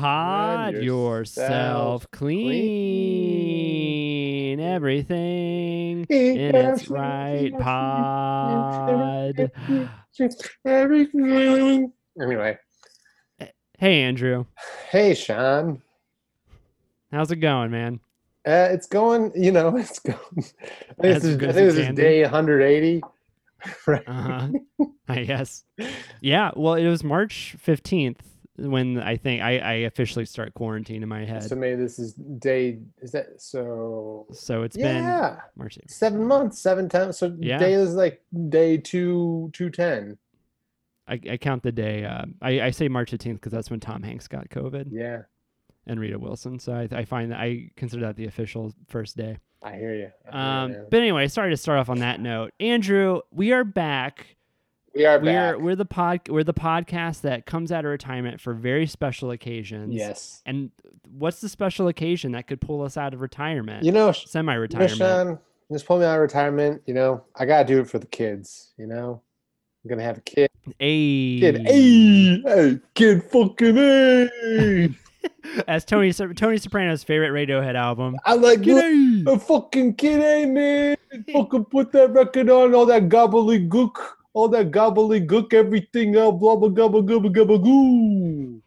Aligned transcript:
Pod 0.00 0.74
yourself 0.74 1.48
yourself 1.48 2.10
clean. 2.10 3.60
Everything 4.70 6.06
in 6.08 6.54
its 6.54 6.88
right 6.88 7.52
pod. 7.58 9.50
Everything. 10.64 11.92
Anyway, 12.20 12.58
Hey, 13.78 14.02
Andrew. 14.02 14.44
hey 14.90 15.14
Sean, 15.14 15.80
How's 17.12 17.30
it 17.30 17.36
going, 17.36 17.70
man? 17.70 18.00
uh, 18.46 18.68
it's 18.72 18.86
going. 18.86 19.32
You 19.34 19.52
know, 19.52 19.76
it's 19.76 19.98
going. 19.98 20.18
I 20.38 20.42
think 20.42 20.54
this 21.00 21.24
is, 21.24 21.36
I 21.36 21.40
think 21.40 21.54
this 21.54 21.76
is 21.76 21.94
day 21.94 22.22
180. 22.22 23.02
Right. 23.86 24.02
Uh 24.08 24.12
huh. 24.12 24.48
I 25.06 25.24
guess. 25.24 25.64
Yeah. 26.22 26.50
Well, 26.56 26.74
it 26.76 26.88
was 26.88 27.04
March 27.04 27.56
15th 27.62 28.16
when 28.56 28.98
I 29.00 29.16
think 29.16 29.42
I, 29.42 29.58
I 29.58 29.72
officially 29.72 30.24
start 30.26 30.54
quarantine 30.54 31.02
in 31.02 31.08
my 31.08 31.24
head. 31.24 31.44
So 31.44 31.54
maybe 31.56 31.80
this 31.80 31.98
is 31.98 32.14
day. 32.14 32.80
Is 33.00 33.12
that 33.12 33.40
so? 33.40 34.26
So 34.32 34.62
it's 34.62 34.76
been 34.76 35.04
Yeah, 35.04 35.40
March 35.56 35.78
8th. 35.78 35.90
seven 35.90 36.24
months, 36.26 36.60
seven 36.60 36.88
times. 36.88 37.18
So 37.18 37.34
Yeah. 37.38 37.58
day 37.58 37.74
is 37.74 37.94
like 37.94 38.22
day 38.48 38.76
two, 38.76 39.50
two 39.52 39.70
ten. 39.70 40.18
I, 41.08 41.20
I 41.32 41.36
count 41.38 41.62
the 41.62 41.72
day. 41.72 42.04
Uh, 42.04 42.26
I, 42.40 42.60
I 42.60 42.70
say 42.70 42.88
March 42.88 43.10
18th 43.12 43.34
because 43.34 43.52
that's 43.52 43.70
when 43.70 43.80
Tom 43.80 44.02
Hanks 44.02 44.28
got 44.28 44.48
COVID 44.48 44.88
Yeah, 44.92 45.22
and 45.86 45.98
Rita 45.98 46.18
Wilson. 46.18 46.58
So 46.60 46.72
I, 46.72 46.88
I 46.92 47.04
find 47.04 47.32
that 47.32 47.40
I 47.40 47.70
consider 47.76 48.02
that 48.06 48.16
the 48.16 48.26
official 48.26 48.72
first 48.88 49.16
day. 49.16 49.38
I 49.62 49.74
hear 49.76 49.94
you. 49.94 50.10
Um, 50.32 50.74
but 50.90 51.00
anyway, 51.00 51.28
sorry 51.28 51.50
to 51.50 51.56
start 51.56 51.78
off 51.80 51.90
on 51.90 51.98
that 51.98 52.20
note. 52.20 52.52
Andrew, 52.60 53.20
we 53.30 53.52
are 53.52 53.64
back. 53.64 54.36
We 54.94 55.06
are 55.06 55.18
We're 55.18 55.24
back. 55.24 55.58
we're 55.58 55.76
the 55.76 55.84
pod 55.84 56.28
we're 56.28 56.44
the 56.44 56.54
podcast 56.54 57.20
that 57.22 57.46
comes 57.46 57.70
out 57.72 57.84
of 57.84 57.90
retirement 57.90 58.40
for 58.40 58.54
very 58.54 58.86
special 58.86 59.30
occasions. 59.30 59.94
yes. 59.94 60.42
And 60.46 60.70
what's 61.10 61.40
the 61.40 61.48
special 61.48 61.88
occasion 61.88 62.32
that 62.32 62.46
could 62.46 62.60
pull 62.60 62.82
us 62.82 62.96
out 62.96 63.14
of 63.14 63.20
retirement? 63.20 63.84
You 63.84 63.92
know, 63.92 64.12
Sh- 64.12 64.22
you 64.22 64.26
know, 64.26 64.30
Semi-retirement. 64.30 64.96
Sean, 64.96 65.38
just 65.72 65.86
pull 65.86 65.98
me 65.98 66.04
out 66.04 66.16
of 66.16 66.22
retirement. 66.22 66.82
You 66.86 66.94
know, 66.94 67.24
I 67.36 67.44
gotta 67.46 67.64
do 67.66 67.80
it 67.80 67.88
for 67.88 67.98
the 67.98 68.06
kids. 68.06 68.72
You 68.76 68.86
know, 68.86 69.22
I'm 69.84 69.88
gonna 69.88 70.02
have 70.02 70.18
a 70.18 70.22
kid. 70.22 70.50
Ayy. 70.80 71.40
Kid, 71.40 71.66
hey, 71.66 72.40
hey, 72.42 72.78
kid, 72.94 73.22
fucking 73.24 73.76
hey. 73.76 74.90
As 75.68 75.84
Tony 75.86 76.12
Tony 76.12 76.58
Soprano's 76.58 77.04
favorite 77.04 77.30
Radiohead 77.30 77.74
album. 77.76 78.16
I 78.24 78.34
like 78.34 78.64
you. 78.66 78.74
G'day. 78.74 79.32
A 79.34 79.38
fucking 79.38 79.94
kid, 79.94 80.20
hey 80.20 80.46
man. 80.46 80.96
fucking 81.32 81.66
put 81.66 81.92
that 81.92 82.10
record 82.12 82.50
on, 82.50 82.74
all 82.74 82.86
that 82.86 83.08
gobbledygook, 83.08 83.92
all 84.32 84.48
that 84.48 84.70
gobbledygook, 84.70 85.52
everything 85.54 86.16
else, 86.16 86.38
blah 86.38 86.56
blah 86.56 86.68
gobble 86.68 87.02
gobble 87.02 87.30
gobble 87.30 87.58
goo. 87.58 88.62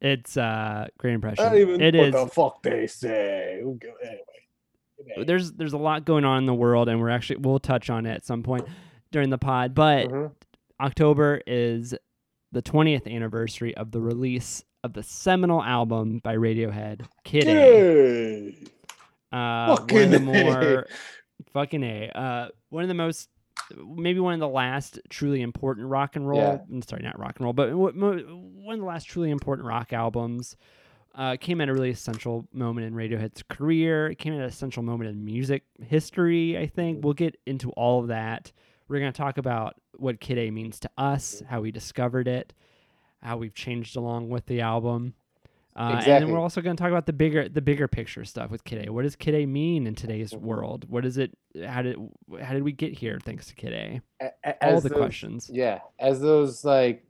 It's 0.00 0.36
uh 0.36 0.86
great 0.98 1.14
impression. 1.14 1.44
don't 1.44 1.56
even 1.58 1.80
It 1.80 1.94
what 1.96 2.06
is. 2.08 2.14
the 2.14 2.26
fuck 2.28 2.62
they 2.62 2.86
say. 2.86 3.58
Anyway. 3.60 3.78
Anyway. 4.04 5.24
There's 5.26 5.52
there's 5.52 5.72
a 5.72 5.78
lot 5.78 6.04
going 6.04 6.24
on 6.24 6.38
in 6.38 6.46
the 6.46 6.54
world, 6.54 6.88
and 6.88 7.00
we're 7.00 7.08
actually 7.10 7.36
we'll 7.36 7.58
touch 7.58 7.88
on 7.90 8.06
it 8.06 8.12
at 8.12 8.24
some 8.24 8.42
point 8.42 8.66
during 9.10 9.30
the 9.30 9.38
pod. 9.38 9.74
But 9.74 10.08
Mhm. 10.08 10.30
October 10.80 11.40
is 11.46 11.94
the 12.52 12.62
20th 12.62 13.06
anniversary 13.12 13.76
of 13.76 13.90
the 13.90 14.00
release 14.00 14.62
of 14.84 14.92
the 14.92 15.02
seminal 15.02 15.62
album 15.62 16.20
by 16.22 16.36
Radiohead, 16.36 17.04
Kid 17.24 17.48
A. 17.48 18.54
Uh, 19.32 19.66
one 19.66 19.70
of 19.70 19.78
Fucking 19.78 20.10
the 20.10 20.16
A. 20.16 20.44
more 20.44 20.86
fucking 21.52 21.82
a 21.82 22.08
uh, 22.14 22.48
one 22.70 22.82
of 22.84 22.88
the 22.88 22.94
most 22.94 23.28
maybe 23.76 24.20
one 24.20 24.34
of 24.34 24.40
the 24.40 24.48
last 24.48 24.98
truly 25.08 25.42
important 25.42 25.88
rock 25.88 26.16
and 26.16 26.28
roll. 26.28 26.40
Yeah. 26.40 26.58
I'm 26.70 26.82
sorry, 26.82 27.02
not 27.02 27.18
rock 27.18 27.36
and 27.36 27.44
roll, 27.44 27.52
but 27.52 27.74
one 27.74 28.08
of 28.08 28.78
the 28.78 28.86
last 28.86 29.04
truly 29.04 29.30
important 29.30 29.66
rock 29.66 29.92
albums. 29.92 30.56
Uh, 31.14 31.36
came 31.36 31.60
at 31.60 31.68
a 31.68 31.72
really 31.72 31.90
essential 31.90 32.46
moment 32.52 32.86
in 32.86 32.94
Radiohead's 32.94 33.42
career. 33.42 34.08
It 34.08 34.18
came 34.18 34.34
at 34.34 34.38
an 34.38 34.44
essential 34.44 34.84
moment 34.84 35.10
in 35.10 35.24
music 35.24 35.64
history. 35.82 36.56
I 36.56 36.68
think 36.68 36.98
mm-hmm. 36.98 37.04
we'll 37.04 37.14
get 37.14 37.36
into 37.44 37.70
all 37.70 38.00
of 38.00 38.08
that. 38.08 38.52
We're 38.86 39.00
going 39.00 39.12
to 39.12 39.16
talk 39.16 39.36
about 39.36 39.74
what 39.96 40.20
Kid 40.20 40.38
A 40.38 40.50
means 40.52 40.78
to 40.80 40.90
us, 40.96 41.36
mm-hmm. 41.36 41.46
how 41.46 41.60
we 41.62 41.72
discovered 41.72 42.28
it, 42.28 42.52
how 43.20 43.36
we've 43.36 43.54
changed 43.54 43.96
along 43.96 44.28
with 44.28 44.46
the 44.46 44.60
album. 44.60 45.14
Uh, 45.78 45.92
And 45.94 46.04
then 46.06 46.30
we're 46.32 46.40
also 46.40 46.60
going 46.60 46.74
to 46.76 46.80
talk 46.82 46.90
about 46.90 47.06
the 47.06 47.12
bigger 47.12 47.48
the 47.48 47.62
bigger 47.62 47.86
picture 47.86 48.24
stuff 48.24 48.50
with 48.50 48.64
Kid 48.64 48.88
A. 48.88 48.92
What 48.92 49.02
does 49.02 49.14
Kid 49.14 49.34
A 49.36 49.46
mean 49.46 49.86
in 49.86 49.94
today's 49.94 50.34
world? 50.34 50.84
What 50.90 51.06
is 51.06 51.18
it? 51.18 51.36
How 51.64 51.82
did 51.82 51.96
how 52.42 52.52
did 52.52 52.64
we 52.64 52.72
get 52.72 52.92
here? 52.94 53.18
Thanks 53.24 53.46
to 53.46 53.54
Kid 53.54 53.72
A. 53.72 54.00
All 54.60 54.80
the 54.80 54.88
those- 54.88 54.98
questions. 54.98 55.48
Yeah, 55.52 55.78
as 56.00 56.20
those 56.20 56.64
like, 56.64 57.04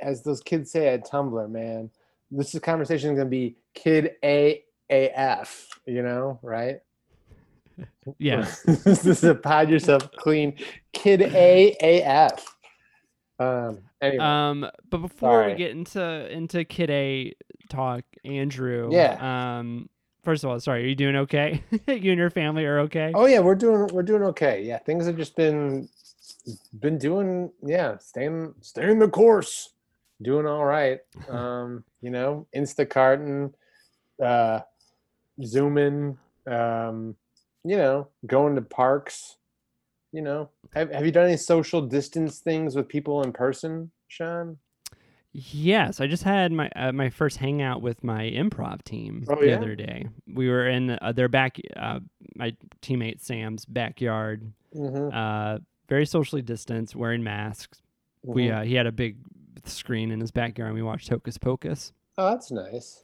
as 0.00 0.22
those 0.22 0.40
kids 0.40 0.70
say 0.72 0.88
at 0.88 1.06
Tumblr, 1.08 1.48
man. 1.50 1.90
This 2.30 2.54
is 2.54 2.60
conversation 2.60 3.14
gonna 3.14 3.28
be 3.28 3.56
kid 3.74 4.12
A 4.24 4.64
A 4.90 5.08
F. 5.10 5.68
You 5.86 6.02
know, 6.02 6.38
right? 6.42 6.80
Yeah. 8.18 8.50
this 8.66 9.06
is 9.06 9.22
a 9.24 9.34
pod 9.34 9.70
yourself 9.70 10.10
clean 10.12 10.56
kid 10.92 11.22
A 11.22 11.76
A 11.80 12.02
F. 12.02 12.51
Um. 13.42 13.78
Anyway, 14.00 14.24
Um, 14.24 14.70
but 14.90 14.98
before 14.98 15.42
Sorry. 15.42 15.52
we 15.52 15.58
get 15.58 15.70
into 15.70 16.32
into 16.32 16.64
Kid 16.64 16.90
A 16.90 17.34
talk, 17.68 18.04
Andrew. 18.24 18.88
Yeah. 18.90 19.58
Um, 19.58 19.88
first 20.24 20.42
of 20.44 20.50
all, 20.50 20.58
sorry, 20.60 20.84
are 20.84 20.88
you 20.88 20.94
doing 20.94 21.16
okay? 21.16 21.62
you 21.70 22.10
and 22.12 22.18
your 22.18 22.30
family 22.30 22.64
are 22.64 22.80
okay. 22.80 23.12
oh 23.14 23.26
yeah, 23.26 23.40
we're 23.40 23.54
doing 23.54 23.88
we're 23.92 24.02
doing 24.02 24.22
okay. 24.24 24.62
Yeah, 24.64 24.78
things 24.78 25.06
have 25.06 25.16
just 25.16 25.36
been 25.36 25.88
been 26.80 26.98
doing 26.98 27.50
yeah, 27.62 27.98
staying 27.98 28.54
staying 28.60 28.98
the 28.98 29.08
course, 29.08 29.70
doing 30.20 30.46
all 30.46 30.64
right. 30.64 31.00
Um, 31.30 31.84
you 32.00 32.10
know, 32.10 32.46
Instacarting, 32.54 33.52
uh, 34.22 34.60
zooming, 35.44 36.18
um, 36.46 37.14
you 37.64 37.76
know, 37.76 38.08
going 38.26 38.56
to 38.56 38.62
parks. 38.62 39.36
You 40.12 40.20
know, 40.22 40.50
have 40.74 40.90
have 40.92 41.04
you 41.04 41.12
done 41.12 41.26
any 41.26 41.36
social 41.36 41.80
distance 41.82 42.38
things 42.40 42.74
with 42.76 42.88
people 42.88 43.22
in 43.22 43.32
person, 43.32 43.90
Sean? 44.08 44.58
Yes, 45.34 46.00
I 46.00 46.06
just 46.06 46.22
had 46.24 46.52
my 46.52 46.68
uh, 46.76 46.92
my 46.92 47.08
first 47.08 47.38
hangout 47.38 47.80
with 47.80 48.04
my 48.04 48.24
improv 48.24 48.82
team 48.82 49.24
Oh, 49.28 49.36
the 49.40 49.48
yeah? 49.48 49.56
other 49.56 49.74
day. 49.74 50.06
We 50.26 50.48
were 50.48 50.68
in 50.68 50.90
uh, 50.90 51.12
their 51.12 51.28
back, 51.28 51.56
uh, 51.76 52.00
my 52.36 52.54
teammate 52.82 53.20
Sam's 53.22 53.64
backyard. 53.64 54.52
Mm-hmm. 54.76 55.16
Uh, 55.16 55.58
very 55.88 56.04
socially 56.06 56.42
distanced, 56.42 56.94
wearing 56.96 57.22
masks. 57.22 57.80
We 58.22 58.50
uh, 58.50 58.62
he 58.62 58.74
had 58.74 58.86
a 58.86 58.92
big 58.92 59.16
screen 59.64 60.10
in 60.10 60.20
his 60.20 60.30
backyard, 60.30 60.68
and 60.68 60.76
we 60.76 60.82
watched 60.82 61.08
Hocus 61.08 61.38
Pocus. 61.38 61.92
oh, 62.18 62.30
that's 62.30 62.50
nice. 62.50 63.02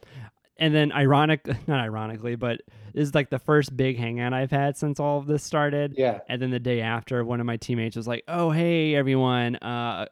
And 0.59 0.75
then, 0.75 0.91
ironic, 0.91 1.47
not 1.67 1.79
ironically, 1.79 2.35
but 2.35 2.61
this 2.93 3.03
is 3.07 3.15
like 3.15 3.29
the 3.29 3.39
first 3.39 3.75
big 3.75 3.97
hangout 3.97 4.33
I've 4.33 4.51
had 4.51 4.77
since 4.77 4.99
all 4.99 5.17
of 5.17 5.25
this 5.25 5.43
started. 5.43 5.95
Yeah. 5.97 6.19
And 6.27 6.41
then 6.41 6.51
the 6.51 6.59
day 6.59 6.81
after, 6.81 7.23
one 7.23 7.39
of 7.39 7.45
my 7.45 7.57
teammates 7.57 7.95
was 7.95 8.07
like, 8.07 8.23
"Oh, 8.27 8.51
hey 8.51 8.93
everyone, 8.95 9.55
uh, 9.57 10.05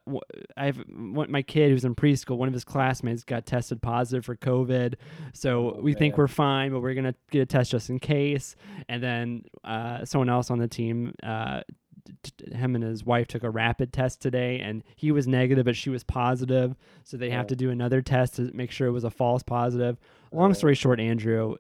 I've 0.56 0.84
my 0.88 1.42
kid 1.42 1.72
who's 1.72 1.86
in 1.86 1.96
preschool. 1.96 2.38
One 2.38 2.48
of 2.48 2.54
his 2.54 2.64
classmates 2.64 3.24
got 3.24 3.46
tested 3.46 3.82
positive 3.82 4.26
for 4.26 4.36
COVID, 4.36 4.96
so 5.34 5.76
Oh, 5.76 5.80
we 5.82 5.94
think 5.94 6.18
we're 6.18 6.28
fine, 6.28 6.72
but 6.72 6.82
we're 6.82 6.94
gonna 6.94 7.16
get 7.30 7.42
a 7.42 7.46
test 7.46 7.72
just 7.72 7.90
in 7.90 8.00
case." 8.00 8.56
And 8.88 9.04
then 9.04 9.44
uh, 9.64 10.06
someone 10.06 10.30
else 10.30 10.50
on 10.50 10.60
the 10.60 10.68
team. 10.68 11.14
Uh, 11.22 11.62
t- 12.24 12.56
him 12.56 12.76
and 12.76 12.84
his 12.84 13.04
wife 13.06 13.28
took 13.28 13.44
a 13.44 13.50
rapid 13.50 13.92
test 13.94 14.22
today 14.22 14.60
and 14.60 14.84
he 14.96 15.12
was 15.12 15.28
negative 15.28 15.66
but 15.66 15.76
she 15.76 15.90
was 15.90 16.04
positive 16.04 16.76
so 17.04 17.18
they 17.18 17.30
have 17.30 17.46
Oh. 17.46 17.50
to 17.50 17.56
do 17.56 17.70
another 17.70 18.02
test 18.02 18.36
to 18.36 18.52
make 18.54 18.72
sure 18.72 18.88
it 18.88 18.92
was 18.92 19.04
a 19.04 19.10
false 19.12 19.44
positive 19.44 19.98
long 20.32 20.52
Oh. 20.52 20.54
story 20.54 20.76
short 20.76 21.00
andrew 21.00 21.56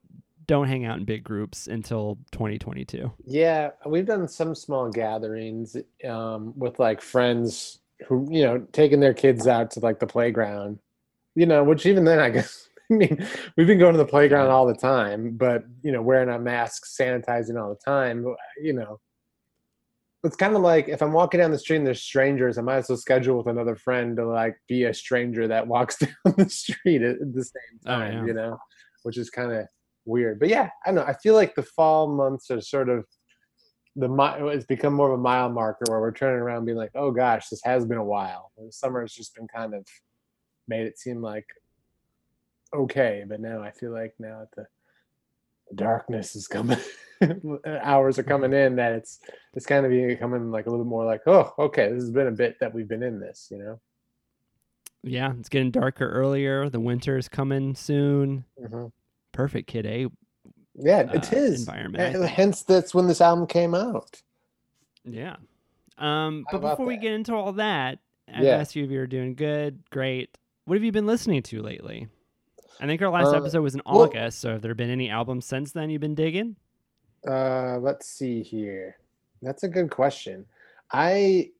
don't 0.46 0.68
hang 0.68 0.86
out 0.86 0.98
in 0.98 1.04
big 1.06 1.24
groups 1.26 1.68
until 1.68 2.18
2022 2.32 3.12
Yeah, 3.26 3.72
we've 3.86 4.06
done 4.06 4.28
some 4.30 4.56
small 4.56 4.90
gatherings 4.90 5.76
um, 6.08 6.54
with 6.58 6.80
like 6.80 7.02
friends 7.02 7.80
who, 8.08 8.28
you 8.32 8.44
know, 8.44 8.60
taking 8.72 9.00
their 9.02 9.14
kids 9.14 9.46
out 9.48 9.72
to 9.72 9.82
like 9.82 10.00
the 10.00 10.08
playground, 10.08 10.80
you 11.36 11.46
know, 11.48 11.64
which 11.66 11.86
even 11.86 12.06
then, 12.06 12.20
I 12.20 12.30
guess, 12.36 12.70
I 12.90 12.94
mean, 12.94 13.28
we've 13.58 13.68
been 13.68 13.80
going 13.80 13.92
to 13.94 13.98
the 13.98 14.06
playground 14.06 14.50
all 14.50 14.66
the 14.66 14.74
time, 14.76 15.36
but, 15.36 15.64
you 15.84 15.92
know, 15.92 16.02
wearing 16.02 16.30
our 16.30 16.40
masks, 16.40 16.96
sanitizing 16.98 17.62
all 17.62 17.70
the 17.70 17.82
time, 17.84 18.24
you 18.62 18.72
know. 18.72 19.00
It's 20.28 20.36
kind 20.36 20.56
of 20.56 20.62
like 20.62 20.90
if 20.90 21.02
I'm 21.02 21.14
walking 21.14 21.40
down 21.40 21.52
the 21.52 21.58
street 21.58 21.78
and 21.78 21.88
there's 21.88 22.02
strangers, 22.02 22.58
I 22.58 22.62
might 22.62 22.78
as 22.78 22.90
well 22.90 22.98
schedule 22.98 23.38
with 23.38 23.48
another 23.48 23.76
friend 23.76 24.16
to 24.18 24.28
like 24.28 24.58
be 24.68 24.84
a 24.84 24.94
stranger 24.94 25.48
that 25.48 25.66
walks 25.68 25.98
down 26.00 26.36
the 26.38 26.50
street 26.50 27.02
at 27.02 27.18
the 27.34 27.44
same 27.44 27.80
Oh, 27.86 27.90
time, 27.90 28.14
yeah. 28.14 28.26
you 28.26 28.34
know, 28.34 28.58
which 29.04 29.18
is 29.18 29.30
kind 29.30 29.52
of 29.54 29.66
weird. 30.06 30.40
But 30.40 30.50
yeah, 30.50 30.70
I 30.86 30.90
don't 30.90 30.96
know. 30.96 31.04
I 31.04 31.14
feel 31.14 31.34
like 31.34 31.56
the 31.56 31.64
fall 31.64 32.08
months 32.08 32.52
are 32.52 32.60
sort 32.62 32.90
of 32.90 33.06
the 33.96 34.14
it's 34.54 34.66
become 34.66 34.94
more 34.94 35.12
of 35.12 35.20
a 35.20 35.22
mile 35.22 35.50
marker 35.50 35.86
where 35.90 36.00
we're 36.00 36.12
turning 36.12 36.40
around 36.42 36.66
being 36.66 36.78
like, 36.78 36.92
oh 36.94 37.10
gosh, 37.12 37.48
this 37.50 37.62
has 37.64 37.86
been 37.86 37.98
a 37.98 38.04
while. 38.04 38.52
And 38.58 38.68
the 38.68 38.72
summer 38.74 39.02
has 39.02 39.14
just 39.14 39.34
been 39.34 39.48
kind 39.48 39.74
of 39.74 39.88
made 40.68 40.86
it 40.86 41.00
seem 41.00 41.22
like 41.22 41.46
okay, 42.74 43.24
but 43.28 43.40
now 43.40 43.62
I 43.64 43.72
feel 43.72 43.92
like 43.92 44.14
now 44.20 44.46
the, 44.56 44.68
the 45.70 45.76
darkness 45.76 46.36
is 46.36 46.48
coming, 46.48 46.78
hours 47.82 48.20
are 48.20 48.24
coming 48.24 48.54
in, 48.54 48.76
that 48.78 48.94
it's 48.94 49.20
it's 49.54 49.66
kind 49.66 49.86
of 49.86 49.92
becoming 49.92 50.52
like 50.52 50.68
a 50.68 50.70
little 50.70 50.86
more 50.86 51.06
like, 51.06 51.22
oh, 51.28 51.54
okay, 51.60 51.90
this 51.92 52.04
has 52.04 52.12
been 52.12 52.28
a 52.28 52.32
bit 52.32 52.58
that 52.60 52.74
we've 52.74 52.88
been 52.88 53.04
in 53.04 53.20
this, 53.20 53.48
you 53.52 53.58
know. 53.58 53.80
Yeah, 55.04 55.34
it's 55.40 55.50
getting 55.50 55.72
darker 55.72 56.10
earlier. 56.10 56.70
The 56.70 56.80
winter 56.80 57.18
is 57.18 57.30
coming 57.30 57.76
soon. 57.76 58.44
Mhm. 58.62 58.92
Perfect 59.32 59.68
Kid 59.68 59.86
A 59.86 60.08
Yeah, 60.76 61.02
it 61.14 61.32
uh, 61.34 61.38
is. 61.38 61.62
environment. 61.68 62.28
Hence, 62.30 62.64
that's 62.64 62.94
when 62.94 63.08
this 63.08 63.22
album 63.22 63.48
came 63.48 63.74
out. 63.76 64.22
Yeah. 65.06 65.38
Um, 65.98 66.46
How 66.50 66.58
but 66.60 66.72
before 66.72 66.86
we 66.86 66.98
get 66.98 67.14
into 67.14 67.34
all 67.34 67.54
that, 67.54 68.00
I've 68.32 68.44
Yeah. 68.44 68.58
asked 68.58 68.76
you 68.76 68.84
if 68.84 68.92
you're 68.92 69.08
doing 69.08 69.36
good, 69.36 69.82
great. 69.90 70.38
What 70.66 70.76
have 70.76 70.84
you 70.84 70.92
been 70.92 71.08
listening 71.08 71.42
to 71.44 71.62
lately? 71.62 72.08
I 72.80 72.86
think 72.86 73.02
our 73.02 73.10
last 73.10 73.34
Uh, 73.34 73.38
episode 73.38 73.62
was 73.62 73.74
in 73.76 73.82
well- 73.86 74.02
August, 74.02 74.40
so 74.40 74.52
have 74.52 74.62
there 74.62 74.76
been 74.76 74.90
any 74.90 75.10
albums 75.10 75.46
since 75.46 75.72
then 75.72 75.90
you've 75.90 76.02
been 76.02 76.14
digging? 76.16 76.58
Uh, 77.26 77.78
let's 77.80 78.08
see 78.10 78.42
here. 78.44 78.98
That's 79.42 79.64
a 79.64 79.68
good 79.68 79.90
question. 79.92 80.46
I, 80.92 81.52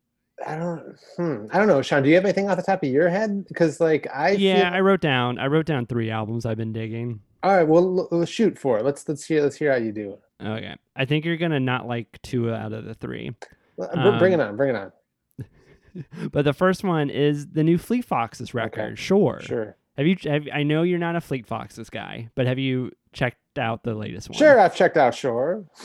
I 0.46 0.56
don't, 0.58 0.96
hmm, 1.16 1.46
I 1.52 1.58
don't 1.58 1.68
know, 1.68 1.82
Sean. 1.82 2.04
Do 2.04 2.10
you 2.10 2.16
have 2.16 2.24
anything 2.26 2.50
off 2.50 2.58
the 2.58 2.64
top 2.64 2.84
of 2.84 2.90
your 2.90 3.10
head? 3.10 3.46
Because 3.48 3.80
like 3.80 4.08
I, 4.14 4.32
yeah, 4.32 4.66
feel- 4.70 4.74
I 4.78 4.80
wrote 4.82 5.02
down 5.02 5.40
I 5.40 5.48
wrote 5.48 5.66
down 5.66 5.86
three 5.86 6.10
albums 6.12 6.46
I've 6.46 6.58
been 6.58 6.74
digging. 6.74 7.22
all 7.44 7.56
right. 7.56 7.68
Well, 7.68 8.08
l- 8.12 8.26
shoot 8.26 8.58
for 8.58 8.78
it. 8.80 8.86
Let's 8.86 9.08
let's 9.08 9.26
hear 9.26 9.42
let's 9.42 9.56
hear 9.56 9.72
how 9.72 9.78
you 9.78 9.92
do 9.92 10.12
it. 10.14 10.22
Okay. 10.46 10.76
I 10.96 11.06
think 11.06 11.26
you're 11.26 11.38
gonna 11.38 11.60
not 11.60 11.88
like 11.88 12.20
two 12.22 12.52
out 12.52 12.72
of 12.74 12.86
the 12.86 12.94
three. 12.94 13.32
Br- 13.78 14.18
bring 14.20 14.34
it 14.34 14.40
Um, 14.40 14.50
on. 14.50 14.58
Bring 14.58 14.76
it 14.76 14.76
on. 14.76 14.92
But 16.32 16.46
the 16.46 16.54
first 16.54 16.84
one 16.84 17.10
is 17.10 17.48
the 17.48 17.64
new 17.64 17.80
Fleet 17.80 18.06
Foxes 18.06 18.54
record. 18.54 19.00
Sure. 19.00 19.40
Sure. 19.42 19.76
Have 19.98 20.06
you 20.06 20.16
have 20.26 20.48
I 20.54 20.62
know 20.62 20.84
you're 20.84 21.00
not 21.00 21.16
a 21.16 21.22
Fleet 21.22 21.48
Foxes 21.48 21.90
guy, 21.90 22.30
but 22.36 22.46
have 22.46 22.60
you 22.60 22.92
checked 23.14 23.38
out 23.58 23.84
the 23.84 23.94
latest 23.96 24.30
one? 24.30 24.38
Sure. 24.38 24.60
I've 24.60 24.76
checked 24.76 24.98
out 24.98 25.14
Sure. 25.16 25.66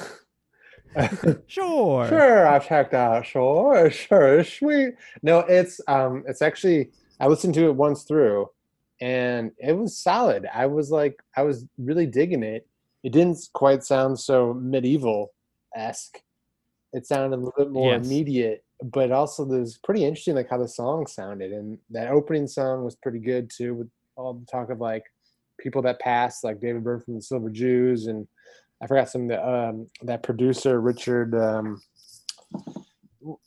Sure. 1.47 2.07
Sure, 2.07 2.47
I've 2.47 2.67
checked 2.69 2.93
out. 2.95 3.25
Sure, 3.27 3.91
sure, 3.91 4.45
sweet. 4.45 4.95
No, 5.23 5.39
it's 5.41 5.81
um, 5.89 6.23
it's 6.27 6.43
actually 6.43 6.91
I 7.19 7.29
listened 7.29 7.55
to 7.55 7.67
it 7.67 7.75
once 7.75 8.03
through, 8.05 8.51
and 9.01 9.53
it 9.59 9.73
was 9.73 9.97
solid. 9.97 10.47
I 10.53 10.67
was 10.67 10.91
like, 10.91 11.19
I 11.37 11.43
was 11.43 11.65
really 11.79 12.07
digging 12.07 12.43
it. 12.43 12.67
It 13.03 13.13
didn't 13.13 13.39
quite 13.55 13.85
sound 13.85 14.21
so 14.21 14.53
medieval 14.55 15.33
esque. 15.75 16.19
It 16.93 17.07
sounded 17.07 17.37
a 17.37 17.39
little 17.39 17.55
bit 17.57 17.71
more 17.71 17.93
Yes. 17.93 18.05
immediate, 18.07 18.65
but 18.83 19.11
also 19.13 19.45
it 19.45 19.59
was 19.61 19.79
pretty 19.79 20.05
interesting, 20.05 20.35
like 20.35 20.51
how 20.51 20.59
the 20.59 20.69
song 20.69 21.07
sounded, 21.07 21.53
and 21.53 21.79
that 21.91 22.09
opening 22.09 22.47
song 22.47 22.85
was 22.85 22.97
pretty 22.97 23.19
good 23.19 23.51
too, 23.51 23.75
with 23.75 23.91
all 24.17 24.35
the 24.35 24.45
talk 24.47 24.69
of 24.69 24.79
like 24.79 25.05
people 25.63 25.83
that 25.83 26.01
passed, 26.01 26.45
like 26.45 26.61
David 26.61 26.85
Byrne 26.85 27.01
from 27.01 27.15
the 27.15 27.23
Silver 27.23 27.51
Jews, 27.51 28.07
and 28.07 28.27
I 28.83 28.87
forgot 28.87 29.09
some 29.09 29.23
of 29.23 29.29
the 29.29 29.49
um, 29.49 29.89
that 30.03 30.23
producer 30.23 30.81
Richard. 30.81 31.35
Um, 31.35 31.81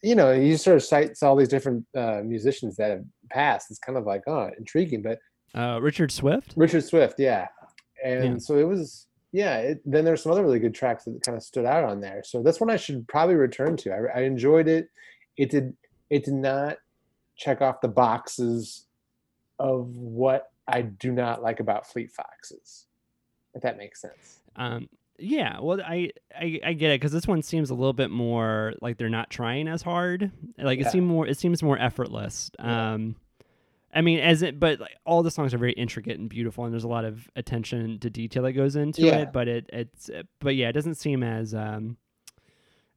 you 0.02 0.16
know, 0.16 0.34
he 0.34 0.56
sort 0.56 0.78
of 0.78 0.84
cites 0.84 1.22
all 1.22 1.36
these 1.36 1.50
different 1.50 1.86
uh, 1.96 2.22
musicians 2.24 2.78
that 2.78 2.92
have 2.92 3.04
passed. 3.30 3.70
It's 3.70 3.80
kind 3.80 3.98
of 3.98 4.06
like 4.06 4.24
oh, 4.28 4.50
intriguing. 4.58 5.02
But 5.02 5.20
Uh, 5.54 5.80
Richard 5.82 6.12
Swift. 6.12 6.54
Richard 6.56 6.84
Swift, 6.84 7.20
yeah, 7.20 7.48
and 8.04 8.24
Yeah. 8.24 8.38
so 8.38 8.58
it 8.58 8.68
was. 8.68 9.08
Yeah, 9.32 9.58
it, 9.58 9.82
then 9.84 10.06
there's 10.06 10.24
some 10.24 10.32
other 10.32 10.44
really 10.44 10.60
good 10.60 10.74
tracks 10.74 11.04
that 11.04 11.22
kind 11.22 11.36
of 11.36 11.44
stood 11.44 11.66
out 11.66 11.84
on 11.84 12.00
there. 12.00 12.22
So 12.24 12.42
that's 12.42 12.62
one 12.62 12.70
I 12.70 12.78
should 12.78 13.06
probably 13.10 13.36
return 13.36 13.76
to. 13.78 13.92
I, 13.92 14.20
I 14.20 14.24
enjoyed 14.24 14.70
it. 14.70 14.88
It 15.36 15.50
did. 15.52 15.76
It 16.10 16.24
did 16.24 16.36
not 16.36 16.78
check 17.36 17.60
off 17.62 17.82
the 17.82 17.90
boxes 17.90 18.86
of 19.60 19.90
what 19.90 20.52
I 20.68 20.82
do 20.82 21.12
not 21.12 21.42
like 21.44 21.60
about 21.60 21.88
Fleet 21.88 22.12
Foxes. 22.12 22.86
If 23.54 23.62
that 23.62 23.78
makes 23.78 24.02
sense. 24.02 24.42
Um, 24.56 24.90
yeah, 25.18 25.60
well, 25.62 25.80
I 25.82 26.12
I, 26.38 26.60
I 26.64 26.74
get 26.74 26.92
it 26.92 27.00
because 27.00 27.12
this 27.14 27.28
one 27.28 27.42
seems 27.42 27.70
a 27.70 27.74
little 27.76 27.94
bit 27.94 28.12
more 28.12 28.74
like 28.82 28.98
they're 28.98 29.08
not 29.10 29.30
trying 29.30 29.68
as 29.68 29.82
hard. 29.82 30.32
Like 30.58 30.80
Yeah. 30.80 30.88
it 30.88 30.92
seems 30.92 31.06
more 31.08 31.28
it 31.28 31.38
seems 31.38 31.64
more 31.64 31.78
effortless. 31.80 32.52
Yeah. 32.60 32.94
Um, 32.94 33.16
I 33.94 34.02
mean, 34.02 34.20
as 34.20 34.42
it, 34.42 34.60
but 34.60 34.82
like 34.82 34.98
all 35.06 35.24
the 35.24 35.32
songs 35.32 35.54
are 35.54 35.58
very 35.58 35.72
intricate 35.72 36.20
and 36.20 36.28
beautiful, 36.28 36.66
and 36.66 36.74
there's 36.74 36.84
a 36.84 36.90
lot 36.90 37.06
of 37.06 37.30
attention 37.38 37.98
to 38.00 38.10
detail 38.10 38.44
that 38.44 38.52
goes 38.52 38.76
into 38.76 39.04
Yeah. 39.04 39.20
it. 39.20 39.32
But 39.32 39.48
it 39.48 39.70
it's 39.72 40.10
but 40.40 40.56
yeah, 40.56 40.68
it 40.68 40.74
doesn't 40.74 40.96
seem 40.96 41.24
as 41.24 41.54
um 41.54 41.96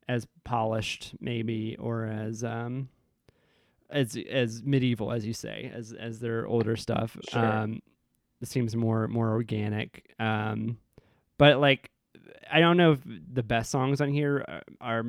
as 0.08 0.26
polished 0.42 1.14
maybe 1.20 1.76
or 1.78 2.06
as 2.06 2.42
um 2.42 2.88
as 3.90 4.16
as 4.30 4.62
medieval 4.62 5.12
as 5.12 5.26
you 5.26 5.32
say 5.32 5.70
as 5.74 5.92
as 5.92 6.20
their 6.20 6.46
older 6.46 6.76
stuff. 6.76 7.16
Sure. 7.30 7.44
Um, 7.44 7.80
it 8.40 8.48
seems 8.48 8.76
more 8.76 9.08
more 9.08 9.30
organic. 9.30 10.14
Um, 10.18 10.78
but 11.38 11.58
like 11.58 11.90
I 12.50 12.60
don't 12.60 12.76
know 12.76 12.92
if 12.92 13.00
the 13.04 13.42
best 13.42 13.70
songs 13.70 14.00
on 14.00 14.08
here 14.10 14.44
are, 14.48 14.62
are 14.80 15.04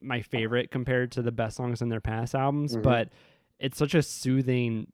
my 0.00 0.22
favorite 0.22 0.70
compared 0.70 1.12
to 1.12 1.22
the 1.22 1.32
best 1.32 1.56
songs 1.56 1.82
on 1.82 1.88
their 1.88 2.00
past 2.00 2.34
albums, 2.34 2.76
Mhm. 2.76 2.82
but 2.82 3.08
it's 3.58 3.76
such 3.78 3.94
a 3.94 4.02
soothing 4.02 4.86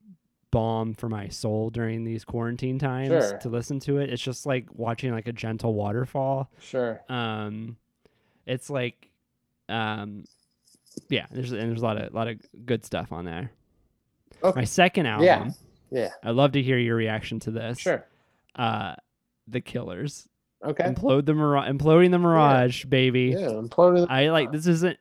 balm 0.51 0.95
for 0.95 1.09
my 1.09 1.29
soul 1.29 1.71
during 1.71 2.05
these 2.05 2.25
quarantine 2.25 2.79
times 2.79 3.09
Sure. 3.29 3.39
to 3.39 3.49
listen 3.49 3.79
to 3.81 3.99
it. 3.99 4.11
It's 4.11 4.23
just 4.23 4.47
like 4.47 4.67
watching 4.73 5.13
like 5.13 5.29
a 5.29 5.33
gentle 5.33 5.75
waterfall. 5.75 6.51
Sure. 6.61 7.01
Um, 7.09 7.77
it's 8.47 8.71
like, 8.71 9.11
um, 9.69 10.25
yeah, 11.09 11.27
there's 11.31 11.53
and 11.53 11.71
there's 11.71 11.83
a 11.83 11.85
lot 11.85 12.01
of 12.01 12.13
lot 12.15 12.29
of 12.29 12.39
good 12.65 12.85
stuff 12.85 13.13
on 13.13 13.25
there. 13.25 13.51
Okay. 14.43 14.61
My 14.61 14.65
second 14.65 15.07
album, 15.07 15.25
Yeah. 15.27 15.49
Yeah. 15.91 16.09
I'd 16.23 16.35
love 16.35 16.53
to 16.53 16.63
hear 16.63 16.79
your 16.79 16.97
reaction 16.97 17.39
to 17.41 17.51
this. 17.51 17.79
Sure. 17.79 18.05
Uh, 18.55 18.95
The 19.49 19.61
Killers, 19.61 20.29
Okay. 20.65 20.85
implode 20.85 21.27
the 21.27 21.35
mirage, 21.35 21.69
imploding 21.71 22.11
the 22.11 22.19
mirage, 22.19 22.85
baby. 22.87 23.35
Yeah. 23.39 23.49
Imploding. 23.51 24.07
I 24.11 24.31
like 24.31 24.51
this 24.53 24.67
isn't 24.67 24.99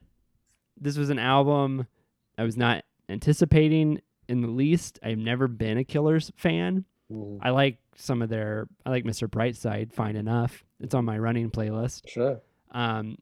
this 0.80 0.96
was 0.96 1.10
an 1.10 1.18
album 1.18 1.86
I 2.38 2.44
was 2.44 2.56
not 2.56 2.84
anticipating 3.08 4.00
in 4.28 4.40
the 4.42 4.48
least. 4.48 4.98
I've 5.02 5.18
never 5.18 5.48
been 5.48 5.78
a 5.78 5.84
Killers 5.84 6.30
fan. 6.36 6.84
Mm, 7.10 7.38
I 7.40 7.50
like 7.50 7.78
some 7.96 8.20
of 8.22 8.28
their 8.28 8.68
I 8.84 8.90
like 8.90 9.04
Mr. 9.04 9.28
Brightside 9.28 9.92
fine 9.92 10.16
enough. 10.16 10.64
It's 10.80 10.94
on 10.94 11.04
my 11.04 11.18
running 11.18 11.50
playlist. 11.50 12.08
Sure. 12.08 12.40
Um 12.72 13.16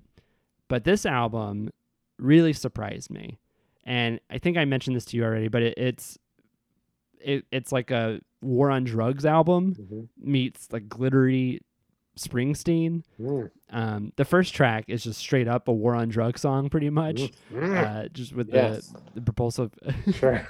but 0.68 0.84
this 0.84 1.06
album 1.06 1.70
really 2.18 2.52
surprised 2.52 3.10
me. 3.10 3.38
And 3.84 4.20
I 4.30 4.38
think 4.38 4.56
I 4.56 4.64
mentioned 4.64 4.96
this 4.96 5.04
to 5.06 5.16
you 5.16 5.24
already, 5.24 5.48
but 5.48 5.62
it, 5.62 5.74
it's 5.76 6.18
it, 7.20 7.44
it's 7.50 7.72
like 7.72 7.90
a 7.90 8.20
war 8.42 8.70
on 8.70 8.84
drugs 8.84 9.24
album 9.24 9.74
Mhm. 9.74 10.08
meets 10.18 10.70
like 10.72 10.88
glittery 10.88 11.60
Springsteen. 12.18 13.02
Mm, 13.20 13.50
Um, 13.70 14.12
the 14.16 14.24
first 14.24 14.54
track 14.54 14.84
is 14.88 15.02
just 15.04 15.18
straight 15.18 15.48
up 15.48 15.66
a 15.66 15.72
war 15.72 15.94
on 15.96 16.08
drugs 16.10 16.42
song, 16.42 16.68
pretty 16.70 16.90
much. 16.90 17.16
mm, 17.16 17.32
mm. 17.52 18.04
Uh, 18.04 18.08
just 18.10 18.32
with 18.34 18.50
Yes. 18.52 18.88
the, 19.14 19.14
the 19.16 19.20
propulsive. 19.22 19.72
Sure. 20.12 20.46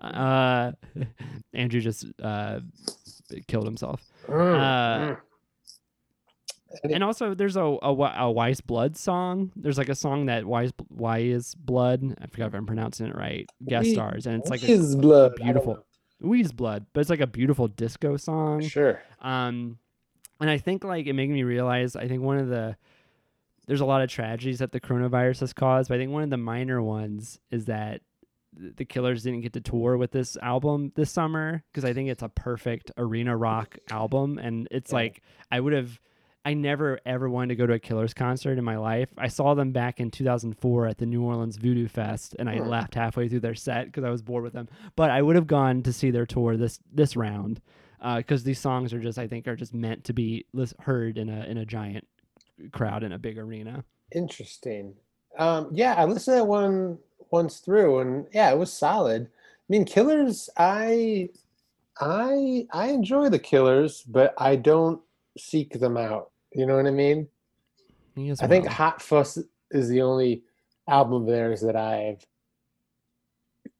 uh, 0.00 0.72
Andrew 1.52 1.80
just 1.80 2.06
uh, 2.22 2.60
killed 3.48 3.64
himself. 3.66 4.04
Mm, 4.28 4.54
Uh, 4.54 4.98
mm. 5.14 5.18
And 6.82 7.04
also, 7.04 7.34
there's 7.34 7.56
a, 7.56 7.62
a 7.62 7.92
a 7.94 8.30
Weyes 8.30 8.60
Blood 8.60 8.96
song. 8.96 9.52
There's 9.56 9.78
like 9.78 9.88
a 9.88 9.94
song 9.94 10.26
that 10.26 10.44
Wise 10.44 10.72
Weyes 10.90 11.54
Blood. 11.54 12.16
I 12.20 12.26
forgot 12.26 12.48
if 12.48 12.54
I'm 12.54 12.66
pronouncing 12.66 13.06
it 13.06 13.14
right. 13.16 13.46
Guest 13.66 13.86
Wee- 13.86 13.94
stars, 13.94 14.26
and 14.26 14.40
it's 14.40 14.50
like 14.50 14.62
a 14.62 14.76
blood. 14.96 15.36
Don't 15.36 15.44
beautiful 15.44 15.84
Wheeze 16.20 16.52
Blood, 16.52 16.86
but 16.92 17.00
it's 17.00 17.10
like 17.10 17.20
a 17.20 17.26
beautiful 17.26 17.68
disco 17.68 18.16
song. 18.16 18.62
Sure. 18.62 19.02
Um, 19.20 19.78
and 20.40 20.50
I 20.50 20.58
think 20.58 20.84
like 20.84 21.06
it 21.06 21.12
made 21.12 21.30
me 21.30 21.42
realize. 21.42 21.96
I 21.96 22.08
think 22.08 22.22
one 22.22 22.38
of 22.38 22.48
the 22.48 22.76
there's 23.66 23.80
a 23.80 23.86
lot 23.86 24.02
of 24.02 24.10
tragedies 24.10 24.58
that 24.58 24.72
the 24.72 24.80
coronavirus 24.80 25.40
has 25.40 25.52
caused, 25.52 25.88
but 25.88 25.94
I 25.94 25.98
think 25.98 26.12
one 26.12 26.22
of 26.22 26.30
the 26.30 26.36
minor 26.36 26.82
ones 26.82 27.38
is 27.50 27.64
that 27.66 28.02
the 28.56 28.84
Killers 28.84 29.22
didn't 29.24 29.40
get 29.40 29.52
to 29.54 29.60
tour 29.60 29.96
with 29.96 30.12
this 30.12 30.36
album 30.36 30.92
this 30.94 31.10
summer 31.10 31.64
because 31.72 31.84
I 31.84 31.92
think 31.92 32.08
it's 32.08 32.22
a 32.22 32.28
perfect 32.28 32.90
arena 32.96 33.36
rock 33.36 33.76
album, 33.90 34.38
and 34.38 34.68
it's 34.70 34.92
Yeah. 34.92 34.96
like 34.96 35.22
I 35.50 35.60
would 35.60 35.72
have. 35.72 35.98
I 36.44 36.54
never 36.54 37.00
ever 37.06 37.28
wanted 37.30 37.48
to 37.48 37.54
go 37.56 37.66
to 37.66 37.72
a 37.74 37.78
Killers 37.78 38.12
concert 38.14 38.58
in 38.58 38.64
my 38.64 38.76
life. 38.76 39.08
I 39.16 39.28
saw 39.28 39.54
them 39.54 39.72
back 39.72 39.98
in 40.00 40.10
2004 40.10 40.86
at 40.86 40.98
the 40.98 41.06
New 41.06 41.22
Orleans 41.22 41.56
Voodoo 41.56 41.88
Fest, 41.88 42.36
and 42.38 42.48
I 42.50 42.58
Hmm. 42.58 42.68
left 42.68 42.94
halfway 42.94 43.28
through 43.28 43.40
their 43.40 43.54
set 43.54 43.86
because 43.86 44.04
I 44.04 44.10
was 44.10 44.22
bored 44.22 44.44
with 44.44 44.52
them. 44.52 44.68
But 44.96 45.10
I 45.10 45.22
would 45.22 45.36
have 45.36 45.46
gone 45.46 45.82
to 45.84 45.92
see 45.92 46.10
their 46.10 46.26
tour 46.26 46.56
this 46.56 46.80
this 46.92 47.16
round 47.16 47.60
because 48.16 48.44
these 48.44 48.58
songs 48.58 48.92
are 48.92 49.00
just 49.00 49.18
I 49.18 49.26
think 49.26 49.48
are 49.48 49.56
just 49.56 49.72
meant 49.74 50.04
to 50.04 50.12
be 50.12 50.44
heard 50.80 51.16
in 51.18 51.28
a 51.30 51.44
in 51.44 51.56
a 51.56 51.64
giant 51.64 52.06
crowd 52.72 53.02
in 53.02 53.12
a 53.12 53.18
big 53.18 53.38
arena. 53.38 53.84
Interesting. 54.14 54.94
Um, 55.38 55.70
yeah, 55.72 55.94
I 55.94 56.04
listened 56.04 56.34
to 56.36 56.40
that 56.40 56.46
one 56.46 56.98
once 57.30 57.58
through, 57.58 57.98
and 58.00 58.26
yeah, 58.32 58.50
it 58.52 58.58
was 58.58 58.72
solid. 58.72 59.22
I 59.22 59.66
mean, 59.68 59.84
Killers. 59.84 60.48
I, 60.56 61.30
I, 62.00 62.66
I 62.72 62.88
enjoy 62.88 63.28
the 63.30 63.38
Killers, 63.38 64.02
but 64.02 64.34
I 64.38 64.56
don't 64.56 65.00
seek 65.38 65.80
them 65.80 65.96
out. 65.96 66.30
You 66.54 66.66
know 66.66 66.76
what 66.76 66.86
I 66.86 66.90
mean? 66.90 67.28
I 68.16 68.46
think. 68.46 68.66
Hot 68.66 69.02
Fuss 69.02 69.38
is 69.70 69.88
the 69.88 70.02
only 70.02 70.44
album 70.88 71.22
of 71.22 71.26
theirs 71.28 71.60
that 71.62 71.74
I've, 71.76 72.24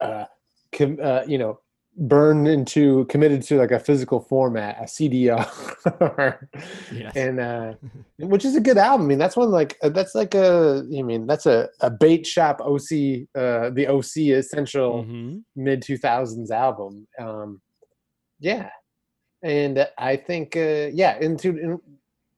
uh, 0.00 0.25
com- 0.73 0.99
uh, 1.02 1.23
you 1.26 1.38
know, 1.38 1.61
burned 1.97 2.49
into 2.49 3.04
committed 3.04 3.40
to 3.43 3.57
like 3.57 3.71
a 3.71 3.78
physical 3.78 4.19
format, 4.19 4.76
a 4.81 4.85
CDR, 4.85 6.49
Yes. 6.93 7.14
and 7.14 7.38
uh, 7.38 7.75
which 8.19 8.45
is 8.45 8.57
a 8.57 8.61
good 8.61 8.78
album. 8.78 9.07
I 9.07 9.09
mean, 9.11 9.19
that's 9.19 9.37
one 9.37 9.50
like 9.52 9.76
uh, 9.83 9.90
that's 9.90 10.14
like 10.16 10.35
a 10.35 10.85
I 10.99 11.02
mean 11.02 11.26
that's 11.28 11.47
a, 11.47 11.69
a 11.81 11.90
bait 11.90 12.26
shop 12.26 12.61
OC 12.61 13.28
uh, 13.37 13.71
the 13.71 13.87
OC 13.88 14.16
essential 14.37 15.04
Mhm. 15.04 15.45
mid 15.54 15.83
two 15.83 15.97
thousands 15.97 16.50
album. 16.50 17.07
Um, 17.21 17.61
yeah, 18.40 18.71
and 19.43 19.87
I 19.97 20.16
think 20.16 20.57
uh, 20.57 20.88
yeah, 20.93 21.16
into 21.21 21.50
in, 21.50 21.78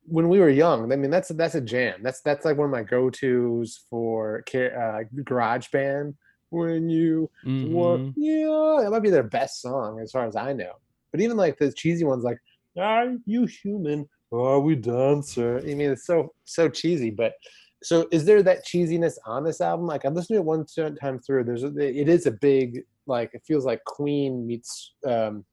when 0.09 0.29
we 0.29 0.39
were 0.39 0.49
young, 0.49 0.93
I 0.93 0.97
mean 0.97 1.11
that's 1.11 1.29
that's 1.29 1.55
a 1.55 1.61
jam. 1.61 2.03
That's 2.03 2.21
that's 2.23 2.45
like 2.45 2.57
one 2.57 2.67
of 2.67 2.71
my 2.71 2.83
go 2.83 3.11
tos 3.11 3.81
for 3.91 4.45
uh, 4.55 5.01
garage 5.25 5.69
band. 5.69 6.15
When 6.51 6.89
you? 6.89 7.29
Mhm. 7.45 8.15
Yeah, 8.17 8.83
that 8.83 8.91
might 8.91 9.03
be 9.03 9.11
their 9.11 9.25
best 9.25 9.61
song 9.61 10.01
as 10.01 10.13
far 10.13 10.27
as 10.27 10.37
I 10.37 10.53
know. 10.53 10.73
But 11.11 11.21
even 11.21 11.37
like 11.37 11.59
the 11.59 11.73
cheesy 11.73 12.05
ones, 12.05 12.25
like 12.25 12.39
"Are 12.79 13.15
you 13.27 13.47
human? 13.47 14.09
Are 14.33 14.61
we 14.61 14.77
dancer?" 14.77 15.59
I 15.59 15.75
mean, 15.75 15.91
it's 15.91 16.07
so 16.07 16.33
so 16.45 16.69
cheesy. 16.69 17.11
But 17.11 17.35
so, 17.83 18.07
is 18.13 18.25
there 18.25 18.43
that 18.45 18.65
cheesiness 18.65 19.19
on 19.27 19.45
this 19.45 19.61
album? 19.61 19.87
Like 19.87 20.05
I 20.05 20.09
listened 20.09 20.37
to 20.37 20.41
it 20.41 20.45
one 20.45 20.65
time 20.97 21.19
through. 21.19 21.45
There's 21.45 21.65
a, 21.65 21.77
it 21.77 22.09
is 22.09 22.27
a 22.27 22.31
big 22.33 22.85
like 23.07 23.31
it 23.35 23.43
feels 23.45 23.65
like 23.65 23.83
Queen 23.85 24.47
meets 24.47 24.95
um, 25.05 25.45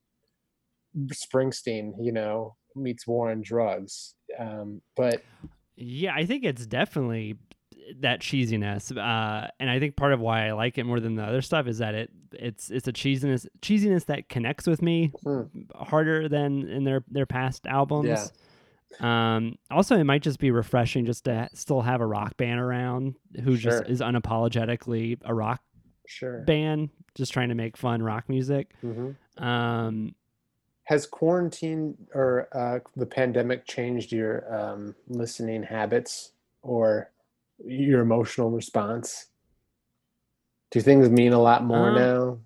Springsteen, 1.07 1.93
you 1.99 2.11
know, 2.11 2.55
meets 2.75 3.07
War 3.07 3.31
on 3.31 3.41
Drugs. 3.41 4.15
Um, 4.37 4.81
but 4.95 5.23
Yeah, 5.75 6.13
I 6.15 6.25
think 6.25 6.43
it's 6.43 6.65
definitely 6.65 7.37
that 7.99 8.21
cheesiness, 8.21 8.95
uh, 8.95 9.47
and 9.59 9.69
I 9.69 9.79
think 9.79 9.95
part 9.97 10.13
of 10.13 10.19
why 10.21 10.47
I 10.47 10.53
like 10.53 10.77
it 10.77 10.85
more 10.85 10.99
than 11.01 11.15
the 11.15 11.23
other 11.23 11.41
stuff 11.41 11.67
is 11.67 11.79
that 11.79 11.93
it 11.95 12.09
it's 12.31 12.71
it's 12.71 12.87
a 12.87 12.93
cheesiness 12.93 13.45
cheesiness 13.61 14.05
that 14.05 14.29
connects 14.29 14.65
with 14.67 14.81
me 14.81 15.11
Hmm. 15.23 15.41
harder 15.75 16.29
than 16.29 16.67
in 16.69 16.83
their 16.85 17.03
their 17.09 17.25
past 17.25 17.67
albums. 17.67 18.07
Yeah. 19.01 19.35
Um, 19.35 19.57
also, 19.71 19.97
it 19.97 20.03
might 20.03 20.21
just 20.21 20.39
be 20.39 20.51
refreshing 20.51 21.05
just 21.05 21.25
to 21.25 21.35
ha- 21.35 21.47
still 21.53 21.81
have 21.81 21.99
a 21.99 22.05
rock 22.05 22.37
band 22.37 22.59
around 22.59 23.15
who 23.43 23.57
Sure. 23.57 23.71
just 23.71 23.89
is 23.89 24.01
unapologetically 24.01 25.17
a 25.25 25.33
rock 25.33 25.61
sure. 26.07 26.41
band, 26.41 26.89
just 27.15 27.33
trying 27.33 27.49
to 27.49 27.55
make 27.55 27.75
fun 27.75 28.01
rock 28.03 28.29
music. 28.29 28.71
hmm 28.81 29.11
Um, 29.37 30.13
Has 30.85 31.05
quarantine 31.05 31.95
or 32.13 32.47
uh, 32.51 32.79
the 32.95 33.05
pandemic 33.05 33.65
changed 33.65 34.11
your 34.11 34.53
um, 34.53 34.95
listening 35.07 35.63
habits 35.63 36.33
or 36.61 37.09
your 37.65 38.01
emotional 38.01 38.51
response? 38.51 39.27
Do 40.71 40.81
things 40.81 41.09
mean 41.09 41.31
a 41.33 41.39
lot 41.39 41.63
more 41.63 41.89
Um, 41.89 41.95
now? 41.95 42.39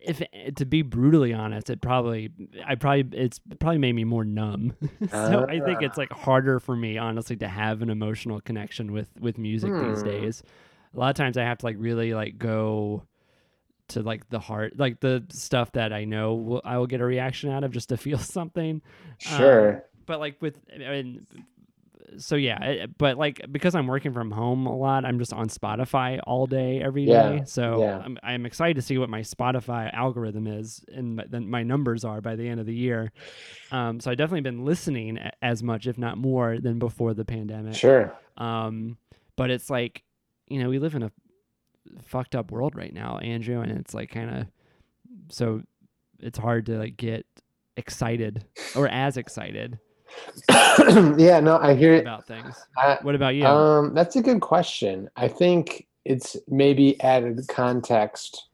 if 0.00 0.22
to 0.56 0.66
be 0.66 0.82
brutally 0.82 1.32
honest, 1.32 1.70
it 1.70 1.80
probably 1.80 2.30
I 2.66 2.74
probably 2.74 3.18
it's 3.18 3.40
probably 3.58 3.78
made 3.78 3.94
me 3.94 4.04
more 4.04 4.24
numb. 4.24 4.74
so 5.08 5.44
I 5.48 5.60
think 5.60 5.82
it's 5.82 5.96
like 5.96 6.12
harder 6.12 6.60
for 6.60 6.76
me 6.76 6.98
honestly 6.98 7.36
to 7.36 7.48
have 7.48 7.82
an 7.82 7.90
emotional 7.90 8.40
connection 8.40 8.92
with 8.92 9.08
with 9.18 9.38
music 9.38 9.78
these 9.78 10.02
Hmm. 10.02 10.02
days. 10.02 10.42
A 10.94 10.98
lot 10.98 11.10
of 11.10 11.16
times 11.16 11.36
I 11.36 11.44
have 11.44 11.58
to 11.58 11.66
like 11.66 11.76
really 11.78 12.14
like 12.14 12.38
go 12.38 13.04
to 13.88 14.02
like 14.02 14.28
the 14.30 14.38
heart, 14.38 14.78
like 14.78 15.00
the 15.00 15.24
stuff 15.30 15.72
that 15.72 15.92
I 15.92 16.04
know 16.04 16.34
will, 16.34 16.62
I 16.64 16.78
will 16.78 16.86
get 16.86 17.00
a 17.00 17.04
reaction 17.04 17.50
out 17.50 17.64
of 17.64 17.70
just 17.72 17.88
to 17.90 17.96
feel 18.06 18.18
something. 18.18 18.82
um, 19.30 19.38
Sure. 19.38 19.84
But 20.06 20.20
like 20.20 20.40
with 20.42 20.58
I 20.74 20.78
mean, 20.78 21.26
so 22.18 22.36
yeah, 22.36 22.86
but 22.98 23.16
like 23.16 23.40
because 23.50 23.74
I'm 23.74 23.86
working 23.86 24.12
from 24.12 24.30
home 24.30 24.66
a 24.66 24.76
lot, 24.76 25.04
I'm 25.04 25.18
just 25.18 25.32
on 25.32 25.48
Spotify 25.48 26.20
all 26.26 26.46
day 26.46 26.80
every 26.80 27.06
day. 27.06 27.36
Yeah, 27.38 27.44
So 27.44 27.80
yeah. 27.80 27.98
I'm 28.04 28.18
I'm 28.22 28.46
excited 28.46 28.76
to 28.76 28.82
see 28.82 28.98
what 28.98 29.08
my 29.08 29.20
Spotify 29.20 29.92
algorithm 29.92 30.46
is 30.46 30.84
and 30.94 31.16
my- 31.16 31.24
then 31.28 31.48
my 31.48 31.62
numbers 31.62 32.04
are 32.04 32.20
by 32.20 32.36
the 32.36 32.46
end 32.48 32.60
of 32.60 32.66
the 32.66 32.74
year. 32.74 33.10
Um, 33.72 33.98
so 34.00 34.10
I 34.10 34.14
definitely 34.14 34.42
been 34.42 34.64
listening 34.64 35.18
as 35.42 35.62
much, 35.62 35.86
if 35.86 35.96
not 35.98 36.18
more, 36.18 36.58
than 36.58 36.78
before 36.78 37.14
the 37.14 37.24
pandemic. 37.24 37.74
Sure. 37.74 38.14
Um, 38.36 38.98
but 39.36 39.50
it's 39.50 39.68
like, 39.70 40.02
you 40.46 40.62
know, 40.62 40.68
we 40.68 40.78
live 40.78 40.94
in 40.94 41.02
a 41.02 41.10
fucked 42.02 42.34
up 42.34 42.50
world 42.50 42.74
right 42.74 42.92
now, 42.92 43.18
Andrew, 43.18 43.60
and 43.60 43.72
it's 43.72 43.94
like 43.94 44.10
kind 44.10 44.30
of 44.30 44.46
so 45.28 45.62
it's 46.20 46.38
hard 46.38 46.66
to 46.66 46.78
like 46.78 46.96
get 46.96 47.26
excited 47.76 48.44
or 48.76 48.88
as 48.88 49.16
excited 49.16 49.78
yeah, 51.18 51.40
no, 51.40 51.58
I 51.60 51.74
hear 51.74 51.94
it. 51.94 52.02
about 52.02 52.26
things. 52.26 52.54
I, 52.76 52.98
What 53.02 53.14
about 53.14 53.34
you? 53.34 53.46
Um, 53.46 53.94
that's 53.94 54.16
a 54.16 54.22
good 54.22 54.40
question. 54.40 55.08
I 55.16 55.28
think 55.28 55.86
it's 56.04 56.36
maybe 56.48 57.00
added 57.00 57.46
context, 57.48 58.48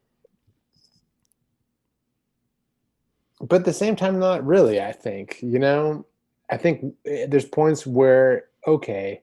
but 3.40 3.60
at 3.60 3.64
the 3.64 3.72
same 3.72 3.96
time, 3.96 4.18
not 4.18 4.44
really. 4.44 4.80
I 4.80 4.92
think 4.92 5.38
you 5.42 5.58
know, 5.58 6.06
I 6.50 6.56
think 6.56 6.94
eh, 7.06 7.26
there's 7.28 7.44
points 7.44 7.86
where 7.86 8.44
okay, 8.66 9.22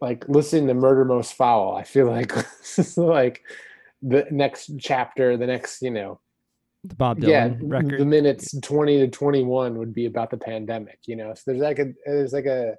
like 0.00 0.28
listening 0.28 0.66
to 0.68 0.74
Murder 0.74 1.04
Most 1.04 1.34
Foul, 1.34 1.76
I 1.76 1.82
feel 1.82 2.06
like 2.06 2.34
this 2.34 2.78
is 2.78 2.98
like 2.98 3.42
the 4.02 4.26
next 4.30 4.70
chapter, 4.78 5.36
the 5.36 5.46
next 5.46 5.82
you 5.82 5.90
know, 5.90 6.20
the 6.84 6.94
Bob 6.94 7.18
Dylan 7.18 7.28
yeah, 7.28 7.54
record. 7.62 8.00
the 8.00 8.06
minutes 8.06 8.58
twenty 8.60 8.98
to 8.98 9.08
twenty 9.08 9.42
one 9.42 9.78
would 9.78 9.92
be 9.92 10.06
about 10.06 10.30
the 10.30 10.38
pandemic. 10.38 10.98
You 11.06 11.16
know, 11.16 11.34
so 11.34 11.42
there's 11.46 11.60
like 11.60 11.78
a 11.78 11.92
there's 12.06 12.32
like 12.32 12.46
a 12.46 12.74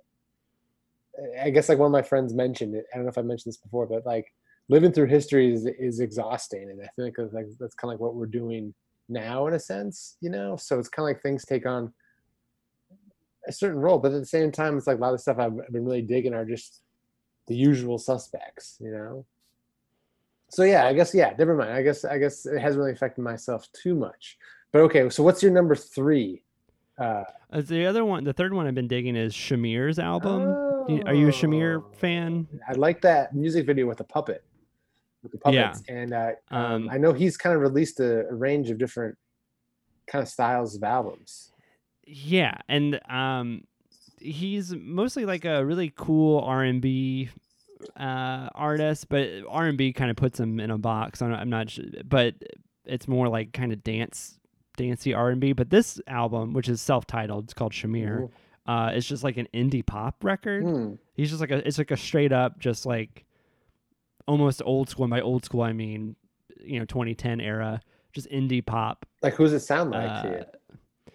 I 1.42 1.50
guess 1.50 1.70
like 1.70 1.78
one 1.78 1.88
of 1.88 1.92
my 1.92 2.02
friends 2.02 2.34
mentioned 2.34 2.76
it. 2.76 2.86
I 2.92 2.98
don't 2.98 3.06
know 3.06 3.12
if 3.12 3.18
I 3.18 3.22
mentioned 3.22 3.52
this 3.52 3.58
before, 3.58 3.86
but 3.86 4.06
like 4.06 4.26
living 4.70 4.92
through 4.92 5.08
history 5.08 5.54
is 5.54 5.68
is 5.80 6.00
exhausting, 6.00 6.70
and 6.70 6.82
I 6.82 6.90
think 6.96 7.16
that's 7.18 7.34
like 7.34 7.48
that's 7.60 7.76
kind 7.76 7.94
of 7.94 8.00
like 8.00 8.02
what 8.02 8.16
we're 8.16 8.26
doing 8.26 8.74
now 9.10 9.48
in 9.48 9.54
a 9.54 9.60
sense, 9.60 10.18
you 10.22 10.30
know. 10.30 10.56
So 10.56 10.80
it's 10.80 10.90
kind 10.90 11.08
of 11.08 11.16
like 11.16 11.22
things 11.22 11.46
take 11.46 11.68
on 11.68 11.94
a 13.48 13.52
certain 13.52 13.80
role, 13.80 14.00
but 14.00 14.12
at 14.12 14.20
the 14.20 14.26
same 14.26 14.52
time, 14.52 14.78
it's 14.78 14.88
like 14.88 14.98
a 14.98 15.02
lot 15.02 15.14
of 15.14 15.20
stuff 15.20 15.38
I've, 15.40 15.54
I've 15.54 15.74
been 15.74 15.86
really 15.86 16.02
digging 16.02 16.34
are 16.34 16.46
just 16.46 16.82
the 17.48 17.56
usual 17.56 17.98
suspects, 17.98 18.78
you 18.80 18.92
know. 18.92 19.26
So 20.50 20.64
yeah, 20.64 20.86
I 20.86 20.94
guess 20.94 21.14
yeah, 21.14 21.34
never 21.38 21.56
mind. 21.56 21.72
I 21.72 21.82
guess 21.82 22.04
I 22.06 22.18
guess 22.18 22.46
it 22.46 22.60
hasn't 22.60 22.80
really 22.80 22.92
affected 22.92 23.22
myself 23.22 23.68
too 23.72 23.96
much. 23.96 24.38
But 24.72 24.82
okay, 24.82 25.10
so 25.10 25.24
what's 25.24 25.42
your 25.42 25.52
number 25.52 25.76
three? 25.76 26.44
Uh, 26.98 27.24
Uh, 27.52 27.62
the 27.62 27.86
other 27.86 28.06
one, 28.06 28.24
the 28.24 28.34
third 28.34 28.54
one 28.54 28.68
I've 28.68 28.76
been 28.76 28.88
digging 28.88 29.16
is 29.16 29.34
Shamir's 29.34 29.98
album. 30.00 30.42
You- 30.88 31.04
Are 31.06 31.14
you 31.14 31.28
a 31.30 31.32
Shamir 31.32 31.82
oh, 31.84 31.92
fan? 31.98 32.48
I 32.68 32.74
like 32.74 33.02
that 33.02 33.34
music 33.36 33.66
video 33.66 33.88
with 33.88 33.98
the 34.00 34.04
puppet, 34.04 34.44
with 35.24 35.32
the 35.32 35.52
Yeah. 35.52 35.70
puppets, 35.70 35.84
and 35.88 36.14
uh, 36.14 36.32
um, 36.50 36.66
Um, 36.66 36.90
I 36.90 36.98
know 36.98 37.14
he's 37.14 37.38
kind 37.38 37.56
of 37.56 37.62
released 37.62 38.00
a, 38.00 38.28
a 38.28 38.34
range 38.34 38.70
of 38.70 38.78
different 38.78 39.18
kind 40.08 40.22
of 40.22 40.28
styles 40.30 40.76
of 40.76 40.84
albums. 40.84 41.54
Yeah, 42.06 42.58
and 42.68 43.00
um, 43.10 43.64
he's 44.22 44.74
mostly 44.74 45.26
like 45.26 45.46
a 45.46 45.66
really 45.66 45.92
cool 45.96 46.40
R 46.40 46.64
and 46.64 46.82
B 46.82 47.30
uh, 48.00 48.50
artist, 48.54 49.10
but 49.10 49.28
R 49.50 49.66
and 49.66 49.78
B 49.78 49.94
kind 49.94 50.12
of 50.12 50.18
puts 50.18 50.40
him 50.40 50.60
in 50.60 50.72
a 50.72 50.78
box. 50.78 51.22
I'm 51.22 51.32
not, 51.32 51.40
I'm 51.40 51.50
not 51.50 51.70
sure, 51.70 51.86
but 52.06 52.36
it's 52.86 53.08
more 53.08 53.28
like 53.28 53.54
kind 53.54 53.74
of 53.74 53.84
dance, 53.84 54.40
dancey 54.78 55.14
R 55.14 55.30
and 55.30 55.42
B. 55.42 55.54
But 55.54 55.70
this 55.70 56.00
album, 56.08 56.54
which 56.54 56.70
is 56.70 56.82
self-titled, 56.82 57.46
it's 57.46 57.54
called 57.54 57.74
Shamir. 57.74 58.30
Uh, 58.68 58.92
it's 58.94 59.08
just 59.08 59.24
like 59.24 59.38
an 59.38 59.48
indie 59.54 59.86
pop 59.86 60.24
record. 60.24 60.64
Hmm. 60.64 60.94
He's 61.14 61.30
just 61.30 61.42
like 61.42 61.52
a, 61.52 61.68
it's 61.68 61.78
like 61.78 61.92
a 61.92 61.98
straight 61.98 62.32
up, 62.32 62.60
just 62.60 62.86
like 62.86 63.26
almost 64.28 64.62
old 64.64 64.90
school. 64.90 65.06
And 65.06 65.12
by 65.12 65.22
old 65.22 65.44
school, 65.44 65.62
I 65.62 65.74
mean 65.74 66.16
you 66.64 66.80
know 66.80 66.86
2010 66.86 67.42
era, 67.42 67.82
just 68.14 68.30
indie 68.30 68.66
pop 68.66 69.06
Like, 69.22 69.34
who's 69.34 69.54
it 69.54 69.62
sound 69.62 69.92
like 69.92 70.22
to 70.22 70.30
uh, 70.30 70.32
you? 70.32 71.14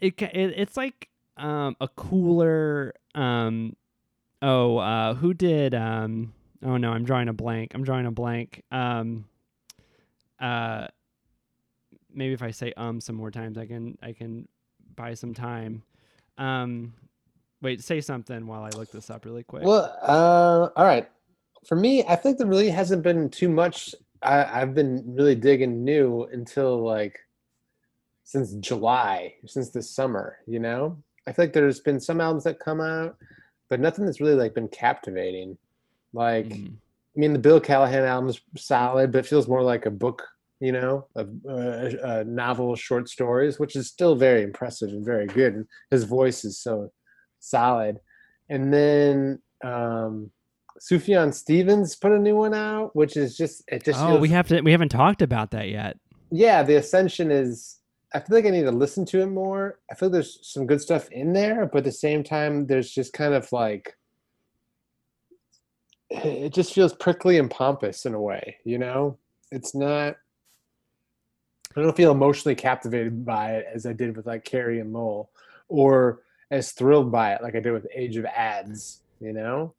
it, 0.00 0.22
it 0.22 0.54
it's 0.56 0.76
like 0.76 1.09
um 1.40 1.76
a 1.80 1.88
cooler 1.88 2.92
um 3.14 3.74
oh 4.42 4.76
uh 4.78 5.14
who 5.14 5.34
did 5.34 5.74
um 5.74 6.32
oh 6.64 6.76
no 6.76 6.92
i'm 6.92 7.04
drawing 7.04 7.28
a 7.28 7.32
blank 7.32 7.72
i'm 7.74 7.82
drawing 7.82 8.06
a 8.06 8.10
blank 8.10 8.62
um 8.70 9.24
uh 10.40 10.86
maybe 12.12 12.32
if 12.32 12.42
i 12.42 12.50
say 12.50 12.72
um 12.76 13.00
some 13.00 13.16
more 13.16 13.30
times 13.30 13.58
i 13.58 13.66
can 13.66 13.96
i 14.02 14.12
can 14.12 14.46
buy 14.96 15.14
some 15.14 15.32
time 15.34 15.82
um 16.38 16.92
wait 17.62 17.82
say 17.82 18.00
something 18.00 18.46
while 18.46 18.62
i 18.62 18.70
look 18.70 18.90
this 18.90 19.10
up 19.10 19.24
really 19.24 19.42
quick 19.42 19.64
Well, 19.64 19.96
uh, 20.02 20.68
all 20.76 20.84
right. 20.84 21.08
For 21.66 21.76
me, 21.76 22.02
I 22.08 22.16
think 22.16 22.38
there 22.38 22.46
really 22.46 22.70
hasn't 22.70 23.02
been 23.02 23.28
too 23.28 23.50
much. 23.50 23.94
I, 24.22 24.62
I've 24.62 24.74
been 24.74 25.04
really 25.06 25.34
digging 25.34 25.84
new 25.84 26.24
until 26.32 26.82
like 26.82 27.18
since 28.24 28.54
July, 28.54 29.34
since 29.44 29.68
this 29.68 29.90
summer. 29.90 30.38
You 30.46 30.58
know, 30.60 30.96
I 31.26 31.32
feel 31.32 31.44
like 31.46 31.52
there's 31.52 31.80
been 31.80 32.00
some 32.00 32.20
albums 32.20 32.44
that 32.44 32.58
come 32.60 32.80
out, 32.80 33.16
but 33.68 33.80
nothing 33.80 34.04
that's 34.04 34.20
really 34.20 34.34
like 34.34 34.54
been 34.54 34.68
captivating. 34.68 35.56
Like, 36.12 36.46
Mhm. 36.48 36.72
I 37.16 37.18
mean, 37.20 37.32
the 37.32 37.38
Bill 37.38 37.60
Callahan 37.60 38.04
album's 38.04 38.40
solid, 38.56 39.12
but 39.12 39.18
it 39.18 39.26
feels 39.26 39.48
more 39.48 39.62
like 39.62 39.86
a 39.86 39.90
book. 39.90 40.22
You 40.62 40.72
know, 40.72 41.06
of 41.16 41.30
uh, 41.48 41.88
a 42.02 42.24
novel, 42.24 42.76
short 42.76 43.08
stories, 43.08 43.58
which 43.58 43.76
is 43.76 43.88
still 43.88 44.14
very 44.14 44.42
impressive 44.42 44.90
and 44.90 45.02
very 45.02 45.26
good. 45.26 45.54
And 45.54 45.66
his 45.90 46.04
voice 46.04 46.44
is 46.44 46.58
so 46.58 46.92
solid. 47.38 47.98
And 48.50 48.70
then 48.70 49.40
um, 49.64 50.30
Sufjan 50.78 51.32
Stevens 51.32 51.96
put 51.96 52.12
a 52.12 52.18
new 52.18 52.36
one 52.36 52.52
out, 52.52 52.94
which 52.94 53.16
is 53.16 53.38
just 53.38 53.62
it 53.68 53.84
just 53.86 53.98
Oh, 54.02 54.08
feels, 54.08 54.20
we 54.20 54.28
have 54.28 54.48
to. 54.48 54.60
We 54.60 54.70
haven't 54.72 54.90
talked 54.90 55.22
about 55.22 55.50
that 55.52 55.70
yet. 55.70 55.96
yeah, 56.30 56.62
the 56.62 56.76
Ascension 56.76 57.30
is. 57.30 57.78
I 58.12 58.20
feel 58.20 58.36
like 58.36 58.46
I 58.46 58.50
need 58.50 58.62
to 58.62 58.72
listen 58.72 59.04
to 59.06 59.20
it 59.20 59.26
more. 59.26 59.78
I 59.90 59.94
feel 59.94 60.08
like 60.08 60.14
there's 60.14 60.40
some 60.42 60.66
good 60.66 60.80
stuff 60.80 61.08
in 61.10 61.32
there, 61.32 61.66
but 61.66 61.78
at 61.78 61.84
the 61.84 61.92
same 61.92 62.24
time, 62.24 62.66
there's 62.66 62.90
just 62.90 63.12
kind 63.12 63.34
of 63.34 63.50
like 63.52 63.96
it 66.10 66.52
just 66.52 66.74
feels 66.74 66.92
prickly 66.92 67.38
and 67.38 67.50
pompous 67.50 68.06
in 68.06 68.14
a 68.14 68.20
way. 68.20 68.56
You 68.64 68.78
know, 68.78 69.16
it's 69.52 69.74
not. 69.74 70.16
I 71.76 71.82
don't 71.82 71.96
feel 71.96 72.10
emotionally 72.10 72.56
captivated 72.56 73.24
by 73.24 73.52
it 73.56 73.66
as 73.72 73.86
I 73.86 73.92
did 73.92 74.16
with 74.16 74.26
like 74.26 74.44
Carrie 74.44 74.80
and 74.80 74.92
Lowell, 74.92 75.30
or 75.68 76.22
as 76.50 76.72
thrilled 76.72 77.12
by 77.12 77.34
it 77.34 77.42
like 77.42 77.54
I 77.54 77.60
did 77.60 77.72
with 77.72 77.86
Age 77.94 78.16
of 78.16 78.24
Adz. 78.24 78.98
You 79.20 79.32
know. 79.32 79.74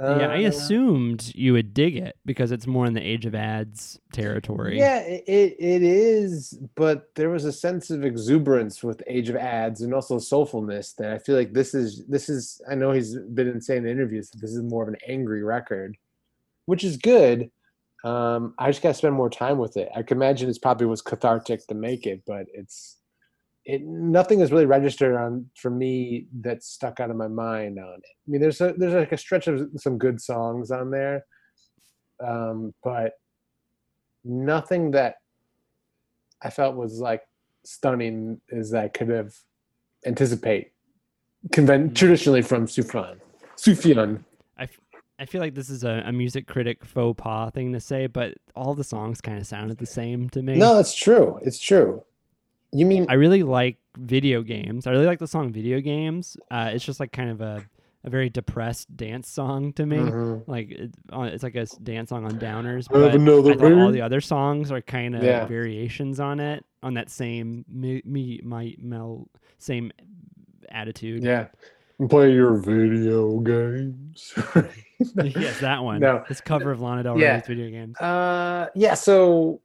Yeah, 0.00 0.28
I 0.30 0.44
Uh, 0.44 0.48
assumed 0.48 1.32
you 1.34 1.52
would 1.52 1.74
dig 1.74 1.96
it 1.96 2.16
because 2.24 2.52
it's 2.52 2.66
more 2.66 2.86
in 2.86 2.94
the 2.94 3.02
age 3.02 3.26
of 3.26 3.34
Adz 3.34 3.98
territory. 4.12 4.78
Yeah, 4.78 5.00
it, 5.00 5.24
it 5.26 5.56
it 5.58 5.82
is, 5.82 6.58
but 6.74 7.14
there 7.16 7.28
was 7.28 7.44
a 7.44 7.52
sense 7.52 7.90
of 7.90 8.04
exuberance 8.04 8.82
with 8.82 9.02
Age 9.06 9.28
of 9.28 9.36
Adz 9.36 9.82
and 9.82 9.92
also 9.92 10.16
soulfulness 10.16 10.94
that 10.96 11.12
I 11.12 11.18
feel 11.18 11.36
like 11.36 11.52
this 11.52 11.74
is 11.74 12.06
this 12.06 12.28
is 12.30 12.60
I 12.70 12.74
know 12.76 12.92
he's 12.92 13.14
been 13.16 13.60
saying 13.60 13.84
in 13.84 13.90
interviews 13.90 14.30
that 14.30 14.40
this 14.40 14.52
is 14.52 14.62
more 14.62 14.82
of 14.84 14.88
an 14.88 14.96
angry 15.06 15.42
record, 15.42 15.96
which 16.64 16.82
is 16.82 16.96
good. 16.96 17.50
Um, 18.02 18.54
I 18.58 18.70
just 18.70 18.80
gotta 18.82 18.94
spend 18.94 19.14
more 19.14 19.28
time 19.28 19.58
with 19.58 19.76
it. 19.76 19.90
I 19.94 20.02
can 20.02 20.16
imagine 20.16 20.48
it's 20.48 20.58
probably 20.58 20.86
was 20.86 21.02
cathartic 21.02 21.66
to 21.66 21.74
make 21.74 22.06
it, 22.06 22.22
but 22.26 22.46
it's 22.54 22.96
it 23.72 23.82
nothing 23.82 24.40
is 24.40 24.50
really 24.52 24.66
registered 24.66 25.14
on 25.14 25.46
for 25.54 25.70
me 25.70 26.26
that's 26.40 26.66
stuck 26.76 27.00
out 27.00 27.10
of 27.10 27.16
my 27.16 27.28
mind 27.28 27.78
on 27.78 27.94
it. 27.94 28.16
I 28.26 28.26
mean, 28.30 28.40
there's 28.40 28.60
a 28.60 28.74
there's 28.76 28.94
like 28.94 29.12
a 29.12 29.16
stretch 29.26 29.46
of 29.46 29.68
some 29.76 29.96
good 29.98 30.20
songs 30.20 30.70
on 30.70 30.90
there, 30.90 31.24
um, 32.30 32.74
but 32.82 33.12
nothing 34.24 34.90
that 34.92 35.16
I 36.42 36.50
felt 36.50 36.74
was 36.76 36.98
like 37.00 37.22
stunning 37.64 38.40
as 38.52 38.74
I 38.74 38.88
could 38.88 39.08
have 39.08 39.32
anticipate 40.06 40.72
conven- 41.50 41.90
Mm. 41.90 41.94
traditionally 41.94 42.42
from 42.42 42.66
Sufjan. 42.66 43.16
Sufjan. 43.56 44.24
I 45.22 45.26
feel 45.26 45.42
like 45.42 45.54
this 45.54 45.68
is 45.68 45.84
a, 45.84 46.02
a 46.06 46.12
music 46.12 46.46
critic 46.46 46.82
faux 46.82 47.22
pas 47.22 47.50
thing 47.52 47.74
to 47.74 47.80
say, 47.80 48.06
but 48.06 48.38
all 48.56 48.74
the 48.74 48.82
songs 48.82 49.20
kind 49.20 49.36
of 49.38 49.46
sounded 49.46 49.76
the 49.76 49.84
same 49.84 50.30
to 50.30 50.40
me. 50.42 50.56
No, 50.56 50.78
it's 50.78 50.94
true. 50.94 51.38
It's 51.42 51.58
true. 51.58 52.02
You 52.72 52.86
mean 52.86 53.06
I 53.08 53.14
really 53.14 53.42
like 53.42 53.78
video 53.98 54.42
games. 54.42 54.86
I 54.86 54.90
really 54.90 55.06
like 55.06 55.18
the 55.18 55.26
song 55.26 55.52
"Video 55.52 55.80
Games." 55.80 56.36
Uh, 56.50 56.70
it's 56.72 56.84
just 56.84 57.00
like 57.00 57.10
kind 57.12 57.30
of 57.30 57.40
a, 57.40 57.64
a 58.04 58.10
very 58.10 58.30
depressed 58.30 58.96
dance 58.96 59.28
song 59.28 59.72
to 59.74 59.84
me. 59.86 59.96
Mhm. 59.98 60.44
Like 60.46 60.70
it, 60.70 60.90
uh, 61.12 61.22
it's 61.22 61.42
like 61.42 61.56
a 61.56 61.66
dance 61.82 62.10
song 62.10 62.24
on 62.24 62.38
downers. 62.38 62.86
But 62.88 62.98
I 62.98 63.82
all 63.82 63.90
the 63.90 64.02
other 64.02 64.20
songs 64.20 64.70
are 64.70 64.80
kind 64.80 65.16
of 65.16 65.22
Yeah. 65.24 65.46
variations 65.46 66.20
on 66.20 66.38
it, 66.38 66.64
on 66.82 66.94
that 66.94 67.10
same 67.10 67.64
me, 67.68 68.02
me 68.04 68.40
my 68.44 68.74
mel 68.78 69.28
same 69.58 69.90
attitude. 70.70 71.24
Yeah. 71.24 71.46
Play 72.08 72.32
your 72.32 72.56
video 72.56 73.40
games. 73.40 74.32
yes, 75.24 75.60
that 75.60 75.82
one. 75.82 76.00
No. 76.00 76.24
This 76.28 76.40
cover 76.40 76.70
of 76.70 76.80
Lana 76.80 77.02
Del 77.02 77.18
Yeah. 77.18 77.34
Rey's 77.34 77.46
video 77.46 77.70
games. 77.70 77.98
Uh, 77.98 78.68
yeah. 78.74 78.94
So, 78.94 79.60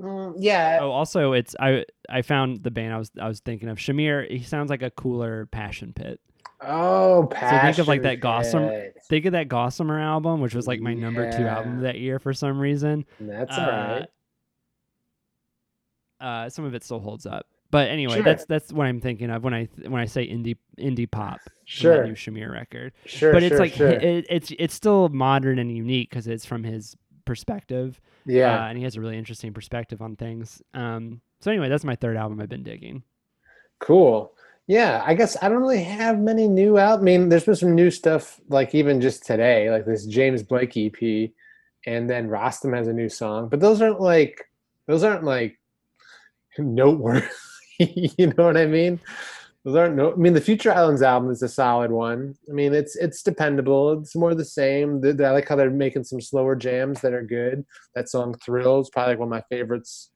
mm, 0.00 0.34
yeah. 0.38 0.78
Oh, 0.80 0.90
also, 0.90 1.32
it's 1.32 1.54
I 1.60 1.84
I 2.08 2.22
found 2.22 2.62
the 2.62 2.70
band 2.70 2.92
I 2.92 2.98
was 2.98 3.10
I 3.20 3.28
was 3.28 3.40
thinking 3.40 3.68
of. 3.68 3.78
Shamir. 3.78 4.30
He 4.30 4.42
sounds 4.42 4.70
like 4.70 4.82
a 4.82 4.90
cooler 4.90 5.46
Passion 5.46 5.92
Pit. 5.92 6.20
Oh, 6.66 7.26
think 7.26 7.78
of, 7.78 7.88
like, 7.88 8.02
that 8.02 8.20
Gossamer. 8.20 8.92
Think 9.08 9.26
of 9.26 9.32
that 9.32 9.48
Gossamer 9.48 10.00
album, 10.00 10.40
which 10.40 10.54
was 10.54 10.66
like 10.66 10.80
my 10.80 10.94
number 10.94 11.30
two 11.30 11.46
album 11.46 11.76
Yeah. 11.76 11.92
that 11.92 11.98
year 11.98 12.18
for 12.18 12.32
some 12.32 12.58
reason. 12.58 13.04
That's 13.20 13.56
Uh, 13.58 13.60
all 13.60 13.68
right. 14.00 14.06
Uh, 16.20 16.48
some 16.48 16.64
of 16.64 16.74
it 16.74 16.82
still 16.82 17.00
holds 17.00 17.26
up, 17.26 17.46
but 17.70 17.88
anyway, 17.88 18.14
Sure. 18.14 18.22
that's 18.22 18.46
that's 18.46 18.72
what 18.72 18.86
I'm 18.86 19.00
thinking 19.00 19.28
of 19.30 19.44
when 19.44 19.52
I 19.52 19.68
when 19.86 20.00
I 20.00 20.06
say 20.06 20.26
indie 20.26 20.56
indie 20.78 21.10
pop. 21.10 21.40
Sure. 21.66 22.06
new 22.06 22.14
Shamir 22.14 22.50
record. 22.50 22.92
Sure. 23.04 23.32
but 23.32 23.42
it's 23.42 23.52
sure, 23.52 23.58
like 23.58 23.72
sure. 23.74 23.88
it, 23.90 24.24
it's 24.30 24.52
it's 24.58 24.74
still 24.74 25.08
modern 25.10 25.58
and 25.58 25.70
unique 25.74 26.08
because 26.08 26.26
it's 26.26 26.46
from 26.46 26.62
his 26.64 26.96
perspective. 27.24 28.00
yeah. 28.26 28.64
uh, 28.64 28.68
and 28.68 28.78
he 28.78 28.84
has 28.84 28.96
a 28.96 29.00
really 29.00 29.18
interesting 29.18 29.52
perspective 29.52 30.02
on 30.02 30.16
things. 30.16 30.62
Um, 30.72 31.20
so 31.40 31.50
anyway, 31.50 31.68
that's 31.68 31.84
my 31.84 31.96
third 31.96 32.16
album 32.16 32.40
I've 32.40 32.48
been 32.48 32.62
digging. 32.62 33.02
Cool. 33.78 34.32
Yeah, 34.66 35.02
I 35.04 35.14
guess 35.14 35.36
I 35.42 35.48
don't 35.48 35.60
really 35.60 35.82
have 35.82 36.18
many 36.18 36.48
new 36.48 36.78
out. 36.78 37.00
I 37.00 37.02
mean, 37.02 37.28
there's 37.28 37.44
been 37.44 37.54
some 37.54 37.74
new 37.74 37.90
stuff, 37.90 38.40
like 38.48 38.74
even 38.74 39.00
just 39.00 39.26
today, 39.26 39.70
like 39.70 39.84
this 39.84 40.06
James 40.06 40.42
Blake 40.42 40.74
EP, 40.76 41.30
and 41.86 42.08
then 42.08 42.28
Rostam 42.30 42.74
has 42.74 42.88
a 42.88 42.92
new 42.92 43.10
song. 43.10 43.48
But 43.50 43.60
those 43.60 43.82
aren't 43.82 44.00
like 44.00 44.48
those 44.86 45.04
aren't 45.04 45.24
like 45.24 45.58
noteworthy. 46.58 47.26
you 47.78 48.28
know 48.28 48.44
what 48.44 48.56
I 48.56 48.66
mean? 48.66 49.00
Those 49.64 49.76
aren't 49.76 49.96
no. 49.96 50.12
I 50.12 50.16
mean, 50.16 50.34
the 50.34 50.40
Future 50.42 50.72
Islands 50.72 51.00
album 51.00 51.30
is 51.30 51.42
a 51.42 51.48
solid 51.48 51.90
one. 51.90 52.34
I 52.50 52.52
mean, 52.52 52.74
it's 52.74 52.96
it's 52.96 53.22
dependable. 53.22 53.98
It's 53.98 54.14
more 54.14 54.34
the 54.34 54.44
same. 54.44 55.00
The- 55.00 55.14
the- 55.14 55.26
I 55.26 55.30
like 55.30 55.48
how 55.48 55.56
they're 55.56 55.70
making 55.70 56.04
some 56.04 56.20
slower 56.20 56.54
jams 56.54 57.00
that 57.00 57.14
are 57.14 57.22
good. 57.22 57.64
That 57.94 58.08
song 58.10 58.34
"Thrills" 58.44 58.90
probably 58.90 59.12
like 59.14 59.20
one 59.20 59.28
of 59.28 59.30
my 59.30 59.42
favorites. 59.48 60.10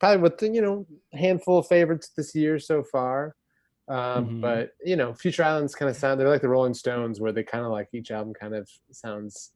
Probably 0.00 0.20
with 0.20 0.42
you 0.42 0.60
know 0.60 0.86
handful 1.12 1.58
of 1.58 1.68
favorites 1.68 2.10
this 2.16 2.34
year 2.34 2.58
so 2.58 2.82
far. 2.82 3.36
Um, 3.88 4.26
Mhm. 4.28 4.40
But 4.40 4.70
you 4.84 4.96
know, 4.96 5.14
Future 5.14 5.44
Islands 5.44 5.76
kind 5.76 5.88
of 5.88 5.96
sound. 5.96 6.18
They're 6.18 6.28
like 6.28 6.42
the 6.42 6.48
Rolling 6.48 6.74
Stones, 6.74 7.20
where 7.20 7.30
they 7.30 7.44
kind 7.44 7.64
of 7.64 7.70
like 7.70 7.88
each 7.92 8.10
album 8.10 8.34
kind 8.34 8.52
of 8.54 8.68
sounds. 8.90 9.52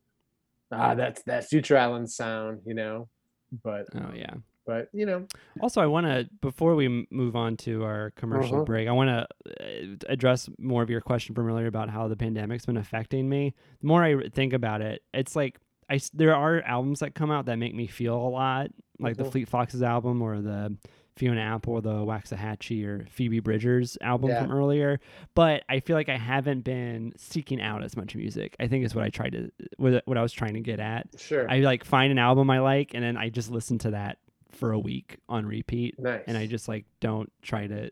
Ah, 0.70 0.94
that's 0.94 1.24
that 1.24 1.46
Future 1.46 1.76
Islands 1.76 2.14
sound, 2.14 2.60
you 2.64 2.74
know. 2.74 3.08
But 3.64 3.86
Oh 3.92 4.12
yeah. 4.14 4.34
But 4.70 4.88
you 4.92 5.04
know, 5.04 5.26
Also, 5.60 5.80
I 5.80 5.86
want 5.86 6.06
to 6.06 6.28
before 6.40 6.76
we 6.76 7.06
move 7.10 7.34
on 7.34 7.56
to 7.58 7.82
our 7.82 8.12
commercial 8.12 8.56
Uh-huh. 8.58 8.64
break, 8.64 8.86
I 8.86 8.92
want 8.92 9.08
to 9.10 9.26
uh, 9.50 9.96
address 10.08 10.48
more 10.58 10.80
of 10.84 10.90
your 10.90 11.00
question 11.00 11.34
from 11.34 11.48
earlier 11.48 11.66
about 11.66 11.90
how 11.90 12.06
the 12.06 12.14
pandemic's 12.14 12.66
been 12.66 12.76
affecting 12.76 13.28
me. 13.28 13.52
The 13.80 13.86
more 13.88 14.04
I 14.04 14.28
think 14.28 14.52
about 14.52 14.80
it, 14.80 15.02
it's 15.12 15.34
like 15.34 15.58
I 15.88 15.98
there 16.14 16.36
are 16.36 16.60
albums 16.62 17.00
that 17.00 17.16
come 17.16 17.32
out 17.32 17.46
that 17.46 17.56
make 17.56 17.74
me 17.74 17.88
feel 17.88 18.14
a 18.16 18.30
lot, 18.30 18.70
like 19.00 19.16
the 19.16 19.24
Mhm. 19.24 19.32
Fleet 19.32 19.48
Foxes 19.48 19.82
album 19.82 20.22
or 20.22 20.40
the 20.40 20.76
Fiona 21.16 21.40
Apple 21.40 21.74
or 21.74 21.80
the 21.82 21.92
Waxahatchee 22.06 22.86
or 22.86 23.04
Phoebe 23.10 23.40
Bridgers 23.40 23.98
album 24.00 24.30
Yeah. 24.30 24.42
from 24.42 24.52
earlier. 24.52 25.00
But 25.34 25.64
I 25.68 25.80
feel 25.80 25.96
like 25.96 26.08
I 26.08 26.16
haven't 26.16 26.60
been 26.62 27.12
seeking 27.16 27.60
out 27.60 27.82
as 27.82 27.96
much 27.96 28.14
music. 28.14 28.54
I 28.60 28.68
think 28.68 28.84
is 28.86 28.94
what 28.94 29.04
I 29.04 29.08
tried 29.10 29.32
to 29.32 29.50
what, 29.78 30.02
what 30.06 30.16
I 30.16 30.22
was 30.22 30.32
trying 30.32 30.54
to 30.54 30.60
get 30.60 30.78
at. 30.78 31.08
sure, 31.18 31.50
I 31.50 31.58
like 31.58 31.84
find 31.84 32.12
an 32.12 32.18
album 32.18 32.48
I 32.50 32.60
like 32.60 32.94
and 32.94 33.02
then 33.02 33.16
I 33.16 33.28
just 33.28 33.50
listen 33.50 33.76
to 33.78 33.90
that 33.90 34.18
for 34.60 34.72
a 34.72 34.78
week 34.78 35.16
on 35.28 35.44
repeat 35.46 35.98
nice. 35.98 36.22
and 36.26 36.36
I 36.36 36.46
just 36.46 36.68
like 36.68 36.84
don't 37.00 37.32
try 37.42 37.66
to 37.66 37.90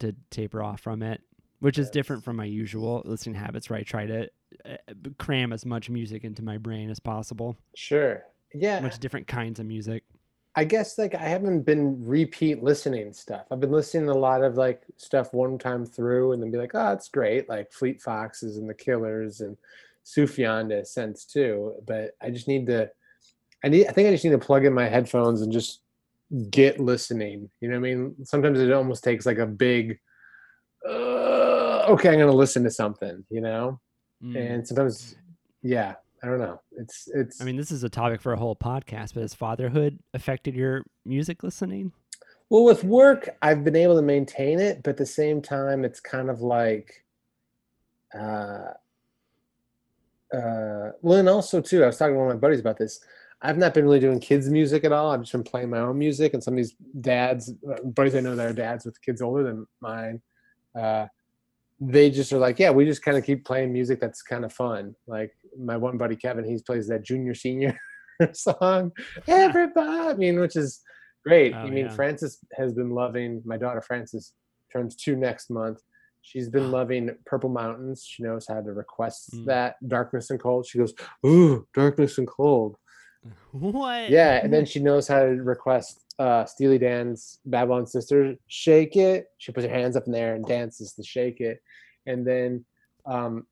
to 0.00 0.14
taper 0.30 0.62
off 0.62 0.80
from 0.80 1.02
it, 1.02 1.20
which 1.58 1.78
is 1.78 1.86
Yes. 1.86 1.92
different 1.92 2.22
from 2.22 2.36
my 2.36 2.44
usual 2.44 3.02
listening 3.04 3.34
habits 3.34 3.68
where 3.68 3.80
I 3.80 3.82
try 3.82 4.06
to 4.06 4.28
uh, 4.64 4.76
cram 5.18 5.52
as 5.52 5.66
much 5.66 5.90
music 5.90 6.22
into 6.24 6.42
my 6.42 6.56
brain 6.58 6.88
as 6.90 7.00
possible, 7.00 7.56
sure, 7.74 8.22
yeah. 8.54 8.78
much 8.80 8.98
different 9.00 9.26
kinds 9.26 9.58
of 9.58 9.66
music. 9.66 10.04
I 10.54 10.64
guess 10.64 10.98
like 10.98 11.14
I 11.14 11.18
haven't 11.28 11.62
been 11.62 12.04
repeat 12.04 12.62
listening 12.62 13.12
stuff. 13.12 13.46
I've 13.50 13.60
been 13.60 13.70
listening 13.70 14.06
to 14.06 14.12
a 14.12 14.14
lot 14.18 14.42
of 14.42 14.56
like 14.56 14.82
stuff 14.96 15.32
one 15.32 15.58
time 15.58 15.84
through 15.86 16.32
and 16.32 16.42
then 16.42 16.50
be 16.50 16.58
like, 16.58 16.74
oh, 16.74 16.92
it's 16.92 17.08
great, 17.08 17.48
like 17.48 17.72
Fleet 17.72 18.00
Foxes 18.02 18.56
and 18.56 18.68
the 18.68 18.74
Killers 18.74 19.40
and 19.40 19.56
Sufjan 20.04 20.68
to 20.70 20.80
a 20.80 20.84
sense 20.84 21.24
too. 21.24 21.74
But 21.86 22.16
I 22.22 22.30
just 22.30 22.48
need 22.48 22.66
to, 22.66 22.90
I 23.64 23.68
need, 23.68 23.86
I 23.86 23.92
think 23.92 24.08
I 24.08 24.12
just 24.12 24.24
need 24.24 24.30
to 24.30 24.38
plug 24.38 24.64
in 24.64 24.72
my 24.72 24.88
headphones 24.88 25.42
and 25.42 25.52
just 25.52 25.80
get 26.50 26.78
listening. 26.78 27.50
You 27.60 27.68
know 27.68 27.80
what 27.80 27.88
I 27.88 27.94
mean? 27.94 28.14
Sometimes 28.24 28.60
it 28.60 28.72
almost 28.72 29.02
takes 29.02 29.26
like 29.26 29.38
a 29.38 29.46
big, 29.46 29.98
uh, 30.88 31.86
okay, 31.88 32.10
I'm 32.10 32.18
gonna 32.18 32.32
listen 32.32 32.62
to 32.64 32.70
something. 32.70 33.24
You 33.30 33.40
know, 33.40 33.80
Mm. 34.22 34.36
and 34.36 34.66
sometimes, 34.66 35.14
yeah, 35.62 35.94
I 36.22 36.26
don't 36.26 36.40
know. 36.40 36.60
It's 36.72 37.08
it's. 37.14 37.40
I 37.40 37.44
mean, 37.44 37.56
this 37.56 37.70
is 37.70 37.84
a 37.84 37.88
topic 37.88 38.20
for 38.20 38.32
a 38.32 38.36
whole 38.36 38.56
podcast, 38.56 39.14
but 39.14 39.20
has 39.20 39.32
fatherhood 39.34 39.98
affected 40.12 40.54
your 40.56 40.84
music 41.04 41.44
listening? 41.44 41.92
Well, 42.50 42.64
with 42.64 42.82
work, 42.82 43.28
I've 43.42 43.62
been 43.62 43.76
able 43.76 43.94
to 43.94 44.02
maintain 44.02 44.58
it, 44.58 44.82
but 44.82 44.90
at 44.90 44.96
the 44.96 45.06
same 45.06 45.40
time, 45.40 45.84
it's 45.84 46.00
kind 46.00 46.30
of 46.30 46.40
like, 46.40 47.04
uh, 48.12 48.72
uh, 50.34 50.90
well, 51.02 51.18
and 51.18 51.28
also 51.28 51.60
too, 51.60 51.82
I 51.84 51.86
was 51.86 51.96
talking 51.96 52.14
to 52.14 52.18
one 52.18 52.28
of 52.30 52.34
my 52.34 52.40
buddies 52.40 52.60
about 52.60 52.78
this. 52.78 53.00
I've 53.40 53.58
not 53.58 53.72
been 53.74 53.84
really 53.84 54.00
doing 54.00 54.18
kids' 54.20 54.48
music 54.50 54.84
at 54.84 54.92
all. 54.92 55.10
I've 55.12 55.20
just 55.20 55.32
been 55.32 55.44
playing 55.44 55.70
my 55.70 55.78
own 55.78 55.98
music, 55.98 56.34
and 56.34 56.42
some 56.42 56.54
of 56.54 56.58
these 56.58 56.74
dads, 57.00 57.52
buddies 57.84 58.14
I 58.16 58.20
know 58.20 58.34
that 58.34 58.50
are 58.50 58.52
dads 58.52 58.84
with 58.84 59.00
kids 59.00 59.22
older 59.22 59.44
than 59.44 59.66
mine, 59.80 60.20
uh, 60.78 61.06
they 61.80 62.10
just 62.10 62.32
are 62.32 62.38
like, 62.38 62.58
yeah, 62.58 62.70
we 62.70 62.84
just 62.84 63.02
kind 63.04 63.16
of 63.16 63.24
keep 63.24 63.44
playing 63.44 63.72
music 63.72 64.00
that's 64.00 64.22
kind 64.22 64.44
of 64.44 64.52
fun. 64.52 64.96
Like 65.06 65.32
my 65.56 65.76
one 65.76 65.96
buddy 65.96 66.16
Kevin, 66.16 66.44
he 66.44 66.58
plays 66.60 66.88
that 66.88 67.04
junior 67.04 67.34
senior 67.34 67.78
song, 68.32 68.90
everybody. 69.28 70.08
I 70.08 70.14
mean, 70.14 70.40
which 70.40 70.56
is 70.56 70.80
great. 71.24 71.54
Oh, 71.54 71.58
I 71.58 71.70
mean, 71.70 71.86
yeah. 71.86 71.94
Francis 71.94 72.38
has 72.56 72.72
been 72.72 72.90
loving 72.90 73.42
my 73.44 73.56
daughter. 73.56 73.80
Francis 73.80 74.32
turns 74.72 74.96
two 74.96 75.14
next 75.14 75.50
month. 75.50 75.80
She's 76.22 76.48
been 76.48 76.72
loving 76.78 77.10
Purple 77.26 77.50
Mountains. 77.50 78.04
She 78.04 78.24
knows 78.24 78.46
how 78.48 78.60
to 78.60 78.72
request 78.72 79.30
Mm. 79.34 79.44
that. 79.46 79.76
Darkness 79.86 80.30
and 80.30 80.40
Cold. 80.40 80.66
She 80.66 80.78
goes, 80.78 80.92
ooh, 81.24 81.66
Darkness 81.74 82.18
and 82.18 82.26
Cold. 82.26 82.76
What? 83.52 84.10
Yeah, 84.10 84.40
and 84.42 84.52
then 84.52 84.64
she 84.66 84.80
knows 84.80 85.08
how 85.08 85.20
to 85.20 85.42
request 85.42 86.04
uh 86.18 86.44
Steely 86.44 86.78
Dan's 86.78 87.38
Babylon 87.44 87.86
Sister, 87.86 88.36
Shake 88.46 88.96
It. 88.96 89.26
She 89.38 89.52
puts 89.52 89.66
her 89.66 89.72
hands 89.72 89.96
up 89.96 90.06
in 90.06 90.12
there 90.12 90.34
and 90.34 90.44
dances 90.44 90.92
to 90.94 91.02
Shake 91.02 91.40
It. 91.40 91.60
And 92.06 92.26
then 92.26 92.64
um 93.06 93.46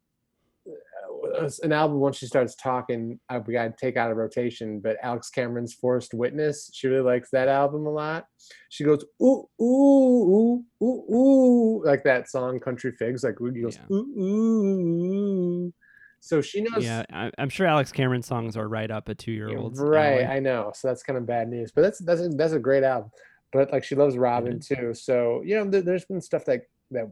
uh, 1.35 1.51
an 1.63 1.73
album 1.73 1.99
once 1.99 2.17
she 2.17 2.27
starts 2.27 2.55
talking, 2.55 3.19
uh, 3.29 3.41
we 3.47 3.53
gotta 3.55 3.75
take 3.79 3.97
out 3.97 4.11
of 4.11 4.17
rotation, 4.17 4.81
but 4.81 4.97
Alex 5.03 5.31
Cameron's 5.31 5.75
Forced 5.75 6.15
Witness, 6.15 6.71
she 6.73 6.89
really 6.89 7.03
likes 7.03 7.31
that 7.31 7.49
album 7.49 7.87
a 7.87 7.91
lot. 7.91 8.27
She 8.69 8.85
goes, 8.85 9.05
ooh, 9.23 9.49
ooh, 9.61 9.65
ooh, 9.65 10.65
ooh, 10.83 11.15
ooh, 11.15 11.85
like 11.85 12.05
that 12.05 12.29
song 12.29 12.61
Country 12.61 12.93
Figs, 12.93 13.25
like 13.25 13.37
goes, 13.37 13.53
Yeah. 13.55 13.97
ooh, 13.97 14.19
ooh, 14.19 15.65
ooh. 15.67 15.75
So 16.21 16.41
she 16.41 16.63
knows 16.63 16.85
Yeah, 16.85 17.05
I'm 17.39 17.49
sure 17.49 17.67
Alex 17.67 17.93
Cameron 17.93 18.23
songs 18.23 18.57
are 18.57 18.69
right 18.69 18.91
up 18.91 19.09
a 19.09 19.15
two 19.15 19.33
year 19.33 19.57
old's. 19.57 19.81
Right, 19.81 20.27
I 20.27 20.41
know. 20.41 20.73
So 20.75 20.89
that's 20.89 21.03
kind 21.03 21.17
of 21.17 21.27
bad 21.27 21.49
news, 21.49 21.71
but 21.73 21.83
that's 21.83 21.99
that's 22.01 22.21
a, 22.21 22.29
that's 22.31 22.53
a 22.53 22.59
great 22.59 22.83
album. 22.83 23.11
But 23.53 23.73
like 23.73 23.85
she 23.85 23.95
loves 23.95 24.17
Robyn 24.17 24.61
too, 24.61 24.93
so 24.93 25.43
you 25.45 25.55
know 25.55 25.71
there, 25.71 25.83
there's 25.83 26.05
been 26.05 26.21
stuff 26.21 26.45
that 26.47 26.63
that 26.91 27.11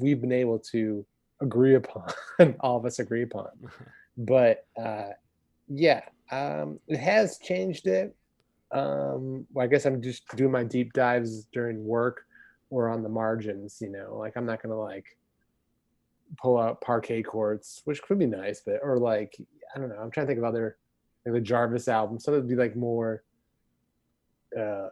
we've 0.00 0.20
been 0.20 0.32
able 0.32 0.58
to 0.58 1.04
agree 1.40 1.74
upon, 1.74 2.12
all 2.60 2.76
of 2.76 2.84
us 2.84 2.98
agree 2.98 3.22
upon. 3.22 3.48
But 4.18 4.66
uh, 4.78 5.12
yeah, 5.68 6.02
um, 6.30 6.78
it 6.86 6.98
has 6.98 7.38
changed 7.38 7.86
it. 7.86 8.14
Um, 8.70 9.46
well, 9.54 9.64
I 9.64 9.68
guess 9.68 9.86
I'm 9.86 10.02
just 10.02 10.28
doing 10.36 10.52
my 10.52 10.64
deep 10.64 10.92
dives 10.92 11.46
during 11.46 11.82
work 11.82 12.26
or 12.68 12.90
on 12.90 13.02
the 13.02 13.08
margins. 13.08 13.78
You 13.80 13.88
know, 13.88 14.16
like 14.18 14.36
I'm 14.36 14.44
not 14.44 14.62
gonna 14.62 14.78
like 14.78 15.16
pull 16.40 16.58
out 16.58 16.80
parquet 16.80 17.22
courts, 17.22 17.82
which 17.84 18.02
could 18.02 18.18
be 18.18 18.26
nice, 18.26 18.62
but 18.64 18.80
or 18.82 18.98
like 18.98 19.36
I 19.74 19.78
don't 19.78 19.88
know. 19.88 19.96
I'm 19.96 20.10
trying 20.10 20.26
to 20.26 20.28
think 20.28 20.38
of 20.38 20.44
other 20.44 20.76
like 21.26 21.34
the 21.34 21.40
Jarvis 21.40 21.88
album. 21.88 22.18
Some 22.18 22.34
would 22.34 22.48
be 22.48 22.56
like 22.56 22.76
more 22.76 23.22
uh, 24.58 24.88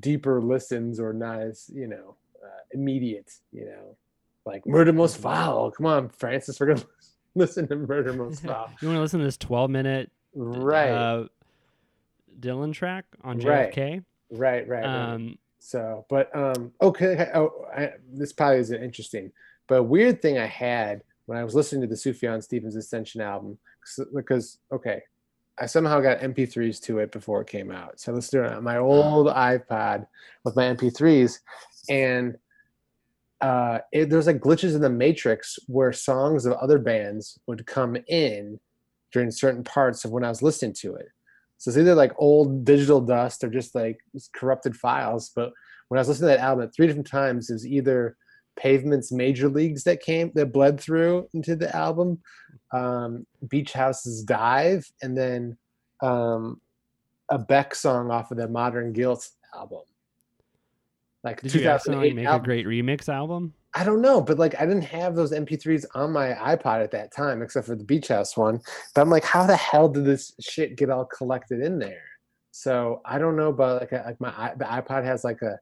deeper 0.00 0.40
listens 0.40 1.00
or 1.00 1.12
not 1.12 1.40
as 1.40 1.70
you 1.74 1.86
know 1.86 2.16
uh, 2.44 2.60
immediate. 2.72 3.32
You 3.52 3.66
know, 3.66 3.96
like 4.44 4.66
Murder 4.66 4.92
Most 4.92 5.18
Foul. 5.18 5.70
Come 5.70 5.86
on, 5.86 6.08
Francis, 6.10 6.60
we're 6.60 6.66
gonna 6.74 6.86
listen 7.34 7.66
to 7.68 7.76
Murder 7.76 8.12
Most 8.14 8.42
Foul. 8.42 8.70
You 8.80 8.88
want 8.88 8.96
to 8.98 9.02
listen 9.02 9.20
to 9.20 9.24
this 9.26 9.36
12 9.36 9.70
minute 9.70 10.10
Right, 10.34 10.90
uh, 10.90 11.26
Dylan 12.38 12.72
track 12.72 13.06
on 13.24 13.38
Right. 13.38 13.72
JFK? 13.72 14.04
right, 14.30 14.68
right, 14.68 14.82
right. 14.84 15.12
Um, 15.14 15.38
So, 15.58 16.04
but 16.08 16.34
um, 16.36 16.72
okay. 16.80 17.30
Oh, 17.34 17.64
I, 17.76 17.92
this 18.12 18.32
probably 18.32 18.58
isn't 18.58 18.82
interesting, 18.82 19.32
but 19.68 19.76
a 19.76 19.82
weird 19.82 20.20
thing 20.20 20.38
I 20.38 20.46
had 20.46 21.02
when 21.26 21.38
I 21.38 21.44
was 21.44 21.54
listening 21.54 21.82
to 21.82 21.86
the 21.86 21.94
Sufjan 21.94 22.42
Stevens 22.42 22.74
Ascension 22.74 23.20
album, 23.20 23.58
because 24.14 24.58
okay, 24.72 25.02
I 25.60 25.66
somehow 25.66 26.00
got 26.00 26.20
MP3s 26.20 26.80
to 26.82 26.98
it 26.98 27.12
before 27.12 27.42
it 27.42 27.48
came 27.48 27.70
out. 27.70 28.00
So 28.00 28.12
I 28.12 28.14
listened 28.14 28.42
to 28.44 28.50
it 28.50 28.56
on 28.56 28.64
my 28.64 28.78
old 28.78 29.26
iPod 29.28 30.06
with 30.44 30.56
my 30.56 30.64
MP3s, 30.64 31.38
and 31.88 32.36
uh, 33.40 33.78
there's 33.92 34.26
like 34.26 34.40
glitches 34.40 34.74
in 34.74 34.80
the 34.80 34.90
matrix 34.90 35.58
where 35.66 35.92
songs 35.92 36.46
of 36.46 36.54
other 36.54 36.78
bands 36.78 37.38
would 37.46 37.66
come 37.66 37.96
in 38.08 38.58
during 39.12 39.30
certain 39.30 39.64
parts 39.64 40.04
of 40.04 40.10
when 40.10 40.24
I 40.24 40.28
was 40.28 40.42
listening 40.42 40.74
to 40.80 40.94
it. 40.94 41.08
So 41.58 41.70
it's 41.70 41.78
either 41.78 41.94
like 41.94 42.12
old 42.18 42.64
digital 42.64 43.00
dust 43.00 43.42
or 43.42 43.48
just 43.48 43.74
like 43.74 43.98
corrupted 44.32 44.76
files. 44.76 45.30
But 45.34 45.52
when 45.88 45.98
I 45.98 46.00
was 46.00 46.08
listening 46.08 46.30
to 46.30 46.36
that 46.36 46.44
album 46.44 46.64
at 46.64 46.74
three 46.74 46.86
different 46.86 47.06
times, 47.06 47.50
it 47.50 47.54
was 47.54 47.66
either 47.66 48.16
Pavement's 48.58 49.12
Major 49.12 49.48
Leagues 49.48 49.84
that 49.84 50.00
came 50.00 50.30
that 50.34 50.52
bled 50.52 50.80
through 50.80 51.28
into 51.32 51.56
the 51.56 51.74
album, 51.74 52.20
um, 52.72 53.26
Beach 53.48 53.72
House's 53.72 54.22
Dive, 54.22 54.90
and 55.02 55.16
then 55.16 55.56
um, 56.02 56.60
a 57.30 57.38
Beck 57.38 57.74
song 57.74 58.10
off 58.10 58.30
of 58.30 58.38
the 58.38 58.48
Modern 58.48 58.92
Guilt 58.92 59.28
album. 59.54 59.82
Like 61.24 61.40
did 61.42 61.54
you 61.54 61.68
accidentally 61.68 62.10
2008 62.10 62.14
make 62.14 62.40
a 62.40 62.44
great 62.44 62.66
remix 62.66 63.08
album? 63.08 63.54
I 63.74 63.84
don't 63.84 64.00
know, 64.00 64.20
but 64.20 64.38
like 64.38 64.54
I 64.60 64.64
didn't 64.66 64.82
have 64.82 65.14
those 65.14 65.32
MP3s 65.32 65.84
on 65.94 66.12
my 66.12 66.32
iPod 66.32 66.82
at 66.82 66.90
that 66.92 67.12
time, 67.14 67.42
except 67.42 67.66
for 67.66 67.76
the 67.76 67.84
Beach 67.84 68.08
House 68.08 68.36
one. 68.36 68.60
But 68.94 69.02
I'm 69.02 69.10
like, 69.10 69.24
how 69.24 69.46
the 69.46 69.56
hell 69.56 69.88
did 69.88 70.04
this 70.04 70.32
shit 70.40 70.76
get 70.76 70.90
all 70.90 71.04
collected 71.04 71.60
in 71.60 71.78
there? 71.78 72.02
So 72.50 73.02
I 73.04 73.18
don't 73.18 73.36
know 73.36 73.52
but 73.52 73.80
like 73.80 73.92
a, 73.92 74.02
like 74.06 74.20
my 74.20 74.54
the 74.56 74.64
iPod 74.64 75.04
has 75.04 75.22
like 75.22 75.42
a 75.42 75.58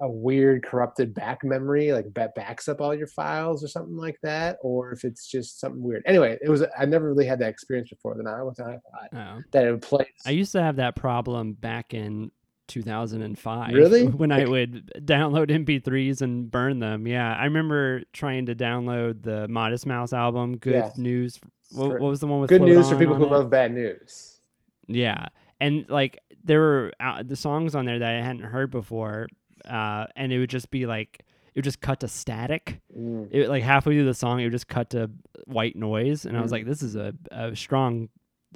a 0.00 0.08
weird 0.08 0.64
corrupted 0.64 1.12
back 1.14 1.42
memory, 1.44 1.92
like 1.92 2.06
that 2.14 2.34
backs 2.34 2.68
up 2.68 2.80
all 2.80 2.94
your 2.94 3.06
files 3.08 3.64
or 3.64 3.68
something 3.68 3.96
like 3.96 4.18
that, 4.22 4.58
or 4.62 4.92
if 4.92 5.04
it's 5.04 5.26
just 5.26 5.60
something 5.60 5.82
weird. 5.82 6.02
Anyway, 6.06 6.38
it 6.42 6.48
was 6.48 6.64
I 6.78 6.84
never 6.84 7.08
really 7.08 7.26
had 7.26 7.38
that 7.40 7.48
experience 7.48 7.90
before. 7.90 8.14
Then 8.16 8.26
I 8.26 8.42
with 8.42 8.58
iPod 8.58 8.80
Oh. 9.14 9.42
that 9.52 9.66
it 9.66 9.70
would 9.72 9.82
play. 9.82 10.06
I 10.26 10.30
used 10.30 10.52
to 10.52 10.62
have 10.62 10.76
that 10.76 10.94
problem 10.96 11.54
back 11.54 11.94
in 11.94 12.30
2005. 12.68 13.72
Really? 13.74 14.06
When 14.18 14.30
I 14.30 14.44
would 14.44 14.92
download 15.04 15.48
MP3s 15.50 16.22
and 16.22 16.50
burn 16.50 16.78
them. 16.78 17.06
Yeah, 17.06 17.34
I 17.34 17.44
remember 17.44 18.02
trying 18.12 18.46
to 18.46 18.54
download 18.54 19.22
the 19.22 19.48
Modest 19.48 19.86
Mouse 19.86 20.12
album, 20.12 20.58
Good 20.58 20.74
Yeah. 20.74 20.90
News. 20.96 21.40
What, 21.72 21.90
what 22.00 22.08
was 22.08 22.20
the 22.20 22.26
one 22.26 22.40
with 22.40 22.50
Good 22.50 22.60
Float 22.60 22.70
news 22.70 22.88
for 22.88 22.96
people 22.98 23.14
who 23.14 23.24
it? 23.24 23.30
love 23.30 23.50
bad 23.50 23.72
news. 23.74 24.40
Yeah, 24.86 25.26
and 25.60 25.84
like 25.90 26.18
there 26.44 26.60
were 26.60 26.92
uh, 26.98 27.22
the 27.22 27.36
songs 27.36 27.74
on 27.74 27.84
there 27.84 27.98
that 27.98 28.08
I 28.14 28.22
hadn't 28.22 28.44
heard 28.44 28.70
before, 28.70 29.28
uh, 29.68 30.06
and 30.16 30.32
it 30.32 30.38
would 30.38 30.50
just 30.50 30.70
be 30.70 30.86
like 30.86 31.20
it 31.54 31.58
would 31.58 31.64
just 31.64 31.80
cut 31.80 32.00
to 32.00 32.08
static. 32.08 32.80
Mm. 32.96 33.28
It 33.30 33.48
like 33.48 33.62
halfway 33.62 33.94
through 33.94 34.04
the 34.04 34.14
song, 34.14 34.40
it 34.40 34.44
would 34.44 34.52
just 34.52 34.68
cut 34.68 34.90
to 34.90 35.10
white 35.46 35.76
noise, 35.76 36.24
and 36.24 36.36
I 36.36 36.40
was 36.40 36.50
Mm. 36.50 36.52
like, 36.52 36.66
"This 36.66 36.82
is 36.82 36.94
a, 36.96 37.12
a 37.32 37.54
strong 37.56 38.08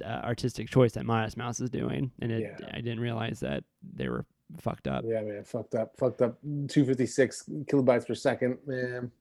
uh, 0.03 0.07
artistic 0.23 0.69
choice 0.69 0.93
that 0.93 1.05
Modest 1.05 1.37
Mouse 1.37 1.59
is 1.59 1.69
doing," 1.69 2.11
and 2.21 2.31
it, 2.31 2.41
Yeah. 2.59 2.67
I 2.73 2.77
didn't 2.81 2.99
realize 3.01 3.39
that 3.41 3.63
they 3.95 4.09
were 4.09 4.25
fucked 4.57 4.87
up. 4.87 5.03
Yeah, 5.07 5.21
man, 5.21 5.43
fucked 5.43 5.75
up, 5.75 5.95
fucked 5.97 6.21
up. 6.21 6.37
256 6.41 7.43
kilobytes 7.65 8.07
per 8.07 8.15
second, 8.15 8.57
man. 8.65 9.11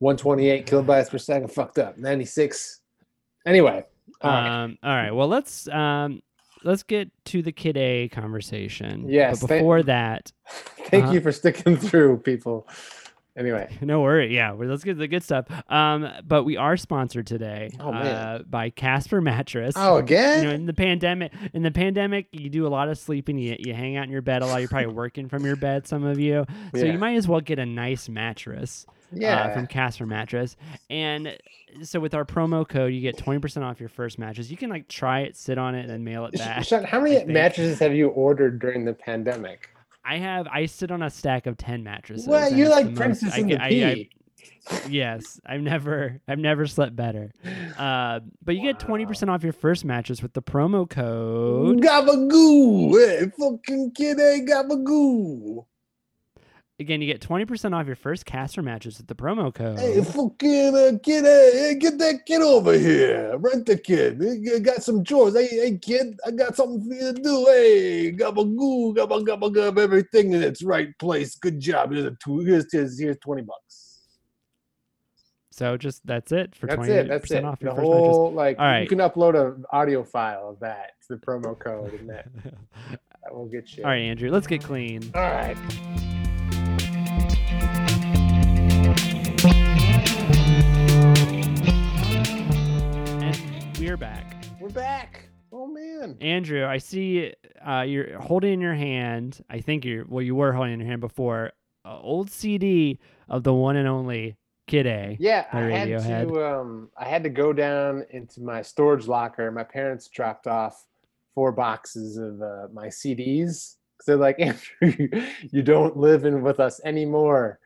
128 0.00 0.66
kilobytes 0.66 1.10
per 1.10 1.18
second, 1.18 1.48
fucked 1.48 1.78
up. 1.78 1.98
96. 1.98 2.80
Anyway, 3.46 3.84
all 4.20 4.30
right. 4.30 4.62
Um, 4.64 4.78
all 4.82 4.94
right. 4.94 5.10
Well, 5.10 5.28
let's 5.28 5.66
um, 5.68 6.22
let's 6.64 6.82
get 6.82 7.10
to 7.26 7.42
the 7.42 7.52
Kid 7.52 7.76
A 7.76 8.08
conversation. 8.08 9.08
Yes, 9.08 9.40
But 9.40 9.48
thank- 9.48 9.60
before 9.60 9.82
that, 9.84 10.32
thank 10.86 11.06
uh, 11.06 11.10
you 11.10 11.20
for 11.20 11.32
sticking 11.32 11.76
through, 11.76 12.18
people. 12.18 12.66
Anyway, 13.36 13.72
no 13.82 14.00
worry. 14.00 14.34
Yeah, 14.34 14.50
let's 14.50 14.82
get 14.82 14.94
to 14.94 14.98
the 14.98 15.06
good 15.06 15.22
stuff. 15.22 15.46
Um, 15.70 16.08
but 16.26 16.42
we 16.42 16.56
are 16.56 16.76
sponsored 16.76 17.24
today 17.28 17.70
Oh, 17.78 17.92
uh, 17.92 18.42
by 18.42 18.70
Casper 18.70 19.20
Mattress. 19.20 19.74
oh 19.76 19.96
again? 19.98 20.42
You 20.42 20.48
know, 20.48 20.54
in 20.56 20.66
the 20.66 20.72
pandemic, 20.74 21.32
in 21.54 21.62
the 21.62 21.70
pandemic, 21.70 22.26
you 22.32 22.50
do 22.50 22.66
a 22.66 22.68
lot 22.68 22.88
of 22.88 22.98
sleeping. 22.98 23.38
You, 23.38 23.54
you 23.58 23.74
hang 23.74 23.96
out 23.96 24.04
in 24.06 24.10
your 24.10 24.22
bed 24.22 24.42
a 24.42 24.46
lot. 24.46 24.58
You're 24.58 24.68
probably 24.68 24.88
working 24.92 25.28
from 25.28 25.46
your 25.46 25.54
bed, 25.54 25.86
some 25.86 26.02
of 26.02 26.18
you. 26.18 26.46
So 26.74 26.84
Yeah. 26.84 26.92
you 26.92 26.98
might 26.98 27.14
as 27.16 27.28
well 27.28 27.40
get 27.40 27.60
a 27.60 27.66
nice 27.66 28.08
mattress 28.08 28.86
yeah, 29.12 29.44
uh, 29.44 29.54
from 29.54 29.66
Casper 29.66 30.06
Mattress. 30.06 30.56
And 30.90 31.36
so 31.82 32.00
with 32.00 32.14
our 32.14 32.24
promo 32.24 32.66
code, 32.66 32.92
you 32.92 33.00
get 33.00 33.16
20% 33.16 33.62
off 33.62 33.80
your 33.80 33.88
first 33.88 34.18
mattress. 34.18 34.50
You 34.50 34.56
can 34.56 34.70
like 34.70 34.88
try 34.88 35.20
it, 35.20 35.36
sit 35.36 35.58
on 35.58 35.74
it, 35.74 35.80
and 35.80 35.90
then 35.90 36.04
mail 36.04 36.24
it 36.26 36.32
back. 36.36 36.64
Sean, 36.64 36.84
how 36.84 37.00
many 37.00 37.24
mattresses 37.24 37.78
have 37.78 37.94
you 37.94 38.08
ordered 38.08 38.58
during 38.58 38.84
the 38.84 38.94
pandemic? 38.94 39.70
I 40.04 40.16
have 40.16 40.46
I 40.48 40.66
sit 40.66 40.90
on 40.90 41.02
a 41.02 41.10
stack 41.10 41.46
of 41.46 41.56
10 41.58 41.84
mattresses. 41.84 42.26
Well, 42.26 42.50
you're 42.52 42.70
like 42.70 42.86
the 42.86 42.90
most- 42.92 42.98
Princess 42.98 43.34
I 43.34 43.38
in 43.38 43.46
the 43.48 43.62
I-. 43.62 43.66
I- 43.68 44.08
yes, 44.88 45.40
I've 45.46 45.60
never 45.62 46.20
I've 46.28 46.38
never 46.38 46.66
slept 46.66 46.94
better. 46.94 47.32
Uh, 47.76 48.20
but 48.44 48.54
you 48.54 48.62
get 48.62 48.78
20% 48.78 49.28
off 49.28 49.42
your 49.42 49.52
first 49.52 49.84
mattress 49.84 50.22
with 50.22 50.32
the 50.34 50.42
promo 50.42 50.88
code. 50.88 51.80
Gabagoo, 51.80 52.92
hey, 52.92 53.30
fucking 53.38 53.92
kid, 53.92 54.18
hey, 54.18 54.44
gabagoo. 54.46 55.64
Again, 56.80 57.02
you 57.02 57.12
get 57.12 57.20
20% 57.20 57.74
off 57.74 57.88
your 57.88 57.96
first 57.96 58.24
Casper 58.24 58.62
mattress 58.62 58.98
with 58.98 59.08
the 59.08 59.14
promo 59.16 59.52
code. 59.52 59.80
Hey, 59.80 60.00
fucking 60.00 60.76
uh, 60.76 60.92
kid, 61.02 61.24
hey, 61.24 61.50
hey, 61.54 61.74
get 61.74 61.98
that 61.98 62.24
kid 62.24 62.40
over 62.40 62.72
here. 62.78 63.36
Rent 63.36 63.66
the 63.66 63.76
kid. 63.76 64.22
Hey, 64.22 64.54
I 64.54 64.58
got 64.60 64.84
some 64.84 65.02
chores. 65.02 65.34
Hey, 65.34 65.48
hey, 65.48 65.76
kid, 65.78 66.16
I 66.24 66.30
got 66.30 66.54
something 66.54 66.88
for 66.88 66.94
you 66.94 67.12
to 67.12 67.20
do. 67.20 67.46
Hey, 67.46 68.12
gabagoo, 68.12 68.94
gabba, 68.94 69.24
gabba, 69.26 69.52
gab, 69.52 69.76
everything 69.76 70.34
in 70.34 70.42
its 70.42 70.62
right 70.62 70.96
place. 71.00 71.34
Good 71.34 71.58
job. 71.58 71.90
Here's 71.90 72.04
a 72.04 72.16
two. 72.24 72.38
Here's 72.40 72.70
here's, 72.70 72.96
here's 72.96 73.18
twenty 73.18 73.42
bucks. 73.42 73.98
So 75.50 75.76
just 75.76 76.06
that's 76.06 76.30
it 76.30 76.54
for 76.54 76.68
That's 76.68 76.82
20% 76.82 76.88
it. 76.90 77.08
That's 77.08 77.30
it. 77.32 77.44
off 77.44 77.58
The 77.58 77.64
your 77.64 77.74
first 77.74 77.88
mattress. 77.88 78.16
whole 78.16 78.32
like 78.32 78.58
All 78.60 78.64
right. 78.64 78.82
you 78.82 78.88
can 78.88 78.98
upload 78.98 79.34
an 79.34 79.64
audio 79.72 80.04
file 80.04 80.50
of 80.50 80.60
that 80.60 80.92
to 81.08 81.16
the 81.16 81.20
promo 81.20 81.58
code, 81.58 81.94
and 81.94 82.08
that, 82.08 82.28
that 82.92 83.34
will 83.34 83.46
get 83.46 83.76
you. 83.76 83.82
All 83.82 83.90
right, 83.90 83.96
Andrew, 84.02 84.30
let's 84.30 84.46
get 84.46 84.62
clean. 84.62 85.10
All 85.16 85.20
right. 85.22 85.56
And 93.88 93.98
we're 93.98 94.06
back. 94.06 94.44
We're 94.60 94.68
back. 94.68 95.30
Oh 95.50 95.66
man. 95.66 96.18
Andrew, 96.20 96.66
I 96.66 96.76
see 96.76 97.32
uh, 97.66 97.86
you're 97.88 98.20
holding 98.20 98.52
in 98.52 98.60
your 98.60 98.74
hand. 98.74 99.42
I 99.48 99.60
think 99.60 99.86
you're 99.86 100.04
well. 100.06 100.20
You 100.20 100.34
were 100.34 100.52
holding 100.52 100.74
in 100.74 100.80
your 100.80 100.88
hand 100.90 101.00
before. 101.00 101.52
A 101.86 101.92
old 101.92 102.30
CD 102.30 102.98
of 103.30 103.44
the 103.44 103.54
one 103.54 103.76
and 103.76 103.88
only 103.88 104.36
Kid 104.66 104.86
A. 104.86 105.16
Yeah, 105.18 105.46
I 105.54 105.60
had 105.60 105.88
Radiohead. 105.88 106.28
to. 106.28 106.46
Um, 106.46 106.90
I 106.98 107.08
had 107.08 107.22
to 107.22 107.30
go 107.30 107.54
down 107.54 108.04
into 108.10 108.42
my 108.42 108.60
storage 108.60 109.06
locker. 109.08 109.50
My 109.50 109.64
parents 109.64 110.08
dropped 110.08 110.46
off 110.46 110.84
four 111.34 111.50
boxes 111.50 112.18
of 112.18 112.42
uh, 112.42 112.66
my 112.70 112.88
CDs 112.88 113.76
because 113.96 114.04
they're 114.06 114.16
like, 114.16 114.38
Andrew, 114.82 115.08
you 115.50 115.62
don't 115.62 115.96
live 115.96 116.26
in 116.26 116.42
with 116.42 116.60
us 116.60 116.78
anymore. 116.84 117.58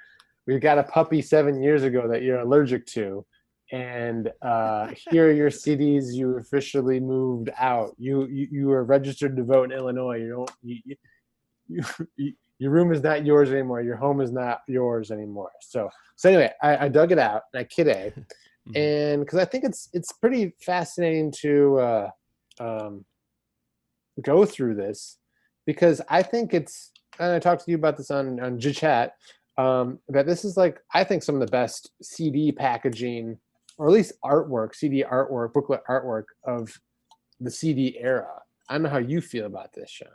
We've 0.46 0.60
got 0.60 0.78
a 0.78 0.84
puppy 0.84 1.20
seven 1.20 1.60
years 1.60 1.82
ago 1.82 2.06
that 2.06 2.22
you're 2.22 2.38
allergic 2.38 2.86
to, 2.86 3.26
and 3.72 4.30
uh, 4.42 4.88
here 5.10 5.28
are 5.28 5.32
your 5.32 5.50
CDs. 5.50 6.12
You 6.12 6.36
officially 6.36 7.00
moved 7.00 7.50
out. 7.58 7.94
You 7.98 8.26
you, 8.26 8.46
you 8.50 8.70
are 8.70 8.84
registered 8.84 9.34
to 9.36 9.42
vote 9.42 9.72
in 9.72 9.78
Illinois. 9.78 10.18
You 10.18 10.28
don't. 10.28 10.50
You, 10.62 10.76
you, 10.84 10.96
you, 11.68 11.84
you, 12.16 12.32
your 12.58 12.70
room 12.70 12.92
is 12.92 13.02
not 13.02 13.24
yours 13.26 13.50
anymore. 13.50 13.80
Your 13.80 13.96
home 13.96 14.20
is 14.20 14.30
not 14.30 14.60
yours 14.68 15.10
anymore. 15.10 15.50
So 15.60 15.88
so 16.16 16.28
anyway, 16.28 16.52
I, 16.62 16.84
I 16.84 16.88
dug 16.88 17.12
it 17.12 17.18
out 17.18 17.42
and 17.52 17.60
I 17.60 17.64
kid 17.64 17.88
A, 17.88 18.12
Mhm. 18.68 18.76
and 18.76 19.24
because 19.24 19.40
I 19.40 19.44
think 19.44 19.64
it's 19.64 19.88
it's 19.92 20.12
pretty 20.12 20.54
fascinating 20.60 21.32
to 21.40 21.78
uh, 21.78 22.10
um, 22.60 23.04
go 24.22 24.44
through 24.44 24.76
this 24.76 25.18
because 25.66 26.00
I 26.08 26.22
think 26.22 26.54
it's 26.54 26.92
and 27.18 27.32
I 27.32 27.38
talked 27.40 27.64
to 27.64 27.70
you 27.72 27.76
about 27.76 27.96
this 27.96 28.10
on 28.12 28.38
on 28.38 28.60
Chat 28.60 29.16
um, 29.58 29.98
that 30.10 30.26
this 30.26 30.44
is 30.44 30.56
like 30.56 30.78
I 30.94 31.02
think 31.04 31.22
some 31.22 31.34
of 31.34 31.40
the 31.40 31.50
best 31.50 31.90
CD 32.02 32.52
packaging 32.52 33.38
or 33.82 33.88
at 33.88 33.92
least 33.94 34.12
artwork, 34.24 34.76
CD 34.76 35.02
artwork, 35.02 35.52
booklet 35.52 35.80
artwork 35.88 36.26
of 36.44 36.80
the 37.40 37.50
CD 37.50 37.98
era. 37.98 38.28
I 38.68 38.74
don't 38.74 38.84
know 38.84 38.88
how 38.88 38.98
you 38.98 39.20
feel 39.20 39.46
about 39.46 39.72
this, 39.72 39.90
Sean. 39.90 40.08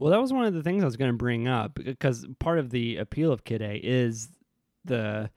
Well, 0.00 0.10
that 0.10 0.20
was 0.20 0.32
one 0.32 0.44
of 0.44 0.52
the 0.52 0.62
things 0.64 0.82
I 0.82 0.86
was 0.86 0.96
going 0.96 1.12
to 1.12 1.16
bring 1.16 1.46
up 1.46 1.74
because 1.74 2.26
part 2.40 2.58
of 2.58 2.70
the 2.70 2.96
appeal 2.96 3.30
of 3.32 3.44
Kid 3.44 3.62
A 3.62 3.76
is 3.76 4.28
the 4.84 5.30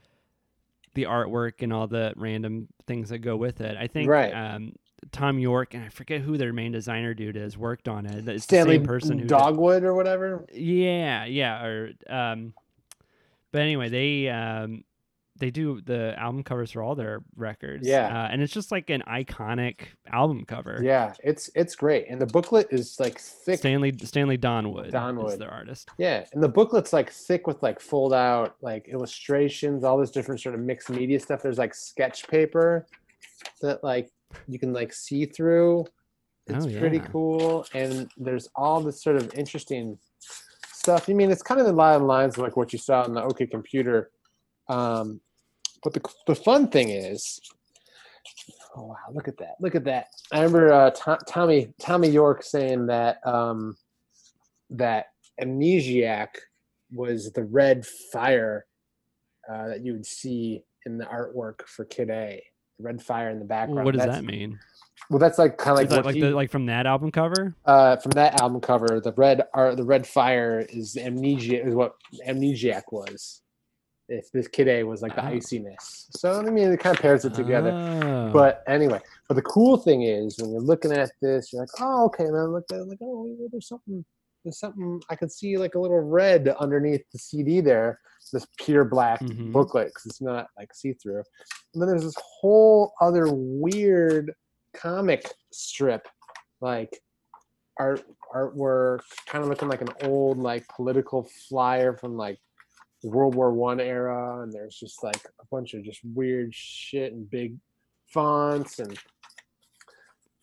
the 0.96 1.04
artwork 1.04 1.62
and 1.62 1.72
all 1.72 1.86
the 1.86 2.12
random 2.16 2.70
things 2.88 3.10
that 3.10 3.20
go 3.20 3.36
with 3.36 3.62
it. 3.62 3.78
I 3.78 3.86
think 3.86 4.10
Right. 4.10 4.32
um, 4.34 4.72
Thom 5.12 5.38
Yorke 5.38 5.76
and 5.76 5.84
I 5.84 5.90
forget 5.90 6.22
who 6.22 6.38
their 6.38 6.54
main 6.54 6.72
designer 6.72 7.14
dude 7.14 7.38
is 7.38 7.56
worked 7.56 7.88
on 7.88 8.08
it. 8.08 8.28
It's 8.28 8.46
Stanley 8.46 8.78
the 8.78 8.84
same 8.84 8.88
person 8.88 9.12
who 9.20 9.26
did- 9.26 9.28
Dogwood 9.28 9.84
or 9.84 9.94
whatever. 9.94 10.48
yeah, 10.52 11.26
yeah. 11.26 11.64
Or 11.64 11.92
um, 12.10 12.54
but 13.52 13.62
anyway, 13.62 13.90
they 13.90 14.30
um, 14.30 14.84
they 15.38 15.52
do 15.52 15.82
the 15.82 16.14
album 16.18 16.44
covers 16.44 16.72
for 16.72 16.82
all 16.82 16.96
their 16.96 17.22
records. 17.36 17.86
Yeah. 17.88 18.08
uh, 18.08 18.28
and 18.32 18.42
it's 18.42 18.54
just 18.54 18.72
like 18.72 18.90
an 18.90 19.04
iconic 19.08 19.80
album 20.12 20.46
cover. 20.46 20.80
Yeah, 20.82 21.14
it's 21.24 21.50
it's 21.56 21.76
great, 21.76 22.06
and 22.10 22.22
the 22.22 22.26
booklet 22.26 22.68
is 22.72 22.98
like 23.00 23.20
thick. 23.20 23.60
Stanley 23.60 23.94
Stanley 24.04 24.38
Donwood, 24.38 24.88
is 24.88 24.94
Donwood. 24.94 25.38
their 25.40 25.52
artist. 25.52 25.90
Yeah, 25.98 26.26
and 26.34 26.42
the 26.42 26.48
booklet's 26.50 26.94
like 26.94 27.12
thick 27.12 27.48
with 27.48 27.62
like 27.62 27.80
fold 27.80 28.14
out 28.14 28.56
like 28.62 28.88
illustrations, 28.88 29.84
all 29.84 29.98
this 29.98 30.12
different 30.12 30.40
sort 30.42 30.56
of 30.56 30.62
mixed 30.62 30.90
media 30.90 31.20
stuff. 31.20 31.42
There's 31.42 31.58
like 31.58 31.74
sketch 31.76 32.28
paper 32.28 32.86
that 33.62 33.84
like 33.84 34.10
you 34.48 34.58
can 34.60 34.72
like 34.74 34.94
see 34.94 35.26
through. 35.26 35.86
It's 36.48 36.66
Oh, 36.66 36.80
pretty 36.80 37.00
cool, 37.00 37.66
and 37.74 38.10
there's 38.18 38.48
all 38.56 38.80
this 38.80 39.02
sort 39.02 39.16
of 39.16 39.34
interesting 39.34 39.98
stuff. 40.72 41.10
I 41.10 41.14
mean, 41.14 41.32
it's 41.32 41.42
kind 41.42 41.60
of 41.60 41.66
in 41.68 41.76
line 41.76 42.06
lines 42.06 42.36
of 42.38 42.44
like 42.44 42.56
what 42.56 42.72
you 42.72 42.78
saw 42.80 43.02
on 43.02 43.14
the 43.14 43.24
OK 43.24 43.48
Computer. 43.48 44.12
Um, 44.68 45.22
but 45.84 45.94
the 45.94 46.02
the 46.28 46.36
fun 46.36 46.68
thing 46.70 46.90
is, 46.90 47.40
oh 48.76 48.86
wow, 48.88 48.96
look 49.14 49.28
at 49.28 49.38
that! 49.38 49.56
Look 49.60 49.76
at 49.76 49.84
that! 49.86 50.08
I 50.32 50.38
remember 50.38 50.72
uh, 50.74 50.90
To- 50.92 51.20
Tommy 51.28 51.74
Tommy 51.80 52.10
York 52.10 52.44
saying 52.44 52.88
that 52.88 53.26
um, 53.26 53.78
that 54.72 55.08
amnesiac 55.42 56.30
was 56.92 57.32
the 57.34 57.44
red 57.44 57.86
fire 58.12 58.66
uh, 59.52 59.68
that 59.68 59.86
you 59.86 59.94
would 59.94 60.06
see 60.06 60.64
in 60.86 60.98
the 60.98 61.06
artwork 61.06 61.62
for 61.68 61.86
Kid 61.86 62.10
A. 62.10 62.42
The 62.80 62.84
red 62.84 63.02
fire 63.02 63.30
in 63.30 63.40
the 63.40 63.46
background. 63.46 63.86
What 63.86 63.94
does 63.94 64.00
That's- 64.02 64.18
that 64.20 64.26
mean? 64.26 64.60
Well, 65.10 65.20
that's 65.20 65.38
like 65.38 65.58
kind 65.58 65.74
of 65.74 65.78
like 65.78 65.90
that 65.90 66.06
like 66.06 66.16
he- 66.16 66.22
the, 66.22 66.32
like 66.32 66.50
from 66.50 66.66
that 66.66 66.88
album 66.88 67.12
cover? 67.12 67.54
uh, 67.66 67.98
from 67.98 68.12
that 68.12 68.42
album 68.42 68.60
cover, 68.60 69.00
the 69.02 69.14
red 69.14 69.44
are 69.54 69.76
the 69.76 69.84
red 69.84 70.08
fire 70.08 70.66
is 70.68 70.98
amnesia 70.98 71.64
is 71.64 71.76
what 71.76 71.94
amnesiac 72.28 72.84
was. 72.92 73.42
If 74.08 74.32
this 74.32 74.48
kid 74.48 74.68
A 74.68 74.84
was 74.84 75.02
like 75.02 75.16
the 75.16 75.26
Oh. 75.26 75.30
iciness, 75.32 76.08
so 76.12 76.34
I 76.40 76.44
mean 76.44 76.72
it 76.72 76.80
kind 76.80 76.96
of 76.96 77.02
pairs 77.02 77.26
it 77.26 77.34
together. 77.34 77.72
Oh. 77.74 78.32
But 78.32 78.64
anyway, 78.68 79.00
but 79.28 79.34
the 79.36 79.42
cool 79.42 79.78
thing 79.78 80.04
is 80.04 80.38
when 80.40 80.52
you're 80.52 80.62
looking 80.62 80.92
at 80.92 81.12
this, 81.22 81.52
you're 81.52 81.62
like, 81.64 81.70
oh, 81.80 82.06
okay. 82.06 82.26
And 82.26 82.38
I 82.38 82.42
looked 82.44 82.72
at 82.72 82.80
uh, 82.80 82.84
it 82.84 82.88
like, 82.90 83.00
oh, 83.02 83.36
there's 83.52 83.68
something, 83.68 84.06
there's 84.44 84.60
something. 84.60 85.02
I 85.10 85.16
could 85.16 85.32
see 85.32 85.58
like 85.58 85.74
a 85.74 85.80
little 85.80 86.02
red 86.02 86.50
underneath 86.60 87.04
the 87.12 87.18
CD 87.18 87.62
there, 87.62 88.00
this 88.32 88.46
pure 88.60 88.86
black 88.86 89.22
Mhm. 89.22 89.52
booklet 89.52 89.88
because 89.88 90.06
it's 90.06 90.22
not 90.22 90.50
like 90.58 90.74
see 90.76 90.94
through. 90.94 91.24
And 91.74 91.82
then 91.82 91.90
there's 91.90 92.04
this 92.04 92.16
whole 92.42 92.94
other 93.02 93.28
weird 93.32 94.34
comic 94.76 95.32
strip, 95.52 96.08
like 96.62 97.02
art 97.80 98.04
artwork, 98.34 99.00
kind 99.26 99.44
of 99.44 99.50
looking 99.50 99.68
like 99.70 99.82
an 99.82 99.90
old 100.04 100.38
like 100.38 100.68
political 100.68 101.28
flyer 101.50 101.94
from 101.98 102.16
like 102.18 102.38
World 103.06 103.36
War 103.36 103.52
One 103.52 103.80
era, 103.80 104.42
and 104.42 104.52
there's 104.52 104.76
just 104.78 105.04
like 105.04 105.22
a 105.40 105.46
bunch 105.52 105.74
of 105.74 105.84
just 105.84 106.00
weird 106.04 106.54
shit 106.54 107.14
and 107.14 107.30
big 107.30 107.56
fonts 108.08 108.80
and 108.80 108.98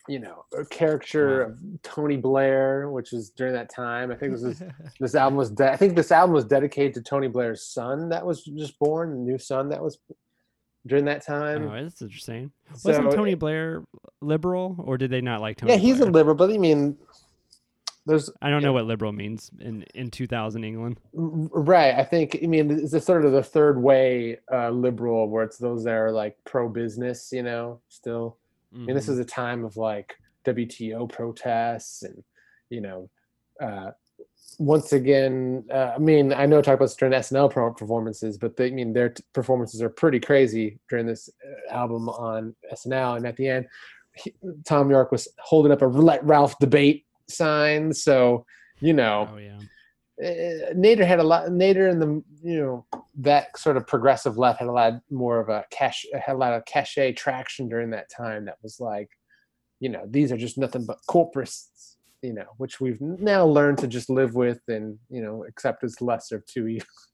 you 0.07 0.19
know 0.19 0.45
a 0.57 0.65
caricature 0.65 1.45
Wow. 1.45 1.51
of 1.51 1.59
Tony 1.81 2.17
Blair, 2.17 2.89
which 2.89 3.11
was 3.11 3.29
during 3.31 3.53
that 3.53 3.73
time. 3.73 4.11
I 4.11 4.15
think 4.15 4.33
this 4.33 4.41
was 4.43 4.63
this 4.99 5.15
album 5.15 5.37
was 5.37 5.51
de- 5.51 5.71
I 5.71 5.75
think 5.77 5.95
this 5.95 6.11
album 6.11 6.33
was 6.33 6.45
dedicated 6.45 6.93
to 6.95 7.01
Tony 7.01 7.27
Blair's 7.27 7.65
son 7.65 8.09
that 8.09 8.25
was 8.25 8.43
just 8.43 8.77
born, 8.79 9.11
the 9.11 9.17
new 9.17 9.37
son 9.37 9.69
that 9.69 9.81
was 9.81 9.99
during 10.85 11.05
that 11.05 11.23
oh, 11.29 11.33
time. 11.33 11.69
oh, 11.69 11.83
that's 11.83 12.01
interesting. 12.01 12.51
So 12.75 12.89
Wasn't 12.89 13.11
Tony 13.13 13.35
Blair 13.35 13.83
liberal, 14.21 14.75
or 14.79 14.97
did 14.97 15.11
they 15.11 15.21
not 15.21 15.39
like 15.41 15.57
Tony? 15.57 15.73
yeah, 15.73 15.79
he's 15.79 15.99
a 16.01 16.05
liberal, 16.05 16.35
but 16.35 16.51
I 16.51 16.57
mean, 16.57 16.97
there's 18.05 18.29
I 18.41 18.49
don't 18.49 18.63
know 18.63 18.73
what 18.73 18.85
liberal 18.85 19.11
means 19.11 19.49
in 19.59 19.83
in 19.95 20.11
2000 20.11 20.63
England. 20.63 20.99
Right. 21.13 21.95
I 21.95 22.03
think, 22.03 22.39
I 22.43 22.47
mean, 22.47 22.69
it's 22.71 22.93
a 22.93 22.99
sort 22.99 23.25
of 23.25 23.31
the 23.31 23.43
third 23.43 23.81
way 23.81 24.39
uh, 24.51 24.69
liberal 24.71 25.29
where 25.29 25.43
it's 25.43 25.57
those 25.57 25.83
that 25.85 25.93
are 25.93 26.11
like 26.11 26.37
pro 26.45 26.67
business, 26.67 27.29
you 27.31 27.43
know, 27.43 27.79
still. 27.89 28.37
I 28.73 28.77
mean, 28.79 28.95
this 28.95 29.07
is 29.07 29.19
a 29.19 29.25
time 29.25 29.63
of 29.63 29.77
like 29.77 30.15
WTO 30.45 31.07
protests 31.07 32.01
and, 32.01 32.23
you 32.69 32.81
know, 32.81 33.09
uh, 33.61 33.91
once 34.59 34.93
again, 34.93 35.63
uh, 35.71 35.93
I 35.95 35.97
mean, 35.97 36.33
I 36.33 36.45
know 36.45 36.61
talk 36.61 36.75
about 36.75 36.95
during 36.97 37.13
SNL 37.13 37.77
performances, 37.77 38.37
but 38.37 38.55
they, 38.55 38.67
I 38.67 38.71
mean, 38.71 38.93
their 38.93 39.09
t- 39.09 39.23
performances 39.33 39.81
are 39.81 39.89
pretty 39.89 40.19
crazy 40.19 40.79
during 40.89 41.05
this 41.05 41.29
uh, 41.45 41.73
album 41.73 42.09
on 42.09 42.55
SNL. 42.71 43.17
And 43.17 43.25
at 43.25 43.35
the 43.35 43.47
end, 43.47 43.67
he, 44.15 44.33
Thom 44.65 44.89
Yorke 44.89 45.11
was 45.11 45.27
holding 45.39 45.71
up 45.71 45.81
a 45.81 45.85
let 45.85 46.23
Ralph 46.23 46.57
debate 46.59 47.05
sign. 47.29 47.93
So, 47.93 48.45
you 48.79 48.93
know, 48.93 49.29
Oh 49.31 49.37
yeah. 49.37 49.59
uh, 50.21 50.73
Nader 50.73 51.05
had 51.05 51.19
a 51.19 51.23
lot. 51.23 51.47
Nader 51.49 51.89
and 51.89 52.01
the 52.01 52.23
you 52.43 52.57
know 52.61 52.85
that 53.19 53.57
sort 53.57 53.77
of 53.77 53.87
progressive 53.87 54.37
left 54.37 54.59
had 54.59 54.67
a 54.67 54.71
lot 54.71 54.93
more 55.09 55.39
of 55.39 55.49
a 55.49 55.65
cash 55.71 56.05
had 56.25 56.35
a 56.35 56.37
lot 56.37 56.53
of 56.53 56.65
cachet 56.65 57.13
traction 57.13 57.69
during 57.69 57.89
that 57.91 58.09
time. 58.09 58.45
That 58.45 58.57
was 58.61 58.79
like, 58.79 59.09
you 59.79 59.89
know, 59.89 60.03
these 60.09 60.31
are 60.31 60.37
just 60.37 60.57
nothing 60.57 60.85
but 60.85 60.97
corporists, 61.09 61.95
you 62.21 62.33
know, 62.33 62.45
which 62.57 62.79
we've 62.81 62.99
now 63.01 63.45
learned 63.45 63.77
to 63.79 63.87
just 63.87 64.09
live 64.09 64.35
with 64.35 64.59
and 64.67 64.97
you 65.09 65.21
know 65.21 65.45
accept 65.45 65.83
as 65.83 66.01
lesser 66.01 66.37
of 66.37 66.45
two 66.45 66.67
evils. 66.67 67.09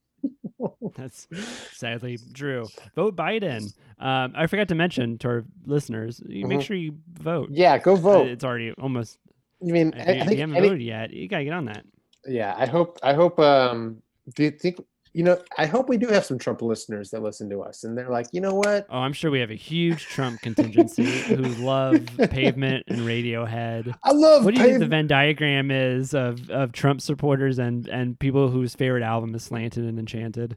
That's 0.97 1.27
sadly 1.71 2.17
true. 2.33 2.67
Vote 2.95 3.15
Biden. 3.15 3.73
Um, 3.99 4.33
I 4.35 4.47
forgot 4.47 4.67
to 4.69 4.75
mention 4.75 5.17
to 5.19 5.27
our 5.29 5.43
listeners, 5.65 6.21
you 6.27 6.45
make 6.47 6.59
Mhm. 6.59 6.63
sure 6.63 6.75
you 6.75 6.97
vote. 7.13 7.49
yeah, 7.51 7.77
go 7.77 7.95
vote. 7.95 8.27
It's 8.27 8.43
already 8.43 8.71
almost. 8.73 9.17
I 9.61 9.65
mean, 9.71 9.93
I, 9.95 9.97
you, 9.97 10.21
I 10.21 10.25
think 10.25 10.31
you 10.31 10.37
haven't 10.41 10.55
any- 10.55 10.67
voted 10.67 10.81
yet, 10.83 11.11
you 11.11 11.27
gotta 11.27 11.43
get 11.43 11.53
on 11.53 11.65
that. 11.65 11.85
yeah, 12.27 12.55
I 12.57 12.65
hope 12.65 12.97
I 13.03 13.13
hope 13.13 13.39
um 13.39 14.01
do 14.35 14.43
you 14.43 14.51
think 14.51 14.79
you 15.13 15.23
know 15.23 15.41
I 15.57 15.65
hope 15.65 15.89
we 15.89 15.97
do 15.97 16.07
have 16.07 16.23
some 16.23 16.37
Trump 16.37 16.61
listeners 16.61 17.09
that 17.11 17.21
listen 17.23 17.49
to 17.49 17.61
us 17.63 17.83
and 17.83 17.97
they're 17.97 18.09
like, 18.09 18.27
you 18.31 18.41
know 18.41 18.53
what? 18.53 18.85
Oh, 18.89 18.99
I'm 18.99 19.11
sure 19.13 19.31
we 19.31 19.39
have 19.39 19.49
a 19.49 19.55
huge 19.55 20.05
Trump 20.05 20.39
contingency 20.41 21.03
who 21.03 21.43
love 21.65 22.05
Pavement 22.29 22.83
and 22.87 22.99
Radiohead. 22.99 23.95
I 24.03 24.11
love 24.11 24.45
What 24.45 24.53
do 24.53 24.61
you 24.61 24.67
think 24.67 24.79
the 24.79 24.85
Venn 24.85 25.07
diagram 25.07 25.71
is 25.71 26.13
of, 26.13 26.49
of 26.51 26.71
Trump 26.73 27.01
supporters 27.01 27.57
and, 27.57 27.87
and 27.87 28.19
people 28.19 28.49
whose 28.49 28.75
favorite 28.75 29.03
album 29.03 29.33
is 29.33 29.43
Slanted 29.43 29.83
and 29.83 29.97
Enchanted? 29.97 30.55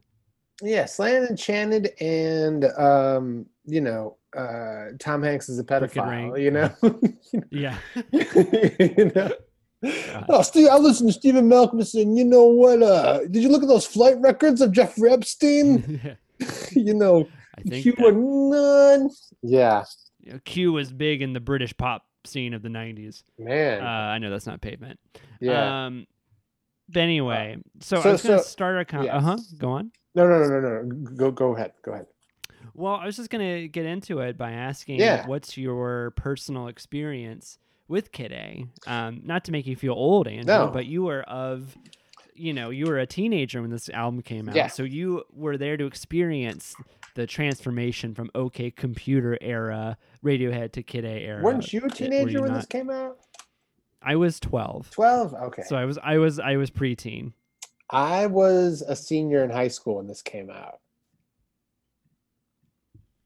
Yeah, 0.60 0.84
Slant 0.84 1.30
Enchanted 1.30 1.92
and 2.00 2.66
um, 2.78 3.46
you 3.64 3.80
know, 3.80 4.18
uh 4.36 4.86
Tom 4.98 5.22
Hanks 5.22 5.48
is 5.48 5.58
a 5.58 5.64
pedophile, 5.64 6.40
you 6.40 6.50
know. 6.50 6.70
Yeah. 7.50 7.78
you 8.12 9.12
know? 9.14 9.32
Oh, 10.28 10.42
Steve, 10.42 10.68
I 10.68 10.78
listened 10.78 11.08
to 11.08 11.12
Stephen 11.12 11.48
Malkmus. 11.48 11.94
You 11.94 12.24
know 12.24 12.44
what? 12.44 12.82
Uh, 12.82 13.20
did 13.20 13.42
you 13.42 13.48
look 13.48 13.62
at 13.62 13.68
those 13.68 13.86
flight 13.86 14.16
records 14.20 14.60
of 14.60 14.70
Jeffrey 14.72 15.10
Epstein? 15.10 16.16
you 16.72 16.94
know, 16.94 17.28
you 17.64 17.92
that, 17.92 18.00
were 18.00 18.12
none. 18.12 19.10
Yeah, 19.42 19.84
you 20.20 20.32
know, 20.32 20.40
Q 20.44 20.72
was 20.72 20.92
big 20.92 21.22
in 21.22 21.32
the 21.32 21.40
British 21.40 21.76
pop 21.76 22.06
scene 22.24 22.54
of 22.54 22.62
the 22.62 22.68
90s. 22.68 23.24
man. 23.38 23.82
Uh, 23.82 23.84
I 23.84 24.18
know 24.18 24.30
that's 24.30 24.46
not 24.46 24.60
Pavement. 24.60 24.98
yeah. 25.40 25.86
Um, 25.86 26.06
but 26.88 27.00
anyway, 27.00 27.56
so, 27.80 28.00
so- 28.00 28.08
I 28.08 28.12
was 28.12 28.22
going 28.22 28.38
to 28.38 28.44
so- 28.44 28.48
start 28.48 28.80
a 28.80 28.84
con- 28.84 29.04
yes. 29.04 29.14
Uh 29.14 29.20
huh. 29.20 29.38
Go 29.58 29.70
on. 29.70 29.90
No, 30.14 30.28
no, 30.28 30.38
no, 30.38 30.60
no, 30.60 30.82
no. 30.82 31.10
Go, 31.16 31.30
go 31.30 31.56
ahead. 31.56 31.72
Go 31.82 31.92
ahead. 31.92 32.06
Well, 32.74 32.94
I 32.94 33.06
was 33.06 33.16
just 33.16 33.30
gonna 33.30 33.68
get 33.68 33.84
into 33.86 34.20
it 34.20 34.36
by 34.38 34.52
asking, 34.52 35.00
Yeah. 35.00 35.26
what's 35.26 35.56
your 35.56 36.12
personal 36.12 36.68
experience 36.68 37.58
with 37.88 38.12
Kid 38.12 38.32
A? 38.32 38.66
Um, 38.86 39.20
not 39.24 39.44
to 39.44 39.52
make 39.52 39.66
you 39.66 39.76
feel 39.76 39.92
old, 39.94 40.26
Andrew, 40.28 40.44
No. 40.46 40.68
but 40.68 40.86
you 40.86 41.02
were 41.02 41.22
of, 41.22 41.76
you 42.34 42.52
know, 42.54 42.70
you 42.70 42.86
were 42.86 42.98
a 42.98 43.06
teenager 43.06 43.60
when 43.60 43.70
this 43.70 43.88
album 43.90 44.22
came 44.22 44.48
out, 44.48 44.54
Yeah. 44.56 44.68
so 44.68 44.82
you 44.84 45.24
were 45.32 45.56
there 45.58 45.76
to 45.76 45.84
experience 45.86 46.74
the 47.14 47.26
transformation 47.26 48.14
from 48.14 48.30
OK 48.34 48.70
Computer 48.70 49.36
era 49.42 49.98
Radiohead 50.24 50.72
to 50.72 50.82
Kid 50.82 51.04
A 51.04 51.08
era. 51.20 51.42
Weren't 51.42 51.70
you 51.72 51.82
a 51.84 51.90
teenager 51.90 52.30
you 52.30 52.40
when 52.40 52.52
not? 52.52 52.56
this 52.58 52.66
came 52.66 52.88
out? 52.88 53.18
I 54.00 54.16
was 54.16 54.40
twelve. 54.40 54.90
Twelve. 54.90 55.34
Okay. 55.34 55.62
so 55.62 55.76
I 55.76 55.84
was, 55.84 55.98
I 56.02 56.16
was, 56.18 56.38
I 56.40 56.56
was 56.56 56.70
preteen. 56.70 57.34
I 57.90 58.26
was 58.26 58.80
a 58.82 58.96
senior 58.96 59.44
in 59.44 59.50
high 59.50 59.68
school 59.68 59.96
when 59.96 60.06
this 60.06 60.22
came 60.22 60.48
out. 60.50 60.80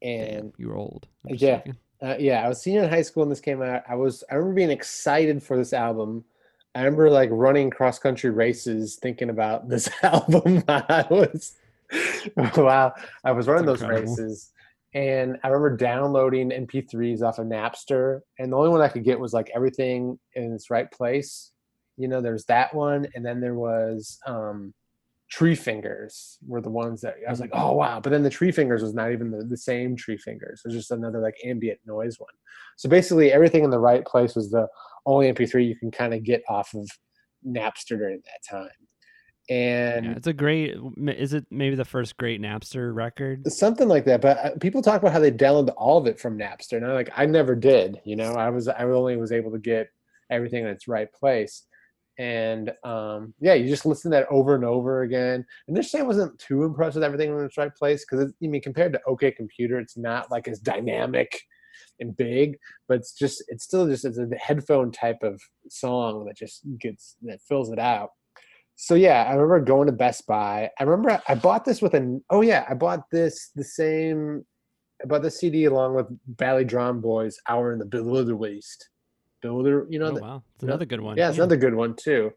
Damn, 0.02 0.38
And 0.38 0.52
you 0.58 0.68
were 0.68 0.76
old. 0.76 1.08
Yeah. 1.26 1.62
uh, 2.02 2.16
yeah, 2.18 2.44
I 2.44 2.48
was 2.48 2.60
senior 2.60 2.84
in 2.84 2.90
high 2.90 3.02
school 3.02 3.22
when 3.22 3.30
this 3.30 3.40
came 3.40 3.62
out. 3.62 3.82
I 3.88 3.94
was 3.94 4.22
I 4.30 4.34
remember 4.34 4.54
being 4.54 4.70
excited 4.70 5.42
for 5.42 5.56
this 5.56 5.72
album. 5.72 6.24
I 6.74 6.80
remember 6.80 7.10
like 7.10 7.30
running 7.32 7.70
cross 7.70 7.98
country 7.98 8.30
races 8.30 8.96
thinking 8.96 9.30
about 9.30 9.68
this 9.68 9.88
album. 10.02 10.62
I 10.68 11.06
was 11.10 11.54
wow. 12.56 12.92
I 13.24 13.32
was 13.32 13.46
running 13.46 13.66
those 13.66 13.80
incredible. 13.82 14.12
races 14.12 14.52
and 14.94 15.38
I 15.42 15.48
remember 15.48 15.76
downloading 15.76 16.50
MP3s 16.50 17.22
off 17.22 17.38
of 17.38 17.46
Napster 17.46 18.20
and 18.38 18.52
the 18.52 18.56
only 18.56 18.70
one 18.70 18.80
I 18.80 18.88
could 18.88 19.04
get 19.04 19.18
was 19.20 19.32
like 19.32 19.50
everything 19.54 20.18
in 20.34 20.52
its 20.52 20.70
right 20.70 20.90
place. 20.90 21.52
You 21.96 22.08
know, 22.08 22.20
there's 22.20 22.44
that 22.46 22.74
one 22.74 23.06
and 23.14 23.24
then 23.24 23.40
there 23.40 23.54
was 23.54 24.18
um 24.26 24.74
Tree 25.30 25.56
Fingers 25.56 26.38
were 26.46 26.60
the 26.60 26.70
ones 26.70 27.00
that 27.00 27.16
I 27.26 27.30
was 27.30 27.40
like, 27.40 27.50
oh 27.52 27.72
wow. 27.72 28.00
But 28.00 28.10
then 28.10 28.22
the 28.22 28.30
Tree 28.30 28.52
Fingers 28.52 28.82
was 28.82 28.94
not 28.94 29.12
even 29.12 29.30
the, 29.30 29.44
the 29.44 29.56
same 29.56 29.96
Tree 29.96 30.18
Fingers. 30.18 30.62
It 30.64 30.68
was 30.68 30.76
just 30.76 30.90
another 30.92 31.20
like 31.20 31.36
ambient 31.44 31.80
noise 31.84 32.18
one. 32.18 32.30
So 32.76 32.88
basically 32.88 33.32
everything 33.32 33.64
in 33.64 33.70
the 33.70 33.78
right 33.78 34.04
place 34.04 34.36
was 34.36 34.50
the 34.50 34.68
only 35.04 35.32
MP3 35.32 35.66
you 35.66 35.76
can 35.76 35.90
kind 35.90 36.14
of 36.14 36.22
get 36.22 36.42
off 36.48 36.74
of 36.74 36.88
Napster 37.46 37.98
during 37.98 38.22
that 38.24 38.48
time. 38.48 38.68
And 39.48 40.06
Yeah, 40.06 40.12
it's 40.12 40.26
a 40.26 40.32
great. 40.32 40.76
Is 41.06 41.32
it 41.32 41.46
maybe 41.50 41.76
the 41.76 41.84
first 41.84 42.16
great 42.16 42.40
Napster 42.40 42.94
record? 42.94 43.50
something 43.50 43.88
like 43.88 44.04
that. 44.04 44.20
But 44.20 44.38
uh, 44.38 44.50
people 44.60 44.82
talk 44.82 45.00
about 45.00 45.12
how 45.12 45.20
they 45.20 45.30
downloaded 45.30 45.74
all 45.76 45.98
of 45.98 46.06
it 46.06 46.18
from 46.20 46.38
Napster. 46.38 46.76
And 46.76 46.86
I 46.86 46.92
like 46.92 47.10
I 47.16 47.26
never 47.26 47.54
did. 47.54 48.00
You 48.04 48.16
know, 48.16 48.34
I 48.34 48.50
was 48.50 48.68
I 48.68 48.82
only 48.84 49.16
was 49.16 49.32
able 49.32 49.52
to 49.52 49.58
get 49.58 49.88
everything 50.30 50.62
in 50.64 50.68
its 50.68 50.88
right 50.88 51.12
place. 51.12 51.64
And 52.18 52.72
um, 52.84 53.34
yeah, 53.40 53.54
you 53.54 53.68
just 53.68 53.86
listen 53.86 54.10
to 54.10 54.16
that 54.16 54.26
over 54.30 54.54
and 54.54 54.64
over 54.64 55.02
again. 55.02 55.44
And 55.68 55.76
this 55.76 55.94
I 55.94 56.02
wasn't 56.02 56.38
too 56.38 56.64
impressed 56.64 56.94
with 56.94 57.04
everything 57.04 57.30
in 57.30 57.44
its 57.44 57.58
right 57.58 57.74
place 57.74 58.04
because 58.04 58.32
I 58.42 58.46
mean, 58.46 58.62
compared 58.62 58.92
to 58.94 59.00
OK 59.06 59.32
Computer, 59.32 59.78
it's 59.78 59.96
not 59.96 60.30
like 60.30 60.48
as 60.48 60.58
dynamic 60.58 61.38
and 62.00 62.16
big, 62.16 62.58
but 62.88 62.98
it's 62.98 63.12
just 63.12 63.42
it's 63.48 63.64
still 63.64 63.86
just 63.86 64.04
it's 64.04 64.18
a 64.18 64.28
headphone 64.36 64.90
type 64.90 65.22
of 65.22 65.40
song 65.68 66.24
that 66.26 66.36
just 66.36 66.62
gets 66.80 67.16
that 67.22 67.40
fills 67.42 67.70
it 67.70 67.78
out. 67.78 68.10
So 68.76 68.94
yeah, 68.94 69.24
I 69.28 69.32
remember 69.32 69.60
going 69.60 69.86
to 69.86 69.92
Best 69.92 70.26
Buy. 70.26 70.70
I 70.78 70.82
remember 70.82 71.20
I 71.28 71.34
bought 71.34 71.64
this 71.64 71.82
with 71.82 71.94
an 71.94 72.22
oh 72.30 72.42
yeah, 72.42 72.64
I 72.68 72.74
bought 72.74 73.10
this 73.10 73.50
the 73.54 73.64
same 73.64 74.44
I 75.02 75.06
bought 75.06 75.22
the 75.22 75.30
CD 75.30 75.66
along 75.66 75.94
with 75.94 76.06
Badly 76.26 76.64
Drawn 76.64 77.00
Boy's 77.00 77.38
Hour 77.48 77.72
in 77.72 77.78
the 77.78 77.84
Bewilderbeast. 79.46 79.64
Bewilder, 79.64 79.86
you 79.90 79.98
know, 79.98 80.16
oh 80.16 80.20
wow, 80.20 80.42
it's 80.54 80.64
another 80.64 80.84
good 80.84 81.00
one. 81.00 81.16
yeah, 81.16 81.28
it's 81.28 81.38
another 81.38 81.56
good 81.56 81.74
one 81.74 81.94
too. 81.94 82.32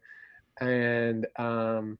And 0.60 1.26
um 1.38 1.98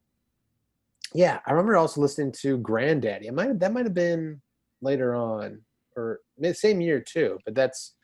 yeah, 1.14 1.40
I 1.46 1.50
remember 1.52 1.76
also 1.76 2.00
listening 2.00 2.32
to 2.40 2.58
Grandaddy. 2.58 3.26
It 3.26 3.34
might 3.34 3.58
that 3.58 3.72
might 3.72 3.84
have 3.84 3.94
been 3.94 4.40
later 4.80 5.14
on 5.14 5.62
or 5.96 6.20
same 6.52 6.80
year 6.80 7.00
too, 7.00 7.38
but 7.44 7.54
that's 7.54 7.94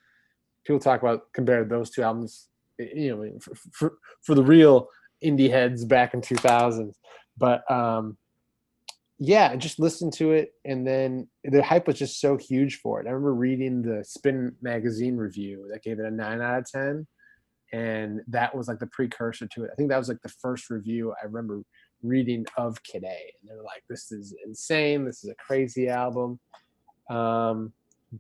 people 0.65 0.81
talk 0.81 1.01
about 1.03 1.33
compare 1.33 1.65
those 1.65 1.91
two 1.91 2.03
albums, 2.03 2.49
you 2.79 3.15
know, 3.15 3.39
for, 3.41 3.55
for, 3.73 3.93
for 4.23 4.35
the 4.35 4.43
real 4.43 4.89
indie 5.25 5.51
heads 5.51 5.85
back 5.85 6.15
in 6.15 6.21
2000s. 6.21 6.95
But 7.39 7.71
um 7.71 8.17
yeah, 9.19 9.51
I 9.53 9.57
just 9.57 9.79
listened 9.79 10.13
to 10.15 10.33
it 10.33 10.53
and 10.65 10.87
then 10.87 11.29
the 11.45 11.63
hype 11.63 11.87
was 11.87 11.99
just 11.99 12.21
so 12.21 12.37
huge 12.37 12.81
for 12.81 13.01
it. 13.01 13.07
I 13.07 13.11
remember 13.11 13.35
reading 13.35 13.83
the 13.83 14.05
Spin 14.05 14.55
magazine 14.61 15.17
review 15.17 15.69
that 15.73 15.83
gave 15.83 15.99
it 15.99 16.07
a 16.07 16.11
9 16.11 16.41
out 16.41 16.59
of 16.59 16.71
10 16.71 17.07
and 17.73 18.21
that 18.29 18.55
was 18.55 18.69
like 18.69 18.79
the 18.79 18.87
precursor 18.87 19.47
to 19.47 19.65
it. 19.65 19.71
I 19.73 19.75
think 19.75 19.89
that 19.91 19.99
was 19.99 20.09
like 20.09 20.23
the 20.23 20.29
first 20.41 20.71
review 20.71 21.13
I 21.21 21.27
remember 21.27 21.63
reading 22.03 22.47
of 22.57 22.83
Kid 22.83 23.05
A, 23.05 23.33
and 23.41 23.51
they're 23.51 23.63
like, 23.63 23.83
"This 23.89 24.13
is 24.13 24.35
insane. 24.45 25.05
This 25.05 25.25
is 25.25 25.31
a 25.31 25.35
crazy 25.35 25.89
album." 25.89 26.39
Um, 27.11 27.73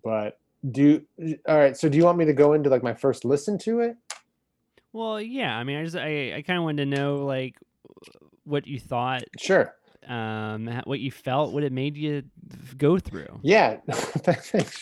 but 0.04 0.38
do 0.70 1.02
all 1.48 1.56
right. 1.56 1.76
So, 1.76 1.88
do 1.88 1.96
you 1.96 2.04
want 2.04 2.18
me 2.18 2.24
to 2.24 2.32
go 2.32 2.52
into 2.54 2.70
like 2.70 2.82
my 2.82 2.94
first 2.94 3.24
listen 3.24 3.58
to 3.58 3.80
it? 3.80 3.96
Well, 4.92 5.20
yeah. 5.20 5.56
I 5.56 5.64
mean, 5.64 5.78
I 5.78 5.84
just 5.84 5.96
I, 5.96 6.34
I 6.36 6.42
kind 6.42 6.58
of 6.58 6.64
wanted 6.64 6.90
to 6.90 6.96
know 6.96 7.16
like 7.16 7.56
what 8.44 8.66
you 8.66 8.78
thought, 8.78 9.24
Sure. 9.38 9.74
Um, 10.06 10.82
what 10.84 11.00
you 11.00 11.10
felt, 11.10 11.52
what 11.52 11.62
it 11.62 11.72
made 11.72 11.96
you 11.96 12.22
go 12.76 12.98
through. 12.98 13.40
Yeah. 13.42 13.78
Thanks, 13.90 14.80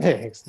Thanks. 0.00 0.44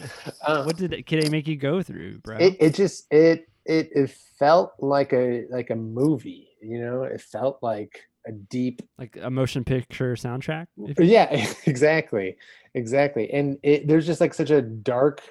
Um, 0.46 0.66
What 0.66 0.78
did 0.78 1.06
Kid 1.06 1.26
A 1.26 1.30
make 1.30 1.48
you 1.48 1.56
go 1.56 1.82
through, 1.82 2.20
bro? 2.20 2.38
it, 2.38 2.58
it 2.60 2.74
just 2.76 3.06
it 3.12 3.50
it 3.66 3.90
it 3.94 4.10
felt 4.38 4.74
like 4.80 5.14
a 5.14 5.46
like 5.50 5.70
a 5.70 5.76
movie. 5.76 6.50
You 6.62 6.82
know, 6.82 7.04
it 7.04 7.22
felt 7.22 7.60
like 7.62 8.02
a 8.28 8.32
deep 8.32 8.82
like 8.98 9.18
a 9.22 9.30
motion 9.30 9.64
picture 9.64 10.14
soundtrack. 10.16 10.68
yeah 11.00 11.30
exactly 11.66 12.36
exactly 12.74 13.32
and 13.32 13.58
it 13.64 13.88
there's 13.88 14.06
just 14.06 14.20
like 14.20 14.34
such 14.34 14.50
a 14.52 14.62
dark 14.62 15.22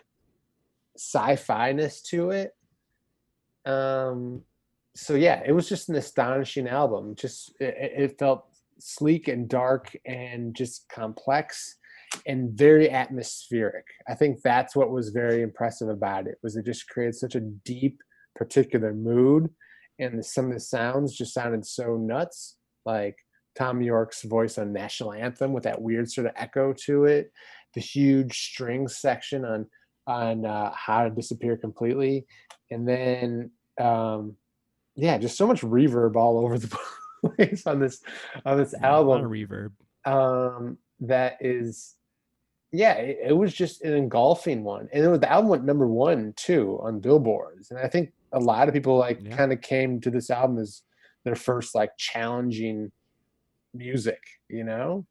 sci-fi 0.96 1.70
ness 1.72 2.00
to 2.00 2.30
it 2.30 2.56
um 3.66 4.40
so 4.94 5.14
yeah 5.14 5.42
it 5.44 5.52
was 5.52 5.68
just 5.68 5.90
an 5.90 5.96
astonishing 5.96 6.66
album 6.66 7.14
just 7.14 7.54
it, 7.60 7.74
it 7.78 7.92
it 8.04 8.18
felt 8.18 8.46
sleek 8.78 9.28
and 9.28 9.48
dark 9.48 9.96
and 10.06 10.54
just 10.54 10.86
complex 10.88 11.76
and 12.26 12.52
very 12.52 12.90
atmospheric. 12.90 13.84
I 14.08 14.14
think 14.14 14.40
that's 14.42 14.74
what 14.74 14.90
was 14.90 15.10
very 15.10 15.42
impressive 15.42 15.88
about 15.88 16.26
it 16.26 16.38
was 16.42 16.56
it 16.56 16.64
just 16.64 16.88
created 16.88 17.14
such 17.14 17.34
a 17.34 17.40
deep 17.40 18.00
particular 18.34 18.94
mood. 18.94 19.50
And 19.98 20.18
the, 20.18 20.22
some 20.22 20.46
of 20.46 20.52
the 20.52 20.60
sounds 20.60 21.16
just 21.16 21.34
sounded 21.34 21.66
so 21.66 21.96
nuts 21.96 22.56
like 22.86 23.16
Thom 23.56 23.82
Yorke's 23.82 24.22
voice 24.22 24.56
on 24.56 24.72
National 24.72 25.12
Anthem 25.12 25.52
with 25.52 25.64
that 25.64 25.82
weird 25.82 26.10
sort 26.10 26.28
of 26.28 26.32
echo 26.36 26.72
to 26.84 27.04
it, 27.04 27.32
the 27.74 27.80
huge 27.80 28.38
string 28.38 28.88
section 28.88 29.44
on 29.44 29.66
on 30.06 30.46
uh, 30.46 30.72
How 30.74 31.04
to 31.04 31.10
Disappear 31.10 31.58
Completely, 31.58 32.24
and 32.70 32.88
then 32.88 33.50
um, 33.78 34.36
yeah, 34.94 35.18
just 35.18 35.36
so 35.36 35.46
much 35.46 35.60
reverb 35.60 36.16
all 36.16 36.38
over 36.38 36.58
the 36.58 36.68
place 37.24 37.66
on 37.66 37.78
this 37.81 38.00
on 38.44 38.59
this 38.59 38.74
Yeah, 38.81 38.90
a 38.90 39.00
lot 39.00 39.18
of 39.18 39.24
album 39.24 39.31
reverb. 39.31 39.72
um, 40.04 40.78
that 41.00 41.37
is 41.40 41.94
yeah 42.72 42.94
it, 42.94 43.18
it 43.28 43.33
was 43.33 43.54
just 43.54 43.83
an 43.83 43.94
engulfing 43.94 44.62
one 44.64 44.88
and 44.92 45.04
it 45.04 45.09
was, 45.09 45.20
the 45.20 45.31
album 45.31 45.48
went 45.48 45.64
number 45.64 45.87
one 45.87 46.33
too 46.37 46.78
on 46.83 47.00
billboards 47.00 47.70
and 47.70 47.78
i 47.81 47.88
think 47.88 48.12
a 48.33 48.38
lot 48.38 48.68
of 48.68 48.74
people 48.74 48.96
like 48.98 49.20
Yeah. 49.22 49.37
kind 49.37 49.52
of 49.52 49.61
came 49.62 50.00
to 50.02 50.11
this 50.11 50.28
album 50.31 50.59
as 50.59 50.83
their 51.24 51.35
first 51.37 51.74
like 51.74 51.90
challenging 51.96 52.90
music 53.74 54.20
you 54.48 54.64
know 54.64 55.07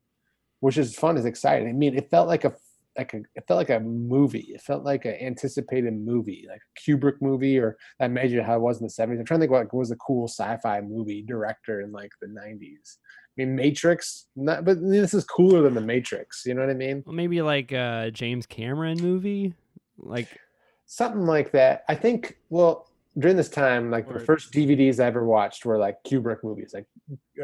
which 0.59 0.77
is 0.77 0.95
fun 0.95 1.17
is 1.17 1.25
exciting 1.25 1.67
i 1.69 1.71
mean 1.71 1.95
it 1.95 2.09
felt 2.11 2.27
like 2.27 2.43
a 2.45 2.53
like 2.97 3.13
a 3.13 3.17
it 3.35 3.43
felt 3.47 3.57
like 3.57 3.69
a 3.69 3.79
movie 3.79 4.47
it 4.53 4.61
felt 4.61 4.83
like 4.83 5.05
an 5.05 5.15
anticipated 5.21 5.93
movie 5.93 6.45
like 6.49 6.59
a 6.59 6.79
kubrick 6.79 7.21
movie 7.21 7.57
or 7.57 7.77
i 7.99 8.05
imagine 8.05 8.43
how 8.43 8.55
it 8.55 8.61
was 8.61 8.79
in 8.81 8.87
the 8.87 8.91
70s 8.91 9.19
i'm 9.19 9.25
trying 9.25 9.39
to 9.39 9.43
think 9.43 9.51
what 9.51 9.73
was 9.73 9.91
a 9.91 9.95
cool 9.97 10.27
sci-fi 10.27 10.81
movie 10.81 11.21
director 11.21 11.81
in 11.81 11.91
like 11.91 12.11
the 12.21 12.27
90s 12.27 12.97
I 13.39 13.45
mean, 13.45 13.55
Matrix, 13.55 14.25
not, 14.35 14.65
but 14.65 14.81
this 14.81 15.13
is 15.13 15.23
cooler 15.23 15.61
than 15.61 15.75
the 15.75 15.81
Matrix. 15.81 16.41
You 16.43 16.55
know 16.55 16.61
what 16.61 16.71
I 16.71 16.73
mean? 16.73 17.03
Well, 17.05 17.13
maybe 17.13 17.43
like 17.43 17.71
a 17.71 18.09
James 18.11 18.47
Cameron 18.47 18.97
movie, 18.99 19.53
like 19.99 20.39
Something 20.87 21.27
like 21.27 21.51
that. 21.51 21.83
I 21.87 21.93
think. 21.93 22.37
Well, 22.49 22.89
during 23.19 23.37
this 23.37 23.49
time, 23.49 23.91
like 23.91 24.09
Or- 24.09 24.13
the 24.13 24.25
first 24.25 24.51
DVDs 24.51 24.99
I 24.99 25.05
ever 25.05 25.23
watched 25.23 25.65
were 25.65 25.77
like 25.77 25.97
Kubrick 26.03 26.43
movies, 26.43 26.73
like 26.73 26.87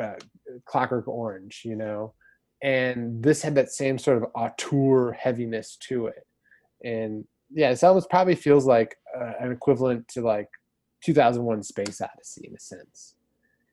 uh, 0.01 0.13
Clockwork 0.65 1.07
Orange. 1.07 1.61
You 1.63 1.75
know, 1.75 2.13
and 2.63 3.21
this 3.21 3.41
had 3.43 3.53
that 3.55 3.71
same 3.71 3.99
sort 3.99 4.17
of 4.17 4.29
auteur 4.33 5.11
heaviness 5.11 5.75
to 5.81 6.07
it. 6.07 6.25
And 6.83 7.25
yeah, 7.51 7.69
this 7.69 7.83
album 7.83 8.03
probably 8.09 8.35
feels 8.35 8.65
like 8.65 8.97
uh, 9.15 9.33
an 9.39 9.51
equivalent 9.51 10.07
to 10.09 10.21
like 10.21 10.49
2001: 11.03 11.61
Space 11.63 12.01
Odyssey 12.01 12.47
in 12.47 12.55
a 12.55 12.59
sense. 12.59 13.15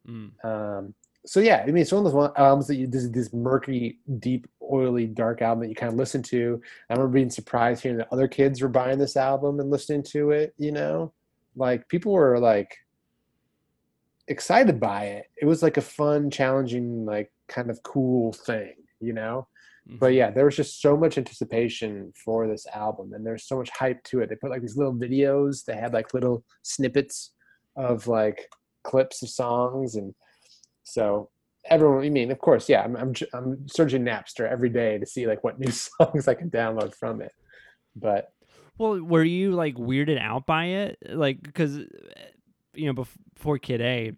mm, 0.07 0.31
Um, 0.45 0.95
so 1.25 1.39
yeah, 1.41 1.63
I 1.63 1.67
mean, 1.67 1.79
it's 1.79 1.93
one 1.93 2.01
of 2.01 2.05
those 2.05 2.15
one- 2.15 2.33
albums 2.37 2.67
that 2.67 2.77
you 2.77 2.87
this 2.87 3.09
this 3.09 3.33
murky, 3.33 4.01
deep, 4.19 4.49
oily, 4.63 5.07
dark 5.07 5.41
album 5.43 5.63
that 5.63 5.69
you 5.69 5.75
kind 5.75 5.93
of 5.93 5.99
listen 5.99 6.23
to. 6.25 6.61
I 6.89 6.95
remember 6.95 7.13
being 7.13 7.31
surprised 7.31 7.83
hearing 7.83 7.99
that 7.99 8.09
other 8.13 8.27
kids 8.29 8.61
were 8.61 8.69
buying 8.69 8.99
this 8.99 9.17
album 9.17 9.61
and 9.61 9.71
listening 9.71 10.03
to 10.15 10.31
it. 10.33 10.55
You 10.59 10.73
know, 10.73 11.13
like 11.57 11.89
people 11.89 12.13
were 12.13 12.39
like 12.39 12.77
excited 14.29 14.81
by 14.81 15.05
it. 15.07 15.27
It 15.41 15.47
was 15.47 15.63
like 15.63 15.77
a 15.77 15.83
fun, 15.83 16.31
challenging, 16.31 17.05
like 17.05 17.31
kind 17.49 17.71
of 17.71 17.83
cool 17.83 18.33
thing, 18.33 18.75
you 19.01 19.13
know. 19.13 19.49
Mm-hmm. 19.89 19.99
But 19.99 20.15
yeah, 20.15 20.31
there 20.31 20.45
was 20.45 20.57
just 20.57 20.81
so 20.81 20.97
much 20.97 21.19
anticipation 21.19 22.13
for 22.15 22.47
this 22.47 22.67
album, 22.75 23.13
and 23.13 23.25
there's 23.25 23.47
so 23.47 23.59
much 23.59 23.71
hype 23.71 24.03
to 24.05 24.21
it. 24.21 24.29
They 24.29 24.37
put 24.37 24.51
like 24.51 24.61
these 24.61 24.77
little 24.77 24.95
videos. 24.95 25.65
They 25.65 25.77
had 25.77 25.93
like 25.93 26.15
little 26.15 26.45
snippets 26.63 27.33
of 27.77 28.07
like 28.07 28.49
clips 28.85 29.23
of 29.23 29.29
songs, 29.31 29.95
and 29.95 30.15
so 30.83 31.31
everyone. 31.69 32.05
I 32.05 32.11
mean, 32.11 32.31
of 32.31 32.39
course, 32.39 32.69
yeah. 32.69 32.83
I'm 32.83 32.97
I'm, 32.97 33.15
I'm 33.33 33.69
searching 33.69 34.05
Napster 34.05 34.51
every 34.51 34.71
day 34.71 34.99
to 34.99 35.07
see 35.07 35.27
like 35.27 35.43
what 35.45 35.59
new 35.59 35.71
songs 36.01 36.29
I 36.29 36.35
can 36.35 36.51
download 36.51 36.95
from 36.95 37.23
it. 37.23 37.33
But 37.97 38.33
Well, 38.79 39.01
were 39.01 39.25
you 39.25 39.53
like 39.53 39.75
weirded 39.77 40.21
out 40.21 40.47
by 40.47 40.67
it? 40.67 40.99
Like, 41.09 41.43
because 41.43 41.79
you 42.75 42.87
know, 42.87 42.93
before 42.93 43.59
Kid 43.59 43.81
A, 43.81 44.13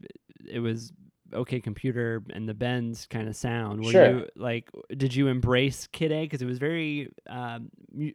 it 0.48 0.60
was 0.60 0.92
OK 1.34 1.60
Computer 1.60 2.22
and 2.30 2.48
the 2.48 2.54
Bends 2.54 3.06
kind 3.06 3.28
of 3.28 3.36
sound. 3.36 3.84
Were 3.84 3.90
Sure. 3.92 4.10
you 4.10 4.28
like, 4.36 4.70
did 4.96 5.14
you 5.14 5.28
embrace 5.28 5.86
Kid 5.92 6.12
A? 6.12 6.22
Because 6.24 6.42
it 6.42 6.46
was 6.46 6.58
very 6.58 7.10
um, 7.28 7.70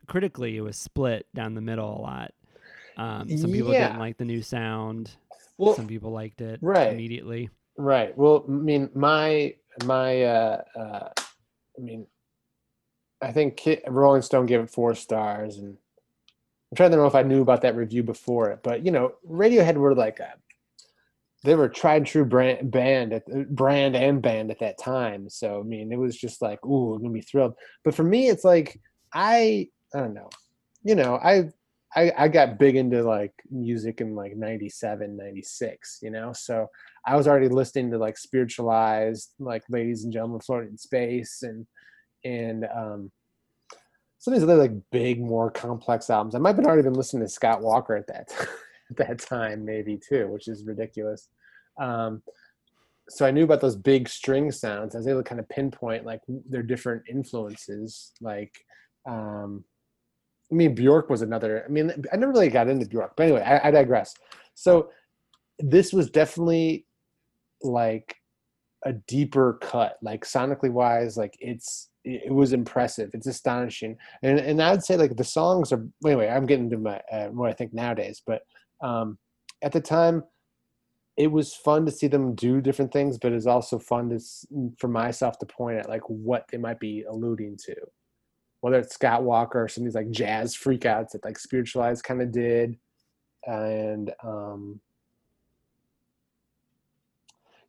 critically, 0.07 0.57
it 0.57 0.61
was 0.61 0.77
split 0.77 1.27
down 1.33 1.53
the 1.53 1.61
middle 1.61 1.97
a 1.97 2.01
lot. 2.01 2.33
Um, 2.97 3.29
some 3.37 3.51
people 3.51 3.71
Yeah. 3.73 3.87
didn't 3.87 3.99
like 3.99 4.17
the 4.17 4.25
new 4.25 4.41
sound. 4.41 5.11
well, 5.57 5.73
some 5.75 5.87
people 5.87 6.11
liked 6.11 6.41
it 6.41 6.59
right. 6.61 6.93
immediately. 6.93 7.49
Right. 7.77 8.15
Well, 8.17 8.43
I 8.47 8.51
mean, 8.51 8.89
my 8.93 9.55
my 9.85 10.23
uh, 10.23 10.61
uh 10.75 11.09
I 11.17 11.81
mean, 11.81 12.07
I 13.21 13.31
think 13.31 13.57
Ki- 13.57 13.81
Rolling 13.87 14.21
Stone 14.23 14.47
gave 14.47 14.59
it 14.61 14.69
four 14.69 14.95
stars, 14.95 15.57
and 15.57 15.77
I'm 16.71 16.75
trying 16.75 16.91
to 16.91 16.97
know 16.97 17.05
if 17.05 17.15
I 17.15 17.21
knew 17.23 17.41
about 17.41 17.61
that 17.61 17.75
review 17.75 18.03
before 18.03 18.49
it, 18.49 18.59
but 18.63 18.83
you 18.85 18.91
know, 18.91 19.13
Radiohead 19.29 19.75
were 19.75 19.93
like 19.95 20.19
a 20.19 20.33
they 21.47 21.55
were 21.55 21.69
tried 21.69 21.97
and 21.97 22.05
true 22.05 22.25
brand 22.25 22.69
band 22.69 23.13
at 23.13 23.55
brand 23.55 23.95
and 23.95 24.21
band 24.21 24.51
at 24.51 24.59
that 24.59 24.77
time. 24.77 25.29
So 25.29 25.61
I 25.61 25.63
mean, 25.63 25.91
it 25.91 25.97
was 25.97 26.17
just 26.17 26.41
like, 26.41 26.63
ooh, 26.65 26.93
I'm 26.93 27.01
gonna 27.01 27.13
be 27.13 27.21
thrilled. 27.21 27.53
But 27.83 27.95
for 27.95 28.03
me, 28.03 28.27
it's 28.27 28.43
like 28.43 28.79
I 29.13 29.69
I 29.93 29.99
don't 29.99 30.13
know, 30.13 30.29
you 30.83 30.95
know, 30.95 31.15
I. 31.15 31.49
I, 31.95 32.11
I 32.17 32.27
got 32.27 32.59
big 32.59 32.75
into 32.75 33.01
like 33.01 33.31
music 33.49 34.01
in 34.01 34.13
like 34.13 34.35
97 34.35 35.15
96 35.15 35.99
you 36.01 36.11
know 36.11 36.33
so 36.33 36.67
I 37.07 37.15
was 37.15 37.29
already 37.29 37.47
listening 37.47 37.89
to 37.91 37.97
like 37.97 38.17
spiritualized, 38.17 39.31
like 39.39 39.63
ladies 39.69 40.03
and 40.03 40.11
gentlemen 40.11 40.41
floating 40.41 40.71
in 40.71 40.77
space 40.77 41.41
and 41.41 41.65
and 42.25 42.65
um 42.65 43.11
some 44.19 44.33
of 44.33 44.39
these 44.39 44.43
other 44.43 44.59
like 44.59 44.73
big, 44.91 45.21
more 45.21 45.49
complex 45.49 46.09
albums. 46.09 46.35
I 46.35 46.39
might 46.39 46.55
have 46.55 46.65
already 46.65 46.81
been 46.81 46.93
listening 46.93 47.23
to 47.23 47.29
Scott 47.29 47.61
Walker 47.61 47.95
at 47.95 48.07
that 48.07 48.33
at 48.89 48.97
that 48.97 49.19
time, 49.19 49.63
maybe 49.63 49.97
too, 49.97 50.27
which 50.27 50.49
is 50.49 50.65
ridiculous. 50.65 51.29
Um 51.79 52.21
so 53.09 53.25
I 53.25 53.31
knew 53.31 53.45
about 53.45 53.61
those 53.61 53.77
big 53.77 54.09
string 54.09 54.51
sounds. 54.51 54.93
I 54.93 54.97
was 54.97 55.07
able 55.07 55.23
to 55.23 55.29
kind 55.29 55.39
of 55.39 55.47
pinpoint 55.47 56.05
like 56.05 56.21
their 56.27 56.63
different 56.63 57.03
influences. 57.09 58.11
Like 58.21 58.53
um 59.07 59.63
I 60.51 60.55
mean 60.55 60.75
Bjork 60.75 61.09
was 61.09 61.21
another 61.21 61.63
I 61.65 61.69
mean 61.69 61.91
I 62.11 62.17
never 62.17 62.31
really 62.31 62.49
got 62.49 62.67
into 62.67 62.85
Bjork, 62.85 63.13
but 63.15 63.23
anyway, 63.23 63.41
I, 63.41 63.67
I 63.67 63.71
digress. 63.71 64.13
So 64.55 64.89
this 65.59 65.93
was 65.93 66.09
definitely 66.09 66.85
like 67.61 68.15
a 68.85 68.93
deeper 68.93 69.57
cut 69.61 69.97
like 70.01 70.23
sonically 70.23 70.71
wise 70.71 71.17
like 71.17 71.35
it's 71.39 71.89
it 72.03 72.31
was 72.31 72.53
impressive 72.53 73.09
it's 73.13 73.27
astonishing 73.27 73.97
and 74.21 74.39
and 74.39 74.61
i'd 74.61 74.83
say 74.83 74.95
like 74.95 75.15
the 75.15 75.23
songs 75.23 75.71
are 75.71 75.85
anyway 76.05 76.27
i'm 76.29 76.45
getting 76.45 76.69
to 76.69 76.77
my 76.77 77.01
uh, 77.11 77.27
what 77.27 77.49
i 77.49 77.53
think 77.53 77.73
nowadays 77.73 78.21
but 78.25 78.43
um 78.83 79.17
at 79.63 79.71
the 79.71 79.81
time 79.81 80.23
it 81.17 81.31
was 81.31 81.53
fun 81.55 81.85
to 81.85 81.91
see 81.91 82.07
them 82.07 82.35
do 82.35 82.61
different 82.61 82.91
things 82.93 83.17
but 83.17 83.33
it's 83.33 83.47
also 83.47 83.77
fun 83.79 84.09
to 84.09 84.19
for 84.77 84.87
myself 84.87 85.37
to 85.39 85.45
point 85.45 85.77
at 85.79 85.89
like 85.89 86.07
what 86.07 86.47
they 86.51 86.57
might 86.57 86.79
be 86.79 87.03
alluding 87.09 87.57
to 87.57 87.75
whether 88.61 88.79
it's 88.79 88.93
scott 88.93 89.23
walker 89.23 89.63
or 89.63 89.67
some 89.67 89.81
of 89.83 89.85
these 89.85 89.95
like 89.95 90.09
jazz 90.11 90.55
freakouts 90.55 91.11
that 91.11 91.25
like 91.25 91.37
spiritualized 91.39 92.03
kind 92.03 92.21
of 92.21 92.31
did 92.31 92.77
and 93.45 94.13
um 94.23 94.79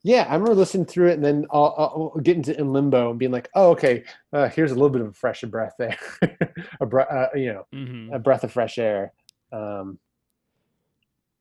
yeah, 0.05 0.23
I 0.29 0.35
remember 0.35 0.55
listening 0.55 0.87
through 0.87 1.09
it 1.09 1.15
and 1.15 1.25
then 1.25 1.45
I'll, 1.51 1.75
I'll 2.15 2.21
get 2.23 2.37
into 2.37 2.59
in 2.59 2.73
limbo 2.73 3.11
and 3.11 3.19
being 3.19 3.33
like, 3.33 3.49
"Oh, 3.55 3.71
okay, 3.73 4.05
uh, 4.33 4.49
here's 4.49 4.71
a 4.71 4.75
little 4.75 4.91
bit 4.91 5.01
of 5.01 5.09
a 5.09 5.13
fresh 5.13 5.43
breath 5.43 5.75
there, 5.77 5.97
a 6.81 6.87
bre- 6.87 7.01
uh, 7.01 7.27
you 7.35 7.53
know, 7.53 7.67
Mm-hmm. 7.75 8.15
a 8.15 8.19
breath 8.21 8.45
of 8.45 8.53
fresh 8.53 8.79
air." 8.79 9.13
Um, 9.53 9.99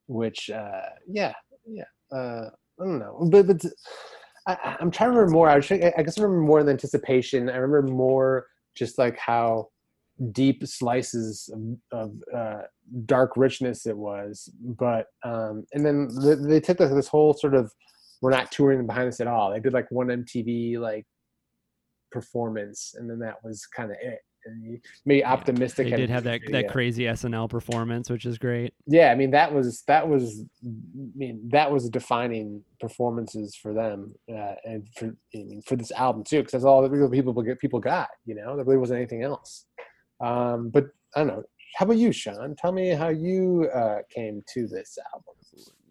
which, 0.08 0.49
uh, 0.49 0.89
yeah, 1.08 1.34
yeah, 1.68 1.84
uh, 2.12 2.49
I 2.80 2.84
don't 2.84 2.99
know, 2.99 3.28
but 3.32 3.47
but 3.47 3.66
I, 4.47 4.78
I'm 4.80 4.91
trying 4.91 5.12
to 5.12 5.16
remember 5.18 5.32
more. 5.32 5.49
I, 5.49 5.58
was, 5.58 5.72
I 5.72 5.78
guess 5.78 6.18
I 6.18 6.24
remember 6.24 6.45
more 6.45 6.64
the 6.64 6.72
anticipation. 6.72 7.49
I 7.49 7.58
remember 7.58 7.91
more 7.91 8.47
just 8.76 8.97
like 8.97 9.18
how 9.18 9.70
deep 10.32 10.66
slices 10.66 11.49
of, 11.53 11.78
of 11.99 12.12
uh, 12.36 12.62
dark 13.05 13.34
richness 13.36 13.86
it 13.86 13.97
was. 13.97 14.49
But 14.62 15.08
um, 15.24 15.66
and 15.74 15.86
then 15.86 16.10
they, 16.47 16.60
took 16.60 16.78
this, 16.78 16.91
this 16.91 17.08
whole 17.08 17.34
sort 17.34 17.55
of 17.55 17.72
we're 18.22 18.32
not 18.32 18.51
touring 18.51 18.86
behind 18.88 19.08
us 19.08 19.20
at 19.20 19.28
all. 19.28 19.51
They 19.51 19.60
did 19.60 19.74
like 19.74 19.91
one 19.91 20.08
MTV 20.08 20.80
like 20.80 21.05
performance, 22.12 22.95
and 22.97 23.10
then 23.10 23.20
that 23.20 23.36
was 23.43 23.66
kind 23.66 23.91
of 23.91 23.97
it. 24.01 24.20
Made 25.06 25.20
Yeah, 25.20 25.32
optimistic. 25.32 25.89
They 25.89 25.95
did 25.95 26.10
have 26.10 26.24
that, 26.24 26.41
that 26.41 26.52
video. 26.52 26.72
crazy 26.72 27.04
SNL 27.04 27.50
performance, 27.50 28.10
which 28.10 28.26
is 28.26 28.38
great. 28.38 28.74
Yeah, 28.86 29.12
I 29.12 29.16
mean 29.16 29.32
that 29.32 29.54
was 29.54 29.84
that 29.88 30.08
was 30.08 30.43
I 30.64 30.70
mean 31.16 31.41
that 31.50 31.72
was 31.72 31.89
defining 31.89 32.64
performances 32.80 33.56
for 33.56 33.74
them 33.74 34.14
uh, 34.30 34.56
and 34.66 34.88
for 34.95 35.06
I 35.08 35.38
mean, 35.38 35.62
for 35.66 35.76
this 35.76 35.91
album 35.91 36.24
too 36.24 36.39
because 36.39 36.54
that's 36.54 36.66
all 36.66 36.82
the 36.82 36.89
real 36.89 37.10
people 37.10 37.34
get 37.41 37.60
people 37.60 37.80
got 37.80 38.10
you 38.26 38.36
know 38.36 38.56
there 38.56 38.66
really 38.66 38.80
wasn't 38.80 38.98
anything 38.98 39.24
else. 39.24 39.66
Um, 40.20 40.70
but 40.70 40.86
I 41.16 41.20
don't 41.20 41.28
know. 41.28 41.43
How 41.76 41.86
about 41.86 41.98
you, 41.98 42.12
Sean? 42.12 42.56
Tell 42.58 42.72
me 42.72 42.89
how 42.89 43.10
you 43.10 43.70
uh, 43.74 44.00
came 44.14 44.41
to 44.54 44.68
this 44.68 44.98
album. 45.14 45.36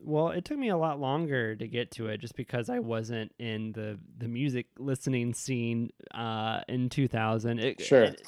Well, 0.07 0.29
it 0.31 0.45
took 0.45 0.57
me 0.57 0.69
a 0.69 0.77
lot 0.77 1.01
longer 1.01 1.57
to 1.57 1.67
get 1.67 1.91
to 1.93 2.07
it 2.07 2.19
just 2.21 2.37
because 2.37 2.71
I 2.71 2.79
wasn't 2.79 3.33
in 3.41 3.73
the 3.73 3.99
the 4.17 4.29
music 4.29 4.67
listening 4.79 5.35
scene 5.35 5.91
uh, 6.15 6.61
in 6.69 6.89
2000. 6.89 7.59
It- 7.59 7.83
Sure. 7.83 8.05
it- 8.05 8.23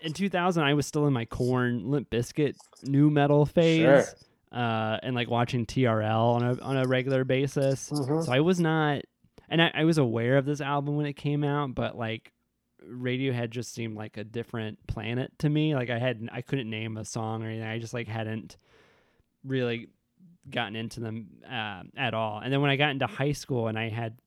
in 0.00 0.12
2000, 0.12 0.62
I 0.64 0.74
was 0.74 0.86
still 0.86 1.06
in 1.06 1.14
my 1.14 1.24
Korn 1.24 1.90
Limp 1.90 2.10
Bizkit 2.10 2.56
nu 2.82 3.08
metal 3.10 3.46
phase, 3.46 3.80
Sure. 3.80 4.04
uh, 4.52 4.98
and 5.02 5.14
like 5.14 5.30
watching 5.30 5.64
TRL 5.64 6.34
on 6.34 6.42
a 6.42 6.60
on 6.60 6.76
a 6.76 6.86
regular 6.86 7.24
basis. 7.24 7.88
Mhm. 7.90 8.24
So 8.24 8.30
I 8.32 8.40
was 8.40 8.60
not, 8.60 9.02
and 9.48 9.62
I, 9.62 9.70
I 9.72 9.84
was 9.84 9.96
aware 9.96 10.36
of 10.36 10.44
this 10.44 10.60
album 10.60 10.96
when 10.96 11.06
it 11.06 11.14
came 11.14 11.42
out, 11.44 11.74
but 11.74 11.96
like 11.96 12.32
Radiohead 12.86 13.48
just 13.50 13.72
seemed 13.72 13.96
like 13.96 14.16
a 14.18 14.24
different 14.24 14.84
planet 14.88 15.32
to 15.38 15.48
me. 15.48 15.74
Like 15.74 15.88
I 15.88 15.98
had, 15.98 16.28
I 16.32 16.42
couldn't 16.42 16.68
name 16.68 16.98
a 16.98 17.04
song 17.06 17.42
or 17.42 17.48
anything. 17.48 17.66
I 17.66 17.78
just 17.78 17.94
like 17.94 18.08
hadn't 18.08 18.58
really 19.42 19.88
gotten 20.50 20.76
into 20.76 21.00
them 21.00 21.28
uh, 21.50 21.82
at 21.96 22.14
all. 22.14 22.38
And 22.40 22.52
then 22.52 22.60
when 22.60 22.70
I 22.70 22.76
got 22.76 22.90
into 22.90 23.06
high 23.06 23.32
school 23.32 23.68
and 23.68 23.78
I 23.78 23.88
had 23.88 24.18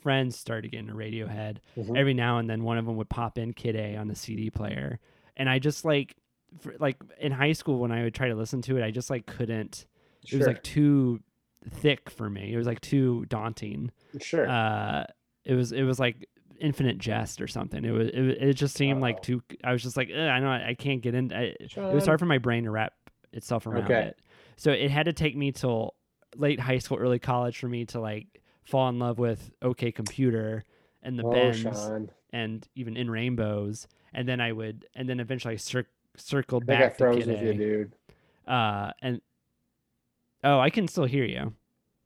friends 0.00 0.36
started 0.38 0.70
getting 0.70 0.88
into 0.88 0.98
Radiohead, 0.98 1.58
Mhm. 1.76 1.96
every 1.96 2.14
now 2.14 2.38
and 2.38 2.48
then 2.48 2.62
one 2.62 2.78
of 2.78 2.86
them 2.86 2.96
would 2.96 3.08
pop 3.08 3.38
in 3.38 3.52
Kid 3.52 3.74
A 3.76 3.96
on 3.96 4.08
the 4.08 4.14
CD 4.14 4.50
player, 4.50 5.00
and 5.36 5.48
I 5.48 5.58
just 5.58 5.84
like, 5.84 6.16
for, 6.60 6.74
like 6.78 6.96
in 7.18 7.32
high 7.32 7.52
school 7.52 7.78
when 7.78 7.90
I 7.90 8.02
would 8.04 8.14
try 8.14 8.28
to 8.28 8.34
listen 8.34 8.62
to 8.62 8.76
it, 8.76 8.84
I 8.84 8.90
just 8.90 9.10
like 9.10 9.26
couldn't. 9.26 9.86
It 10.30 10.36
was 10.36 10.46
like 10.46 10.62
too 10.62 11.20
thick 11.68 12.10
for 12.10 12.28
me. 12.30 12.52
It 12.52 12.56
was 12.56 12.66
like 12.66 12.80
too 12.80 13.24
daunting. 13.26 13.90
sure. 14.20 14.48
Uh, 14.48 15.04
it 15.44 15.54
was 15.54 15.72
it 15.72 15.82
was 15.82 15.98
like 15.98 16.28
Infinite 16.60 16.98
Jest 16.98 17.40
or 17.40 17.48
something. 17.48 17.84
It 17.84 17.90
was 17.90 18.08
it, 18.08 18.14
it 18.18 18.54
just 18.54 18.76
seemed 18.76 18.98
Oh. 18.98 19.02
like 19.02 19.22
too. 19.22 19.42
I 19.64 19.72
was 19.72 19.82
just 19.82 19.96
like, 19.96 20.10
I 20.12 20.38
know 20.38 20.50
I 20.50 20.76
can't 20.78 21.00
get 21.02 21.14
into. 21.16 21.36
I, 21.36 21.42
it 21.58 21.76
was 21.76 22.06
hard 22.06 22.20
for 22.20 22.26
my 22.26 22.38
brain 22.38 22.64
to 22.64 22.70
wrap 22.70 22.92
itself 23.32 23.66
around 23.66 23.84
Okay. 23.84 24.08
it. 24.08 24.20
So 24.62 24.70
it 24.70 24.92
had 24.92 25.06
to 25.06 25.12
take 25.12 25.36
me 25.36 25.50
till 25.50 25.94
late 26.36 26.60
high 26.60 26.78
school, 26.78 26.96
early 26.96 27.18
college 27.18 27.58
for 27.58 27.66
me 27.66 27.84
to 27.86 28.00
like 28.00 28.40
fall 28.62 28.88
in 28.90 29.00
love 29.00 29.18
with 29.18 29.50
OK 29.60 29.90
Computer 29.90 30.62
and 31.02 31.18
the 31.18 31.24
oh, 31.24 31.32
Bends 31.32 31.62
Sean. 31.62 32.08
and 32.32 32.68
even 32.76 32.96
in 32.96 33.10
Rainbows, 33.10 33.88
and 34.14 34.28
then 34.28 34.40
I 34.40 34.52
would 34.52 34.86
and 34.94 35.08
then 35.08 35.18
eventually 35.18 35.54
I 35.54 35.56
cir- 35.56 35.88
circled 36.16 36.62
I 36.70 36.74
I 36.74 36.78
back 36.78 36.92
to 36.92 36.98
froze 36.98 37.26
with 37.26 37.42
you, 37.42 37.54
dude. 37.54 37.92
Uh, 38.46 38.92
and 39.02 39.20
oh, 40.44 40.60
I 40.60 40.70
can 40.70 40.86
still 40.86 41.06
hear 41.06 41.24
you. 41.24 41.52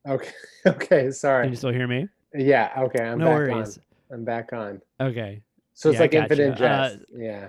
Okay. 0.09 0.33
Okay. 0.67 1.11
Sorry. 1.11 1.45
Can 1.45 1.53
you 1.53 1.57
still 1.59 1.73
hear 1.73 1.87
me? 1.87 2.09
Yeah. 2.35 2.73
Okay. 2.79 3.05
I'm 3.05 3.19
no 3.19 3.27
back 3.27 3.35
worries. 3.35 3.79
on. 4.11 4.15
I'm 4.15 4.25
back 4.25 4.55
on. 4.55 4.81
Okay. 4.99 5.43
So 5.75 5.91
it's 5.91 5.97
Yeah, 5.97 6.01
I 6.01 6.05
like 6.05 6.15
infinite. 6.15 6.61
Uh, 6.63 6.91
yeah. 7.15 7.49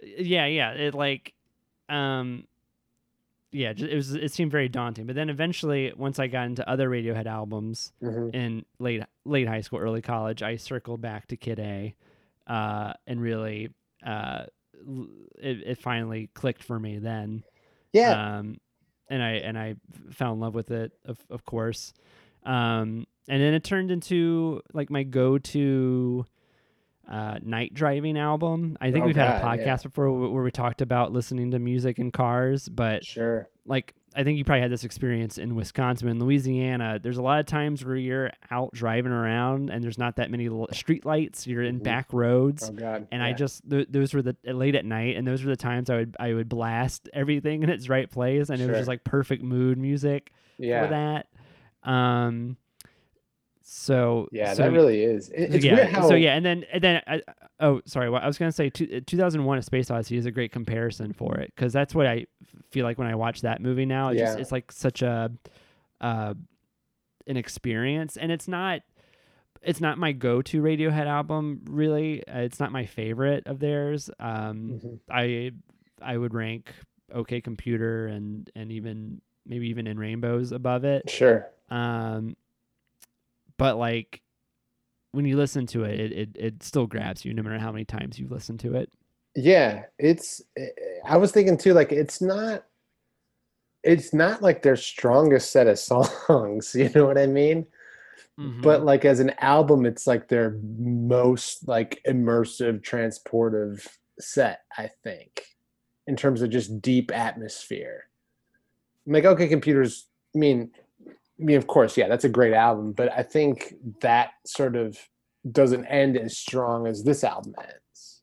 yeah 0.00 0.46
yeah 0.46 0.70
it 0.72 0.94
like 0.94 1.34
um 1.90 2.44
yeah 3.52 3.72
it 3.76 3.94
was 3.94 4.14
it 4.14 4.32
seemed 4.32 4.50
very 4.52 4.68
daunting. 4.68 5.06
But 5.06 5.16
then 5.16 5.28
eventually 5.30 5.92
once 5.96 6.18
i 6.18 6.26
got 6.26 6.46
into 6.46 6.68
other 6.68 6.88
radiohead 6.88 7.26
albums 7.26 7.92
hmm 8.00 8.28
in 8.32 8.64
late 8.78 9.02
late 9.24 9.48
high 9.48 9.60
school 9.62 9.78
early 9.80 10.02
college 10.02 10.42
i 10.42 10.56
circled 10.56 11.00
back 11.00 11.26
to 11.28 11.36
kid 11.36 11.58
a 11.58 11.94
uh 12.46 12.92
and 13.06 13.20
really 13.20 13.70
uh 14.06 14.44
it, 15.38 15.62
it 15.66 15.78
finally 15.78 16.30
clicked 16.34 16.62
for 16.62 16.78
me 16.78 16.98
then. 16.98 17.42
Yeah. 17.92 18.38
um 18.38 18.58
and 19.08 19.22
i 19.22 19.30
and 19.32 19.58
i 19.58 19.74
fell 20.10 20.32
in 20.32 20.40
love 20.40 20.54
with 20.54 20.70
it 20.70 20.92
of, 21.04 21.18
of 21.28 21.44
course. 21.44 21.92
Um 22.44 23.06
and 23.28 23.40
then 23.42 23.54
it 23.54 23.62
turned 23.64 23.90
into 23.90 24.62
like 24.72 24.90
my 24.90 25.02
go-to 25.02 26.24
uh, 27.10 27.38
night 27.42 27.74
driving 27.74 28.16
album. 28.16 28.78
I 28.80 28.90
think 28.92 29.02
Oh, 29.02 29.06
we've 29.08 29.16
had 29.16 29.42
a 29.42 29.44
podcast 29.44 29.64
yeah. 29.66 29.76
before 29.82 30.12
where 30.30 30.42
we 30.44 30.50
talked 30.52 30.80
about 30.80 31.12
listening 31.12 31.50
to 31.50 31.58
music 31.58 31.98
in 31.98 32.10
cars, 32.12 32.68
but 32.68 33.04
Sure. 33.04 33.48
like 33.66 33.94
I 34.14 34.24
think 34.24 34.38
you 34.38 34.44
probably 34.44 34.62
had 34.62 34.72
this 34.72 34.82
experience 34.82 35.38
in 35.38 35.54
Wisconsin 35.54 36.08
and 36.08 36.20
Louisiana. 36.20 36.98
There's 37.00 37.18
a 37.18 37.22
lot 37.22 37.38
of 37.38 37.46
times 37.46 37.84
where 37.84 37.94
you're 37.94 38.32
out 38.50 38.72
driving 38.72 39.12
around 39.12 39.70
and 39.70 39.84
there's 39.84 39.98
not 39.98 40.16
that 40.16 40.32
many 40.32 40.48
street 40.72 41.04
lights. 41.06 41.46
You're 41.46 41.62
in 41.62 41.78
back 41.78 42.12
roads. 42.12 42.68
Oh 42.68 42.72
God. 42.72 43.06
and 43.12 43.22
I 43.22 43.32
just 43.32 43.68
th- 43.70 43.86
those 43.90 44.12
were 44.14 44.22
the 44.22 44.36
late 44.44 44.74
at 44.74 44.84
night, 44.84 45.16
and 45.16 45.26
those 45.26 45.44
were 45.44 45.50
the 45.50 45.56
times 45.56 45.90
I 45.90 45.96
would 45.96 46.16
I 46.18 46.32
would 46.34 46.48
blast 46.48 47.08
everything 47.12 47.62
in 47.62 47.70
its 47.70 47.88
right 47.88 48.10
place, 48.10 48.50
and 48.50 48.60
it 48.60 48.66
was 48.68 48.78
just 48.78 48.88
like 48.88 49.04
perfect 49.04 49.42
mood 49.44 49.78
music 49.78 50.32
yeah. 50.58 50.82
for 50.84 50.90
that. 50.90 51.26
Um, 51.88 52.56
so 53.72 54.28
Yeah, 54.32 54.52
so 54.54 54.64
that 54.64 54.72
really 54.72 55.02
is. 55.04 55.30
It- 55.30 55.54
it's 55.54 55.64
yeah, 55.64 55.74
weird 55.74 55.88
how 55.90 56.08
so 56.08 56.14
yeah, 56.16 56.34
and 56.34 56.44
then 56.44 56.64
and 56.72 56.82
then 56.82 57.02
I, 57.06 57.22
oh 57.60 57.80
sorry, 57.86 58.08
I 58.08 58.26
was 58.26 58.36
gonna 58.36 58.50
say, 58.50 58.68
two, 58.68 59.00
2001: 59.00 59.58
A 59.58 59.62
Space 59.62 59.90
Odyssey 59.90 60.16
is 60.16 60.26
a 60.26 60.32
great 60.32 60.50
comparison 60.50 61.12
for 61.12 61.36
it 61.38 61.52
because 61.54 61.72
that's 61.72 61.94
what 61.94 62.06
I 62.06 62.26
feel 62.70 62.84
like 62.84 62.98
when 62.98 63.06
I 63.06 63.14
watch 63.14 63.42
that 63.42 63.60
movie 63.62 63.86
now. 63.86 64.08
It's 64.08 64.20
just 64.20 64.36
Yeah. 64.36 64.42
it's 64.42 64.50
like 64.52 64.72
such 64.72 65.02
a 65.02 65.30
uh, 66.00 66.34
an 67.28 67.36
experience, 67.36 68.16
and 68.16 68.32
it's 68.32 68.48
not 68.48 68.80
it's 69.62 69.80
not 69.80 69.98
my 69.98 70.10
go-to 70.12 70.60
Radiohead 70.62 71.06
album 71.06 71.60
really. 71.68 72.26
Uh, 72.26 72.38
it's 72.40 72.58
not 72.58 72.72
my 72.72 72.86
favorite 72.86 73.46
of 73.46 73.60
theirs. 73.60 74.10
Um, 74.18 74.80
Mhm. 74.82 74.98
I 75.08 75.52
I 76.02 76.16
would 76.16 76.34
rank 76.34 76.72
OK 77.12 77.40
Computer 77.40 78.08
and 78.08 78.50
and 78.56 78.72
even 78.72 79.20
maybe 79.46 79.68
even 79.68 79.86
in 79.86 79.96
Rainbows 79.98 80.50
above 80.50 80.84
it. 80.84 81.08
Sure. 81.08 81.46
Um, 81.70 82.36
but 83.60 83.76
like 83.76 84.22
when 85.12 85.26
you 85.26 85.36
listen 85.36 85.66
to 85.66 85.84
it, 85.84 86.00
it, 86.00 86.12
it, 86.12 86.28
it 86.34 86.62
still 86.62 86.86
grabs 86.86 87.26
you 87.26 87.34
no 87.34 87.42
matter 87.42 87.58
how 87.58 87.70
many 87.70 87.84
times 87.84 88.18
you 88.18 88.26
listen 88.26 88.56
to 88.58 88.74
it. 88.74 88.90
Yeah, 89.36 89.82
it's. 89.98 90.40
I 91.06 91.18
was 91.18 91.30
thinking 91.30 91.58
too. 91.58 91.74
Like, 91.74 91.92
it's 91.92 92.22
not. 92.22 92.64
It's 93.84 94.14
not 94.14 94.42
like 94.42 94.62
their 94.62 94.76
strongest 94.76 95.52
set 95.52 95.66
of 95.66 95.78
songs. 96.26 96.74
You 96.74 96.90
know 96.94 97.06
what 97.06 97.18
I 97.18 97.26
mean? 97.26 97.66
Mm-hmm. 98.38 98.62
But 98.62 98.84
like 98.84 99.04
as 99.04 99.20
an 99.20 99.34
album, 99.40 99.84
it's 99.84 100.06
like 100.06 100.28
their 100.28 100.58
most 100.78 101.68
like 101.68 102.00
immersive, 102.08 102.80
transportive 102.80 103.86
set. 104.18 104.60
I 104.76 104.90
think, 105.04 105.44
in 106.06 106.16
terms 106.16 106.40
of 106.40 106.48
just 106.48 106.80
deep 106.80 107.14
atmosphere. 107.14 108.04
I'm 109.06 109.12
Like, 109.12 109.26
okay, 109.26 109.48
computers. 109.48 110.06
I 110.34 110.38
mean, 110.38 110.70
I 111.40 111.44
mean, 111.44 111.56
of 111.56 111.66
course, 111.66 111.96
yeah, 111.96 112.08
that's 112.08 112.24
a 112.24 112.28
great 112.28 112.52
album. 112.52 112.92
But 112.92 113.12
I 113.12 113.22
think 113.22 113.74
that 114.00 114.32
sort 114.44 114.76
of 114.76 114.98
doesn't 115.50 115.86
end 115.86 116.18
as 116.18 116.36
strong 116.36 116.86
as 116.86 117.02
this 117.02 117.24
album 117.24 117.54
ends. 117.58 118.22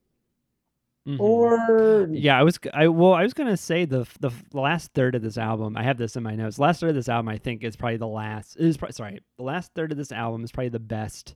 Mhm. 1.07 1.19
Or 1.21 2.07
yeah, 2.11 2.37
I 2.37 2.43
was 2.43 2.59
I 2.73 2.89
well 2.89 3.13
I 3.13 3.23
was 3.23 3.33
gonna 3.33 3.55
say 3.57 3.85
the 3.85 4.05
the 4.19 4.31
last 4.53 4.93
third 4.93 5.15
of 5.15 5.21
this 5.21 5.37
album. 5.37 5.77
I 5.77 5.83
have 5.83 5.97
this 5.97 6.15
in 6.17 6.23
my 6.23 6.35
notes. 6.35 6.59
Last 6.59 6.81
third 6.81 6.89
of 6.89 6.95
this 6.95 7.07
album, 7.09 7.29
I 7.29 7.37
think, 7.37 7.63
is 7.63 7.77
probably 7.77 7.97
the 7.97 8.07
last. 8.07 8.57
Is 8.57 8.75
pro- 8.77 8.89
sorry, 8.91 9.19
the 9.37 9.43
last 9.43 9.73
third 9.73 9.91
of 9.91 9.97
this 9.97 10.11
album 10.11 10.43
is 10.43 10.51
probably 10.51 10.69
the 10.69 10.79
best 10.79 11.35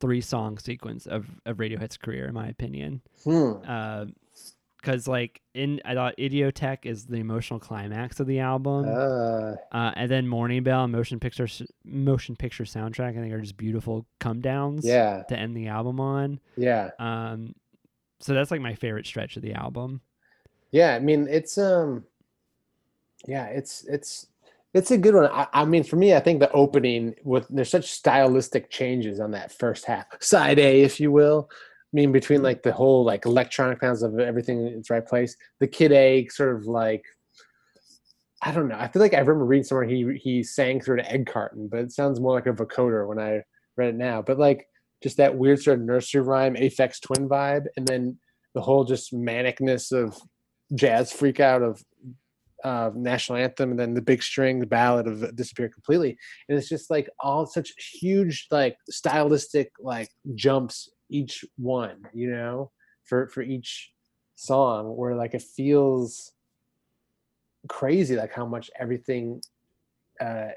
three 0.00 0.20
song 0.20 0.58
sequence 0.58 1.06
of 1.06 1.26
of 1.46 1.58
Radiohead's 1.58 1.96
career, 1.96 2.26
in 2.26 2.34
my 2.34 2.48
opinion. 2.48 3.02
Hmm. 3.22 3.52
Because 4.84 5.08
like 5.08 5.40
in 5.54 5.80
I 5.84 5.94
thought 5.94 6.14
Idioteque 6.18 6.84
is 6.84 7.06
the 7.06 7.16
emotional 7.16 7.58
climax 7.58 8.20
of 8.20 8.26
the 8.26 8.40
album. 8.40 8.86
Uh, 8.86 9.54
Uh, 9.72 9.92
and 9.96 10.10
then 10.10 10.28
Morning 10.28 10.62
Bell 10.62 10.84
and 10.84 10.92
Motion 10.92 11.18
Picture 11.18 11.48
Motion 11.84 12.36
Picture 12.36 12.64
soundtrack, 12.64 13.10
I 13.10 13.20
think, 13.20 13.32
are 13.32 13.40
just 13.40 13.56
beautiful 13.56 14.06
come 14.20 14.40
downs 14.40 14.84
yeah, 14.84 15.22
to 15.28 15.38
end 15.38 15.56
the 15.56 15.68
album 15.68 16.00
on. 16.00 16.38
yeah, 16.56 16.90
Um, 16.98 17.54
so 18.20 18.34
that's 18.34 18.50
like 18.50 18.60
my 18.60 18.74
favorite 18.74 19.06
stretch 19.06 19.36
of 19.36 19.42
the 19.42 19.54
album. 19.54 20.00
yeah. 20.70 20.94
I 20.94 20.98
mean, 20.98 21.28
it's 21.30 21.56
um, 21.56 22.04
yeah, 23.26 23.46
it's 23.46 23.84
it's 23.84 24.26
it's 24.74 24.90
a 24.90 24.98
good 24.98 25.14
one. 25.14 25.26
I, 25.26 25.46
I 25.52 25.64
mean, 25.64 25.84
for 25.84 25.96
me, 25.96 26.14
I 26.14 26.20
think 26.20 26.40
the 26.40 26.52
opening 26.52 27.14
with 27.24 27.46
there's 27.48 27.70
such 27.70 27.90
stylistic 27.90 28.70
changes 28.70 29.18
on 29.20 29.30
that 29.30 29.50
first 29.52 29.86
half, 29.86 30.06
side 30.20 30.58
A, 30.58 30.82
if 30.82 31.00
you 31.00 31.10
will. 31.10 31.48
I 31.94 31.96
mean, 31.96 32.10
between 32.10 32.42
like 32.42 32.64
the 32.64 32.72
whole 32.72 33.04
like 33.04 33.24
electronic 33.24 33.80
sounds 33.80 34.02
of 34.02 34.18
everything 34.18 34.66
in 34.66 34.72
its 34.78 34.90
right 34.90 35.06
place, 35.06 35.36
the 35.60 35.68
Kid 35.68 35.92
A 35.92 36.26
sort 36.28 36.56
of 36.56 36.66
like. 36.66 37.04
I 38.42 38.52
don't 38.52 38.68
know. 38.68 38.76
I 38.76 38.88
feel 38.88 39.00
like 39.00 39.14
I 39.14 39.20
remember 39.20 39.44
reading 39.46 39.64
somewhere 39.64 39.86
he 39.86 40.18
he 40.20 40.42
sang 40.42 40.80
through 40.80 40.98
an 40.98 41.06
egg 41.06 41.26
carton, 41.26 41.68
but 41.68 41.78
it 41.78 41.92
sounds 41.92 42.20
more 42.20 42.34
like 42.34 42.46
a 42.46 42.52
vocoder 42.52 43.06
when 43.06 43.20
I 43.20 43.42
read 43.76 43.90
it 43.90 43.94
now. 43.94 44.22
But 44.22 44.38
like 44.38 44.66
just 45.04 45.18
that 45.18 45.36
weird 45.36 45.62
sort 45.62 45.78
of 45.78 45.84
nursery 45.84 46.20
rhyme, 46.20 46.56
Aphex 46.56 47.00
Twin 47.00 47.28
vibe, 47.28 47.66
and 47.76 47.86
then 47.86 48.18
the 48.54 48.60
whole 48.60 48.84
just 48.84 49.14
manicness 49.14 49.92
of 49.92 50.20
jazz 50.74 51.12
freak 51.12 51.38
out 51.38 51.62
of 51.62 51.80
uh, 52.64 52.90
national 52.94 53.38
anthem, 53.38 53.70
and 53.70 53.78
then 53.78 53.94
the 53.94 54.02
big 54.02 54.22
string, 54.22 54.58
the 54.58 54.66
ballad 54.66 55.06
of 55.06 55.36
disappear 55.36 55.68
completely, 55.68 56.18
and 56.48 56.58
it's 56.58 56.68
just 56.68 56.90
like 56.90 57.08
all 57.20 57.46
such 57.46 57.72
huge 57.78 58.48
like 58.50 58.76
stylistic 58.90 59.70
like 59.80 60.08
jumps 60.34 60.88
each 61.18 61.44
one, 61.56 61.98
you 62.12 62.28
know, 62.30 62.70
for 63.04 63.28
for 63.28 63.42
each 63.42 63.92
song, 64.34 64.96
where 64.96 65.14
like 65.14 65.34
it 65.34 65.42
feels 65.42 66.32
crazy, 67.68 68.16
like 68.16 68.32
how 68.32 68.46
much 68.46 68.70
everything. 68.78 69.40
Uh, 70.20 70.48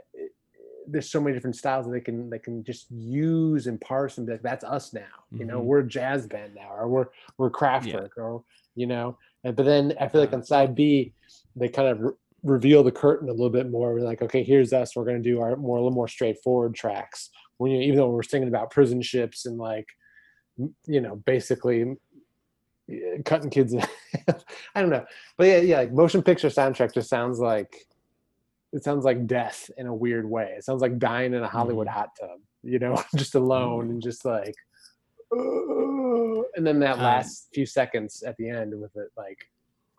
there's 0.89 1.09
so 1.09 1.19
many 1.19 1.33
different 1.35 1.55
styles 1.55 1.85
that 1.85 1.91
they 1.91 1.99
can 1.99 2.29
they 2.29 2.39
can 2.39 2.63
just 2.63 2.89
use 2.91 3.67
and 3.67 3.81
parse 3.81 4.17
and 4.17 4.25
be 4.25 4.31
like 4.33 4.41
that's 4.41 4.63
us 4.63 4.93
now 4.93 5.15
you 5.37 5.43
know? 5.43 5.59
Mhm. 5.59 5.65
we're 5.65 5.79
a 5.79 5.87
jazz 5.87 6.25
band 6.27 6.55
now 6.55 6.69
or 6.79 6.87
we're 6.87 7.07
we're 7.37 7.49
Kraftwerk 7.49 8.11
or 8.17 8.43
you 8.75 8.87
know? 8.87 9.17
And, 9.43 9.53
but 9.57 9.65
then 9.65 9.93
I 9.99 10.07
feel 10.07 10.21
like 10.21 10.31
Uh, 10.31 10.37
on 10.37 10.43
side 10.43 10.75
B 10.75 11.13
they 11.57 11.67
kind 11.67 11.89
of 11.89 11.99
re- 11.99 12.11
reveal 12.43 12.83
the 12.83 12.91
curtain 13.03 13.27
a 13.27 13.33
little 13.33 13.49
bit 13.49 13.69
more. 13.69 13.93
We're 13.93 14.01
like 14.11 14.21
okay 14.21 14.43
here's 14.43 14.71
us. 14.71 14.95
We're 14.95 15.03
going 15.03 15.21
to 15.21 15.29
do 15.31 15.41
our 15.41 15.57
more 15.57 15.77
a 15.77 15.81
little 15.81 15.99
more 16.01 16.07
straightforward 16.07 16.73
tracks. 16.75 17.31
When 17.57 17.69
you 17.71 17.81
even 17.81 17.97
though 17.97 18.09
we're 18.09 18.23
singing 18.23 18.47
about 18.47 18.69
prison 18.71 19.01
ships 19.01 19.45
and 19.45 19.57
like 19.57 19.87
you 20.85 21.01
know 21.01 21.15
basically 21.17 21.95
cutting 23.25 23.49
kids. 23.49 23.75
I 24.75 24.81
don't 24.81 24.89
know 24.89 25.05
but 25.37 25.47
yeah 25.47 25.57
yeah 25.57 25.77
like 25.79 25.91
motion 25.91 26.21
picture 26.23 26.47
soundtrack 26.49 26.93
just 26.93 27.09
sounds 27.09 27.39
like 27.39 27.85
it 28.73 28.83
sounds 28.83 29.05
like 29.05 29.27
death 29.27 29.69
in 29.77 29.87
a 29.87 29.93
weird 29.95 30.29
way. 30.29 30.55
It 30.57 30.63
sounds 30.65 30.81
like 30.81 30.99
dying 30.99 31.33
in 31.33 31.41
a 31.43 31.47
Hollywood 31.47 31.87
Mhm. 31.87 31.91
hot 31.91 32.09
tub, 32.19 32.39
you 32.63 32.79
know, 32.79 33.01
just 33.15 33.33
alone 33.35 33.89
and 33.89 34.01
just 34.01 34.25
like, 34.25 34.55
and 35.31 36.65
then 36.67 36.79
that 36.79 36.97
Um, 36.97 37.03
last 37.03 37.47
few 37.53 37.65
seconds 37.65 38.23
at 38.23 38.35
the 38.37 38.49
end 38.49 38.79
with 38.79 38.95
it 38.97 39.09
like, 39.17 39.49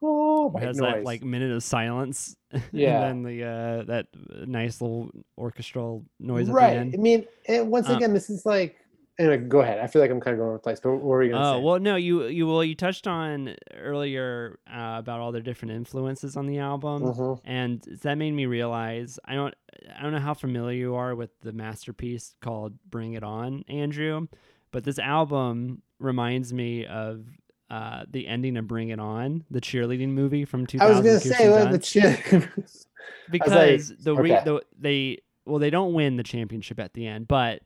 oh, 0.02 0.48
white 0.48 0.64
has 0.64 0.76
noise. 0.76 0.94
that 0.96 1.04
like 1.04 1.22
minute 1.24 1.50
of 1.50 1.62
silence, 1.62 2.36
Yeah. 2.72 3.08
and 3.08 3.24
then 3.26 3.36
the 3.38 3.44
uh, 3.44 3.82
that 3.84 4.06
nice 4.46 4.80
little 4.80 5.10
orchestral 5.36 6.04
noise 6.20 6.48
at 6.48 6.54
right. 6.54 6.76
I 6.78 6.84
mean, 6.96 7.26
and 7.46 7.70
once 7.70 7.88
again, 7.88 8.12
this 8.12 8.28
is 8.30 8.44
like, 8.44 8.76
anyway, 9.18 9.38
go 9.38 9.60
ahead. 9.60 9.78
I 9.80 9.86
feel 9.86 10.00
like 10.00 10.10
I'm 10.10 10.20
kind 10.20 10.34
of 10.34 10.38
going 10.38 10.48
over 10.48 10.58
the 10.58 10.62
place, 10.62 10.80
but 10.80 10.92
what 10.92 11.02
were 11.02 11.22
you 11.22 11.32
gonna 11.32 11.44
say? 11.44 11.48
Oh 11.48 11.58
say? 11.60 11.64
well, 11.64 11.78
no, 11.78 11.96
you 11.96 12.26
you 12.26 12.46
well 12.46 12.64
you 12.64 12.74
touched 12.74 13.06
on 13.06 13.54
earlier 13.76 14.58
uh, 14.66 14.96
about 14.98 15.20
all 15.20 15.32
the 15.32 15.40
different 15.40 15.72
influences 15.72 16.36
on 16.36 16.46
the 16.46 16.58
album. 16.58 17.02
Mhm. 17.02 17.40
and 17.44 17.80
that 18.02 18.16
made 18.16 18.32
me 18.32 18.46
realize 18.46 19.18
I 19.24 19.34
don't 19.34 19.54
I 19.98 20.02
don't 20.02 20.12
know 20.12 20.18
how 20.18 20.34
familiar 20.34 20.78
you 20.78 20.94
are 20.94 21.14
with 21.14 21.30
the 21.40 21.52
masterpiece 21.52 22.34
called 22.40 22.74
Bring 22.88 23.14
It 23.14 23.22
On, 23.22 23.64
Andrew, 23.68 24.28
but 24.70 24.84
this 24.84 24.98
album 24.98 25.82
reminds 25.98 26.52
me 26.52 26.86
of 26.86 27.24
uh, 27.70 28.04
the 28.10 28.26
ending 28.26 28.56
of 28.56 28.66
Bring 28.66 28.88
It 28.88 28.98
On, 28.98 29.44
the 29.50 29.60
cheerleading 29.60 30.10
movie 30.10 30.44
from 30.44 30.66
2000. 30.66 30.94
I 30.94 30.98
was 30.98 31.06
gonna 31.06 31.34
say 31.34 31.48
well, 31.50 31.70
the 31.70 31.78
chick. 31.78 32.24
because 33.30 33.92
the, 33.96 34.14
re- 34.14 34.32
okay. 34.32 34.44
the 34.44 34.62
they 34.78 35.18
well 35.44 35.58
they 35.58 35.70
don't 35.70 35.92
win 35.92 36.16
the 36.16 36.22
championship 36.22 36.78
at 36.80 36.94
the 36.94 37.06
end, 37.06 37.28
but 37.28 37.62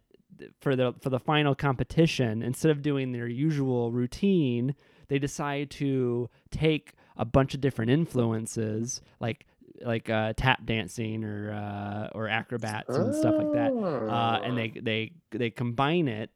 for 0.60 0.76
the 0.76 0.94
for 1.00 1.10
the 1.10 1.20
final 1.20 1.54
competition, 1.54 2.42
instead 2.42 2.70
of 2.70 2.82
doing 2.82 3.12
their 3.12 3.26
usual 3.28 3.90
routine, 3.92 4.74
they 5.08 5.18
decide 5.18 5.70
to 5.72 6.28
take 6.50 6.92
a 7.16 7.24
bunch 7.24 7.54
of 7.54 7.60
different 7.60 7.90
influences 7.90 9.00
like 9.20 9.46
like 9.84 10.08
uh, 10.08 10.32
tap 10.36 10.64
dancing 10.64 11.24
or 11.24 11.52
uh, 11.52 12.08
or 12.16 12.28
acrobats 12.28 12.94
and 12.96 13.14
stuff 13.14 13.34
like 13.36 13.52
that, 13.52 13.72
uh, 13.72 14.40
and 14.44 14.56
they 14.56 14.68
they 14.68 15.12
they 15.30 15.50
combine 15.50 16.08
it 16.08 16.30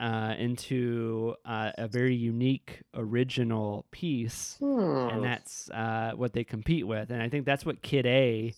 uh, 0.00 0.34
into 0.38 1.34
uh, 1.44 1.70
a 1.78 1.88
very 1.88 2.14
unique 2.14 2.82
original 2.94 3.84
piece 3.90 4.56
Hmm. 4.60 5.08
and 5.10 5.24
that's 5.24 5.70
uh, 5.70 6.12
what 6.16 6.32
they 6.32 6.44
compete 6.44 6.86
with. 6.86 7.10
And 7.10 7.22
I 7.22 7.28
think 7.28 7.46
that's 7.46 7.64
what 7.64 7.80
Kid 7.82 8.06
A, 8.06 8.54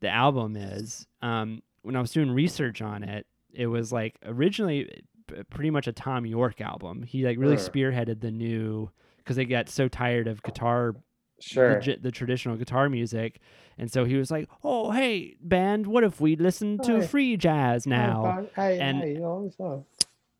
the 0.00 0.08
album, 0.08 0.56
is. 0.56 1.06
Um, 1.20 1.62
when 1.82 1.96
I 1.96 2.00
was 2.00 2.12
doing 2.12 2.30
research 2.30 2.80
on 2.82 3.02
it, 3.02 3.26
it 3.58 3.66
was 3.66 3.92
like 3.92 4.16
originally 4.24 4.88
pretty 5.50 5.70
much 5.70 5.86
a 5.86 5.92
Thom 5.92 6.24
Yorke 6.24 6.60
album. 6.62 7.02
He 7.02 7.24
like 7.24 7.36
really 7.38 7.56
Sure. 7.58 7.68
spearheaded 7.70 8.20
the 8.20 8.30
new 8.30 8.90
because 9.18 9.36
they 9.36 9.44
got 9.44 9.68
so 9.68 9.88
tired 9.88 10.26
of 10.26 10.42
guitar 10.42 10.94
Sure. 11.40 11.78
the, 11.80 11.96
the 12.00 12.10
traditional 12.10 12.56
guitar 12.56 12.88
music. 12.88 13.40
And 13.76 13.92
so 13.92 14.04
he 14.04 14.16
was 14.16 14.30
like, 14.30 14.48
"Oh, 14.64 14.90
hey, 14.90 15.36
band, 15.40 15.86
what 15.86 16.02
if 16.02 16.20
we 16.20 16.34
listen 16.34 16.78
to 16.80 17.00
Hi. 17.00 17.06
free 17.06 17.36
jazz 17.36 17.86
now?" 17.86 18.22
and 18.80 19.02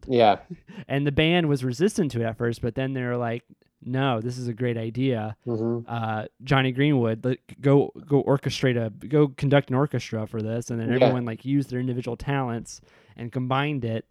yeah, 0.07 0.39
And 0.89 1.07
the 1.07 1.13
band 1.13 1.49
was 1.49 1.65
resistant 1.65 2.11
to 2.13 2.21
it 2.21 2.25
at 2.25 2.37
first, 2.39 2.63
but 2.63 2.75
then 2.75 2.95
they 2.95 3.03
were 3.03 3.17
like, 3.17 3.45
"No, 3.83 4.21
this 4.21 4.39
is 4.39 4.49
a 4.49 4.55
great 4.55 4.77
idea." 4.79 5.37
hmm 5.45 5.81
Uh, 5.87 6.27
Jonny 6.45 6.71
Greenwood, 6.73 7.25
like, 7.25 7.57
go 7.61 7.93
go 8.07 8.23
orchestrate 8.25 8.77
a 8.77 8.91
go 9.07 9.29
conduct 9.29 9.71
an 9.71 9.77
orchestra 9.77 10.27
for 10.27 10.43
this, 10.43 10.71
and 10.71 10.81
then 10.81 10.89
Yeah. 10.89 10.97
everyone 10.97 11.25
like 11.25 11.45
used 11.45 11.71
their 11.71 11.81
individual 11.81 12.17
talents 12.17 12.81
and 13.19 13.33
combined 13.33 13.85
it, 13.85 14.07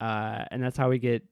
uh, 0.00 0.44
and 0.50 0.62
that's 0.62 0.76
how 0.76 0.88
we 0.88 0.98
get 0.98 1.24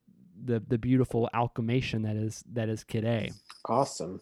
the 0.45 0.63
the 0.69 0.79
beautiful 0.79 1.29
alchemation 1.35 2.03
that 2.03 2.17
is 2.17 2.45
that 2.53 2.69
is 2.69 2.85
Kid 2.85 3.05
A. 3.05 3.31
awesome. 3.69 4.21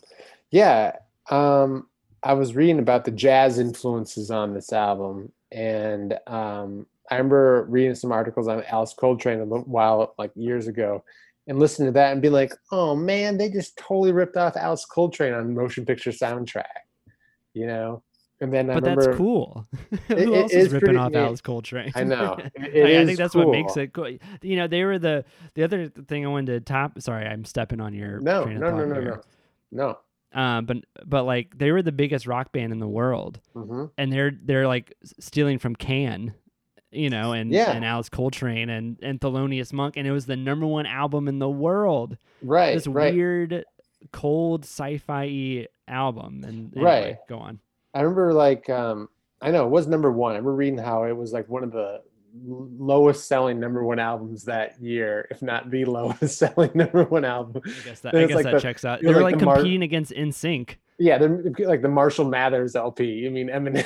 Yeah, 0.51 0.97
um, 1.30 1.88
I 2.22 2.34
was 2.34 2.55
reading 2.55 2.78
about 2.78 3.05
the 3.05 3.11
jazz 3.11 3.59
influences 3.59 4.30
on 4.30 4.55
this 4.55 4.72
album, 4.72 5.32
and 5.53 6.18
um, 6.26 6.86
I 7.11 7.16
remember 7.16 7.66
reading 7.68 7.95
some 7.95 8.12
articles 8.12 8.49
on 8.49 8.64
Alice 8.64 8.95
Coltrane 8.95 9.40
a 9.40 9.45
while, 9.45 10.14
like 10.18 10.30
years 10.34 10.68
ago, 10.68 11.05
and 11.47 11.59
listening 11.59 11.88
to 11.88 11.92
that 11.92 12.12
and 12.12 12.22
being 12.22 12.32
like, 12.32 12.53
"Oh 12.72 12.95
man, 12.95 13.36
they 13.36 13.51
just 13.51 13.76
totally 13.76 14.12
ripped 14.12 14.36
off 14.36 14.57
Alice 14.57 14.86
Coltrane 14.86 15.34
on 15.34 15.55
motion 15.55 15.84
picture 15.84 16.11
soundtrack," 16.11 16.86
you 17.53 17.66
know. 17.66 18.03
And 18.41 18.53
then 18.53 18.68
I 18.68 18.74
But 18.74 18.82
remember, 18.82 19.05
that's 19.07 19.16
cool. 19.16 19.66
It- 19.93 19.99
Who 20.09 20.35
it 20.35 20.39
else 20.43 20.53
is 20.53 20.66
is 20.66 20.72
ripping 20.72 20.87
pretty 20.87 20.99
off. 20.99 21.14
Alice 21.14 21.41
Coltrane? 21.41 21.93
I 21.95 22.05
know. 22.05 22.37
It 22.57 23.01
I 23.01 23.07
think 23.07 23.18
that's 23.18 23.35
what 23.35 23.49
makes 23.49 23.76
it 23.76 23.93
cool. 23.93 24.09
You 24.43 24.57
know, 24.57 24.66
they 24.66 24.85
were 24.85 24.99
the 24.99 25.24
the 25.55 25.62
other 25.62 25.89
thing 25.89 26.24
I 26.26 26.28
wanted 26.28 26.47
to 26.53 26.61
top. 26.61 27.01
Sorry, 27.01 27.26
I'm 27.26 27.45
stepping 27.45 27.80
on 27.80 27.95
your 27.95 28.20
No, 28.20 28.45
train 28.45 28.57
of 28.57 28.62
no, 28.62 28.70
no, 28.70 28.85
no, 28.87 28.95
here. 29.01 29.22
no, 29.70 29.87
no. 30.35 30.41
Um, 30.41 30.66
but 30.66 30.78
but 31.07 31.22
like 31.24 31.57
they 31.57 31.70
were 31.70 31.80
the 31.82 31.93
biggest 31.93 32.26
rock 32.26 32.51
band 32.51 32.72
in 32.72 32.80
the 32.80 32.89
world, 32.89 33.39
hmm 33.53 33.85
and 33.97 34.12
they're 34.12 34.32
they're 34.43 34.66
like 34.66 34.95
stealing 35.20 35.61
from 35.61 35.76
Can, 35.76 36.35
you 36.91 37.09
know, 37.09 37.32
and 37.32 37.53
Yeah. 37.53 37.70
and 37.70 37.85
Alice 37.85 38.09
Coltrane 38.09 38.68
and 38.68 38.99
and 39.01 39.20
Thelonious 39.20 39.72
Monk, 39.72 39.97
and 39.97 40.09
it 40.09 40.12
was 40.12 40.26
the 40.26 40.37
number 40.37 40.66
one 40.66 40.87
album 40.87 41.28
in 41.28 41.39
the 41.39 41.49
world. 41.49 42.18
Right, 42.43 42.74
this 42.74 42.89
right. 42.89 43.14
weird, 43.14 43.64
cold 44.12 44.64
sci-fi 44.64 45.68
album. 45.87 46.43
And 46.45 46.74
anyway, 46.76 46.85
Right. 46.85 47.16
go 47.28 47.39
on. 47.39 47.61
I 47.95 48.01
remember 48.01 48.32
like 48.32 48.68
um 48.68 49.09
I 49.40 49.51
know 49.51 49.64
it 49.64 49.70
was 49.70 49.86
number 49.86 50.11
one. 50.11 50.32
I 50.32 50.36
remember 50.36 50.55
reading 50.57 50.78
how 50.78 51.05
it 51.05 51.12
was 51.16 51.32
like 51.32 51.49
one 51.49 51.64
of 51.64 51.72
the 51.72 52.01
lowest 52.47 53.28
selling 53.28 53.61
number 53.61 53.84
one 53.84 53.99
albums 53.99 54.45
that 54.45 54.80
year, 54.80 55.26
if 55.30 55.40
not 55.42 55.70
the 55.70 55.84
lowest 55.84 56.38
selling 56.38 56.70
number 56.74 57.05
one 57.05 57.24
album. 57.24 57.62
I 57.64 57.84
guess 57.84 58.01
that 58.01 58.14
I 58.14 58.26
guess 58.26 58.34
like 58.36 58.45
that 58.45 58.55
the- 58.55 58.61
checks 58.61 58.84
out. 58.84 59.01
it 59.01 59.03
They 59.03 59.09
was 59.09 59.16
were 59.16 59.22
like 59.22 59.32
like 59.34 59.40
the 59.40 59.47
Mar- 59.47 59.57
competing 59.57 59.82
against 59.82 60.12
NSYNC. 60.12 60.76
Yeah, 60.99 61.18
they're 61.18 61.42
like 61.66 61.82
the 61.82 61.88
Marshall 61.88 62.24
Mathers 62.26 62.76
LP. 62.76 63.26
I 63.26 63.30
mean, 63.30 63.49
Eminem. 63.49 63.84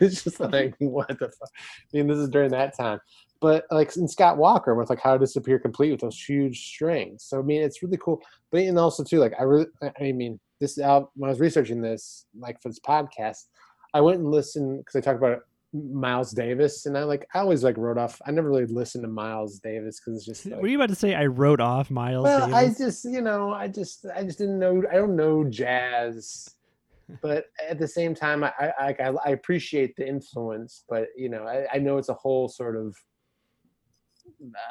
it's 0.00 0.24
just 0.24 0.40
like 0.40 0.74
what 0.78 1.08
the 1.08 1.28
fuck. 1.28 1.48
I 1.52 1.96
mean, 1.96 2.06
this 2.06 2.18
is 2.18 2.28
during 2.28 2.50
that 2.50 2.76
time. 2.76 3.00
But 3.40 3.64
like 3.70 3.94
in 3.96 4.06
Scott 4.06 4.38
Walker 4.38 4.74
with 4.74 4.88
like 4.88 5.00
How 5.00 5.14
to 5.14 5.18
Disappear 5.18 5.58
Complete 5.58 5.90
with 5.90 6.00
those 6.00 6.18
huge 6.22 6.64
strings. 6.68 7.24
So 7.24 7.38
I 7.38 7.42
mean, 7.42 7.60
it's 7.62 7.82
really 7.82 7.98
cool. 7.98 8.22
But 8.50 8.62
and 8.62 8.78
also 8.78 9.02
too, 9.04 9.18
like 9.18 9.32
I 9.38 9.42
really, 9.42 9.66
I 10.00 10.12
mean, 10.12 10.38
this 10.62 10.78
album 10.78 11.08
when 11.16 11.28
I 11.28 11.32
was 11.32 11.40
researching 11.40 11.82
this, 11.82 12.26
like 12.38 12.62
for 12.62 12.68
this 12.68 12.78
podcast, 12.78 13.46
I 13.92 14.00
went 14.00 14.20
and 14.20 14.30
listened 14.30 14.78
because 14.78 14.96
I 14.96 15.00
talked 15.00 15.18
about 15.18 15.40
Miles 15.72 16.30
Davis, 16.30 16.86
and 16.86 16.96
I 16.96 17.02
like 17.02 17.26
I 17.34 17.40
always 17.40 17.64
like 17.64 17.76
wrote 17.76 17.98
off. 17.98 18.22
I 18.26 18.30
never 18.30 18.48
really 18.48 18.66
listened 18.66 19.02
to 19.02 19.08
Miles 19.08 19.58
Davis 19.58 20.00
because 20.00 20.18
it's 20.18 20.26
just 20.26 20.46
like, 20.46 20.62
Were 20.62 20.68
you 20.68 20.78
about 20.78 20.90
to 20.90 20.94
say 20.94 21.14
I 21.14 21.26
wrote 21.26 21.60
off 21.60 21.90
Miles 21.90 22.22
well, 22.22 22.54
I 22.54 22.68
just, 22.68 23.04
you 23.04 23.20
know, 23.20 23.52
I 23.52 23.68
just, 23.68 24.06
I 24.14 24.22
just 24.22 24.38
didn't 24.38 24.58
know. 24.60 24.82
I 24.90 24.94
don't 24.94 25.16
know 25.16 25.44
jazz, 25.44 26.54
but 27.22 27.46
at 27.68 27.78
the 27.80 27.88
same 27.88 28.14
time, 28.14 28.44
I, 28.44 28.52
I, 28.58 28.96
I, 29.00 29.12
I 29.26 29.28
appreciate 29.30 29.96
the 29.96 30.06
influence. 30.06 30.84
But 30.88 31.08
you 31.16 31.28
know, 31.28 31.44
I, 31.44 31.66
I 31.74 31.78
know 31.78 31.98
it's 31.98 32.08
a 32.08 32.14
whole 32.14 32.48
sort 32.48 32.76
of, 32.76 32.96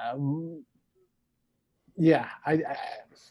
um, 0.10 0.64
yeah, 2.02 2.28
I, 2.46 2.54
I, 2.54 2.78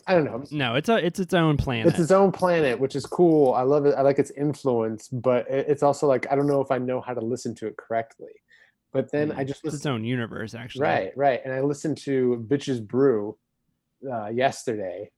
I 0.07 0.15
don't 0.15 0.25
know. 0.25 0.45
no, 0.53 0.75
it's 0.77 0.89
a 0.89 1.05
it's 1.05 1.19
its 1.19 1.35
own 1.35 1.57
planet. 1.57 1.89
It's 1.89 1.99
its 1.99 2.11
own 2.13 2.31
planet, 2.31 2.79
which 2.79 2.95
is 2.95 3.05
cool. 3.05 3.53
I 3.55 3.63
love 3.63 3.85
it. 3.87 3.95
I 3.97 4.03
like 4.03 4.19
its 4.19 4.31
influence, 4.33 5.09
but 5.09 5.47
it's 5.49 5.83
also 5.83 6.07
like 6.07 6.31
I 6.31 6.37
don't 6.37 6.47
know 6.47 6.61
if 6.61 6.71
I 6.71 6.79
know 6.79 7.01
how 7.01 7.15
to 7.15 7.21
listen 7.21 7.55
to 7.57 7.67
it 7.67 7.77
correctly. 7.77 8.33
But 8.93 9.11
then 9.13 9.31
Mm, 9.31 9.39
I 9.39 9.45
just 9.45 9.65
it's 9.65 9.75
its 9.75 9.87
own 9.87 10.05
universe, 10.05 10.55
actually. 10.55 10.83
Right, 10.83 11.13
right. 11.17 11.41
And 11.45 11.53
I 11.55 11.61
listened 11.61 11.99
to 11.99 12.45
Bitches 12.49 12.85
Brew 12.85 13.37
uh, 14.11 14.29
yesterday, 14.29 15.11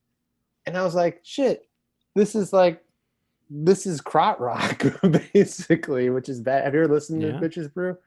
and 0.65 0.77
I 0.77 0.83
was 0.83 0.93
like, 0.95 1.21
shit, 1.23 1.67
this 2.15 2.35
is 2.35 2.53
like, 2.53 2.83
this 3.49 3.85
is 3.87 3.99
krautrock, 4.01 5.31
basically, 5.33 6.09
which 6.11 6.29
is 6.29 6.39
bad. 6.41 6.65
Have 6.65 6.73
you 6.75 6.83
ever 6.83 6.93
listened 6.93 7.21
Yeah. 7.21 7.39
to 7.39 7.49
Bitches 7.49 7.73
Brew? 7.73 7.97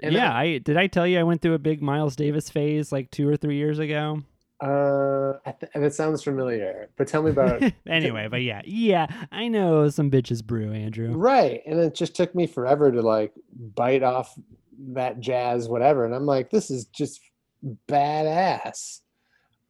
And 0.00 0.12
yeah, 0.14 0.34
I 0.34 0.58
did. 0.58 0.76
I 0.76 0.86
tell 0.86 1.06
you 1.06 1.18
I 1.18 1.22
went 1.24 1.40
through 1.42 1.54
a 1.54 1.58
big 1.58 1.82
Miles 1.82 2.16
Davis 2.16 2.48
phase 2.50 2.90
like 2.92 3.10
two 3.10 3.26
or 3.28 3.36
three 3.36 3.56
years 3.56 3.78
ago. 3.78 4.22
Uh, 4.60 5.34
I 5.44 5.52
th- 5.52 5.72
that 5.74 5.94
sounds 5.94 6.22
familiar, 6.22 6.88
but 6.96 7.08
tell 7.08 7.22
me 7.22 7.30
about 7.30 7.62
it. 7.62 7.74
anyway, 7.86 8.28
but 8.28 8.42
yeah, 8.42 8.62
yeah, 8.64 9.06
I 9.30 9.48
know 9.48 9.88
some 9.90 10.10
bitches 10.10 10.42
brew, 10.44 10.72
Andrew. 10.72 11.12
Right. 11.14 11.62
And 11.66 11.78
it 11.78 11.94
just 11.94 12.16
took 12.16 12.34
me 12.34 12.46
forever 12.46 12.90
to 12.90 13.02
like 13.02 13.32
bite 13.74 14.02
off 14.02 14.34
that 14.92 15.20
jazz, 15.20 15.68
whatever. 15.68 16.04
And 16.04 16.14
I'm 16.14 16.26
like, 16.26 16.50
this 16.50 16.70
is 16.70 16.86
just 16.86 17.20
badass. 17.88 19.00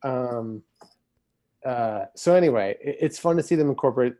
Um, 0.03 0.63
uh, 1.65 2.05
so 2.15 2.37
anyway, 2.37 2.77
it, 2.81 2.99
it's 3.01 3.19
fun 3.19 3.37
to 3.37 3.43
see 3.43 3.57
them 3.57 3.69
incorporate 3.69 4.15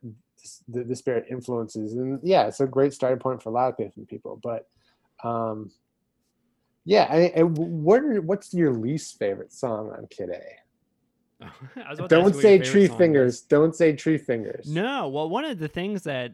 the, 0.69 0.83
the 0.85 0.97
spirit 0.97 1.27
influences. 1.31 1.93
And 1.93 2.19
yeah, 2.25 2.47
it's 2.47 2.61
a 2.61 2.67
great 2.67 2.93
starting 2.93 3.21
point 3.21 3.43
for 3.43 3.51
a 3.51 3.53
lot 3.53 3.71
of 3.71 3.77
different 3.77 4.09
people. 4.09 4.41
But 4.43 4.69
um, 5.23 5.71
yeah, 6.87 7.07
I, 7.11 7.33
I, 7.41 7.43
what 7.43 8.01
are, 8.03 8.21
what's 8.23 8.55
your 8.55 8.73
least 8.73 9.19
favorite 9.19 9.53
song 9.53 9.91
on 9.91 10.07
Kid 10.07 10.31
A? 10.31 11.45
I 11.85 11.91
was 11.91 11.99
about 11.99 12.09
to 12.09 12.17
ask 12.17 12.33
Don't 12.33 12.35
say 12.41 12.59
tree 12.59 12.87
song 12.87 12.95
is. 12.95 12.99
fingers. 12.99 13.41
Don't 13.43 13.75
say 13.75 13.93
tree 13.95 14.17
fingers. 14.17 14.73
No, 14.73 15.09
well, 15.09 15.29
one 15.29 15.45
of 15.45 15.59
the 15.59 15.69
things 15.69 16.05
that 16.05 16.33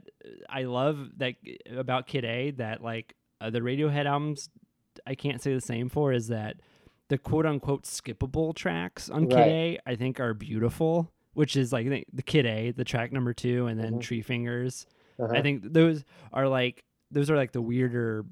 I 0.48 0.62
love 0.62 1.09
that 1.16 1.34
about 1.76 2.07
Kid 2.07 2.24
A 2.24 2.53
that 2.53 2.84
like 2.84 3.14
uh, 3.40 3.50
the 3.50 3.59
Radiohead 3.61 4.07
albums, 4.07 4.48
I 5.05 5.16
can't 5.16 5.42
say 5.42 5.53
the 5.53 5.61
same 5.61 5.88
for 5.88 6.12
is 6.12 6.28
that 6.28 6.59
the 7.09 7.18
quote 7.18 7.46
unquote 7.46 7.82
skippable 7.82 8.55
tracks 8.55 9.11
on 9.11 9.26
Kid 9.26 9.34
Right. 9.36 9.48
A 9.48 9.78
I 9.86 9.96
think 9.96 10.20
are 10.20 10.34
beautiful. 10.34 11.11
Which 11.34 11.57
is 11.57 11.72
like 11.72 11.88
the, 12.12 12.22
Kid 12.22 12.44
A, 12.44 12.72
the 12.72 12.84
track 12.84 13.11
number 13.11 13.32
two, 13.32 13.66
and 13.66 13.80
then 13.80 13.94
Mhm. 13.94 14.00
Tree 14.03 14.20
Fingers. 14.20 14.84
Uh-huh. 15.18 15.32
I 15.34 15.40
think 15.40 15.72
those 15.72 16.05
are 16.30 16.46
like 16.46 16.84
those 17.11 17.30
are 17.30 17.36
like 17.36 17.53
the 17.53 17.62
weirder, 17.62 18.26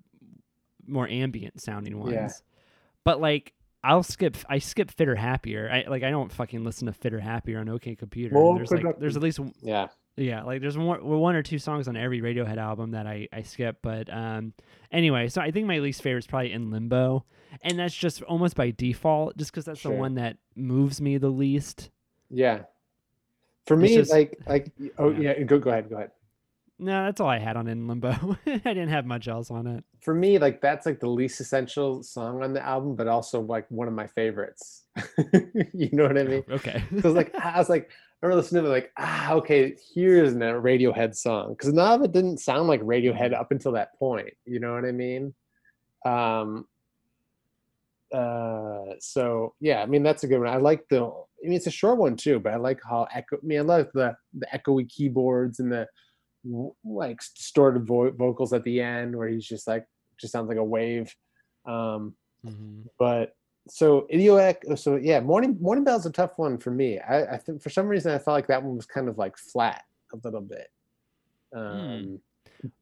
more 0.90 1.08
ambient 1.08 1.60
sounding 1.60 1.98
ones. 1.98 2.12
Yeah. 2.14 2.28
But 3.04 3.20
like 3.20 3.52
I'll 3.82 4.02
skip 4.02 4.36
I 4.48 4.58
skip 4.58 4.90
Fitter 4.90 5.14
Happier. 5.16 5.70
I 5.72 5.88
like 5.88 6.02
I 6.02 6.10
don't 6.10 6.30
fucking 6.32 6.64
listen 6.64 6.86
to 6.86 6.92
Fitter 6.92 7.18
Happier 7.20 7.58
on 7.60 7.68
OK 7.68 7.94
Computer. 7.96 8.34
More 8.34 8.56
there's 8.56 8.70
like 8.70 8.98
there's 8.98 9.16
at 9.16 9.22
least 9.22 9.40
Yeah. 9.62 9.88
yeah, 10.16 10.42
like 10.42 10.60
there's 10.60 10.76
one 10.76 11.02
one 11.02 11.34
or 11.34 11.42
two 11.42 11.58
songs 11.58 11.88
on 11.88 11.96
every 11.96 12.20
Radiohead 12.20 12.58
album 12.58 12.90
that 12.90 13.06
I 13.06 13.28
I 13.32 13.42
skip, 13.42 13.78
but 13.82 14.12
um 14.12 14.52
anyway, 14.92 15.28
so 15.28 15.40
I 15.40 15.50
think 15.50 15.66
my 15.66 15.78
least 15.78 16.02
favorite 16.02 16.24
is 16.24 16.26
probably 16.26 16.52
In 16.52 16.70
Limbo, 16.70 17.24
and 17.62 17.78
that's 17.78 17.94
just 17.96 18.20
almost 18.22 18.54
by 18.54 18.70
default, 18.70 19.36
just 19.38 19.50
because 19.50 19.64
that's 19.64 19.80
Sure. 19.80 19.92
the 19.92 19.98
one 19.98 20.16
that 20.16 20.36
moves 20.54 21.00
me 21.00 21.16
the 21.16 21.30
least. 21.30 21.88
Yeah. 22.28 22.64
For 23.66 23.74
It's 23.74 23.82
me, 23.90 23.96
just- 23.96 24.12
like, 24.12 24.38
like, 24.46 24.72
oh 24.98 25.10
yeah. 25.10 25.34
yeah, 25.38 25.42
go 25.44 25.58
go 25.58 25.70
ahead, 25.70 25.88
go 25.88 25.96
ahead. 25.96 26.10
No, 26.80 27.04
that's 27.04 27.20
all 27.20 27.28
I 27.28 27.38
had 27.38 27.58
on 27.58 27.68
In 27.68 27.86
Limbo. 27.86 28.38
I 28.46 28.58
didn't 28.58 28.88
have 28.88 29.04
much 29.04 29.28
else 29.28 29.50
on 29.50 29.66
it. 29.66 29.84
For 30.00 30.14
me, 30.14 30.38
like, 30.38 30.62
that's 30.62 30.86
like 30.86 30.98
the 30.98 31.10
least 31.10 31.38
essential 31.38 32.02
song 32.02 32.42
on 32.42 32.54
the 32.54 32.64
album, 32.64 32.96
but 32.96 33.06
also 33.06 33.42
like 33.42 33.66
one 33.70 33.86
of 33.86 33.92
my 33.92 34.06
favorites. 34.06 34.84
you 35.74 35.90
know 35.92 36.04
what 36.04 36.16
I 36.16 36.22
mean? 36.24 36.44
Okay. 36.50 36.82
Because 36.92 37.14
like 37.14 37.34
I 37.34 37.58
was 37.58 37.68
like, 37.68 37.90
I 37.90 38.26
remember 38.26 38.40
listening 38.40 38.64
to 38.64 38.70
it, 38.70 38.72
like, 38.72 38.92
ah, 38.98 39.34
okay, 39.34 39.76
here's 39.94 40.32
a 40.32 40.38
Radiohead 40.38 41.14
song. 41.14 41.50
Because 41.50 41.72
none 41.72 42.00
of 42.00 42.04
it 42.04 42.12
didn't 42.12 42.38
sound 42.38 42.66
like 42.66 42.80
Radiohead 42.80 43.34
up 43.34 43.52
until 43.52 43.72
that 43.72 43.98
point. 43.98 44.32
You 44.46 44.58
know 44.58 44.72
what 44.72 44.86
I 44.86 44.92
mean? 44.92 45.34
Um. 46.06 46.66
Uh. 48.12 48.94
So 49.00 49.54
yeah, 49.60 49.82
I 49.82 49.86
mean 49.86 50.02
that's 50.02 50.24
a 50.24 50.26
good 50.26 50.38
one. 50.38 50.48
I 50.48 50.56
like 50.56 50.88
the. 50.88 51.04
I 51.04 51.48
mean 51.48 51.56
it's 51.56 51.66
a 51.66 51.70
short 51.70 51.98
one 51.98 52.16
too, 52.16 52.40
but 52.40 52.54
I 52.54 52.56
like 52.56 52.80
how 52.82 53.06
echo. 53.14 53.36
I 53.36 53.44
mean 53.46 53.58
I 53.58 53.62
love 53.62 53.88
the 53.92 54.16
the 54.32 54.46
echoey 54.46 54.88
keyboards 54.88 55.60
and 55.60 55.70
the 55.70 55.86
like 56.84 57.18
distorted 57.36 57.86
vo- 57.86 58.10
vocals 58.12 58.52
at 58.52 58.64
the 58.64 58.80
end 58.80 59.14
where 59.16 59.28
he's 59.28 59.46
just 59.46 59.66
like 59.68 59.86
just 60.18 60.32
sounds 60.32 60.48
like 60.48 60.58
a 60.58 60.64
wave. 60.64 61.14
Um 61.66 62.14
Mhm. 62.46 62.84
but 62.98 63.34
so 63.68 64.06
Idioteque 64.12 64.78
so 64.78 64.96
yeah 64.96 65.20
morning 65.20 65.58
morning 65.60 65.84
bell's 65.84 66.06
a 66.06 66.10
tough 66.10 66.32
one 66.38 66.56
for 66.56 66.70
me 66.70 66.98
i 66.98 67.34
i 67.34 67.36
think 67.36 67.60
for 67.60 67.68
some 67.68 67.86
reason 67.86 68.10
i 68.12 68.16
felt 68.18 68.34
like 68.34 68.46
that 68.46 68.62
one 68.62 68.74
was 68.76 68.86
kind 68.86 69.10
of 69.10 69.18
like 69.18 69.36
flat 69.36 69.84
a 70.14 70.16
little 70.24 70.40
bit 70.40 70.68
um 71.54 72.18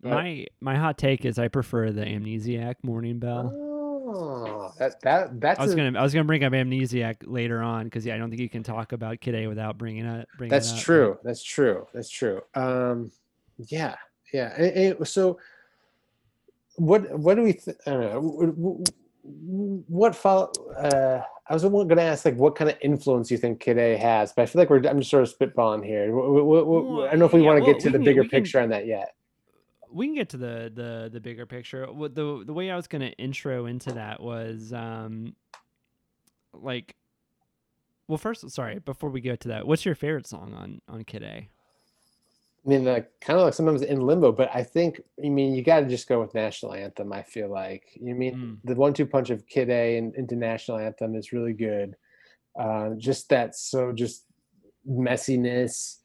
but- 0.01 0.11
My 0.11 0.47
my 0.61 0.77
hot 0.77 0.97
take 0.99 1.25
is 1.25 1.39
I 1.41 1.49
prefer 1.49 1.91
the 1.91 2.03
Amnesiac 2.05 2.77
Morning 2.85 3.19
Bell. 3.19 3.53
oh 3.55 4.73
that 4.79 5.01
that 5.03 5.41
that's 5.41 5.59
I 5.59 5.65
was 5.65 5.73
a- 5.73 5.77
gonna 5.77 5.99
I 5.99 6.03
was 6.03 6.13
gonna 6.15 6.25
bring 6.25 6.45
up 6.45 6.53
Amnesiac 6.53 7.17
later 7.27 7.61
on 7.61 7.85
because 7.85 8.07
yeah, 8.07 8.15
I 8.15 8.19
don't 8.19 8.31
think 8.31 8.41
you 8.41 8.49
can 8.49 8.63
talk 8.63 8.93
about 8.93 9.21
Kid 9.21 9.35
A 9.35 9.47
without 9.49 9.77
bringing 9.79 10.05
it. 10.07 10.29
Bringing 10.37 10.51
That's 10.51 10.69
it 10.69 10.73
up, 10.73 10.77
but- 10.79 10.83
true. 10.85 11.19
That's 11.25 11.43
true. 11.43 11.87
That's 11.93 12.09
true. 12.11 12.41
Um, 12.55 13.11
yeah, 13.59 13.97
yeah. 14.33 14.93
So, 15.05 15.39
what 16.77 17.19
what 17.19 17.35
do 17.37 17.43
we? 17.43 17.53
Th- 17.55 17.77
I 17.87 17.91
don't 17.91 18.01
know. 18.03 18.85
What 19.89 20.15
follow? 20.17 20.53
Uh, 20.77 21.23
I 21.51 21.55
was 21.55 21.63
going 21.63 21.89
to 21.89 22.03
ask 22.03 22.25
like 22.25 22.37
what 22.37 22.55
kind 22.57 22.71
of 22.71 22.77
influence 22.83 23.31
you 23.31 23.39
think 23.39 23.61
Kid 23.61 23.79
A 23.79 23.97
has, 23.97 24.33
but 24.33 24.43
I 24.43 24.47
feel 24.47 24.61
like 24.61 24.71
we're 24.71 24.87
I'm 24.87 24.99
just 24.99 25.11
sort 25.11 25.23
of 25.23 25.37
spitballing 25.37 25.85
here. 25.85 26.05
I 26.05 26.07
don't 26.07 27.19
know 27.19 27.25
if 27.27 27.33
we 27.33 27.41
Well, 27.41 27.55
want 27.55 27.65
to 27.65 27.67
yeah, 27.67 27.73
get 27.73 27.83
to 27.83 27.91
the 27.91 27.99
can- 27.99 28.05
bigger 28.05 28.23
can- 28.23 28.31
picture 28.31 28.61
on 28.61 28.69
that 28.71 28.87
yet. 28.87 29.15
we 29.91 30.07
can 30.07 30.15
get 30.15 30.29
to 30.31 30.37
the 30.37 30.71
the 30.75 31.09
the 31.13 31.21
bigger 31.21 31.47
picture. 31.47 31.91
What 31.93 32.15
the 32.15 32.43
the 32.47 32.53
way 32.53 32.71
I 32.71 32.77
was 32.77 32.87
gonna 32.87 33.13
intro 33.19 33.67
into 33.67 33.93
that 33.93 34.21
was 34.23 34.73
um 34.73 35.35
like 36.55 36.95
well 38.09 38.19
first 38.19 38.49
sorry 38.51 38.79
before 38.79 39.11
we 39.11 39.21
go 39.21 39.37
to 39.37 39.49
that 39.49 39.67
what's 39.67 39.85
your 39.85 39.95
favorite 39.95 40.27
song 40.27 40.55
on 40.55 40.81
on 40.89 41.05
Kid 41.05 41.23
A? 41.23 41.49
I 42.69 42.71
mean, 42.71 42.85
like 42.85 43.11
kind 43.23 43.39
of 43.39 43.47
like 43.47 43.55
sometimes 43.55 43.81
in 43.81 43.99
limbo, 44.03 44.31
but 44.31 44.51
I 44.55 44.63
think 44.63 45.01
I 45.25 45.31
mean 45.31 45.55
you 45.55 45.63
got 45.65 45.81
to 45.81 45.87
just 45.87 46.07
go 46.07 46.21
with 46.21 46.35
national 46.35 46.75
anthem. 46.75 47.15
I 47.15 47.23
feel 47.23 47.49
like 47.51 47.85
you 47.95 48.15
mean 48.15 48.35
Mm. 48.35 48.59
the 48.63 48.75
one-two 48.75 49.07
punch 49.07 49.31
of 49.31 49.47
Kid 49.47 49.71
A 49.71 49.97
and 49.97 50.15
into 50.17 50.37
national 50.37 50.77
anthem 50.77 51.15
is 51.15 51.33
really 51.33 51.55
good. 51.55 51.97
Uh, 52.61 52.91
just 52.99 53.31
that 53.31 53.57
so 53.57 53.91
just 53.93 54.27
messiness, 54.87 55.97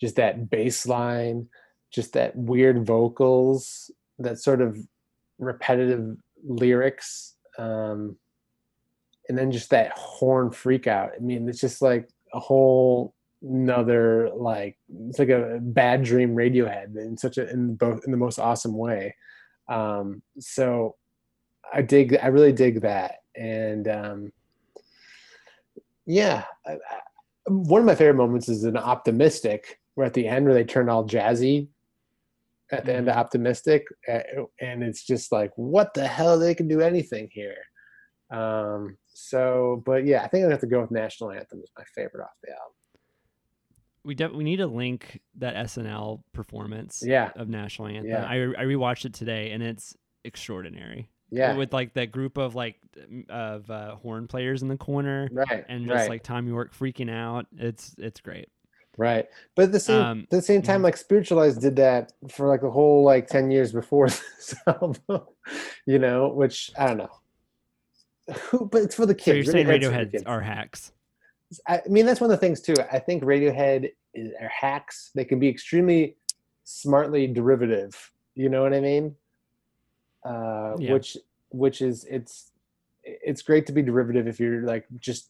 just 0.00 0.16
that 0.16 0.50
bass 0.50 0.86
line, 0.86 1.46
just 1.92 2.14
that 2.14 2.34
weird 2.34 2.84
vocals, 2.84 3.88
that 4.18 4.40
sort 4.40 4.60
of 4.60 4.76
repetitive 5.38 6.16
lyrics, 6.42 7.36
um, 7.58 8.16
and 9.28 9.38
then 9.38 9.52
just 9.52 9.70
that 9.70 9.92
horn 9.92 10.50
freak 10.50 10.88
out. 10.88 11.12
I 11.14 11.20
mean, 11.20 11.48
it's 11.48 11.60
just 11.60 11.80
like 11.80 12.08
a 12.34 12.40
whole 12.40 13.14
another 13.42 14.30
like 14.34 14.76
it's 15.08 15.18
like 15.18 15.28
a 15.28 15.58
bad 15.60 16.02
dream 16.02 16.34
radiohead 16.34 16.96
in 16.96 17.16
such 17.16 17.38
a 17.38 17.48
in 17.50 17.74
both 17.74 18.02
in 18.04 18.10
the 18.10 18.16
most 18.16 18.38
awesome 18.38 18.76
way. 18.76 19.14
Um 19.68 20.22
so 20.38 20.96
i 21.72 21.82
dig 21.82 22.16
i 22.22 22.26
really 22.28 22.52
dig 22.52 22.80
that. 22.82 23.16
And 23.36 23.88
um 23.88 24.32
yeah 26.06 26.44
I, 26.66 26.72
I, 26.72 26.76
one 27.46 27.80
of 27.80 27.86
my 27.86 27.94
favorite 27.94 28.14
moments 28.14 28.48
is 28.48 28.64
an 28.64 28.76
optimistic 28.76 29.78
where 29.94 30.06
at 30.06 30.14
the 30.14 30.26
end 30.26 30.44
where 30.44 30.54
they 30.54 30.64
turn 30.64 30.88
all 30.88 31.06
jazzy 31.06 31.68
at 32.70 32.84
the 32.84 32.94
end 32.94 33.08
of 33.08 33.16
optimistic 33.16 33.86
uh, 34.12 34.20
and 34.60 34.82
it's 34.82 35.04
just 35.04 35.32
like 35.32 35.50
what 35.56 35.94
the 35.94 36.06
hell? 36.06 36.38
They 36.38 36.54
can 36.54 36.68
do 36.68 36.80
anything 36.80 37.28
here. 37.32 37.56
Um 38.30 38.98
so 39.18 39.82
but 39.84 40.06
yeah 40.06 40.22
i 40.22 40.28
think 40.28 40.42
i'm 40.42 40.44
gonna 40.44 40.54
have 40.54 40.60
to 40.60 40.66
go 40.66 40.80
with 40.80 40.92
national 40.92 41.32
anthem 41.32 41.60
is 41.60 41.72
my 41.76 41.82
favorite 41.94 42.22
off 42.22 42.30
the 42.44 42.50
album 42.50 42.77
We 44.04 44.14
de- 44.14 44.28
we 44.28 44.44
need 44.44 44.56
to 44.58 44.66
link 44.66 45.20
that 45.38 45.54
SNL 45.54 46.22
performance 46.32 47.02
yeah 47.04 47.30
of 47.36 47.48
National 47.48 47.88
Anthem. 47.88 48.06
Yeah. 48.10 48.24
I 48.24 48.34
re- 48.36 48.56
I 48.56 48.62
rewatched 48.64 49.04
it 49.04 49.14
today 49.14 49.50
and 49.50 49.62
it's 49.62 49.96
extraordinary. 50.24 51.08
yeah 51.30 51.54
With 51.56 51.72
like 51.72 51.94
that 51.94 52.10
group 52.12 52.38
of 52.38 52.54
like 52.54 52.76
of 53.28 53.70
uh, 53.70 53.96
horn 53.96 54.26
players 54.28 54.62
in 54.62 54.68
the 54.68 54.76
corner 54.76 55.28
right 55.32 55.64
and 55.68 55.86
just 55.86 55.94
right, 55.94 56.08
like 56.08 56.22
Thom 56.22 56.46
Yorke 56.48 56.74
freaking 56.74 57.10
out. 57.10 57.46
It's 57.56 57.94
it's 57.98 58.20
great. 58.20 58.48
right 58.96 59.26
but 59.54 59.66
at 59.66 59.72
the 59.72 59.80
same 59.80 60.02
Um, 60.02 60.20
at 60.24 60.30
the 60.30 60.42
same 60.42 60.62
time 60.62 60.80
mhm. 60.80 60.84
like 60.84 60.96
spiritualized 60.96 61.60
did 61.60 61.76
that 61.76 62.12
for 62.30 62.48
like 62.48 62.62
the 62.62 62.70
whole 62.70 63.04
like 63.04 63.26
10 63.28 63.50
years 63.50 63.72
before 63.72 64.08
this 64.08 64.54
album 64.66 64.96
you 65.86 65.98
know 65.98 66.28
which 66.28 66.70
i 66.78 66.86
don't 66.86 66.96
know 66.98 67.10
who 68.50 68.66
but 68.66 68.82
it's 68.82 68.94
for 68.94 69.06
the 69.06 69.16
So 69.18 69.32
you're 69.32 69.44
saying 69.44 69.66
Radiohead's 69.66 69.86
Radiohead 69.88 70.10
kids. 70.12 70.24
are 70.26 70.40
hacks? 70.40 70.92
I 71.66 71.80
mean, 71.88 72.06
that's 72.06 72.20
one 72.20 72.30
of 72.30 72.38
the 72.38 72.46
things 72.46 72.60
too. 72.60 72.74
I 72.92 72.98
think 72.98 73.22
Radiohead 73.22 73.90
is, 74.14 74.32
are 74.40 74.48
hacks. 74.48 75.10
They 75.14 75.24
can 75.24 75.38
be 75.38 75.48
extremely 75.48 76.16
smartly 76.64 77.26
derivative. 77.26 78.12
You 78.34 78.48
know 78.48 78.62
what 78.62 78.74
I 78.74 78.80
mean? 78.80 79.14
Uh, 80.24 80.74
Yeah. 80.78 80.92
Which, 80.92 81.16
which 81.50 81.80
is 81.80 82.04
it's 82.04 82.52
it's 83.02 83.40
great 83.40 83.64
to 83.66 83.72
be 83.72 83.80
derivative 83.80 84.28
if 84.28 84.38
you're 84.38 84.62
like 84.62 84.86
just 84.98 85.28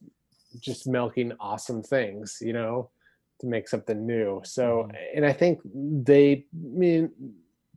just 0.61 0.89
milking 0.89 1.33
awesome 1.39 1.83
things. 1.83 2.39
You 2.41 2.53
know, 2.53 2.91
to 3.41 3.47
make 3.47 3.69
something 3.69 4.05
new. 4.05 4.41
So, 4.45 4.89
and 5.15 5.25
I 5.25 5.33
think 5.33 5.61
they 5.65 6.45
I 6.53 6.79
mean 6.79 7.11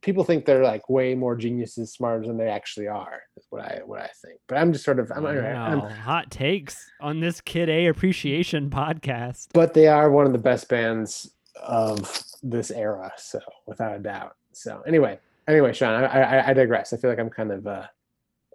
people 0.01 0.23
think 0.23 0.45
they're 0.45 0.63
like 0.63 0.89
way 0.89 1.13
more 1.15 1.35
geniuses, 1.35 1.93
smarter 1.93 2.25
than 2.25 2.37
they 2.37 2.49
actually 2.49 2.87
are. 2.87 3.21
What 3.51 3.61
I 3.63 3.81
what 3.85 3.99
I 4.01 4.09
think. 4.25 4.39
But 4.47 4.57
I'm 4.57 4.71
just 4.71 4.85
sort 4.85 4.97
of 4.97 5.11
I'm, 5.11 5.25
I'm 5.27 5.79
hot 5.81 6.31
takes 6.31 6.89
on 7.01 7.19
this 7.19 7.41
Kid 7.41 7.69
A 7.69 7.87
appreciation 7.87 8.69
podcast. 8.69 9.49
but 9.53 9.73
they 9.73 9.87
are 9.87 10.09
one 10.09 10.25
of 10.25 10.31
the 10.31 10.37
best 10.39 10.69
bands 10.69 11.29
of 11.61 12.23
this 12.41 12.71
era 12.71 13.11
so 13.17 13.39
without 13.67 13.93
a 13.95 13.99
doubt 13.99 14.35
so 14.53 14.81
anyway 14.87 15.19
anyway 15.47 15.71
sean 15.73 16.03
i 16.05 16.07
i, 16.07 16.49
I 16.49 16.53
digress 16.53 16.91
i 16.91 16.97
feel 16.97 17.09
like 17.11 17.19
i'm 17.19 17.29
kind 17.29 17.51
of 17.51 17.67
uh, 17.67 17.85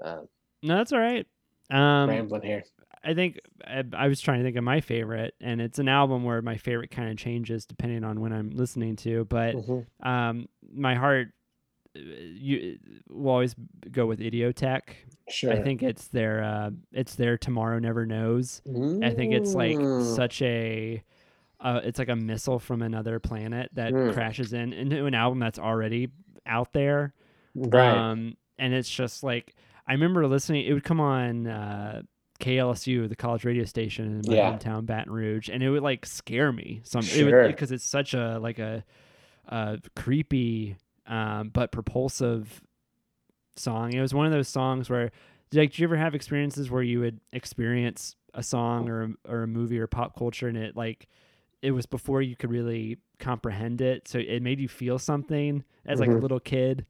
uh 0.02 0.20
No, 0.62 0.76
that's 0.78 0.92
all 0.92 0.98
right. 0.98 1.24
Um, 1.70 2.08
rambling 2.08 2.42
here 2.42 2.64
I 3.04 3.14
think 3.14 3.38
I, 3.64 3.84
I 3.92 4.08
was 4.08 4.20
trying 4.20 4.38
to 4.38 4.44
think 4.44 4.56
of 4.56 4.64
my 4.64 4.80
favorite, 4.80 5.34
and 5.40 5.60
it's 5.60 5.78
an 5.78 5.88
album 5.88 6.24
where 6.24 6.42
my 6.42 6.56
favorite 6.56 6.90
kind 6.90 7.08
of 7.08 7.16
changes 7.16 7.64
depending 7.64 8.02
on 8.02 8.20
when 8.20 8.32
I'm 8.32 8.50
listening 8.50 8.96
to. 8.96 9.24
But 9.26 9.54
Mhm. 9.54 9.86
um, 10.02 10.48
my 10.74 10.96
heart, 10.96 11.28
you 11.98 12.78
will 13.08 13.30
always 13.32 13.54
go 13.90 14.06
with 14.06 14.20
Idioteque. 14.20 14.94
sure 15.28 15.52
I 15.52 15.62
think 15.62 15.82
it's 15.82 16.08
their 16.08 16.42
uh, 16.42 16.70
it's 16.92 17.14
their 17.16 17.36
Tomorrow 17.38 17.78
Never 17.78 18.06
Knows. 18.06 18.62
I 19.02 19.10
think 19.10 19.32
it's 19.32 19.54
like 19.54 19.78
such 20.14 20.42
a 20.42 21.02
uh, 21.60 21.80
it's 21.84 21.98
like 21.98 22.08
a 22.10 22.16
missile 22.16 22.58
from 22.58 22.82
another 22.82 23.18
planet 23.18 23.70
that 23.74 23.92
Mm. 23.92 24.12
crashes 24.12 24.52
in 24.52 24.72
into 24.72 25.06
an 25.06 25.14
album 25.14 25.38
that's 25.38 25.58
already 25.58 26.10
out 26.46 26.72
there. 26.72 27.14
right 27.54 27.96
Um, 27.96 28.36
and 28.58 28.72
it's 28.74 28.90
just 28.90 29.22
like 29.22 29.54
I 29.88 29.92
remember 29.92 30.26
listening. 30.26 30.66
It 30.66 30.72
would 30.72 30.84
come 30.84 31.00
on 31.00 31.46
uh, 31.46 32.02
KLSU, 32.40 33.08
the 33.08 33.16
college 33.16 33.44
radio 33.44 33.64
station 33.64 34.06
in 34.06 34.22
my 34.28 34.34
Yeah. 34.36 34.52
hometown, 34.52 34.84
Baton 34.84 35.12
Rouge, 35.12 35.48
and 35.48 35.62
it 35.62 35.70
would 35.70 35.82
like 35.82 36.04
scare 36.04 36.52
me. 36.52 36.80
Some 36.84 37.02
Sure. 37.02 37.46
because 37.46 37.72
it's 37.72 37.84
such 37.84 38.12
a 38.12 38.38
like 38.38 38.58
a, 38.58 38.84
a 39.48 39.78
creepy 39.94 40.76
um, 41.06 41.50
but 41.50 41.72
propulsive 41.72 42.62
song. 43.56 43.92
It 43.92 44.00
was 44.00 44.14
one 44.14 44.26
of 44.26 44.32
those 44.32 44.48
songs 44.48 44.90
where, 44.90 45.10
like, 45.52 45.70
did 45.70 45.78
you 45.78 45.86
ever 45.86 45.96
have 45.96 46.14
experiences 46.14 46.70
where 46.70 46.82
you 46.82 47.00
would 47.00 47.20
experience 47.32 48.16
a 48.34 48.42
song 48.42 48.88
or 48.88 49.02
a, 49.02 49.08
or 49.28 49.42
a 49.44 49.46
movie 49.46 49.78
or 49.78 49.86
pop 49.86 50.16
culture, 50.16 50.48
and 50.48 50.56
it 50.58 50.76
like 50.76 51.08
it 51.62 51.70
was 51.70 51.86
before 51.86 52.20
you 52.22 52.36
could 52.36 52.50
really 52.50 52.98
comprehend 53.18 53.80
it, 53.80 54.06
so 54.06 54.18
it 54.18 54.42
made 54.42 54.60
you 54.60 54.68
feel 54.68 54.98
something 54.98 55.64
as 55.86 56.00
like 56.00 56.10
a 56.10 56.12
Mhm. 56.12 56.22
little 56.22 56.40
kid. 56.40 56.84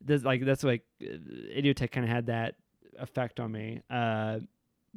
This 0.00 0.24
like 0.24 0.44
that's 0.44 0.64
like 0.64 0.82
uh, 1.02 1.06
Idioteque 1.56 1.90
kind 1.90 2.04
of 2.04 2.10
had 2.10 2.26
that 2.26 2.54
effect 2.98 3.38
on 3.38 3.52
me. 3.52 3.82
Uh, 3.90 4.40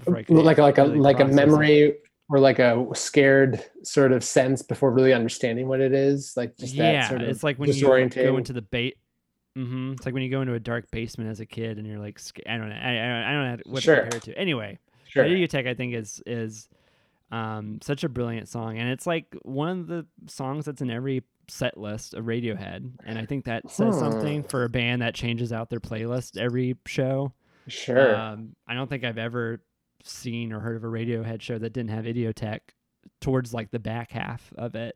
I 0.07 0.09
like 0.09 0.29
like 0.29 0.77
a 0.77 0.83
like 0.85 1.19
a 1.19 1.25
memory 1.25 1.79
it. 1.81 2.03
Or 2.31 2.39
like 2.39 2.59
a 2.59 2.87
scared 2.93 3.61
sort 3.83 4.13
of 4.13 4.23
sense 4.23 4.61
before 4.61 4.91
really 4.91 5.11
understanding 5.13 5.67
what 5.67 5.81
it 5.81 5.93
is 5.93 6.33
like 6.37 6.55
just 6.57 6.77
that 6.77 6.93
yeah, 6.93 7.09
sort 7.09 7.21
of 7.21 7.27
it's 7.29 7.43
like 7.43 7.57
when 7.59 7.69
you 7.73 7.81
go 7.81 7.95
into 8.37 8.53
the 8.53 8.61
bait. 8.61 8.97
Mm-hmm. 9.57 9.91
It's 9.93 10.05
like 10.05 10.13
when 10.13 10.23
you 10.23 10.29
go 10.31 10.39
into 10.41 10.53
a 10.53 10.59
dark 10.61 10.89
basement 10.91 11.29
as 11.29 11.41
a 11.41 11.45
kid 11.45 11.77
and 11.77 11.85
you're 11.85 11.99
like, 11.99 12.21
I 12.47 12.55
don't 12.55 12.69
know, 12.69 12.75
I, 12.75 12.95
I, 12.95 13.29
I 13.29 13.33
don't 13.33 13.43
know 13.51 13.57
what 13.65 13.83
Sure. 13.83 13.95
to 13.95 14.01
compare 14.03 14.17
it 14.17 14.23
to. 14.23 14.37
Anyway, 14.39 14.79
sure 15.09 15.25
Idioteque 15.25 15.67
I 15.67 15.73
think 15.73 15.93
is 15.93 16.23
is 16.25 16.69
um, 17.33 17.79
such 17.81 18.05
a 18.05 18.09
brilliant 18.09 18.47
song, 18.47 18.77
and 18.77 18.89
it's 18.89 19.05
like 19.05 19.25
one 19.43 19.67
of 19.67 19.87
the 19.87 20.05
songs 20.27 20.63
that's 20.65 20.81
in 20.81 20.89
every 20.89 21.23
set 21.49 21.77
list 21.77 22.13
of 22.13 22.25
Radiohead, 22.25 22.91
and 23.05 23.19
I 23.19 23.25
think 23.25 23.43
that 23.45 23.69
says 23.69 23.95
Hmm. 23.95 23.99
something 23.99 24.43
for 24.43 24.63
a 24.63 24.69
band 24.69 25.01
that 25.01 25.15
changes 25.15 25.51
out 25.51 25.69
their 25.69 25.81
playlist 25.81 26.37
every 26.37 26.77
show. 26.85 27.33
sure 27.67 28.15
Um, 28.15 28.55
I 28.67 28.73
don't 28.73 28.89
think 28.89 29.03
I've 29.03 29.17
ever 29.17 29.61
seen 30.07 30.51
or 30.53 30.59
heard 30.59 30.75
of 30.75 30.83
a 30.83 30.87
Radiohead 30.87 31.41
show 31.41 31.57
that 31.57 31.73
didn't 31.73 31.91
have 31.91 32.05
Idioteque 32.05 32.59
towards 33.19 33.53
like 33.53 33.71
the 33.71 33.79
back 33.79 34.11
half 34.11 34.51
of 34.57 34.75
it. 34.75 34.95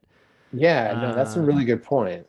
yeah 0.54 0.94
no 1.02 1.14
that's 1.16 1.36
a 1.36 1.42
really 1.42 1.66
good 1.66 1.84
point 1.84 2.26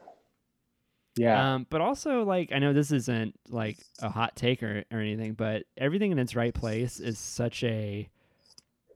yeah 1.17 1.55
Um, 1.55 1.67
but 1.71 1.81
also 1.81 2.25
like 2.25 2.51
I 2.53 2.59
know 2.59 2.73
this 2.73 2.93
isn't 2.93 3.35
like 3.49 3.79
a 4.03 4.09
hot 4.09 4.37
take 4.37 4.63
or, 4.63 4.85
or 4.93 4.99
anything, 5.01 5.33
but 5.35 5.65
everything 5.77 6.13
in 6.13 6.19
its 6.19 6.35
right 6.37 6.53
place 6.55 7.01
is 7.01 7.19
such 7.19 7.63
a 7.65 8.09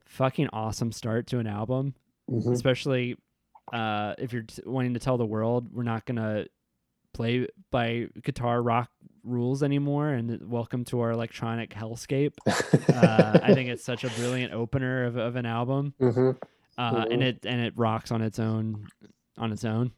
fucking 0.05 0.49
awesome 0.53 0.91
start 0.91 1.27
to 1.27 1.39
an 1.39 1.47
album, 1.47 1.95
Mhm. 2.29 2.51
especially 2.53 3.15
uh, 3.73 4.15
if 4.17 4.33
you're 4.33 4.43
t- 4.43 4.61
wanting 4.65 4.93
to 4.95 4.99
tell 4.99 5.17
the 5.17 5.25
world 5.25 5.69
we're 5.73 5.83
not 5.83 6.05
gonna 6.05 6.45
play 7.13 7.47
by 7.71 8.07
guitar 8.23 8.61
rock 8.61 8.89
rules 9.23 9.63
anymore 9.63 10.09
and 10.09 10.49
welcome 10.49 10.83
to 10.85 10.99
our 11.01 11.11
electronic 11.11 11.71
hellscape. 11.73 12.33
Uh, 12.93 13.39
I 13.41 13.53
think 13.53 13.69
it's 13.69 13.85
such 13.85 14.03
a 14.03 14.09
brilliant 14.09 14.51
opener 14.53 15.05
of, 15.05 15.15
of 15.15 15.37
an 15.37 15.45
album, 15.45 15.93
Mhm. 16.01 16.35
uh, 16.77 17.05
and 17.09 17.21
Mhm. 17.21 17.25
it 17.25 17.45
and 17.45 17.61
it 17.61 17.73
rocks 17.77 18.11
on 18.11 18.21
its 18.21 18.37
own 18.37 18.85
on 19.37 19.53
its 19.53 19.63
own. 19.63 19.91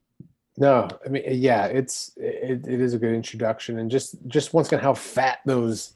No, 0.58 0.88
I 1.04 1.10
mean, 1.10 1.24
yeah, 1.28 1.66
it's 1.66 2.12
it, 2.18 2.68
it 2.68 2.80
is 2.82 2.94
a 2.94 3.00
good 3.00 3.16
introduction, 3.16 3.80
and 3.80 3.90
just 3.90 4.16
just 4.28 4.54
once 4.54 4.68
again 4.68 4.80
how 4.80 4.94
fat 4.94 5.40
those 5.46 5.96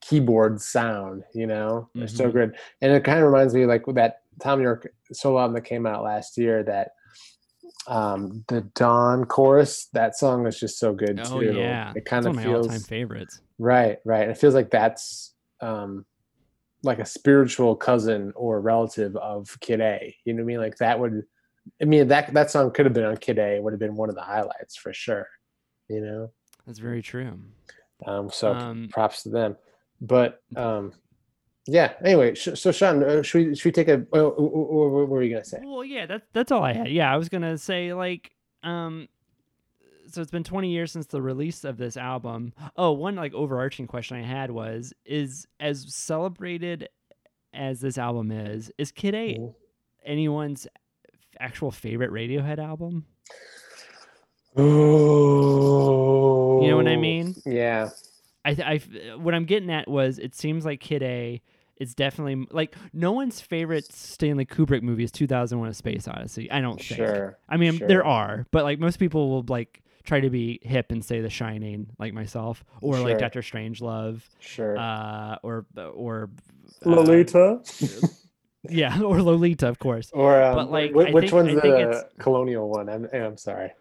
keyboards 0.00 0.66
sound. 0.66 1.22
You 1.34 1.46
know, 1.46 1.88
they're 1.94 2.08
so 2.08 2.28
Mhm. 2.28 2.32
good, 2.32 2.56
and 2.80 2.92
it 2.92 3.04
kind 3.04 3.18
of 3.20 3.26
reminds 3.26 3.54
me 3.54 3.64
like 3.66 3.84
that 3.94 4.22
Thom 4.40 4.60
Yorke 4.60 4.92
solo 5.12 5.38
album 5.38 5.54
that 5.54 5.60
came 5.62 5.86
out 5.86 6.02
last 6.02 6.36
year. 6.36 6.64
That 6.64 6.92
um 7.88 8.44
the 8.48 8.60
Dawn 8.74 9.24
chorus. 9.24 9.88
That 9.94 10.16
song 10.16 10.46
is 10.46 10.60
just 10.60 10.78
so 10.78 10.92
good 10.92 11.18
Oh 11.24 11.40
too. 11.40 11.52
yeah, 11.58 11.92
it 11.96 12.04
kind 12.04 12.26
of 12.26 12.34
feels 12.36 12.46
my 12.46 12.52
all-time 12.54 12.80
favorites. 12.80 13.40
right, 13.58 13.98
right. 14.04 14.28
It 14.28 14.38
feels 14.38 14.54
like 14.54 14.70
that's 14.70 15.34
um 15.60 16.04
like 16.84 17.00
a 17.00 17.06
spiritual 17.06 17.74
cousin 17.74 18.32
or 18.36 18.60
relative 18.60 19.16
of 19.16 19.58
Kid 19.60 19.80
A. 19.80 20.14
You 20.24 20.34
know 20.34 20.42
what 20.42 20.44
I 20.44 20.46
mean? 20.46 20.58
Like 20.60 20.76
that 20.76 21.00
would. 21.00 21.24
I 21.82 21.84
mean 21.86 22.08
that 22.08 22.32
that 22.34 22.50
song 22.50 22.70
could 22.70 22.86
have 22.86 22.92
been 22.94 23.04
on 23.04 23.16
Kid 23.16 23.38
A. 23.38 23.56
It 23.56 23.62
would 23.62 23.72
have 23.72 23.80
been 23.80 23.96
one 23.96 24.08
of 24.10 24.14
the 24.14 24.22
highlights 24.22 24.76
for 24.76 24.92
sure. 24.92 25.26
You 25.88 26.00
know. 26.02 26.32
That's 26.66 26.78
very 26.78 27.02
true. 27.02 27.40
Um, 28.06 28.30
so 28.30 28.52
Um, 28.52 28.88
props 28.92 29.22
to 29.24 29.30
them. 29.30 29.56
But 30.00 30.40
um, 30.54 30.92
yeah. 31.68 31.92
Anyway, 32.04 32.34
sh- 32.34 32.48
so 32.54 32.72
Sean, 32.72 33.04
uh, 33.04 33.22
should 33.22 33.46
we 33.48 33.54
should 33.54 33.66
we 33.66 33.72
take 33.72 33.88
a? 33.88 34.04
Oh, 34.12 34.34
oh, 34.36 34.88
what 34.88 35.08
were 35.08 35.22
you 35.22 35.30
gonna 35.34 35.44
say? 35.44 35.60
Well, 35.62 35.84
yeah, 35.84 36.06
that's 36.06 36.26
that's 36.32 36.50
all 36.50 36.62
I 36.64 36.72
had. 36.72 36.88
Yeah, 36.90 37.12
I 37.12 37.16
was 37.16 37.28
gonna 37.28 37.56
say 37.58 37.92
like, 37.92 38.32
um, 38.62 39.08
so 40.08 40.22
it's 40.22 40.30
been 40.30 40.42
20 40.44 40.70
years 40.70 40.90
since 40.90 41.06
the 41.06 41.20
release 41.20 41.64
of 41.64 41.76
this 41.76 41.96
album. 41.98 42.54
Oh, 42.76 42.92
one 42.92 43.14
like 43.14 43.34
overarching 43.34 43.86
question 43.86 44.16
I 44.16 44.22
had 44.22 44.50
was: 44.50 44.94
is 45.04 45.46
as 45.60 45.94
celebrated 45.94 46.88
as 47.52 47.80
this 47.80 47.98
album 47.98 48.30
is, 48.30 48.72
is 48.78 48.90
Kid 48.90 49.14
A 49.14 49.34
Mhm. 49.34 49.54
anyone's 50.04 50.66
actual 51.40 51.70
favorite 51.70 52.10
Radiohead 52.10 52.58
album? 52.58 53.04
Oh, 55.28 56.62
You 56.62 56.70
know 56.70 56.76
what 56.76 56.88
I 56.88 56.96
mean? 56.96 57.34
Yeah. 57.46 57.90
I, 58.44 58.54
th- 58.54 58.66
I 58.66 59.16
what 59.16 59.34
I'm 59.34 59.44
getting 59.44 59.70
at 59.70 59.88
was 59.88 60.18
it 60.18 60.34
seems 60.34 60.64
like 60.64 60.80
Kid 60.80 61.02
A 61.02 61.42
is 61.80 61.94
definitely 61.94 62.46
like 62.50 62.74
no 62.92 63.12
one's 63.12 63.40
favorite 63.40 63.92
Stanley 63.92 64.44
Kubrick 64.46 64.82
movie 64.82 65.04
is 65.04 65.12
2001: 65.12 65.68
A 65.68 65.74
Space 65.74 66.08
Odyssey. 66.08 66.50
I 66.50 66.60
don't 66.60 66.76
think. 66.76 66.96
Sure. 66.98 67.38
I 67.48 67.56
mean, 67.56 67.78
sure. 67.78 67.88
there 67.88 68.04
are, 68.04 68.46
but 68.50 68.64
like 68.64 68.78
most 68.78 68.98
people 68.98 69.30
will 69.30 69.44
like 69.48 69.82
try 70.04 70.20
to 70.20 70.30
be 70.30 70.58
hip 70.62 70.90
and 70.90 71.04
say 71.04 71.20
The 71.20 71.28
Shining, 71.30 71.90
like 71.98 72.14
myself, 72.14 72.64
or 72.80 72.98
like 72.98 73.12
Sure. 73.12 73.18
Doctor 73.18 73.40
Strangelove, 73.42 74.22
Sure. 74.40 74.78
uh, 74.78 75.36
or 75.42 75.66
or 75.76 76.30
uh, 76.84 76.90
Lolita. 76.90 77.60
yeah, 78.68 79.00
or 79.02 79.20
Lolita, 79.22 79.68
of 79.68 79.78
course. 79.78 80.10
or 80.14 80.42
um, 80.42 80.54
but, 80.56 80.70
like, 80.70 80.92
wh- 80.92 81.08
I 81.08 81.10
which 81.10 81.30
think- 81.30 81.32
one's 81.32 81.58
I 81.58 81.60
the 81.60 81.80
it's- 81.90 82.04
colonial 82.18 82.68
one? 82.68 82.88
I'm 82.88 83.06
I'm 83.12 83.36
sorry. 83.36 83.72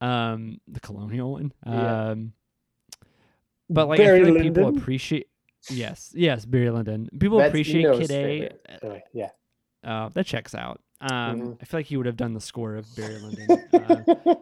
Um, 0.00 0.60
the 0.68 0.78
Colonial 0.80 1.32
one. 1.32 1.52
Yeah. 1.66 2.10
Um, 2.10 2.32
but 3.68 3.88
like 3.88 3.98
Barry 3.98 4.20
I 4.20 4.24
feel 4.24 4.34
like 4.34 4.42
people 4.44 4.68
appreciate. 4.68 5.28
Yes, 5.70 6.12
yes, 6.14 6.44
Barry 6.44 6.70
Lyndon. 6.70 7.08
People 7.18 7.38
That's 7.38 7.48
appreciate 7.50 7.80
Eno's 7.84 8.06
Kid 8.08 8.10
A. 8.10 8.50
Anyway, 8.82 9.04
yeah. 9.12 9.30
Uh, 9.84 10.08
that 10.10 10.26
checks 10.26 10.54
out. 10.54 10.80
Um, 11.00 11.08
Mhm. 11.40 11.58
I 11.62 11.64
feel 11.64 11.78
like 11.78 11.86
he 11.86 11.96
would 11.96 12.06
have 12.06 12.16
done 12.16 12.34
the 12.34 12.40
score 12.40 12.74
of 12.74 12.84
Barry 12.96 13.18
Lyndon. 13.20 13.68
uh, 13.72 14.34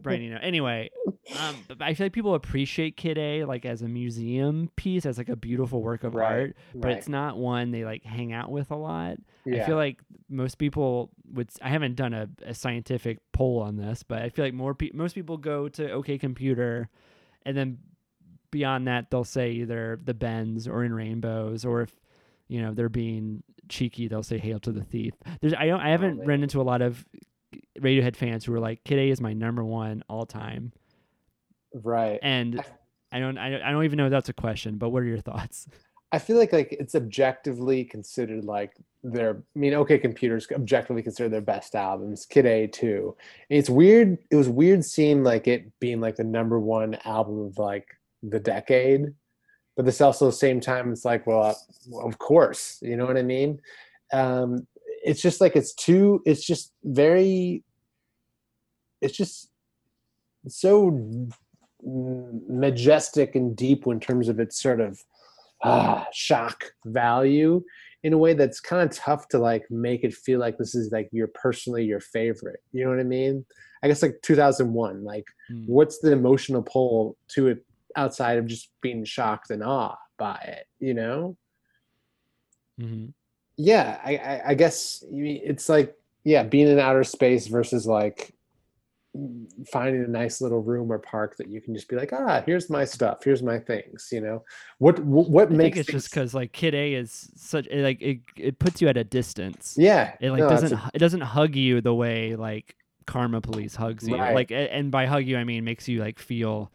Brian 0.00 0.22
Eno. 0.22 0.38
Anyway, 0.40 0.90
um, 1.40 1.56
I 1.80 1.94
feel 1.94 2.06
like 2.06 2.12
people 2.12 2.34
appreciate 2.36 2.96
Kid 2.96 3.18
A 3.18 3.44
like 3.44 3.64
as 3.64 3.82
a 3.82 3.88
museum 3.88 4.70
piece, 4.76 5.06
as 5.06 5.18
like 5.18 5.28
a 5.28 5.34
beautiful 5.34 5.82
work 5.82 6.04
of 6.04 6.14
Right, 6.14 6.30
art, 6.32 6.56
but 6.74 6.88
right. 6.88 6.96
it's 6.98 7.08
not 7.08 7.36
one 7.36 7.72
they 7.72 7.84
like 7.84 8.04
hang 8.04 8.32
out 8.32 8.52
with 8.52 8.70
a 8.70 8.76
lot. 8.76 9.16
yeah. 9.44 9.64
I 9.64 9.66
feel 9.66 9.74
like 9.76 10.00
most 10.28 10.58
people 10.58 11.10
would. 11.32 11.50
I 11.60 11.68
haven't 11.70 11.96
done 11.96 12.14
a, 12.14 12.28
a 12.46 12.54
scientific 12.54 13.18
poll 13.32 13.60
on 13.60 13.76
this, 13.76 14.04
but 14.04 14.22
I 14.22 14.28
feel 14.28 14.44
like 14.44 14.54
more 14.54 14.74
pe- 14.74 14.90
most 14.94 15.14
people 15.16 15.36
go 15.36 15.68
to 15.70 15.90
OK 15.90 16.18
Computer, 16.18 16.88
and 17.44 17.56
then 17.56 17.78
beyond 18.54 18.86
that 18.86 19.10
they'll 19.10 19.24
say 19.24 19.50
either 19.50 19.98
the 20.04 20.14
Bends 20.14 20.68
or 20.68 20.84
in 20.84 20.94
Rainbows, 20.94 21.64
or 21.64 21.82
if 21.82 21.92
you 22.46 22.62
know 22.62 22.72
they're 22.72 22.88
being 22.88 23.42
cheeky, 23.68 24.06
they'll 24.06 24.22
say 24.22 24.38
Hail 24.38 24.60
to 24.60 24.70
the 24.70 24.84
Thief. 24.84 25.12
There's 25.40 25.52
I 25.54 25.66
don't 25.66 25.80
I 25.80 25.88
oh, 25.88 25.90
haven't 25.90 26.18
man. 26.18 26.26
run 26.26 26.42
into 26.44 26.60
a 26.60 26.62
lot 26.62 26.80
of 26.80 27.04
Radiohead 27.80 28.14
fans 28.14 28.44
who 28.44 28.54
are 28.54 28.60
like 28.60 28.84
Kid 28.84 29.00
A 29.00 29.10
is 29.10 29.20
my 29.20 29.32
number 29.32 29.64
one 29.64 30.04
all 30.08 30.24
time, 30.24 30.72
right. 31.74 32.20
and 32.22 32.62
I 33.10 33.18
don't 33.18 33.36
I, 33.36 33.50
don't- 33.50 33.62
I 33.62 33.72
don't 33.72 33.84
even 33.84 33.96
know 33.96 34.06
if 34.06 34.12
that's 34.12 34.28
a 34.28 34.34
question, 34.34 34.78
but 34.78 34.90
what 34.90 35.02
are 35.02 35.06
your 35.06 35.18
thoughts? 35.20 35.66
I 36.12 36.20
feel 36.20 36.36
like 36.36 36.52
like 36.52 36.70
it's 36.70 36.94
objectively 36.94 37.82
considered 37.84 38.44
like 38.44 38.76
their 39.02 39.42
I 39.56 39.58
mean 39.58 39.74
OK 39.74 39.98
Computers 39.98 40.46
objectively 40.54 41.02
considered 41.02 41.32
their 41.32 41.40
best 41.40 41.74
albums. 41.74 42.24
Kid 42.24 42.46
A 42.46 42.68
too. 42.68 43.16
And 43.50 43.58
it's 43.58 43.68
weird. 43.68 44.18
It 44.30 44.36
was 44.36 44.48
weird 44.48 44.84
seeing 44.84 45.24
like 45.24 45.48
it 45.48 45.76
being 45.80 46.00
like 46.00 46.14
the 46.14 46.22
number 46.22 46.60
one 46.60 46.96
album 47.04 47.40
of 47.40 47.58
like 47.58 47.88
the 48.28 48.40
decade, 48.40 49.12
but 49.76 49.84
this 49.84 50.00
also 50.00 50.30
same 50.30 50.60
time 50.60 50.92
it's 50.92 51.04
like 51.04 51.26
well, 51.26 51.56
of 52.02 52.18
course 52.18 52.78
you 52.82 52.96
know 52.96 53.06
what 53.06 53.16
I 53.16 53.22
mean. 53.22 53.60
Um, 54.12 54.66
it's 55.04 55.20
just 55.20 55.40
like 55.40 55.54
it's 55.54 55.74
too. 55.74 56.22
It's 56.24 56.44
just 56.44 56.72
very. 56.82 57.62
It's 59.00 59.16
just 59.16 59.50
so 60.48 60.90
mm, 60.90 61.30
majestic 62.48 63.34
and 63.34 63.54
deep 63.54 63.86
in 63.86 64.00
terms 64.00 64.28
of 64.28 64.40
its 64.40 64.60
sort 64.60 64.80
of 64.80 64.98
ah, 65.62 66.06
shock 66.12 66.64
value 66.86 67.62
in 68.02 68.12
a 68.12 68.18
way 68.18 68.34
that's 68.34 68.60
kind 68.60 68.82
of 68.88 68.96
tough 68.96 69.28
to 69.28 69.38
like 69.38 69.64
make 69.70 70.04
it 70.04 70.14
feel 70.14 70.38
like 70.38 70.58
this 70.58 70.74
is 70.74 70.92
like 70.92 71.08
your 71.12 71.28
personally 71.28 71.84
your 71.84 72.00
favorite. 72.00 72.60
You 72.72 72.84
know 72.84 72.90
what 72.90 73.00
I 73.00 73.04
mean? 73.04 73.44
I 73.82 73.88
guess 73.88 74.02
like 74.02 74.16
2001. 74.22 75.04
Like, 75.04 75.24
Hmm. 75.48 75.64
what's 75.66 75.98
the 75.98 76.12
emotional 76.12 76.62
pull 76.62 77.18
to 77.28 77.48
it 77.48 77.58
outside 77.96 78.38
of 78.38 78.46
just 78.46 78.70
being 78.80 79.04
shocked 79.04 79.50
and 79.50 79.62
awe 79.62 79.96
by 80.18 80.36
it? 80.46 80.66
You 80.80 80.94
know? 80.94 81.36
hmm 82.78 83.06
Yeah, 83.56 84.00
I, 84.04 84.16
I, 84.16 84.42
I 84.50 84.54
guess 84.54 85.02
it's 85.10 85.68
like 85.68 85.96
yeah, 86.24 86.42
being 86.42 86.68
in 86.68 86.78
outer 86.78 87.04
space 87.04 87.46
versus 87.46 87.86
like 87.86 88.34
finding 89.70 90.04
a 90.04 90.08
nice 90.08 90.40
little 90.40 90.60
room 90.62 90.90
or 90.90 90.98
park 90.98 91.36
that 91.36 91.48
you 91.48 91.60
can 91.60 91.74
just 91.74 91.88
be 91.88 91.96
like, 91.96 92.12
ah, 92.12 92.42
here's 92.46 92.68
my 92.70 92.84
stuff, 92.84 93.22
here's 93.24 93.42
my 93.42 93.58
things. 93.58 94.08
You 94.10 94.20
know, 94.20 94.44
what 94.78 94.98
what, 95.00 95.52
I 95.52 95.54
think 95.56 95.76
makes 95.76 95.78
it's 95.78 95.90
just 95.90 96.10
because 96.10 96.34
like 96.34 96.52
Kid 96.52 96.74
A 96.74 96.94
is 96.94 97.30
such 97.36 97.66
it, 97.68 97.82
like 97.82 98.00
it, 98.02 98.20
it 98.36 98.58
puts 98.58 98.80
you 98.80 98.88
at 98.88 98.96
a 98.96 99.04
distance. 99.04 99.78
yeah, 99.78 100.14
It 100.18 100.30
like 100.30 100.40
no, 100.40 100.46
doesn't 100.46 100.72
a- 100.72 100.90
it 100.94 100.98
doesn't 100.98 101.20
hug 101.20 101.54
you 101.54 101.80
the 101.80 101.94
way 101.94 102.34
like 102.36 102.76
Karma 103.06 103.40
Police 103.40 103.74
hugs 103.76 104.08
you. 104.08 104.16
Right. 104.18 104.32
Like 104.32 104.50
and 104.50 104.90
by 104.90 105.06
hug 105.06 105.26
you 105.26 105.36
I 105.36 105.44
mean 105.44 105.64
makes 105.64 105.88
you 105.88 106.00
like 106.00 106.18
feel 106.18 106.72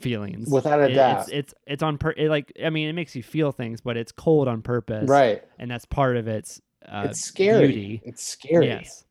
feelings. 0.00 0.48
Without 0.50 0.80
a 0.80 0.84
It- 0.90 0.94
doubt. 0.94 1.20
It's 1.20 1.30
it's 1.32 1.54
it's 1.66 1.82
on 1.82 1.98
per 1.98 2.10
it, 2.16 2.28
like 2.28 2.52
I 2.64 2.70
mean 2.70 2.88
it 2.88 2.92
makes 2.94 3.14
you 3.16 3.22
feel 3.22 3.52
things, 3.52 3.80
but 3.80 3.96
it's 3.96 4.12
cold 4.12 4.48
on 4.48 4.62
purpose. 4.62 5.08
right. 5.08 5.42
And 5.58 5.70
that's 5.70 5.84
part 5.84 6.16
of 6.16 6.28
its 6.28 6.60
uh, 6.88 7.08
it's 7.10 7.20
scary. 7.20 7.66
beauty. 7.66 8.02
It's 8.04 8.24
scary. 8.24 8.66
Yes. 8.68 9.04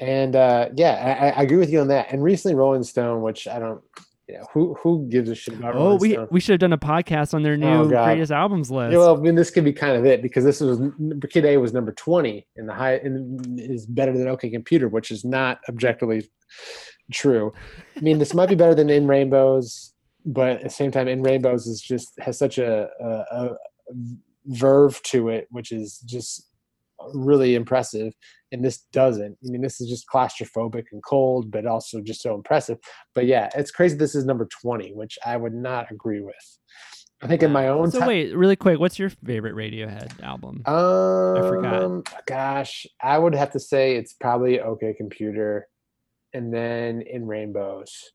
And 0.00 0.34
uh, 0.34 0.70
yeah, 0.74 1.30
I, 1.36 1.40
I 1.40 1.42
agree 1.42 1.58
with 1.58 1.70
you 1.70 1.80
on 1.80 1.88
that. 1.88 2.12
And 2.12 2.22
recently, 2.22 2.56
Rolling 2.56 2.82
Stone, 2.82 3.22
which 3.22 3.46
I 3.46 3.60
don't, 3.60 3.80
you 4.28 4.38
know, 4.38 4.46
who 4.52 4.74
who 4.74 5.06
gives 5.08 5.30
a 5.30 5.34
shit 5.36 5.54
about 5.54 5.76
Oh, 5.76 5.78
Rolling 5.78 5.98
we 6.00 6.12
Stone? 6.14 6.28
we 6.32 6.40
should 6.40 6.52
have 6.54 6.60
done 6.60 6.72
a 6.72 6.78
podcast 6.78 7.32
on 7.34 7.42
their 7.44 7.56
new 7.56 7.66
Oh, 7.82 7.88
greatest 7.88 8.32
albums 8.32 8.70
list. 8.72 8.92
Yeah, 8.92 8.98
well, 8.98 9.16
I 9.16 9.20
mean, 9.20 9.36
this 9.36 9.50
could 9.52 9.62
be 9.64 9.72
kind 9.72 9.96
of 9.96 10.04
it 10.04 10.22
because 10.22 10.42
this 10.42 10.60
was 10.60 10.80
Kid 11.30 11.44
A 11.44 11.58
was 11.58 11.72
number 11.72 11.92
twenty 11.92 12.46
in 12.56 12.66
the 12.66 12.74
high 12.74 12.94
and 12.96 13.60
is 13.60 13.86
better 13.86 14.16
than 14.16 14.26
OK 14.26 14.50
Computer, 14.50 14.88
which 14.88 15.12
is 15.12 15.24
not 15.24 15.60
objectively 15.68 16.28
true. 17.12 17.52
I 17.96 18.00
mean, 18.00 18.18
this 18.18 18.34
might 18.34 18.48
be 18.48 18.54
better 18.54 18.74
than 18.74 18.90
In 18.90 19.06
Rainbows, 19.06 19.92
but 20.24 20.50
at 20.56 20.62
the 20.62 20.70
same 20.70 20.90
time, 20.90 21.08
In 21.08 21.22
Rainbows 21.22 21.66
is 21.66 21.80
just 21.80 22.12
has 22.20 22.38
such 22.38 22.58
a, 22.58 22.88
a, 23.00 23.06
a 23.30 23.50
verve 24.46 25.02
to 25.04 25.28
it, 25.28 25.46
which 25.50 25.72
is 25.72 25.98
just 26.00 26.48
really 27.12 27.54
impressive. 27.54 28.14
And 28.52 28.64
this 28.64 28.82
doesn't. 28.92 29.36
I 29.44 29.50
mean, 29.50 29.62
this 29.62 29.80
is 29.80 29.88
just 29.88 30.06
claustrophobic 30.08 30.84
and 30.92 31.02
cold, 31.02 31.50
but 31.50 31.66
also 31.66 32.00
just 32.00 32.22
so 32.22 32.34
impressive. 32.34 32.78
But 33.14 33.26
yeah, 33.26 33.50
it's 33.54 33.70
crazy. 33.70 33.96
This 33.96 34.14
is 34.14 34.24
number 34.24 34.46
twenty, 34.62 34.92
which 34.92 35.18
I 35.26 35.36
would 35.36 35.54
not 35.54 35.90
agree 35.90 36.20
with. 36.20 36.58
I 37.22 37.26
think 37.26 37.42
in 37.42 37.52
my 37.52 37.68
own 37.68 37.90
So 37.90 38.00
ti- 38.00 38.06
wait, 38.06 38.36
really 38.36 38.56
quick, 38.56 38.78
what's 38.78 38.98
your 38.98 39.08
favorite 39.08 39.54
Radiohead 39.54 40.22
album? 40.22 40.62
um, 40.66 41.36
I 41.36 41.48
forgot. 41.48 42.26
Gosh, 42.26 42.86
I 43.02 43.18
would 43.18 43.34
have 43.34 43.50
to 43.52 43.60
say 43.60 43.96
it's 43.96 44.12
probably 44.12 44.60
OK 44.60 44.94
Computer, 44.94 45.66
and 46.34 46.52
then 46.52 47.02
In 47.02 47.26
Rainbows, 47.26 48.12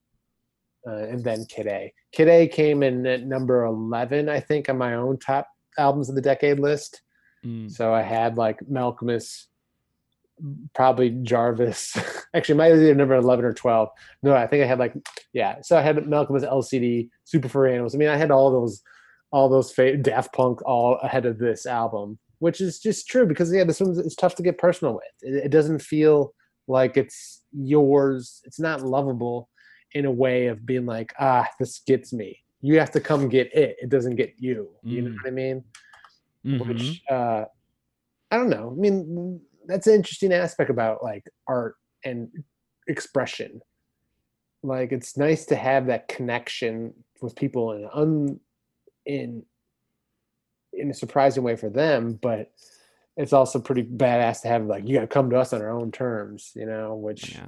uh, 0.88 1.08
and 1.08 1.24
then 1.24 1.46
Kid 1.46 1.68
A. 1.68 1.94
Kid 2.12 2.28
A 2.28 2.48
came 2.48 2.84
in 2.84 3.06
at 3.06 3.26
number 3.26 3.66
eleven, 3.66 4.30
I 4.30 4.40
think, 4.42 4.70
on 4.70 4.78
my 4.78 4.94
own 4.94 5.18
top 5.18 5.48
albums 5.78 6.10
of 6.10 6.16
the 6.16 6.22
decade 6.22 6.60
list. 6.60 7.02
Mm. 7.46 7.72
So 7.72 7.94
I 7.94 8.02
had 8.02 8.38
like 8.38 8.60
Malkmus, 8.70 9.46
probably 10.76 11.12
Jarvis. 11.22 11.98
Actually, 12.36 12.56
might 12.56 12.74
be 12.74 12.94
number 12.94 13.16
eleven 13.16 13.46
or 13.46 13.54
twelve. 13.54 13.90
No, 14.22 14.36
I 14.36 14.46
think 14.46 14.64
I 14.64 14.68
had 14.68 14.80
like 14.80 14.94
yeah. 15.34 15.62
So 15.62 15.78
I 15.78 15.82
had 15.82 15.96
Malkmus 15.98 16.48
LCD, 16.48 17.10
Super 17.24 17.50
Furry 17.50 17.74
Animals. 17.74 17.96
I 17.96 17.98
mean, 17.98 18.10
I 18.10 18.18
had 18.18 18.32
all 18.32 18.52
those, 18.52 18.82
all 19.32 19.50
those 19.50 19.72
fa- 19.72 19.98
Daft 19.98 20.34
Punk 20.34 20.62
all 20.66 20.96
ahead 21.02 21.26
of 21.26 21.40
this 21.40 21.66
album, 21.66 22.20
which 22.40 22.60
is 22.60 22.80
just 22.80 23.08
true 23.08 23.26
because 23.26 23.54
yeah, 23.54 23.64
this 23.64 23.80
one's 23.80 23.98
it's 23.98 24.16
tough 24.16 24.36
to 24.36 24.44
get 24.44 24.58
personal 24.58 24.96
with. 24.96 25.04
It, 25.22 25.46
it 25.46 25.50
doesn't 25.50 25.80
feel 25.80 26.34
like 26.70 26.96
it's 26.98 27.42
yours. 27.52 28.42
It's 28.46 28.60
not 28.60 28.82
lovable 28.84 29.50
in 29.94 30.06
a 30.06 30.12
way 30.12 30.48
of 30.48 30.66
being 30.66 30.86
like 30.86 31.14
ah, 31.20 31.48
this 31.60 31.80
gets 31.80 32.14
me. 32.14 32.44
you 32.62 32.78
have 32.78 32.92
to 32.92 33.00
come 33.00 33.30
get 33.30 33.48
it. 33.56 33.78
It 33.82 33.90
doesn't 33.90 34.16
get 34.18 34.34
you. 34.38 34.70
You 34.84 35.02
know 35.02 35.10
Mm. 35.12 35.16
what 35.16 35.28
I 35.28 35.32
mean? 35.32 35.64
Mhm. 36.46 36.68
Which 36.68 37.02
uh, 37.10 37.46
I 38.32 38.38
don't 38.38 38.50
know. 38.50 38.72
I 38.72 38.80
mean, 38.80 39.42
that's 39.66 39.88
an 39.88 39.96
interesting 39.96 40.32
aspect 40.34 40.70
about 40.70 41.02
like 41.04 41.24
art 41.48 41.76
and 42.06 42.30
expression. 42.88 43.62
Like 44.62 44.92
it's 44.92 45.16
nice 45.18 45.46
to 45.48 45.56
have 45.56 45.88
that 45.88 46.08
connection 46.10 46.94
with 47.22 47.36
people 47.36 47.72
in 47.74 47.88
un 47.94 48.40
in 49.06 49.44
in 50.74 50.92
a 50.92 50.94
surprising 50.94 51.44
way 51.44 51.56
for 51.56 51.70
them, 51.70 52.20
but 52.22 52.52
it's 53.20 53.34
also 53.34 53.60
pretty 53.60 53.84
badass 53.84 54.42
to 54.42 54.48
have 54.48 54.66
like 54.66 54.88
you 54.88 54.96
got 54.96 55.02
to 55.02 55.08
come 55.08 55.30
to 55.30 55.38
us 55.38 55.54
on 55.54 55.62
our 55.62 55.70
own 55.70 55.92
terms, 55.92 56.52
you 56.56 56.66
know. 56.66 56.96
Which 56.96 57.36
yeah. 57.36 57.46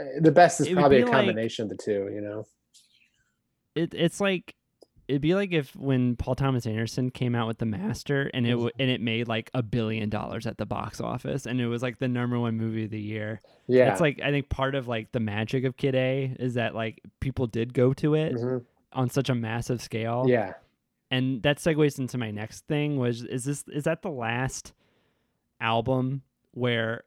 uh, 0.00 0.04
the 0.20 0.32
best 0.32 0.60
is 0.60 0.66
It 0.66 0.74
probably 0.74 0.98
a 1.00 1.04
be 1.06 1.10
like- 1.10 1.12
combination 1.20 1.62
of 1.64 1.68
the 1.70 1.76
two, 1.82 2.10
you 2.12 2.20
know. 2.20 2.46
it, 3.74 3.94
it's 3.94 4.20
like 4.20 4.54
it'd 5.06 5.20
be 5.22 5.34
like 5.34 5.52
if 5.52 5.74
when 5.76 6.16
Paul 6.16 6.34
Thomas 6.34 6.66
Anderson 6.66 7.10
came 7.10 7.34
out 7.34 7.46
with 7.46 7.58
The 7.58 7.66
Master 7.66 8.30
and 8.32 8.46
it 8.46 8.56
and 8.56 8.90
it 8.90 9.00
made 9.00 9.28
like 9.28 9.50
a 9.54 9.62
billion 9.62 10.08
dollars 10.08 10.46
at 10.46 10.56
the 10.58 10.64
box 10.66 11.00
office 11.00 11.44
and 11.46 11.60
it 11.60 11.66
was 11.66 11.82
like 11.82 11.98
the 11.98 12.08
number 12.08 12.38
one 12.38 12.56
movie 12.56 12.84
of 12.84 12.90
the 12.90 13.00
year. 13.00 13.40
Yeah, 13.66 13.92
It's 13.92 14.00
like 14.00 14.20
I 14.22 14.30
think 14.30 14.48
part 14.48 14.74
of 14.74 14.88
like 14.88 15.12
the 15.12 15.20
magic 15.20 15.64
of 15.64 15.76
Kid 15.76 15.94
A 15.94 16.34
is 16.38 16.54
that 16.54 16.74
like 16.74 17.00
people 17.20 17.46
did 17.46 17.74
go 17.74 17.92
to 17.94 18.14
it 18.14 18.34
mhm, 18.34 18.64
on 18.92 19.10
such 19.10 19.28
a 19.28 19.34
massive 19.34 19.82
scale. 19.82 20.24
yeah, 20.26 20.54
And 21.10 21.42
that 21.42 21.58
segues 21.58 21.98
into 21.98 22.16
my 22.18 22.30
next 22.30 22.66
thing 22.66 22.96
was 22.96 23.22
is 23.24 23.44
this 23.44 23.64
is 23.68 23.84
that 23.84 24.00
the 24.02 24.10
last 24.10 24.72
album 25.60 26.22
where 26.52 27.04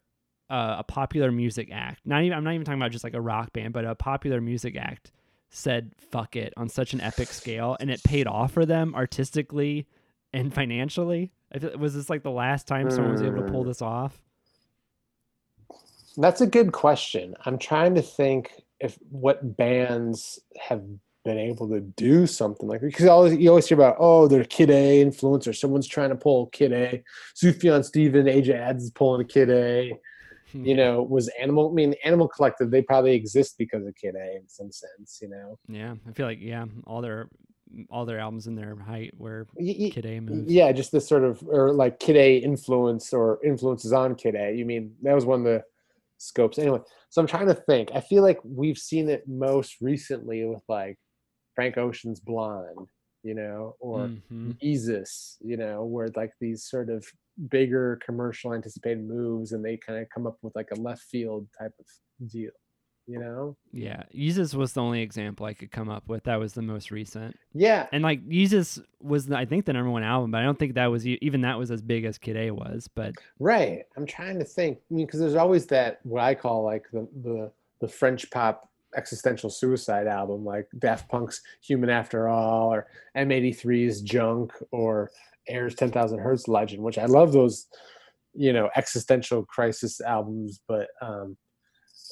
uh, 0.49 0.77
a 0.79 0.83
popular 0.83 1.31
music 1.31 1.69
act, 1.71 2.01
not 2.05 2.23
even 2.23 2.37
I'm 2.37 2.43
not 2.43 2.53
even 2.53 2.65
talking 2.65 2.81
about 2.81 2.91
just 2.91 3.03
like 3.03 3.13
a 3.13 3.21
rock 3.21 3.53
band, 3.53 3.73
but 3.73 3.85
a 3.85 3.95
popular 3.95 4.41
music 4.41 4.75
act 4.77 5.11
said 5.49 5.91
fuck 5.97 6.35
it 6.35 6.53
on 6.57 6.69
such 6.69 6.93
an 6.93 7.01
epic 7.01 7.27
scale 7.33 7.77
and 7.79 7.89
it 7.89 8.03
paid 8.03 8.27
off 8.27 8.51
for 8.51 8.65
them 8.65 8.93
artistically 8.95 9.87
and 10.33 10.53
financially. 10.53 11.31
I 11.53 11.59
feel, 11.59 11.77
was 11.77 11.95
this 11.95 12.09
like 12.09 12.23
the 12.23 12.31
last 12.31 12.67
time 12.67 12.89
someone 12.89 13.11
was 13.11 13.23
able 13.23 13.37
to 13.37 13.43
pull 13.43 13.63
Hmm. 13.63 13.69
this 13.69 13.81
off? 13.81 14.21
That's 16.17 16.41
a 16.41 16.47
good 16.47 16.71
question. 16.71 17.35
I'm 17.45 17.57
trying 17.59 17.95
to 17.95 18.01
think 18.01 18.51
if 18.79 18.97
what 19.09 19.55
bands 19.57 20.39
have 20.59 20.83
been 21.27 21.37
able 21.37 21.67
to 21.67 21.81
do 21.81 22.25
something 22.25 22.69
like 22.69 22.79
because 22.81 23.05
always 23.05 23.35
you 23.35 23.49
always 23.49 23.67
hear 23.67 23.77
about 23.77 23.97
oh 23.99 24.27
they're 24.29 24.45
Kid 24.45 24.69
A 24.69 25.03
influencer. 25.03 25.53
Someone's 25.55 25.87
trying 25.87 26.09
to 26.09 26.15
pull 26.15 26.47
Kid 26.47 26.71
A. 26.71 27.03
Sufjan 27.35 27.83
Steven, 27.83 28.27
Age 28.27 28.47
of 28.49 28.55
Adz 28.55 28.83
is 28.83 28.91
pulling 28.91 29.21
a 29.21 29.25
Kid 29.25 29.49
A. 29.49 29.93
Hmm. 30.53 30.63
You 30.63 30.75
know, 30.75 31.03
was 31.03 31.27
Animal? 31.41 31.69
I 31.69 31.73
mean, 31.73 31.93
Animal 32.05 32.29
Collective. 32.29 32.71
They 32.71 32.81
probably 32.81 33.13
exist 33.13 33.55
because 33.57 33.85
of 33.85 33.93
Kid 33.95 34.15
A 34.15 34.37
in 34.37 34.47
some 34.47 34.71
sense. 34.71 35.19
You 35.21 35.27
know. 35.29 35.59
Yeah, 35.67 35.95
I 36.07 36.11
feel 36.13 36.25
like 36.25 36.39
yeah, 36.39 36.65
all 36.85 37.01
their 37.01 37.27
all 37.89 38.05
their 38.05 38.19
albums 38.19 38.47
in 38.47 38.55
their 38.55 38.77
height 38.77 39.13
were 39.17 39.45
Y- 39.55 39.75
y- 39.77 39.89
Kid 39.93 40.05
A 40.05 40.19
moves. 40.21 40.49
Yeah, 40.49 40.71
just 40.71 40.93
this 40.93 41.05
sort 41.05 41.25
of 41.25 41.43
or 41.49 41.73
like 41.73 41.99
Kid 41.99 42.15
A 42.15 42.37
influence 42.37 43.11
or 43.11 43.39
influences 43.43 43.91
on 43.91 44.15
Kid 44.15 44.35
A. 44.35 44.53
You 44.55 44.65
mean 44.65 44.93
that 45.03 45.13
was 45.13 45.25
one 45.25 45.39
of 45.39 45.45
the 45.45 45.61
scopes 46.17 46.57
anyway. 46.57 46.79
So 47.09 47.21
I'm 47.21 47.27
trying 47.27 47.47
to 47.47 47.53
think. 47.53 47.89
I 47.93 47.99
feel 47.99 48.23
like 48.23 48.39
we've 48.43 48.77
seen 48.77 49.09
it 49.09 49.27
most 49.27 49.75
recently 49.81 50.45
with 50.45 50.63
like 50.69 50.97
Frank 51.57 51.75
Ocean's 51.79 52.19
Blonde, 52.19 52.87
you 53.23 53.33
know, 53.33 53.75
or 53.79 54.09
Mhm. 54.31 54.61
Yeezus, 54.61 55.37
you 55.41 55.57
know, 55.57 55.83
where 55.85 56.07
like 56.15 56.33
these 56.39 56.63
sort 56.63 56.87
of 56.91 57.03
bigger 57.49 57.97
commercial 58.05 58.53
anticipated 58.53 59.03
moves 59.03 59.53
and 59.53 59.65
they 59.65 59.75
kind 59.75 59.99
of 59.99 60.07
come 60.13 60.27
up 60.27 60.37
with 60.43 60.55
like 60.55 60.69
a 60.71 60.79
left 60.79 61.01
field 61.01 61.47
type 61.59 61.73
of 61.79 62.29
deal, 62.29 62.51
you 63.07 63.17
know? 63.19 63.57
Yeah, 63.71 64.03
Yeezus 64.13 64.53
was 64.53 64.73
the 64.73 64.83
only 64.83 65.01
example 65.01 65.47
I 65.47 65.55
could 65.55 65.71
come 65.71 65.89
up 65.89 66.07
with. 66.07 66.25
That 66.25 66.35
was 66.39 66.53
the 66.53 66.61
most 66.61 66.91
recent. 66.91 67.35
Yeah. 67.55 67.87
And 67.91 68.03
like 68.03 68.23
Yeezus 68.27 68.79
was, 69.01 69.25
the, 69.25 69.35
I 69.35 69.45
think, 69.45 69.65
the 69.65 69.73
number 69.73 69.89
one 69.89 70.03
album, 70.03 70.29
but 70.29 70.41
I 70.41 70.43
don't 70.43 70.59
think 70.59 70.75
that 70.75 70.85
was 70.91 71.07
even 71.07 71.41
that 71.41 71.57
was 71.57 71.71
as 71.71 71.81
big 71.81 72.05
as 72.05 72.19
Kid 72.19 72.37
A 72.37 72.51
was. 72.51 72.87
But 72.87 73.15
Right. 73.39 73.85
I'm 73.97 74.05
trying 74.05 74.37
to 74.37 74.45
think. 74.45 74.77
I 74.91 74.93
mean, 74.93 75.07
because 75.07 75.21
there's 75.21 75.33
always 75.33 75.65
that 75.67 76.05
what 76.05 76.21
I 76.21 76.35
call 76.35 76.63
like 76.63 76.85
the 76.91 77.07
the 77.23 77.51
the 77.79 77.87
French 77.87 78.29
pop 78.31 78.66
existential 78.95 79.49
suicide 79.49 80.07
album, 80.07 80.45
like 80.45 80.67
Daft 80.79 81.09
Punk's 81.09 81.41
Human 81.61 81.89
After 81.89 82.27
All, 82.27 82.73
or 82.73 82.87
M83's 83.15 84.01
Junk, 84.01 84.51
or 84.71 85.11
Air's 85.47 85.75
10,000 85.75 86.19
Hertz 86.19 86.47
Legend, 86.47 86.83
which 86.83 86.97
I 86.97 87.05
love 87.05 87.33
those, 87.33 87.67
you 88.33 88.53
know, 88.53 88.69
existential 88.75 89.43
crisis 89.45 89.99
albums. 90.01 90.61
But 90.67 90.87
um, 91.01 91.37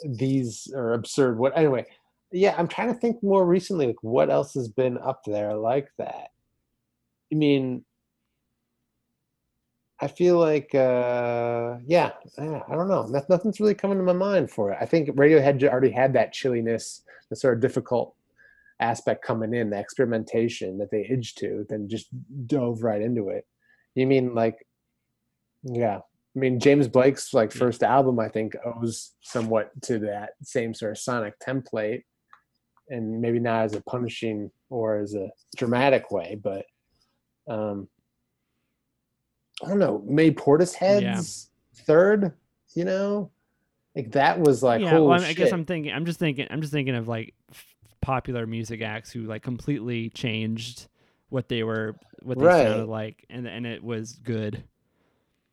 these 0.06 0.72
are 0.76 0.94
absurd. 0.94 1.38
What 1.38 1.58
anyway? 1.58 1.86
Yeah, 2.32 2.56
I'm 2.58 2.68
trying 2.68 2.94
to 2.94 3.00
think 3.00 3.24
more 3.24 3.46
recently, 3.46 3.88
like 3.88 4.02
what 4.02 4.30
else 4.30 4.54
has 4.56 4.68
been 4.68 4.98
up 4.98 5.22
there 5.26 5.56
like 5.56 5.88
that. 5.98 6.30
I 7.32 7.36
mean, 7.36 7.85
I 10.02 10.08
feel 10.08 10.38
like, 10.38 10.76
uh, 10.76 11.78
yeah, 11.88 12.12
yeah, 12.38 12.62
I 12.68 12.76
don't 12.76 12.90
know. 12.90 13.06
Nothing's 13.30 13.62
really 13.62 13.76
coming 13.76 13.98
to 13.98 14.04
my 14.04 14.14
mind 14.14 14.52
for 14.52 14.72
it. 14.72 14.78
I 14.82 14.86
think 14.86 15.10
Radiohead 15.10 15.64
already 15.64 15.92
had 15.92 16.14
that 16.14 16.34
chilliness, 16.34 17.04
the 17.30 17.36
sort 17.36 17.54
of 17.54 17.62
difficult 17.62 18.14
aspect 18.82 19.24
coming 19.24 19.54
in, 19.54 19.70
the 19.70 19.80
experimentation 19.80 20.78
that 20.80 20.92
they 20.92 21.06
edged 21.10 21.38
to, 21.38 21.66
then 21.70 21.88
just 21.88 22.08
dove 22.46 22.84
right 22.84 23.02
into 23.02 23.30
it. 23.30 23.48
You 23.96 24.06
mean 24.06 24.36
like, 24.36 24.68
yeah. 25.64 26.00
I 26.00 26.40
mean, 26.40 26.60
James 26.60 26.90
Blake's 26.90 27.34
like 27.34 27.54
first 27.54 27.82
album, 27.82 28.20
I 28.20 28.28
think, 28.28 28.58
owes 28.66 29.14
somewhat 29.22 29.72
to 29.84 30.00
that 30.00 30.32
same 30.44 30.74
sort 30.74 30.92
of 30.92 30.98
sonic 30.98 31.40
template, 31.40 32.04
and 32.90 33.22
maybe 33.22 33.40
not 33.40 33.64
as 33.64 33.74
a 33.74 33.82
punishing 33.82 34.52
or 34.70 34.98
as 34.98 35.16
a 35.16 35.30
dramatic 35.56 36.12
way, 36.12 36.38
but 36.44 36.66
um, 37.48 37.88
I 39.64 39.70
don't 39.70 39.80
know, 39.80 40.04
made 40.06 40.38
Portishead's 40.38 41.50
third, 41.74 42.34
you 42.74 42.84
know, 42.86 43.32
like 43.96 44.12
that 44.12 44.40
was 44.40 44.62
like, 44.62 44.82
yeah, 44.82 44.90
holy 44.90 45.08
well, 45.08 45.24
I, 45.24 45.28
I 45.28 45.34
guess. 45.34 45.52
I'm 45.54 45.66
thinking. 45.66 45.94
I'm 45.94 46.06
just 46.06 46.20
thinking. 46.20 46.48
I'm 46.50 46.62
just 46.62 46.74
thinking 46.74 46.96
of 46.96 47.08
like 47.08 47.34
f- 47.52 47.66
popular 48.02 48.46
music 48.46 48.82
acts 48.82 49.12
who 49.12 49.22
like 49.22 49.42
completely 49.44 50.10
changed 50.10 50.88
what 51.30 51.48
they 51.48 51.64
were, 51.64 51.96
what 52.22 52.38
they 52.38 52.44
Right. 52.46 52.66
sounded 52.68 52.88
like, 52.88 53.26
and 53.30 53.48
and 53.48 53.66
it 53.66 53.82
was 53.84 54.14
good. 54.14 54.64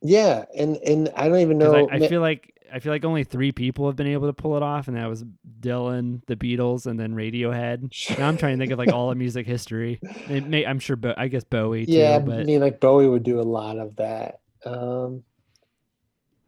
yeah, 0.01 0.43
and 0.57 0.75
and 0.77 1.09
I 1.15 1.29
don't 1.29 1.39
even 1.39 1.57
know. 1.57 1.87
I, 1.89 1.95
I 1.95 2.07
feel 2.09 2.19
like 2.19 2.52
I 2.73 2.79
feel 2.79 2.91
like 2.91 3.05
only 3.05 3.23
three 3.23 3.51
people 3.51 3.85
have 3.85 3.95
been 3.95 4.07
able 4.07 4.27
to 4.27 4.33
pull 4.33 4.57
it 4.57 4.63
off, 4.63 4.87
and 4.87 4.97
that 4.97 5.07
was 5.07 5.23
Dylan, 5.59 6.25
the 6.25 6.35
Beatles, 6.35 6.87
and 6.87 6.99
then 6.99 7.13
Radiohead. 7.13 8.17
Now 8.17 8.27
I'm 8.27 8.37
trying 8.37 8.57
to 8.57 8.61
think 8.63 8.71
of 8.71 8.79
like 8.79 8.91
all 8.91 9.11
of 9.11 9.17
music 9.17 9.45
history. 9.45 9.99
May, 10.27 10.65
I'm 10.65 10.79
sure, 10.79 10.95
but 10.95 11.19
I 11.19 11.27
guess 11.27 11.43
Bowie 11.43 11.85
too. 11.85 11.91
yeah, 11.91 12.15
I 12.15 12.43
mean, 12.43 12.59
like 12.59 12.79
Bowie 12.79 13.07
would 13.07 13.23
do 13.23 13.39
a 13.39 13.43
lot 13.43 13.77
of 13.77 13.95
that. 13.97 14.39
Um, 14.65 15.23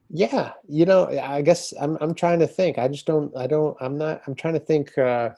yeah, 0.09 0.53
you 0.67 0.85
know, 0.85 1.07
I 1.07 1.43
guess 1.43 1.73
I'm 1.79 1.97
I'm 2.01 2.15
trying 2.15 2.39
to 2.39 2.47
think. 2.47 2.79
I 2.79 2.87
just 2.87 3.05
don't. 3.05 3.35
I 3.37 3.45
don't. 3.45 3.77
I'm 3.79 3.97
not. 3.97 4.21
I'm 4.25 4.35
trying 4.35 4.55
to 4.55 4.59
think. 4.59 4.97
uh 4.97 5.29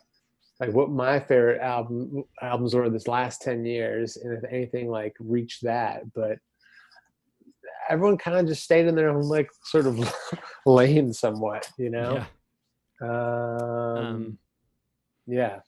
like 0.60 0.74
what 0.74 0.90
my 0.90 1.20
favorite 1.20 1.62
album 1.62 2.24
albums 2.42 2.74
were 2.74 2.90
this 2.90 3.08
last 3.08 3.42
10 3.44 3.64
years 3.66 4.18
and 4.18 4.34
if 4.34 4.44
anything 4.52 4.90
like 4.90 5.16
reached 5.20 5.64
that 5.64 6.02
but 6.14 6.40
everyone 7.90 8.18
kind 8.18 8.38
of 8.38 8.48
just 8.48 8.64
stayed 8.64 8.88
in 8.88 8.96
their 8.96 9.10
own 9.10 9.24
like 9.24 9.50
sort 9.64 9.86
of 9.86 10.14
lane 10.66 11.14
somewhat 11.14 11.70
you 11.78 11.90
know? 11.90 12.26
Yeah. 13.02 13.08
um, 13.10 13.98
Um, 13.98 14.38
yeah. 15.26 15.60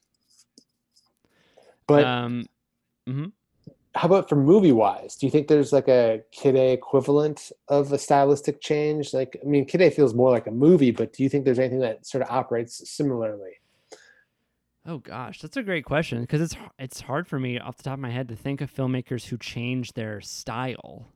But 1.88 2.04
um, 2.04 2.46
mhm. 3.08 3.32
how 3.96 4.08
about 4.08 4.30
for 4.30 4.36
movie 4.36 4.72
wise 4.72 5.16
do 5.16 5.26
you 5.26 5.32
think 5.32 5.48
there's 5.48 5.74
like 5.74 5.88
a 5.88 6.22
kid 6.32 6.56
a 6.56 6.72
equivalent 6.72 7.52
of 7.68 7.92
a 7.92 7.98
stylistic 7.98 8.62
change? 8.62 9.14
Like 9.14 9.38
i 9.44 9.46
mean 9.48 9.66
kid 9.66 9.82
a 9.82 9.90
feels 9.90 10.14
more 10.14 10.32
like 10.32 10.48
a 10.48 10.52
movie 10.52 10.92
but 10.92 11.14
do 11.14 11.24
you 11.24 11.30
think 11.30 11.46
there's 11.46 11.60
anything 11.60 11.80
that 11.80 12.06
sort 12.06 12.24
of 12.24 12.30
operates 12.30 12.90
similarly? 12.90 13.60
Oh 14.86 14.98
gosh, 14.98 15.42
that's 15.42 15.58
a 15.58 15.62
great 15.62 15.86
question 15.86 16.22
because 16.22 16.42
it's 16.42 16.56
it's 16.80 17.02
hard 17.02 17.28
for 17.28 17.40
me 17.40 17.60
off 17.60 17.78
the 17.78 17.84
top 17.84 17.94
of 17.94 18.00
my 18.00 18.10
head 18.10 18.30
to 18.30 18.36
think 18.36 18.60
of 18.60 18.74
filmmakers 18.74 19.26
who 19.28 19.38
change 19.38 19.94
their 19.94 20.22
style, 20.22 21.08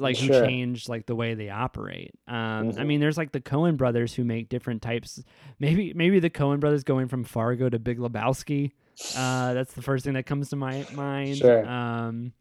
like 0.00 0.16
who 0.18 0.26
Sure. 0.26 0.44
changed 0.44 0.88
like 0.88 1.06
the 1.06 1.14
way 1.14 1.34
they 1.34 1.48
operate. 1.50 2.12
Um, 2.26 2.34
I 2.34 2.62
Mhm. 2.82 2.86
mean, 2.86 3.00
there's 3.00 3.18
like 3.18 3.32
the 3.32 3.40
Coen 3.40 3.76
brothers 3.76 4.14
who 4.14 4.24
make 4.24 4.48
different 4.48 4.82
types. 4.82 5.22
Maybe 5.58 5.92
maybe 5.94 6.18
the 6.20 6.30
Coen 6.30 6.60
brothers 6.60 6.84
going 6.84 7.08
from 7.08 7.24
Fargo 7.24 7.68
to 7.68 7.78
Big 7.78 7.98
Lebowski. 7.98 8.72
Uh, 9.14 9.54
that's 9.54 9.72
the 9.74 9.82
first 9.82 10.04
thing 10.04 10.14
that 10.14 10.26
comes 10.26 10.50
to 10.50 10.56
my 10.56 10.86
mind. 10.90 11.36
Sure. 11.36 11.66
Um, 11.66 12.32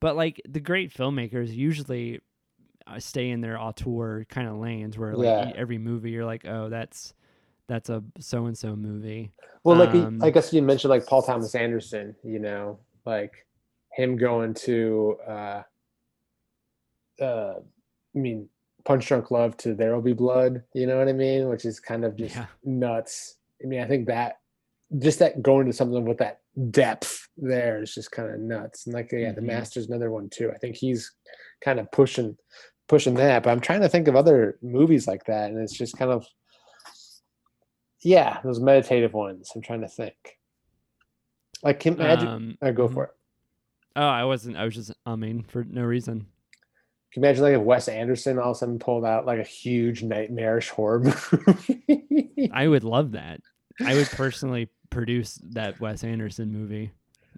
but 0.00 0.16
like 0.16 0.40
the 0.48 0.60
great 0.60 0.92
filmmakers 0.92 1.54
usually 1.54 2.20
uh, 2.86 2.98
stay 2.98 3.30
in 3.30 3.40
their 3.40 3.60
auteur 3.60 4.24
kind 4.28 4.48
of 4.48 4.56
lanes 4.56 4.96
where 4.98 5.14
like 5.14 5.26
Yeah. 5.26 5.52
every 5.54 5.78
movie 5.78 6.10
you're 6.10 6.24
like, 6.24 6.46
oh, 6.46 6.68
that's 6.68 7.14
that's 7.66 7.90
a 7.90 8.02
so 8.18 8.46
and 8.46 8.56
so 8.56 8.74
movie. 8.74 9.30
Well, 9.64 9.76
like 9.76 9.90
Um, 9.94 10.22
I 10.22 10.30
guess 10.30 10.52
you 10.52 10.62
mentioned 10.62 10.90
like 10.90 11.06
Paul 11.06 11.22
Thomas 11.22 11.54
Anderson, 11.54 12.16
you 12.24 12.38
know, 12.38 12.78
like 13.04 13.46
him 13.92 14.16
going 14.16 14.54
to 14.54 15.16
uh 15.26 15.62
uh 17.20 17.54
I 18.14 18.18
mean 18.18 18.48
Punch 18.84 19.06
Drunk 19.08 19.30
Love 19.30 19.56
to 19.58 19.74
There'll 19.74 20.00
Be 20.00 20.12
Blood, 20.14 20.62
you 20.72 20.86
know 20.86 20.98
what 20.98 21.08
I 21.08 21.12
mean? 21.12 21.48
Which 21.48 21.64
is 21.64 21.78
kind 21.80 22.04
of 22.04 22.16
just 22.16 22.36
Yeah. 22.36 22.46
nuts. 22.64 23.36
I 23.62 23.66
mean, 23.66 23.80
I 23.80 23.86
think 23.86 24.06
that 24.06 24.38
just 24.98 25.18
that 25.18 25.42
going 25.42 25.66
to 25.66 25.72
something 25.72 26.04
with 26.06 26.18
that 26.18 26.40
depth 26.70 27.28
there 27.36 27.82
is 27.82 27.94
just 27.94 28.10
kind 28.10 28.30
of 28.32 28.40
nuts. 28.40 28.86
And 28.86 28.94
like 28.94 29.10
yeah, 29.12 29.32
the 29.32 29.40
Mhm. 29.42 29.46
master's 29.46 29.88
another 29.88 30.10
one 30.10 30.30
too. 30.30 30.50
I 30.50 30.58
think 30.58 30.76
he's 30.76 31.12
kind 31.60 31.78
of 31.80 31.90
pushing 31.92 32.36
pushing 32.86 33.14
that. 33.14 33.42
But 33.42 33.50
I'm 33.50 33.60
trying 33.60 33.82
to 33.82 33.88
think 33.88 34.08
of 34.08 34.16
other 34.16 34.58
movies 34.62 35.06
like 35.06 35.24
that, 35.26 35.50
and 35.50 35.58
it's 35.60 35.76
just 35.76 35.98
kind 35.98 36.10
of 36.10 36.26
yeah, 38.02 38.40
those 38.44 38.60
meditative 38.60 39.12
ones. 39.12 39.50
I'm 39.54 39.60
trying 39.62 39.80
to 39.80 39.88
think. 39.88 40.38
Like 41.62 41.80
can 41.80 41.94
imagine 41.94 42.28
Um, 42.28 42.58
uh, 42.62 42.70
go 42.70 42.88
mhm. 42.88 42.94
for 42.94 43.04
it. 43.04 43.10
Oh, 43.96 44.06
I 44.06 44.24
wasn't. 44.24 44.56
I 44.56 44.64
was 44.64 44.74
just 44.76 44.92
umming 45.06 45.44
for 45.48 45.64
no 45.64 45.82
reason. 45.82 46.28
Can 47.12 47.22
you 47.22 47.26
imagine 47.28 47.42
like 47.44 47.54
if 47.54 47.62
Wes 47.62 47.88
Anderson 47.88 48.38
all 48.38 48.50
of 48.50 48.56
a 48.56 48.58
sudden 48.58 48.78
pulled 48.78 49.04
out 49.04 49.24
like 49.26 49.38
a 49.38 49.44
huge 49.44 50.02
nightmarish 50.02 50.68
horror 50.68 51.00
movie? 51.00 52.50
I 52.52 52.68
would 52.68 52.84
love 52.84 53.12
that. 53.12 53.40
I 53.84 53.94
would 53.94 54.08
personally 54.12 54.68
produce 54.90 55.40
that 55.52 55.80
Wes 55.80 56.04
Anderson 56.04 56.52
movie. 56.52 56.90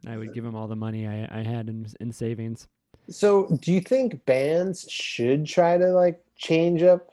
I 0.07 0.17
would 0.17 0.33
give 0.35 0.45
him 0.45 0.55
all 0.57 0.67
the 0.67 0.77
money 0.77 1.07
I, 1.07 1.29
I 1.31 1.43
had 1.43 1.69
in 1.69 1.87
in 2.01 2.11
savings. 2.13 2.67
so 3.09 3.47
do 3.61 3.73
you 3.73 3.81
think 3.81 4.25
bands 4.25 4.87
should 4.91 5.47
try 5.47 5.77
to 5.79 5.89
like 5.93 6.21
change 6.37 6.83
up 6.83 7.11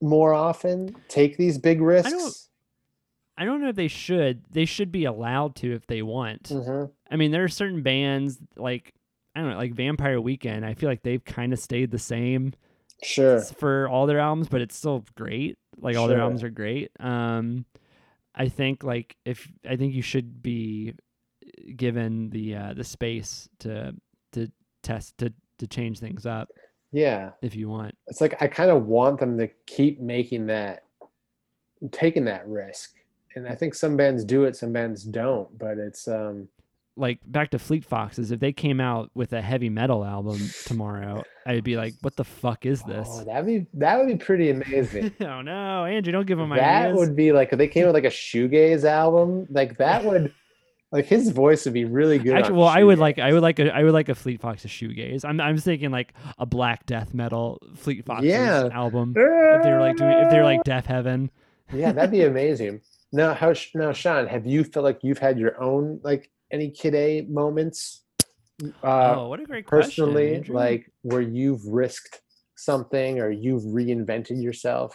more 0.00 0.32
often? 0.32 0.96
Take 1.08 1.36
these 1.36 1.58
big 1.58 1.80
risks? 1.80 2.08
I 2.12 2.16
don't 2.16 2.34
I 3.38 3.44
don't 3.44 3.62
know 3.62 3.68
if 3.68 3.76
they 3.76 3.88
should. 3.88 4.42
They 4.50 4.64
should 4.66 4.90
be 4.92 5.04
allowed 5.04 5.56
to 5.56 5.72
if 5.74 5.86
they 5.86 6.02
want. 6.02 6.44
Mhm. 6.44 6.90
I 7.10 7.16
mean, 7.16 7.30
there 7.30 7.44
are 7.44 7.48
certain 7.48 7.82
bands 7.82 8.38
like 8.56 8.92
I 9.34 9.40
don't 9.40 9.50
know, 9.50 9.56
like 9.56 9.74
Vampire 9.74 10.20
Weekend. 10.20 10.64
I 10.66 10.74
feel 10.74 10.88
like 10.88 11.02
they've 11.02 11.24
kind 11.24 11.52
of 11.52 11.58
stayed 11.58 11.90
the 11.90 11.98
same 11.98 12.52
Sure. 13.02 13.40
for 13.42 13.88
all 13.88 14.06
their 14.06 14.18
albums, 14.18 14.48
but 14.48 14.60
it's 14.60 14.76
still 14.76 15.04
great. 15.16 15.56
Like 15.78 15.96
all 15.96 16.08
their 16.08 16.20
albums 16.20 16.42
are 16.42 16.50
great. 16.50 16.90
Um, 17.00 17.64
I 18.34 18.48
think 18.48 18.84
like 18.84 19.16
if 19.24 19.48
I 19.68 19.76
think 19.76 19.94
you 19.94 20.02
should 20.02 20.42
be 20.42 20.94
given 21.76 22.30
the 22.30 22.54
uh, 22.56 22.74
the 22.74 22.84
space 22.84 23.48
to 23.60 23.94
to 24.32 24.50
test 24.82 25.16
to 25.18 25.32
to 25.58 25.66
change 25.66 25.98
things 26.00 26.26
up 26.26 26.48
Yeah. 26.92 27.30
if 27.42 27.54
you 27.54 27.68
want. 27.68 27.94
It's 28.08 28.20
like 28.20 28.40
I 28.42 28.46
kind 28.48 28.70
of 28.70 28.86
want 28.86 29.20
them 29.20 29.38
to 29.38 29.48
keep 29.66 30.00
making 30.00 30.46
that 30.46 30.84
taking 31.92 32.24
that 32.26 32.46
risk. 32.48 32.94
And 33.36 33.46
I 33.48 33.54
think 33.54 33.74
some 33.74 33.96
bands 33.96 34.24
do 34.24 34.44
it, 34.44 34.56
some 34.56 34.72
bands 34.72 35.04
don't, 35.04 35.56
but 35.58 35.78
it's 35.78 36.06
um 36.08 36.48
Like 37.00 37.18
back 37.24 37.50
to 37.52 37.58
Fleet 37.58 37.84
Foxes, 37.84 38.30
if 38.30 38.40
they 38.40 38.52
came 38.52 38.80
out 38.80 39.10
with 39.14 39.32
a 39.32 39.40
heavy 39.40 39.70
metal 39.70 40.04
album 40.04 40.38
tomorrow, 40.66 41.24
I'd 41.46 41.64
be 41.64 41.76
like, 41.76 41.94
"What 42.02 42.16
the 42.16 42.24
fuck 42.24 42.66
is 42.66 42.82
oh, 42.86 42.88
this?" 42.90 43.08
oh, 43.10 43.24
that'd 43.24 43.46
be 43.46 43.66
that 43.74 43.98
would 43.98 44.06
be 44.06 44.16
pretty 44.16 44.50
amazing. 44.50 45.12
oh 45.20 45.40
no, 45.40 45.86
Andrew, 45.86 46.12
don't 46.12 46.26
give 46.26 46.38
them 46.38 46.50
that 46.50 46.86
ideas. 46.86 46.98
would 46.98 47.16
be 47.16 47.32
like 47.32 47.52
if 47.52 47.58
they 47.58 47.68
came 47.68 47.86
with 47.86 47.94
like 47.94 48.04
a 48.04 48.08
shoegaze 48.08 48.84
album, 48.84 49.46
like 49.50 49.78
that 49.78 50.04
would 50.04 50.34
like 50.92 51.06
his 51.06 51.30
voice 51.30 51.64
would 51.64 51.74
be 51.74 51.84
really 51.84 52.18
good. 52.18 52.34
Actually, 52.36 52.58
well, 52.58 52.68
I 52.68 52.82
would 52.82 52.98
like 52.98 53.18
I 53.18 53.32
would 53.32 53.42
like 53.42 53.58
a 53.58 53.74
I 53.74 53.84
would 53.84 53.92
like 53.92 54.08
a 54.08 54.14
Fleet 54.14 54.40
Foxes 54.40 54.70
shoegaze. 54.70 55.24
I'm 55.24 55.40
I'm 55.40 55.56
thinking 55.56 55.90
like 55.90 56.12
a 56.38 56.46
black 56.46 56.84
death 56.84 57.14
metal 57.14 57.60
Fleet 57.76 58.04
Foxes 58.04 58.28
Yeah. 58.28 58.68
album. 58.72 59.14
If 59.50 59.62
they're 59.62 59.80
like 59.80 59.96
doing 59.96 60.18
if 60.18 60.30
they're 60.30 60.44
like 60.44 60.64
Deafheaven. 60.64 61.30
Yeah, 61.72 61.92
that'd 61.92 62.10
be 62.10 62.22
amazing. 62.24 62.80
Now, 63.12 63.34
how 63.34 63.54
now, 63.74 63.92
Sean? 63.92 64.26
Have 64.26 64.46
you 64.46 64.64
felt 64.64 64.84
like 64.84 65.00
you've 65.02 65.18
had 65.18 65.38
your 65.38 65.60
own 65.60 66.00
like 66.02 66.30
any 66.52 66.70
Kid 66.70 66.94
A 66.94 67.22
moments? 67.22 68.04
Uh, 68.82 69.14
oh, 69.16 69.28
what 69.28 69.40
a 69.40 69.44
great 69.44 69.66
question. 69.66 70.06
personally, 70.06 70.36
Andrew. 70.36 70.54
like 70.54 70.90
where 71.02 71.22
you've 71.22 71.64
risked 71.66 72.20
something 72.56 73.18
or 73.18 73.30
you've 73.30 73.62
reinvented 73.62 74.42
yourself? 74.42 74.94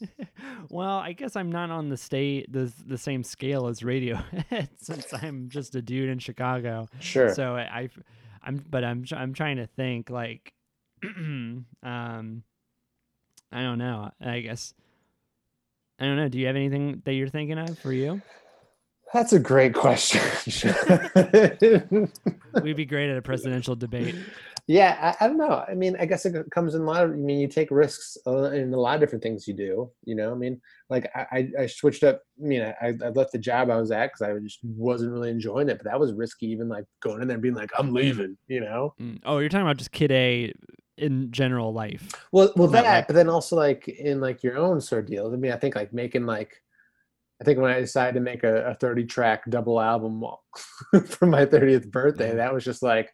well, 0.70 0.98
I 0.98 1.12
guess 1.12 1.36
I'm 1.36 1.50
not 1.50 1.70
on 1.70 1.88
the 1.88 1.96
state 1.96 2.52
the 2.52 2.72
the 2.86 2.98
same 2.98 3.22
scale 3.22 3.66
as 3.66 3.80
Radiohead 3.80 4.68
since 4.76 5.12
I'm 5.12 5.48
just 5.48 5.74
a 5.74 5.82
dude 5.82 6.08
in 6.08 6.18
Chicago. 6.18 6.88
Sure. 7.00 7.34
So 7.34 7.56
I, 7.56 7.80
I've, 7.80 8.02
I'm, 8.42 8.64
but 8.68 8.84
I'm, 8.84 9.04
I'm 9.12 9.32
trying 9.32 9.56
to 9.56 9.66
think 9.66 10.10
like, 10.10 10.52
um, 11.04 11.64
I 11.82 13.62
don't 13.62 13.78
know. 13.78 14.10
I 14.20 14.40
guess, 14.40 14.74
I 15.98 16.04
don't 16.04 16.16
know. 16.16 16.28
Do 16.28 16.38
you 16.38 16.46
have 16.46 16.56
anything 16.56 17.02
that 17.04 17.14
you're 17.14 17.28
thinking 17.28 17.58
of 17.58 17.78
for 17.78 17.92
you? 17.92 18.20
That's 19.12 19.32
a 19.32 19.38
great 19.38 19.74
question. 19.74 20.20
We'd 22.62 22.76
be 22.76 22.84
great 22.84 23.10
at 23.10 23.16
a 23.16 23.22
presidential 23.22 23.76
debate. 23.76 24.16
yeah, 24.66 25.14
I, 25.20 25.24
I 25.24 25.28
don't 25.28 25.36
know. 25.36 25.64
I 25.68 25.74
mean, 25.74 25.96
I 26.00 26.06
guess 26.06 26.24
it 26.26 26.50
comes 26.50 26.74
in 26.74 26.82
a 26.82 26.84
lot 26.84 27.04
of. 27.04 27.10
I 27.10 27.14
mean, 27.14 27.38
you 27.38 27.46
take 27.48 27.70
risks 27.70 28.16
uh, 28.26 28.50
in 28.50 28.72
a 28.74 28.76
lot 28.76 28.94
of 28.94 29.00
different 29.00 29.22
things 29.22 29.46
you 29.46 29.54
do. 29.54 29.90
You 30.04 30.14
know, 30.16 30.32
I 30.32 30.34
mean, 30.34 30.60
like 30.90 31.08
I, 31.14 31.48
I, 31.60 31.66
switched 31.66 32.02
up. 32.02 32.22
I 32.42 32.46
mean, 32.46 32.62
I, 32.62 32.94
I 33.04 33.08
left 33.10 33.32
the 33.32 33.38
job 33.38 33.70
I 33.70 33.76
was 33.76 33.90
at 33.90 34.12
because 34.12 34.22
I 34.22 34.38
just 34.40 34.58
wasn't 34.64 35.12
really 35.12 35.30
enjoying 35.30 35.68
it. 35.68 35.78
But 35.78 35.84
that 35.84 36.00
was 36.00 36.12
risky. 36.12 36.46
Even 36.46 36.68
like 36.68 36.84
going 37.00 37.22
in 37.22 37.28
there 37.28 37.36
and 37.36 37.42
being 37.42 37.54
like, 37.54 37.70
I'm 37.78 37.92
leaving. 37.92 38.36
You 38.48 38.60
know. 38.60 38.94
Mm. 39.00 39.20
Oh, 39.24 39.38
you're 39.38 39.48
talking 39.48 39.66
about 39.66 39.76
just 39.76 39.92
Kid 39.92 40.10
A 40.10 40.52
in 40.96 41.30
general 41.32 41.72
life. 41.72 42.10
Well, 42.32 42.52
well, 42.56 42.68
that, 42.68 42.84
like- 42.84 43.06
but 43.06 43.14
then 43.14 43.28
also 43.28 43.56
like 43.56 43.88
in 43.88 44.20
like 44.20 44.42
your 44.42 44.56
own 44.56 44.80
sort 44.80 45.04
of 45.04 45.10
deals. 45.10 45.32
I 45.34 45.36
mean, 45.36 45.52
I 45.52 45.56
think 45.56 45.76
like 45.76 45.92
making 45.92 46.26
like, 46.26 46.62
I 47.40 47.44
think 47.44 47.58
when 47.58 47.72
I 47.72 47.80
decided 47.80 48.14
to 48.14 48.20
make 48.20 48.44
a, 48.44 48.66
a 48.66 48.74
thirty 48.74 49.04
track 49.04 49.42
double 49.48 49.80
album 49.80 50.22
for 51.06 51.26
my 51.26 51.44
thirtieth 51.44 51.90
birthday, 51.90 52.36
that 52.36 52.54
was 52.54 52.64
just 52.64 52.82
like, 52.82 53.10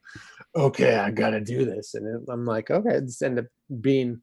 okay, 0.54 0.96
I 0.96 1.10
got 1.10 1.30
to 1.30 1.40
do 1.40 1.64
this, 1.64 1.94
and 1.94 2.06
it, 2.06 2.30
I'm 2.30 2.44
like, 2.44 2.70
okay, 2.70 2.96
it's 2.96 3.22
ended 3.22 3.46
up 3.46 3.50
being 3.80 4.20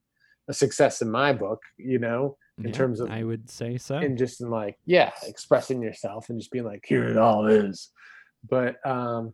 a 0.48 0.54
success 0.54 1.02
in 1.02 1.10
my 1.10 1.34
book, 1.34 1.62
you 1.78 2.00
know, 2.00 2.38
in 2.60 2.66
Yeah, 2.66 2.72
terms 2.74 3.00
of 3.00 3.10
I 3.10 3.24
would 3.24 3.50
say 3.50 3.78
so. 3.78 3.98
and 3.98 4.18
just 4.18 4.40
in 4.40 4.50
like 4.50 4.78
yeah, 4.86 5.12
expressing 5.24 5.82
yourself 5.82 6.30
and 6.30 6.40
just 6.40 6.52
being 6.52 6.66
like, 6.66 6.86
here 6.88 7.04
it 7.10 7.18
all 7.18 7.48
is, 7.48 7.90
but 8.50 8.76
um. 8.86 9.34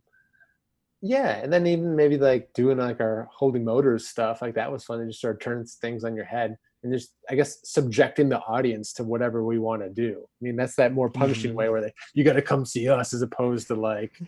Yeah, 1.05 1.32
and 1.32 1.51
then 1.51 1.68
even 1.68 1.97
maybe 1.97 2.18
like 2.18 2.53
doing 2.53 2.78
like 2.78 3.01
our 3.01 3.28
Holy 3.30 3.59
Motors 3.59 4.07
stuff, 4.07 4.41
like 4.41 4.55
that 4.55 4.72
was 4.72 4.86
fun 4.86 4.99
to 4.99 5.07
just 5.07 5.20
sort 5.20 5.36
of 5.36 5.41
turn 5.41 5.66
things 5.66 6.05
on 6.05 6.16
your 6.16 6.24
head 6.24 6.55
and 6.84 6.91
just 6.93 7.13
I 7.29 7.36
guess 7.36 7.57
subjecting 7.63 8.29
the 8.29 8.39
audience 8.39 8.93
to 8.93 9.03
whatever 9.03 9.43
we 9.43 9.57
want 9.57 9.81
to 9.81 9.89
do. 9.89 10.17
I 10.21 10.39
mean, 10.41 10.55
that's 10.55 10.75
that 10.75 10.93
more 10.93 11.09
punishing 11.09 11.51
Mhm. 11.51 11.55
way 11.55 11.69
where 11.69 11.81
they 11.81 11.93
you 12.13 12.23
got 12.23 12.34
to 12.34 12.41
come 12.41 12.65
see 12.65 12.88
us 12.89 13.13
as 13.13 13.21
opposed 13.21 13.67
to 13.67 13.75
like 13.75 14.19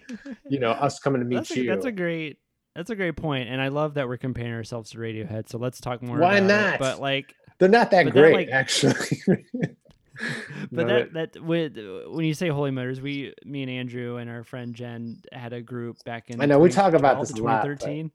you 0.50 0.60
know 0.60 0.72
us 0.72 1.00
coming 1.00 1.22
to 1.22 1.26
meet 1.28 1.36
that's, 1.36 1.56
you. 1.56 1.68
that's 1.70 1.86
a 1.86 1.92
great. 1.92 2.38
That's 2.76 2.90
a 2.90 2.96
great 2.98 3.16
point, 3.16 3.48
and 3.48 3.62
I 3.62 3.70
love 3.70 3.94
that 3.94 4.06
we're 4.10 4.18
comparing 4.18 4.52
ourselves 4.52 4.90
to 4.92 4.98
Radiohead. 4.98 5.48
So 5.48 5.58
let's 5.58 5.80
talk 5.80 6.02
more. 6.02 6.18
Why 6.20 6.40
about 6.40 6.44
it. 6.44 6.48
not? 6.72 6.80
But 6.80 7.00
like, 7.00 7.34
They're 7.58 7.70
not 7.70 7.90
that 7.92 8.04
but 8.04 8.14
that, 8.14 8.20
great, 8.20 8.36
like- 8.36 8.50
actually. 8.50 9.24
but 9.28 9.76
No, 10.72 10.86
that 10.86 11.14
that 11.14 11.42
with 11.44 11.78
when 12.08 12.26
you 12.26 12.34
say 12.34 12.50
Holy 12.50 12.72
Motors, 12.72 13.00
we, 13.00 13.34
me 13.46 13.62
and 13.64 13.72
Andrew 13.72 14.18
and 14.18 14.30
our 14.30 14.44
friend 14.44 14.76
Jen 14.76 15.22
had 15.32 15.54
a 15.54 15.62
group 15.62 15.98
back 16.06 16.30
in. 16.30 16.42
I 16.42 16.46
know, 16.48 16.60
we 16.60 16.70
talk 16.70 16.94
about 16.94 17.20
this 17.22 17.32
to 17.34 17.42
a 17.42 17.44
lot, 17.44 17.62
but- 17.64 17.80
2013. 17.80 18.12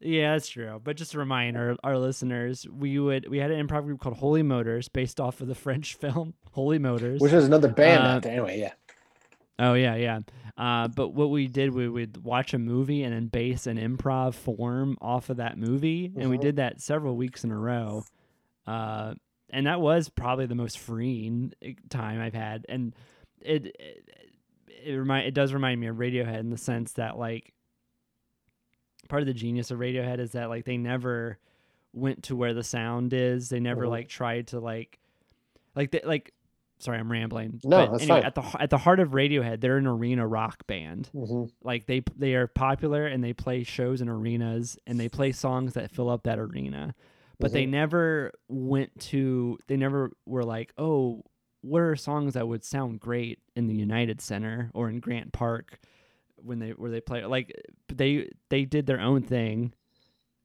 Yeah, 0.00 0.32
that's 0.32 0.48
true. 0.48 0.80
But 0.82 0.96
just 0.96 1.12
to 1.12 1.18
remind 1.18 1.56
our, 1.58 1.76
our 1.84 1.98
listeners, 1.98 2.66
we 2.70 2.98
would 2.98 3.28
we 3.28 3.38
had 3.38 3.50
an 3.50 3.66
improv 3.66 3.84
group 3.84 4.00
called 4.00 4.16
Holy 4.16 4.42
Motors, 4.42 4.88
based 4.88 5.20
off 5.20 5.40
of 5.40 5.48
the 5.48 5.54
French 5.54 5.94
film 6.00 6.34
Holy 6.52 6.78
Motors. 6.78 7.20
Which 7.20 7.32
is 7.32 7.44
another 7.46 7.68
band 7.68 8.06
Uh, 8.06 8.20
there. 8.20 8.32
Anyway, 8.32 8.58
yeah. 8.60 8.72
Oh 9.58 9.74
yeah, 9.74 9.94
yeah. 9.96 10.20
Uh, 10.56 10.88
but 10.88 11.08
what 11.08 11.28
we 11.30 11.46
did, 11.48 11.74
we 11.74 11.86
would 11.88 12.24
watch 12.24 12.54
a 12.54 12.58
movie 12.58 13.02
and 13.02 13.12
then 13.14 13.26
base 13.26 13.66
an 13.66 13.76
improv 13.78 14.34
form 14.34 14.96
off 15.02 15.28
of 15.28 15.36
that 15.36 15.58
movie, 15.58 16.10
and 16.16 16.30
we 16.30 16.38
Mhm. 16.38 16.40
did 16.40 16.56
that 16.56 16.80
several 16.80 17.14
weeks 17.16 17.44
in 17.44 17.50
a 17.50 17.58
row. 17.58 18.02
Uh, 18.66 19.14
and 19.50 19.66
that 19.66 19.80
was 19.80 20.08
probably 20.08 20.46
the 20.46 20.54
most 20.54 20.78
freeing 20.78 21.52
eh, 21.60 21.72
time 21.90 22.20
I've 22.20 22.34
had, 22.34 22.64
and 22.70 22.94
it 23.42 23.66
it, 23.78 24.08
it 24.86 24.92
remind 24.94 25.26
it 25.26 25.34
does 25.34 25.52
remind 25.52 25.78
me 25.80 25.88
of 25.88 25.96
Radiohead 25.96 26.40
in 26.40 26.48
the 26.50 26.56
sense 26.56 26.92
that 26.92 27.18
like 27.18 27.52
part 29.10 29.20
of 29.22 29.26
the 29.26 29.34
genius 29.34 29.70
of 29.70 29.78
Radiohead 29.78 30.18
is 30.20 30.32
that 30.32 30.48
like 30.48 30.64
they 30.64 30.78
never 30.78 31.38
went 31.92 32.22
to 32.24 32.36
where 32.36 32.54
the 32.54 32.62
sound 32.64 33.12
is. 33.12 33.48
They 33.50 33.60
never 33.60 33.84
Mhm. 33.84 33.90
like 33.90 34.08
tried 34.08 34.46
to 34.48 34.60
like 34.60 34.98
like 35.76 35.90
they, 35.90 36.00
like 36.04 36.32
sorry, 36.78 36.98
I'm 36.98 37.10
rambling. 37.12 37.60
No, 37.64 37.76
but 37.86 37.90
that's 37.92 38.02
anyway, 38.04 38.20
fine. 38.20 38.26
at 38.26 38.34
the 38.34 38.62
at 38.62 38.70
the 38.70 38.78
heart 38.78 39.00
of 39.00 39.10
Radiohead, 39.10 39.60
they're 39.60 39.76
an 39.76 39.86
arena 39.86 40.26
rock 40.26 40.66
band. 40.66 41.08
hmm 41.12 41.44
Like 41.62 41.86
they 41.86 42.02
they 42.16 42.34
are 42.34 42.46
popular 42.46 43.06
and 43.06 43.22
they 43.22 43.32
play 43.34 43.64
shows 43.64 44.00
in 44.00 44.08
arenas 44.08 44.78
and 44.86 44.98
they 44.98 45.08
play 45.08 45.32
songs 45.32 45.74
that 45.74 45.90
fill 45.90 46.08
up 46.08 46.22
that 46.22 46.38
arena. 46.38 46.94
But 47.38 47.52
they 47.52 47.66
Mhm. 47.66 47.70
never 47.70 48.32
went 48.48 48.98
to 49.10 49.58
they 49.66 49.76
never 49.76 50.12
were 50.26 50.44
like, 50.44 50.72
"Oh, 50.78 51.24
what 51.62 51.80
are 51.82 51.96
songs 51.96 52.34
that 52.34 52.46
would 52.48 52.64
sound 52.64 53.00
great 53.00 53.38
in 53.56 53.66
the 53.66 53.74
United 53.74 54.20
Center 54.20 54.70
or 54.74 54.88
in 54.88 55.00
Grant 55.00 55.32
Park 55.32 55.78
when 56.42 56.58
they 56.58 56.70
where 56.70 56.90
they 56.90 57.00
play 57.00 57.24
like 57.24 57.52
they 57.88 58.30
they 58.48 58.64
did 58.64 58.86
their 58.86 59.00
own 59.00 59.22
thing. 59.22 59.72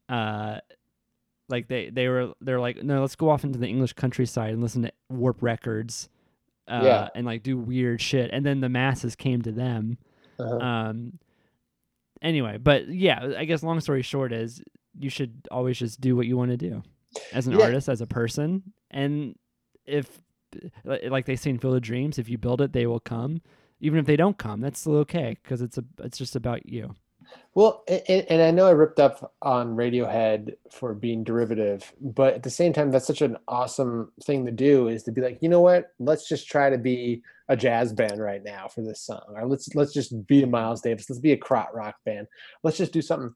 Uh 0.09 0.59
like 1.49 1.67
they 1.67 1.89
they 1.89 2.07
were 2.07 2.33
they're 2.41 2.59
like, 2.59 2.83
"No, 2.83 3.01
let's 3.01 3.15
go 3.15 3.29
off 3.29 3.43
into 3.43 3.59
the 3.59 3.67
English 3.67 3.93
countryside 3.93 4.51
and 4.53 4.61
listen 4.61 4.81
to 4.83 4.91
Warp 5.09 5.41
Records." 5.41 6.09
Uh, 6.67 6.81
Yeah. 6.83 7.09
and 7.13 7.25
like 7.27 7.43
do 7.43 7.59
weird 7.59 8.01
shit 8.01 8.31
and 8.33 8.43
then 8.43 8.59
the 8.59 8.69
masses 8.69 9.15
came 9.15 9.39
to 9.43 9.51
them 9.51 9.99
Uh-huh. 10.39 10.57
um 10.57 11.19
anyway 12.23 12.57
but 12.57 12.87
yeah 12.87 13.33
i 13.37 13.45
guess 13.45 13.61
long 13.61 13.79
story 13.79 14.01
short 14.01 14.33
is 14.33 14.63
you 14.97 15.11
should 15.11 15.47
always 15.51 15.77
just 15.77 16.01
do 16.01 16.15
what 16.15 16.25
you 16.25 16.35
want 16.35 16.49
to 16.49 16.57
do 16.57 16.81
as 17.33 17.45
an 17.45 17.53
Yeah. 17.53 17.65
artist 17.65 17.87
as 17.87 18.01
a 18.01 18.07
person 18.07 18.63
and 18.89 19.35
if 19.85 20.09
like 20.83 21.27
they 21.27 21.35
say 21.35 21.51
in 21.51 21.59
field 21.59 21.75
of 21.75 21.83
dreams 21.83 22.17
if 22.17 22.29
you 22.29 22.39
build 22.39 22.61
it 22.61 22.73
they 22.73 22.87
will 22.87 22.99
come 22.99 23.41
even 23.79 23.99
if 23.99 24.05
they 24.05 24.15
don't 24.15 24.37
come. 24.37 24.61
That's 24.61 24.79
still 24.79 24.97
okay 24.97 25.37
because 25.43 25.61
it's 25.61 25.77
a 25.77 25.83
it's 25.99 26.17
just 26.17 26.35
about 26.35 26.67
you. 26.67 26.95
Well, 27.53 27.83
and, 27.87 28.25
and 28.29 28.41
I 28.41 28.51
know 28.51 28.67
I 28.67 28.71
ripped 28.71 28.99
up 28.99 29.33
on 29.41 29.75
Radiohead 29.75 30.55
for 30.71 30.93
being 30.93 31.23
derivative, 31.23 31.91
but 32.01 32.33
at 32.33 32.43
the 32.43 32.49
same 32.49 32.73
time, 32.73 32.91
that's 32.91 33.07
such 33.07 33.21
an 33.21 33.37
awesome 33.47 34.11
thing 34.23 34.45
to 34.45 34.51
do 34.51 34.89
is 34.89 35.03
to 35.03 35.11
be 35.11 35.21
like, 35.21 35.39
you 35.41 35.49
know 35.49 35.61
what? 35.61 35.91
Let's 35.99 36.27
just 36.27 36.47
try 36.47 36.69
to 36.69 36.77
be 36.77 37.23
a 37.47 37.55
jazz 37.55 37.93
band 37.93 38.19
right 38.19 38.43
now 38.43 38.67
for 38.67 38.81
this 38.81 39.01
song, 39.01 39.23
or 39.35 39.47
let's 39.47 39.73
let's 39.75 39.93
just 39.93 40.27
be 40.27 40.43
a 40.43 40.47
Miles 40.47 40.81
Davis. 40.81 41.09
Let's 41.09 41.19
be 41.19 41.31
a 41.31 41.37
krautrock 41.37 41.73
rock 41.73 41.95
band. 42.05 42.27
Let's 42.63 42.77
just 42.77 42.91
do 42.91 43.01
something 43.01 43.33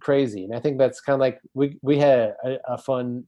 crazy. 0.00 0.44
And 0.44 0.54
I 0.54 0.60
think 0.60 0.78
that's 0.78 1.00
kind 1.00 1.14
of 1.14 1.20
like 1.20 1.40
we 1.54 1.78
we 1.82 1.98
had 1.98 2.34
a, 2.44 2.58
a 2.68 2.78
fun 2.78 3.24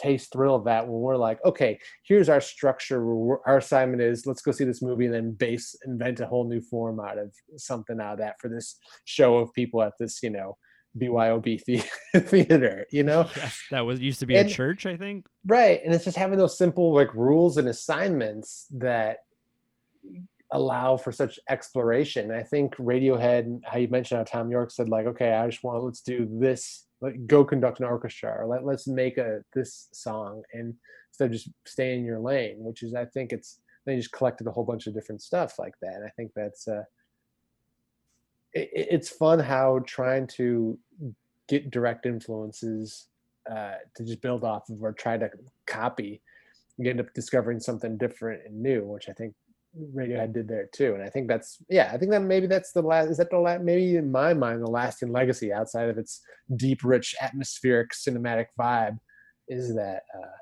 taste 0.00 0.32
thrill 0.32 0.54
of 0.54 0.64
that 0.64 0.86
when 0.86 1.00
we're 1.00 1.16
like, 1.16 1.38
okay, 1.44 1.78
here's 2.04 2.28
our 2.28 2.40
structure. 2.40 3.00
Our 3.46 3.58
assignment 3.58 4.02
is 4.02 4.26
let's 4.26 4.42
go 4.42 4.52
see 4.52 4.64
this 4.64 4.82
movie 4.82 5.06
and 5.06 5.14
then 5.14 5.32
base 5.32 5.74
invent 5.86 6.20
a 6.20 6.26
whole 6.26 6.48
new 6.48 6.60
form 6.60 7.00
out 7.00 7.18
of 7.18 7.32
something 7.56 8.00
out 8.00 8.14
of 8.14 8.18
that 8.20 8.40
for 8.40 8.48
this 8.48 8.76
show 9.04 9.36
of 9.36 9.52
people 9.52 9.82
at 9.82 9.92
this, 9.98 10.22
you 10.22 10.30
know, 10.30 10.56
BYOB 10.98 11.82
theater, 12.16 12.86
you 12.90 13.02
know? 13.02 13.28
Yes, 13.36 13.60
that 13.70 13.86
was 13.86 14.00
used 14.00 14.20
to 14.20 14.26
be 14.26 14.36
and, 14.36 14.48
a 14.48 14.52
church, 14.52 14.86
I 14.86 14.96
think. 14.96 15.26
Right. 15.46 15.80
And 15.84 15.94
it's 15.94 16.04
just 16.04 16.16
having 16.16 16.38
those 16.38 16.58
simple 16.58 16.94
like 16.94 17.14
rules 17.14 17.56
and 17.56 17.68
assignments 17.68 18.66
that 18.78 19.18
allow 20.52 20.96
for 20.96 21.12
such 21.12 21.38
exploration. 21.48 22.32
I 22.32 22.42
think 22.42 22.76
Radiohead, 22.76 23.60
how 23.64 23.78
you 23.78 23.88
mentioned 23.88 24.18
how 24.18 24.24
Thom 24.24 24.50
Yorke 24.50 24.70
said, 24.70 24.88
like, 24.88 25.06
okay, 25.06 25.32
I 25.32 25.46
just 25.46 25.62
want 25.62 25.84
let's 25.84 26.00
do 26.00 26.26
this 26.30 26.86
like 27.00 27.26
go 27.26 27.44
conduct 27.44 27.80
an 27.80 27.86
orchestra 27.86 28.30
or 28.30 28.46
let, 28.46 28.64
let's 28.64 28.86
make 28.86 29.18
a 29.18 29.40
this 29.54 29.88
song 29.92 30.42
and 30.52 30.74
instead 31.10 31.26
of 31.26 31.32
just 31.32 31.50
stay 31.64 31.94
in 31.94 32.04
your 32.04 32.18
lane 32.18 32.56
which 32.58 32.82
is 32.82 32.94
i 32.94 33.04
think 33.04 33.32
it's 33.32 33.60
they 33.86 33.96
just 33.96 34.12
collected 34.12 34.46
a 34.46 34.50
whole 34.50 34.64
bunch 34.64 34.86
of 34.86 34.94
different 34.94 35.22
stuff 35.22 35.58
like 35.58 35.74
that 35.80 35.94
and 35.94 36.04
i 36.04 36.10
think 36.16 36.30
that's 36.34 36.68
uh 36.68 36.82
it, 38.52 38.70
it's 38.72 39.08
fun 39.08 39.38
how 39.38 39.80
trying 39.86 40.26
to 40.26 40.78
get 41.48 41.70
direct 41.70 42.06
influences 42.06 43.08
uh 43.50 43.74
to 43.96 44.04
just 44.04 44.20
build 44.20 44.44
off 44.44 44.68
of 44.68 44.82
or 44.82 44.92
try 44.92 45.16
to 45.16 45.30
copy 45.66 46.20
you 46.76 46.88
end 46.88 47.00
up 47.00 47.12
discovering 47.14 47.60
something 47.60 47.96
different 47.96 48.42
and 48.46 48.60
new 48.60 48.84
which 48.84 49.08
i 49.08 49.12
think 49.12 49.34
Radiohead 49.78 50.32
did 50.32 50.48
there 50.48 50.68
too, 50.72 50.94
and 50.94 51.02
I 51.02 51.08
think 51.08 51.28
that's 51.28 51.58
yeah, 51.68 51.90
I 51.92 51.98
think 51.98 52.10
that 52.10 52.22
maybe 52.22 52.46
that's 52.46 52.72
the 52.72 52.82
last. 52.82 53.08
Is 53.08 53.18
that 53.18 53.30
the 53.30 53.38
last? 53.38 53.62
Maybe 53.62 53.96
in 53.96 54.10
my 54.10 54.34
mind, 54.34 54.62
the 54.62 54.70
lasting 54.70 55.12
legacy 55.12 55.52
outside 55.52 55.88
of 55.88 55.96
its 55.96 56.22
deep, 56.56 56.82
rich, 56.82 57.14
atmospheric, 57.20 57.92
cinematic 57.92 58.46
vibe, 58.58 58.98
is 59.46 59.74
that 59.76 60.02
uh, 60.16 60.36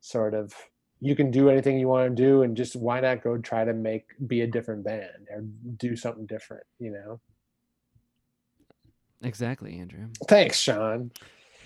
sort 0.00 0.32
of 0.32 0.54
you 1.00 1.14
can 1.14 1.30
do 1.30 1.50
anything 1.50 1.78
you 1.78 1.88
want 1.88 2.16
to 2.16 2.22
do, 2.22 2.42
and 2.42 2.56
just 2.56 2.76
why 2.76 3.00
not 3.00 3.22
go 3.22 3.36
try 3.36 3.64
to 3.64 3.74
make 3.74 4.04
be 4.26 4.40
a 4.40 4.46
different 4.46 4.84
band 4.84 5.28
or 5.30 5.42
do 5.76 5.94
something 5.94 6.24
different, 6.24 6.64
you 6.78 6.90
know? 6.90 7.20
Exactly, 9.22 9.78
Andrew. 9.78 10.06
Thanks, 10.28 10.58
Sean. 10.58 11.10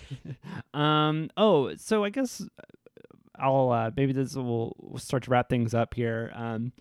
um. 0.73 1.29
Oh, 1.37 1.73
so 1.77 2.03
I 2.03 2.09
guess 2.09 2.45
I'll 3.41 3.71
uh, 3.71 3.91
maybe 3.95 4.13
this 4.13 4.35
will 4.35 4.75
we'll 4.79 4.99
start 4.99 5.23
to 5.23 5.31
wrap 5.31 5.49
things 5.49 5.73
up 5.73 5.93
here. 5.93 6.31
Um, 6.35 6.71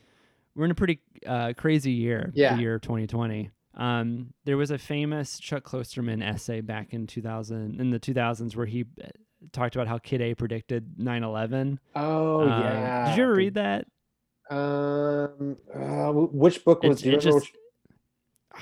we're 0.54 0.66
in 0.66 0.70
a 0.70 0.74
pretty 0.76 1.00
uh, 1.26 1.54
crazy 1.56 1.92
year, 1.92 2.32
yeah. 2.34 2.54
the 2.54 2.60
year 2.60 2.78
2020. 2.78 3.50
Um, 3.74 4.34
there 4.44 4.56
was 4.56 4.70
a 4.70 4.78
famous 4.78 5.38
Chuck 5.38 5.64
Klosterman 5.64 6.22
essay 6.22 6.60
back 6.60 6.92
in 6.92 7.06
2000 7.06 7.80
in 7.80 7.90
the 7.90 8.00
2000s 8.00 8.56
where 8.56 8.66
he 8.66 8.84
uh, 9.02 9.08
talked 9.52 9.76
about 9.76 9.86
how 9.86 9.98
Kid 9.98 10.20
A 10.20 10.34
predicted 10.34 10.98
9/11. 10.98 11.78
Oh 11.94 12.42
um, 12.42 12.48
yeah. 12.48 13.08
Did 13.08 13.16
you 13.16 13.22
ever 13.24 13.34
read 13.34 13.54
that? 13.54 13.86
Um, 14.50 15.56
uh, 15.72 16.12
which 16.12 16.64
book 16.64 16.82
was? 16.82 17.04
It, 17.04 17.20
just, 17.20 17.36
which, 17.36 17.52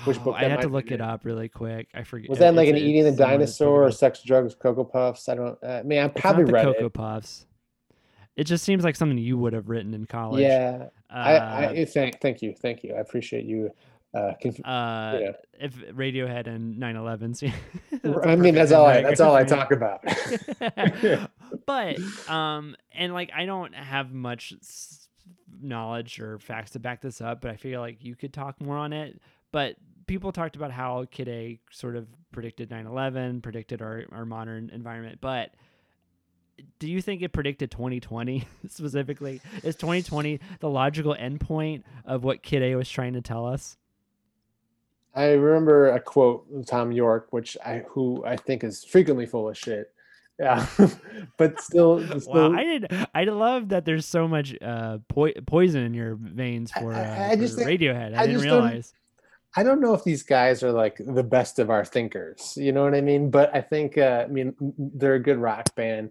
which, 0.05 0.23
book? 0.23 0.37
Oh, 0.39 0.45
I 0.45 0.45
had 0.45 0.61
to 0.61 0.69
look 0.69 0.91
it 0.91 1.01
up 1.01 1.25
really 1.25 1.49
quick. 1.49 1.89
I 1.95 2.03
forget. 2.03 2.29
Was 2.29 2.39
that 2.41 2.55
like 2.55 2.69
an 2.69 2.77
eating 2.77 3.05
the 3.05 3.13
dinosaur 3.13 3.85
or 3.85 3.91
sex, 3.91 4.23
drugs, 4.23 4.55
cocoa 4.55 4.85
puffs? 4.85 5.29
I 5.31 5.35
don't. 5.35 5.59
Uh, 5.63 5.67
I 5.67 5.83
mean, 5.83 6.01
I 6.01 6.09
probably 6.09 6.45
read 6.45 6.65
Cocoa 6.65 6.87
it. 6.87 6.93
Puffs. 6.93 7.47
It 8.39 8.45
just 8.45 8.63
seems 8.63 8.85
like 8.85 8.95
something 8.95 9.19
you 9.19 9.37
would 9.37 9.53
have 9.53 9.69
written 9.69 9.93
in 9.95 10.07
college. 10.07 10.43
Yeah. 10.43 10.91
Uh, 11.11 11.13
I, 11.13 11.67
I 11.71 11.85
thank 11.85 12.21
thank 12.21 12.41
you 12.41 12.55
thank 12.55 12.85
you. 12.85 12.95
I 12.95 13.01
appreciate 13.01 13.45
you. 13.45 13.73
Uh, 14.15 14.35
conf- 14.41 14.61
uh, 14.65 15.19
yeah. 15.21 15.33
if 15.59 15.75
Radiohead 15.89 16.47
and 16.47 16.77
9/11. 16.81 17.53
I 18.25 18.37
mean, 18.37 18.55
that's 18.55 18.71
all 18.71 18.87
I 18.87 19.03
that's 19.03 19.19
all 19.19 19.35
I 19.35 19.43
talk 19.43 19.73
about. 19.73 20.05
but 21.67 21.99
um, 22.31 22.77
and 22.93 23.13
like 23.13 23.33
I 23.35 23.45
don't 23.45 23.75
have 23.75 24.13
much 24.13 24.55
knowledge 25.61 26.21
or 26.21 26.39
facts 26.39 26.71
to 26.71 26.79
back 26.79 27.01
this 27.01 27.21
up, 27.21 27.41
but 27.41 27.51
I 27.51 27.57
feel 27.57 27.81
like 27.81 28.05
you 28.05 28.15
could 28.15 28.33
talk 28.33 28.61
more 28.61 28.77
on 28.77 28.93
it. 28.93 29.21
But 29.51 29.75
people 30.07 30.31
talked 30.31 30.55
about 30.55 30.71
how 30.71 31.07
Kid 31.11 31.29
A 31.29 31.59
sort 31.73 31.97
of 31.97 32.07
predicted 32.31 32.71
9/11, 32.71 33.43
predicted 33.43 33.83
our 33.83 34.05
our 34.13 34.25
modern 34.25 34.71
environment, 34.73 35.19
but 35.21 35.51
do 36.79 36.89
you 36.89 37.03
think 37.03 37.23
it 37.23 37.33
predicted 37.33 37.71
2020 37.71 38.47
specifically? 38.69 39.41
Is 39.63 39.77
2020 39.77 40.41
the 40.61 40.69
logical 40.69 41.15
endpoint 41.15 41.83
of 42.05 42.25
what 42.25 42.43
Kid 42.43 42.63
A 42.63 42.75
was 42.75 42.89
trying 42.89 43.15
to 43.15 43.21
tell 43.21 43.47
us? 43.47 43.77
I 45.15 45.33
remember 45.33 45.91
a 45.91 46.01
quote 46.01 46.47
from 46.49 46.65
Thom 46.65 46.93
Yorke, 46.93 47.29
which 47.33 47.57
I 47.65 47.83
who 47.89 48.25
I 48.25 48.37
think 48.37 48.63
is 48.63 48.85
frequently 48.85 49.27
full 49.27 49.49
of 49.49 49.59
shit. 49.59 49.93
Yeah, 50.39 50.65
but 51.37 51.61
still, 51.61 51.99
still, 52.21 52.53
wow, 52.53 52.53
I 52.53 52.65
did. 52.65 52.87
I 53.13 53.25
love 53.25 53.71
that 53.71 53.85
there's 53.85 54.07
so 54.07 54.29
much 54.29 54.55
uh, 54.63 54.99
po- 55.09 55.33
poison 55.47 55.83
in 55.83 55.95
your 55.95 56.15
veins 56.15 56.71
for, 56.71 56.93
uh, 56.93 56.99
I, 56.99 57.31
I 57.31 57.37
just 57.37 57.59
for 57.59 57.65
think, 57.65 57.81
Radiohead. 57.81 58.17
I, 58.17 58.23
I 58.23 58.27
didn't 58.27 58.43
realize. 58.43 58.95
I 59.57 59.65
don't 59.65 59.81
know 59.81 59.95
if 59.95 60.05
these 60.05 60.23
guys 60.23 60.63
are 60.63 60.71
like 60.71 60.99
the 61.01 61.25
best 61.25 61.59
of 61.59 61.71
our 61.71 61.85
thinkers. 61.85 62.55
You 62.57 62.71
know 62.71 62.85
what 62.85 62.95
I 62.95 63.01
mean? 63.01 63.31
But 63.31 63.53
I 63.53 63.61
think, 63.61 63.99
uh, 63.99 64.25
I 64.25 64.27
mean, 64.29 64.55
they're 64.79 65.15
a 65.15 65.23
good 65.23 65.39
rock 65.39 65.75
band 65.75 66.11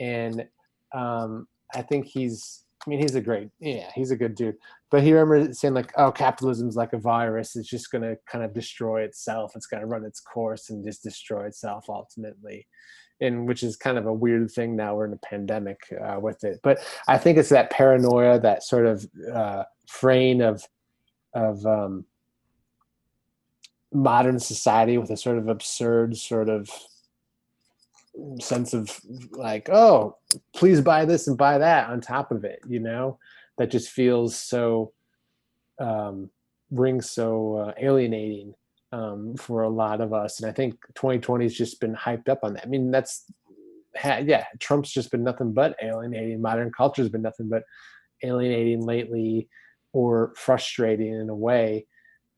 and 0.00 0.48
um, 0.92 1.46
I 1.74 1.82
think 1.82 2.06
he's. 2.06 2.64
I 2.86 2.88
mean, 2.88 3.00
he's 3.00 3.14
a 3.14 3.20
great, 3.20 3.50
yeah, 3.60 3.90
he's 3.94 4.10
a 4.10 4.16
good 4.16 4.34
dude. 4.34 4.56
But 4.90 5.02
he 5.02 5.12
remember 5.12 5.52
saying 5.52 5.74
like, 5.74 5.92
"Oh, 5.98 6.10
capitalism's 6.10 6.76
like 6.76 6.94
a 6.94 6.98
virus; 6.98 7.54
it's 7.54 7.68
just 7.68 7.92
gonna 7.92 8.16
kind 8.26 8.42
of 8.42 8.54
destroy 8.54 9.02
itself. 9.02 9.52
It's 9.54 9.66
gonna 9.66 9.86
run 9.86 10.04
its 10.04 10.20
course 10.20 10.70
and 10.70 10.82
just 10.82 11.02
destroy 11.02 11.46
itself 11.46 11.84
ultimately." 11.88 12.66
And 13.20 13.46
which 13.46 13.62
is 13.62 13.76
kind 13.76 13.98
of 13.98 14.06
a 14.06 14.12
weird 14.12 14.50
thing 14.50 14.76
now. 14.76 14.94
We're 14.94 15.04
in 15.04 15.12
a 15.12 15.18
pandemic 15.18 15.78
uh, 16.02 16.18
with 16.20 16.42
it, 16.42 16.60
but 16.62 16.78
I 17.06 17.18
think 17.18 17.36
it's 17.36 17.50
that 17.50 17.70
paranoia, 17.70 18.40
that 18.40 18.62
sort 18.62 18.86
of 18.86 19.06
uh, 19.30 19.64
frame 19.86 20.40
of 20.40 20.64
of 21.34 21.64
um, 21.66 22.06
modern 23.92 24.38
society 24.38 24.98
with 24.98 25.10
a 25.10 25.16
sort 25.16 25.38
of 25.38 25.48
absurd 25.48 26.16
sort 26.16 26.48
of 26.48 26.70
sense 28.40 28.74
of 28.74 28.98
like 29.32 29.68
oh 29.70 30.16
please 30.54 30.80
buy 30.80 31.04
this 31.04 31.26
and 31.26 31.38
buy 31.38 31.58
that 31.58 31.88
on 31.90 32.00
top 32.00 32.30
of 32.32 32.44
it 32.44 32.60
you 32.68 32.80
know? 32.80 33.18
That 33.58 33.70
just 33.70 33.90
feels 33.90 34.36
so 34.36 34.92
um 35.78 36.30
rings 36.70 37.10
so 37.10 37.56
uh, 37.56 37.72
alienating 37.78 38.54
um 38.92 39.34
for 39.36 39.62
a 39.62 39.68
lot 39.68 40.00
of 40.00 40.12
us. 40.12 40.40
And 40.40 40.48
i 40.48 40.52
think 40.52 40.74
2020 40.94 41.44
has 41.44 41.54
just 41.54 41.80
been 41.80 41.94
hyped 41.94 42.28
up 42.28 42.40
on 42.42 42.54
that. 42.54 42.64
I 42.64 42.68
mean 42.68 42.90
that's 42.90 43.24
yeah 44.04 44.44
trump's 44.60 44.90
just 44.90 45.10
been 45.10 45.24
nothing 45.24 45.52
but 45.52 45.76
alienating. 45.82 46.40
Modern 46.40 46.70
culture 46.72 47.02
has 47.02 47.10
been 47.10 47.22
nothing 47.22 47.48
but 47.48 47.64
alienating 48.22 48.82
lately 48.82 49.48
or 49.92 50.32
frustrating 50.36 51.12
in 51.12 51.28
a 51.28 51.34
way. 51.34 51.86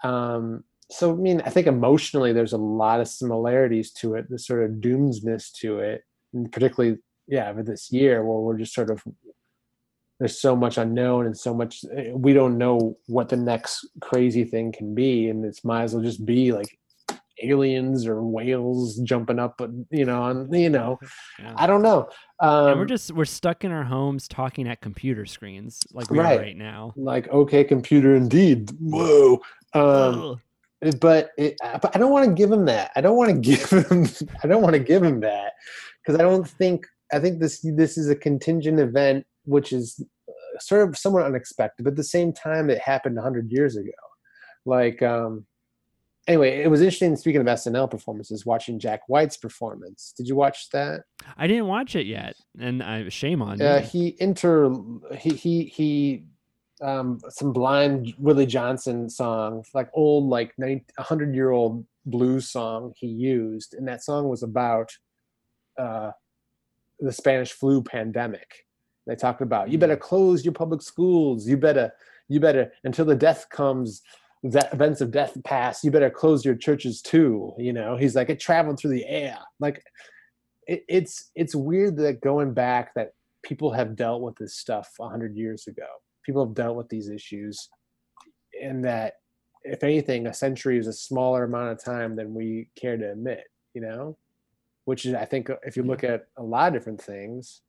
Um 0.03 0.65
so 0.93 1.13
I 1.13 1.15
mean, 1.15 1.43
I 1.45 1.51
think 1.51 1.67
emotionally 1.67 2.33
there's 2.33 2.53
a 2.53 2.59
lot 2.59 3.01
of 3.01 3.09
similarities 3.09 3.93
to 3.95 4.15
it, 4.15 4.29
the 4.29 4.39
sort 4.39 4.65
of 4.65 4.81
doomsness 4.81 5.53
to 5.61 5.79
it, 5.79 6.03
and 6.35 6.51
particularly 6.53 6.99
yeah, 7.27 7.53
for 7.53 7.63
this 7.63 7.91
year 7.91 8.25
where 8.25 8.39
we're 8.39 8.59
just 8.59 8.75
sort 8.75 8.91
of 8.91 9.03
there's 10.19 10.41
so 10.41 10.55
much 10.55 10.79
unknown 10.79 11.27
and 11.27 11.37
so 11.37 11.55
much 11.55 11.85
eh, 11.97 12.13
we 12.13 12.33
don't 12.33 12.59
know 12.59 12.97
what 13.07 13.29
the 13.29 13.37
next 13.37 13.89
crazy 14.01 14.45
thing 14.45 14.71
can 14.71 14.95
be, 14.95 15.29
and 15.29 15.45
it's 15.45 15.65
might 15.65 15.85
as 15.85 15.95
well 15.95 16.05
just 16.05 16.25
be 16.27 16.53
like 16.53 16.69
aliens 17.43 18.07
or 18.07 18.23
whales 18.23 18.99
jumping 18.99 19.39
up, 19.39 19.61
you 19.91 20.05
know, 20.05 20.23
on 20.23 20.53
you 20.53 20.71
know, 20.71 20.99
yeah. 21.39 21.55
I 21.57 21.67
don't 21.67 21.83
know. 21.83 22.09
Um, 22.39 22.69
and 22.69 22.81
we're 22.81 22.87
just 22.87 23.13
we're 23.13 23.25
stuck 23.25 23.65
in 23.65 23.73
our 23.73 23.85
homes 23.85 24.29
talking 24.29 24.69
at 24.69 24.81
computer 24.83 25.25
screens 25.25 25.81
like 25.93 26.11
we 26.11 26.19
right. 26.19 26.39
are 26.39 26.43
right 26.43 26.57
now. 26.57 26.93
Like 26.97 27.29
okay, 27.29 27.65
computer 27.65 28.15
indeed. 28.15 28.71
Whoa. 28.79 29.41
Um, 29.75 30.41
but 31.01 31.31
it, 31.39 31.57
I 31.63 31.99
don't 31.99 32.11
want 32.11 32.29
to 32.29 32.35
give 32.35 32.51
him 32.51 32.65
that. 32.67 32.91
I 32.97 33.01
don't 33.01 33.17
want 33.17 33.31
to 33.31 33.39
give 33.57 33.71
him. 33.71 34.07
I 34.43 34.47
don't 34.47 34.63
want 34.63 34.75
to 34.75 34.81
give 34.81 35.03
him 35.03 35.21
that 35.21 35.53
because 36.05 36.19
I 36.21 36.23
don't 36.23 36.49
think. 36.49 36.87
I 37.13 37.19
think 37.19 37.41
this 37.41 37.61
this 37.77 37.99
is 37.99 38.09
a 38.09 38.17
contingent 38.17 38.81
event, 38.81 39.27
which 39.45 39.73
is 39.73 40.03
uh, 40.29 40.59
sort 40.61 40.89
of 40.89 40.97
somewhat 40.97 41.25
unexpected. 41.25 41.85
But 41.85 41.93
at 41.93 41.97
the 41.97 42.05
same 42.05 42.33
time, 42.33 42.71
it 42.71 42.79
happened 42.79 43.19
hundred 43.19 43.51
years 43.51 43.77
ago. 43.77 43.91
Like, 44.65 45.03
um, 45.03 45.45
anyway, 46.27 46.63
it 46.63 46.71
was 46.71 46.81
interesting. 46.81 47.15
Speaking 47.17 47.41
of 47.41 47.47
SNL 47.47 47.91
performances, 47.91 48.47
watching 48.47 48.79
Jack 48.79 49.03
White's 49.09 49.37
performance. 49.37 50.15
Did 50.17 50.27
you 50.27 50.37
watch 50.37 50.71
that? 50.71 51.03
I 51.37 51.47
didn't 51.47 51.67
watch 51.67 51.95
it 51.95 52.07
yet, 52.07 52.35
and 52.59 52.83
I 52.83 53.09
shame 53.09 53.43
on 53.43 53.61
uh, 53.61 53.81
He 53.81 54.17
inter 54.19 54.75
he 55.19 55.31
he 55.31 55.65
he 55.65 56.25
um, 56.83 57.21
some 57.29 57.53
blind 57.53 58.15
Willie 58.19 58.47
Johnson 58.47 59.09
song, 59.09 59.65
like 59.75 59.89
old, 59.95 60.29
like 60.29 60.53
100 60.57 61.35
year 61.35 61.51
old 61.51 61.87
blues 62.05 62.51
song 62.51 62.93
he 62.97 63.07
used. 63.07 63.75
And 63.75 63.87
that 63.89 64.03
song 64.03 64.29
was 64.29 64.43
about 64.43 64.91
uh, 65.79 66.11
the 67.01 67.13
Spanish 67.13 67.53
flu 67.53 67.83
pandemic. 67.83 68.67
They 69.07 69.17
talked 69.17 69.43
about, 69.43 69.71
you 69.71 69.79
better 69.79 69.97
close 69.97 70.45
your 70.45 70.55
public 70.55 70.83
schools. 70.83 71.47
You 71.47 71.57
better, 71.57 71.93
you 72.29 72.41
better, 72.41 72.73
until 72.85 73.05
the 73.05 73.17
death 73.17 73.47
comes, 73.51 74.03
that 74.45 74.73
events 74.73 75.01
of 75.01 75.13
death 75.13 75.37
pass, 75.45 75.85
you 75.85 75.91
better 75.91 76.11
close 76.11 76.45
your 76.45 76.57
churches 76.57 77.01
too. 77.01 77.53
You 77.59 77.73
know, 77.73 77.97
he's 77.97 78.17
like, 78.17 78.29
it 78.29 78.41
traveled 78.41 78.79
through 78.79 78.91
the 78.91 79.07
air. 79.07 79.39
Like, 79.61 79.83
it, 80.67 80.85
it's 80.89 81.31
it's 81.35 81.55
weird 81.55 81.97
that 81.99 82.21
going 82.21 82.55
back 82.55 82.95
that 82.95 83.13
people 83.45 83.73
have 83.73 83.97
dealt 83.97 84.23
with 84.23 84.37
this 84.37 84.57
stuff 84.57 84.91
100 84.97 85.37
years 85.37 85.67
ago 85.67 85.87
people 86.25 86.45
have 86.45 86.55
dealt 86.55 86.77
with 86.77 86.89
these 86.89 87.09
issues 87.09 87.69
and 88.63 88.85
that 88.85 89.15
if 89.65 89.85
anything 89.85 90.27
a 90.27 90.35
century 90.35 90.79
is 90.79 90.87
a 90.87 90.93
smaller 90.93 91.45
amount 91.45 91.71
of 91.71 91.83
time 91.83 92.17
than 92.17 92.35
we 92.35 92.69
care 92.77 92.97
to 92.97 93.13
admit 93.13 93.45
you 93.75 93.81
know? 93.81 94.19
Which 94.85 95.07
is 95.07 95.15
i 95.15 95.25
think 95.25 95.49
uh, 95.49 95.57
if 95.63 95.77
you 95.77 95.85
look 95.85 96.03
at 96.03 96.27
a 96.37 96.43
lot 96.43 96.69
of 96.69 96.75
different 96.75 97.01
things 97.01 97.63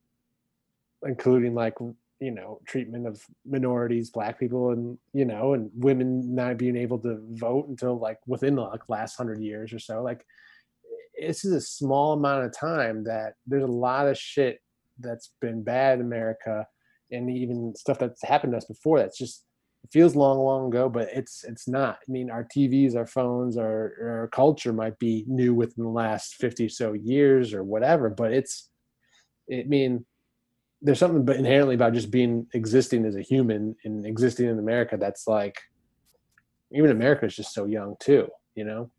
including 1.06 1.54
like 1.54 1.76
you 2.20 2.32
know 2.32 2.60
treatment 2.66 3.06
of 3.06 3.24
minorities 3.46 4.10
black 4.10 4.40
people 4.40 4.72
and 4.72 4.98
you 5.14 5.26
know 5.26 5.54
and 5.54 5.70
women 5.76 6.34
not 6.34 6.58
being 6.58 6.78
able 6.78 6.98
to 7.00 7.20
vote 7.32 7.68
until 7.68 8.00
like 8.00 8.20
within 8.26 8.56
the 8.56 8.62
like 8.62 8.88
last 8.88 9.16
hundred 9.16 9.42
years 9.42 9.74
or 9.74 9.80
so 9.80 10.02
like 10.02 10.26
this 11.20 11.44
is 11.46 11.52
a 11.54 11.62
small 11.62 12.14
amount 12.14 12.46
of 12.46 12.58
time 12.58 13.04
that 13.04 13.34
there's 13.46 13.64
a 13.64 13.68
lot 13.68 14.08
of 14.08 14.18
shit 14.18 14.62
that's 15.00 15.32
been 15.42 15.64
bad 15.64 16.00
in 16.00 16.06
america 16.06 16.66
and 17.14 17.30
even 17.30 17.74
stuff 17.76 18.00
that's 18.00 18.24
happened 18.24 18.54
to 18.54 18.58
us 18.58 18.66
before 18.66 19.00
that's 19.00 19.18
just 19.18 19.46
it 19.84 19.92
feels 19.92 20.16
long 20.16 20.40
long 20.40 20.68
ago 20.68 20.90
but 20.90 21.10
it's 21.14 21.44
it's 21.44 21.68
not. 21.68 22.00
I 22.08 22.12
mean 22.12 22.30
our 22.30 22.44
tvs 22.44 22.96
our 22.96 23.06
phones 23.06 23.58
our, 23.58 23.94
our 24.02 24.30
culture 24.32 24.74
might 24.74 24.98
be 25.00 25.26
new 25.28 25.54
within 25.54 25.84
the 25.84 25.90
last 25.90 26.36
50 26.36 26.66
or 26.66 26.70
so 26.70 26.94
years 26.94 27.54
or 27.54 27.64
whatever 27.64 28.10
but 28.10 28.32
it's 28.32 28.70
i 29.52 29.64
mean 29.68 30.06
there's 30.82 31.00
something 31.00 31.24
but 31.24 31.38
inherently 31.38 31.76
about 31.76 31.94
just 31.94 32.12
being 32.12 32.48
existing 32.54 33.06
as 33.06 33.16
a 33.16 33.22
human 33.22 33.76
and 33.84 34.06
existing 34.06 34.48
in 34.48 34.60
america 34.60 34.98
that's 34.98 35.28
like 35.28 35.58
even 36.74 36.92
america 36.92 37.26
is 37.26 37.36
just 37.36 37.54
so 37.54 37.66
young 37.66 37.96
too 38.00 38.28
you 38.56 38.64
know? 38.64 38.92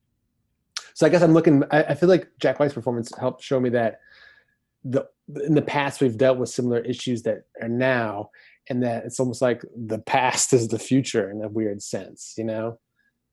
So 0.95 1.07
i 1.07 1.09
guess 1.09 1.23
i'm 1.23 1.33
looking 1.33 1.63
i, 1.71 1.83
I 1.83 1.95
feel 1.95 2.09
like 2.09 2.29
jack 2.39 2.61
white's 2.61 2.75
performance 2.75 3.13
helped 3.19 3.43
show 3.43 3.59
me 3.59 3.71
that 3.71 4.01
the 4.85 5.07
in 5.45 5.55
the 5.55 5.63
past 5.63 6.01
we've 6.01 6.19
dealt 6.19 6.39
with 6.39 6.49
similar 6.49 6.81
issues 6.81 7.23
that 7.23 7.45
are 7.61 7.69
now 7.69 8.31
and 8.69 8.83
that 8.83 9.05
it's 9.05 9.19
almost 9.19 9.43
like 9.43 9.63
the 9.77 9.99
past 10.01 10.53
is 10.59 10.69
the 10.69 10.79
future 10.79 11.31
in 11.31 11.43
a 11.43 11.49
weird 11.49 11.83
sense 11.83 12.35
you 12.37 12.45
know? 12.45 12.79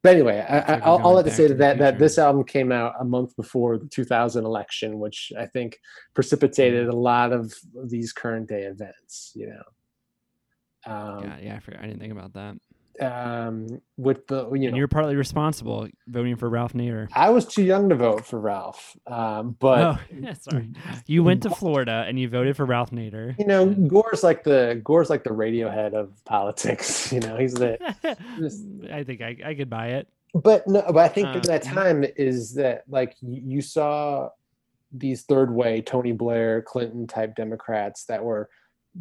But 0.04 0.16
anyway 0.16 0.44
I, 0.50 0.80
I, 0.80 0.90
will 0.90 1.14
let 1.14 1.26
to 1.26 1.32
say 1.32 1.48
to 1.48 1.54
that 1.56 1.78
that 1.78 2.00
this 2.00 2.18
album 2.18 2.44
came 2.44 2.72
out 2.72 2.96
a 3.00 3.06
month 3.06 3.36
before 3.36 3.78
the 3.78 3.88
2000 3.88 4.44
election 4.44 4.98
which 4.98 5.32
i 5.38 5.46
think 5.46 5.78
precipitated 6.16 6.88
a 6.88 6.96
lot 6.96 7.32
of 7.32 7.54
these 7.86 8.12
current 8.12 8.50
day 8.50 8.64
events 8.64 9.32
you 9.36 9.48
know? 9.48 10.92
Um, 10.92 11.24
yeah 11.24 11.38
yeah 11.40 11.56
I, 11.56 11.60
forgot, 11.60 11.84
I 11.84 11.88
didn't 11.88 12.00
think 12.00 12.14
about 12.14 12.34
that 12.34 12.56
um, 13.02 13.82
with 13.98 14.28
the 14.28 14.48
you 14.50 14.54
and 14.54 14.72
know 14.72 14.78
you're 14.78 14.88
partly 14.88 15.16
responsible 15.16 15.88
voting 16.08 16.36
for 16.36 16.50
Ralph 16.50 16.74
Nader. 16.74 17.10
I 17.14 17.30
was 17.30 17.46
too 17.46 17.64
young 17.64 17.90
to 17.90 17.96
vote 17.96 18.26
for 18.26 18.40
Ralph, 18.40 18.96
um, 19.08 19.56
but 19.60 19.82
oh, 19.82 20.00
yeah, 20.20 20.34
sorry, 20.34 20.70
you 21.08 21.24
went 21.24 21.44
to 21.44 21.50
Florida 21.50 22.06
and 22.08 22.20
you 22.20 22.30
voted 22.30 22.56
for 22.56 22.66
Ralph 22.66 22.92
Nader. 22.92 23.38
You 23.40 23.46
know, 23.46 23.68
Gore's 23.68 24.24
like 24.24 24.44
the 24.44 24.80
Gore's 24.84 25.10
like 25.10 25.24
the 25.24 25.32
Radiohead 25.32 25.94
of 25.94 26.24
politics. 26.26 27.02
You 27.12 27.20
know, 27.20 27.36
he's 27.36 27.54
the. 27.54 27.78
Just, 28.40 28.64
I 28.92 29.04
think 29.04 29.22
I, 29.22 29.36
I 29.44 29.54
could 29.54 29.70
buy 29.70 29.88
it. 29.88 30.08
But 30.34 30.66
no, 30.68 30.82
but 30.88 30.98
I 30.98 31.08
think 31.10 31.28
uh, 31.28 31.40
that 31.40 31.62
time 31.62 32.06
is 32.16 32.54
that 32.54 32.84
like 32.88 33.16
you 33.22 33.62
saw 33.62 34.30
these 34.94 35.24
third 35.24 35.54
way 35.54 35.82
Tony 35.82 36.14
Blair, 36.14 36.62
Clinton 36.62 37.08
type 37.08 37.36
Democrats 37.36 38.06
that 38.06 38.24
were 38.24 38.50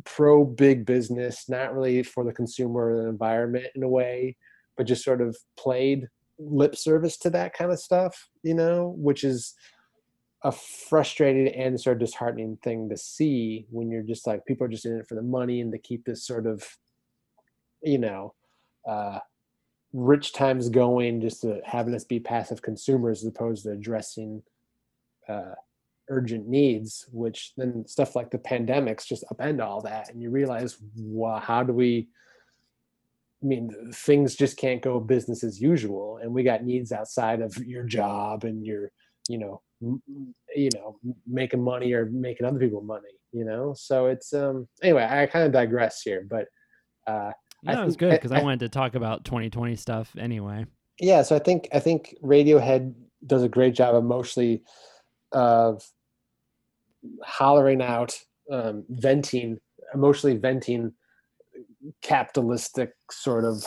pro 0.04 0.44
big 0.44 0.86
business, 0.86 1.48
not 1.48 1.74
really 1.74 2.02
for 2.02 2.24
the 2.24 2.32
consumer 2.32 2.90
or 2.90 3.02
the 3.02 3.08
environment 3.08 3.66
in 3.74 3.82
a 3.82 3.88
way, 3.88 4.36
but 4.76 4.86
just 4.86 5.04
sort 5.04 5.20
of 5.20 5.36
played 5.56 6.08
lip 6.38 6.76
service 6.76 7.16
to 7.18 7.30
that 7.30 7.52
kind 7.52 7.70
of 7.70 7.78
stuff, 7.78 8.28
you 8.42 8.54
know, 8.54 8.94
which 8.96 9.24
is 9.24 9.54
a 10.42 10.52
frustrating 10.52 11.48
and 11.54 11.78
sort 11.78 11.96
of 11.96 12.00
disheartening 12.00 12.56
thing 12.62 12.88
to 12.88 12.96
see 12.96 13.66
when 13.70 13.90
you're 13.90 14.02
just 14.02 14.26
like 14.26 14.46
people 14.46 14.64
are 14.64 14.70
just 14.70 14.86
in 14.86 14.98
it 14.98 15.06
for 15.06 15.14
the 15.14 15.22
money 15.22 15.60
and 15.60 15.70
to 15.72 15.78
keep 15.78 16.04
this 16.04 16.26
sort 16.26 16.46
of, 16.46 16.66
you 17.82 17.98
know, 17.98 18.34
uh, 18.88 19.18
rich 19.92 20.32
times 20.32 20.68
going, 20.68 21.20
just 21.20 21.42
to 21.42 21.60
having 21.64 21.94
us 21.94 22.04
be 22.04 22.20
passive 22.20 22.62
consumers 22.62 23.22
as 23.22 23.28
opposed 23.28 23.64
to 23.64 23.72
addressing 23.72 24.42
uh, 25.28 25.54
urgent 26.10 26.46
needs, 26.46 27.06
which 27.12 27.52
then 27.56 27.86
stuff 27.86 28.14
like 28.14 28.30
the 28.30 28.38
pandemics 28.38 29.06
just 29.06 29.24
upend 29.32 29.64
all 29.64 29.80
that. 29.80 30.10
And 30.10 30.20
you 30.20 30.30
realize, 30.30 30.76
well, 30.96 31.38
how 31.38 31.62
do 31.62 31.72
we? 31.72 32.08
I 33.42 33.46
mean, 33.46 33.70
things 33.94 34.36
just 34.36 34.58
can't 34.58 34.82
go 34.82 35.00
business 35.00 35.42
as 35.42 35.62
usual, 35.62 36.18
and 36.18 36.34
we 36.34 36.42
got 36.42 36.62
needs 36.62 36.92
outside 36.92 37.40
of 37.40 37.56
your 37.56 37.84
job 37.84 38.44
and 38.44 38.66
your, 38.66 38.90
you 39.30 39.38
know, 39.38 39.62
you 40.54 40.68
know, 40.74 40.98
making 41.26 41.62
money 41.62 41.94
or 41.94 42.04
making 42.06 42.44
other 42.44 42.58
people 42.58 42.82
money. 42.82 43.08
You 43.32 43.44
know, 43.44 43.72
so 43.74 44.06
it's 44.06 44.34
um. 44.34 44.68
Anyway, 44.82 45.06
I 45.08 45.24
kind 45.26 45.46
of 45.46 45.52
digress 45.52 46.02
here, 46.02 46.26
but 46.28 46.48
uh, 47.06 47.32
no, 47.62 47.82
it 47.82 47.86
was 47.86 47.96
good 47.96 48.12
because 48.12 48.32
I, 48.32 48.40
I 48.40 48.42
wanted 48.42 48.60
to 48.60 48.68
talk 48.68 48.94
about 48.94 49.24
2020 49.24 49.76
stuff 49.76 50.14
anyway. 50.18 50.66
Yeah, 50.98 51.22
so 51.22 51.36
I 51.36 51.38
think 51.38 51.68
I 51.72 51.80
think 51.80 52.14
Radiohead 52.22 52.94
does 53.26 53.42
a 53.42 53.48
great 53.48 53.74
job 53.74 53.94
emotionally 53.94 54.62
of 55.32 55.82
hollering 57.24 57.82
out, 57.82 58.18
um, 58.50 58.84
venting, 58.88 59.58
emotionally 59.94 60.36
venting 60.36 60.92
capitalistic 62.02 62.92
sort 63.10 63.44
of 63.44 63.64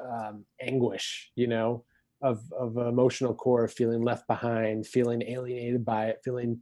um, 0.00 0.44
anguish, 0.60 1.30
you 1.36 1.46
know, 1.46 1.84
of 2.22 2.40
of 2.58 2.76
emotional 2.76 3.34
core, 3.34 3.64
of 3.64 3.72
feeling 3.72 4.02
left 4.02 4.26
behind, 4.26 4.86
feeling 4.86 5.22
alienated 5.22 5.84
by 5.84 6.06
it, 6.06 6.20
feeling 6.24 6.60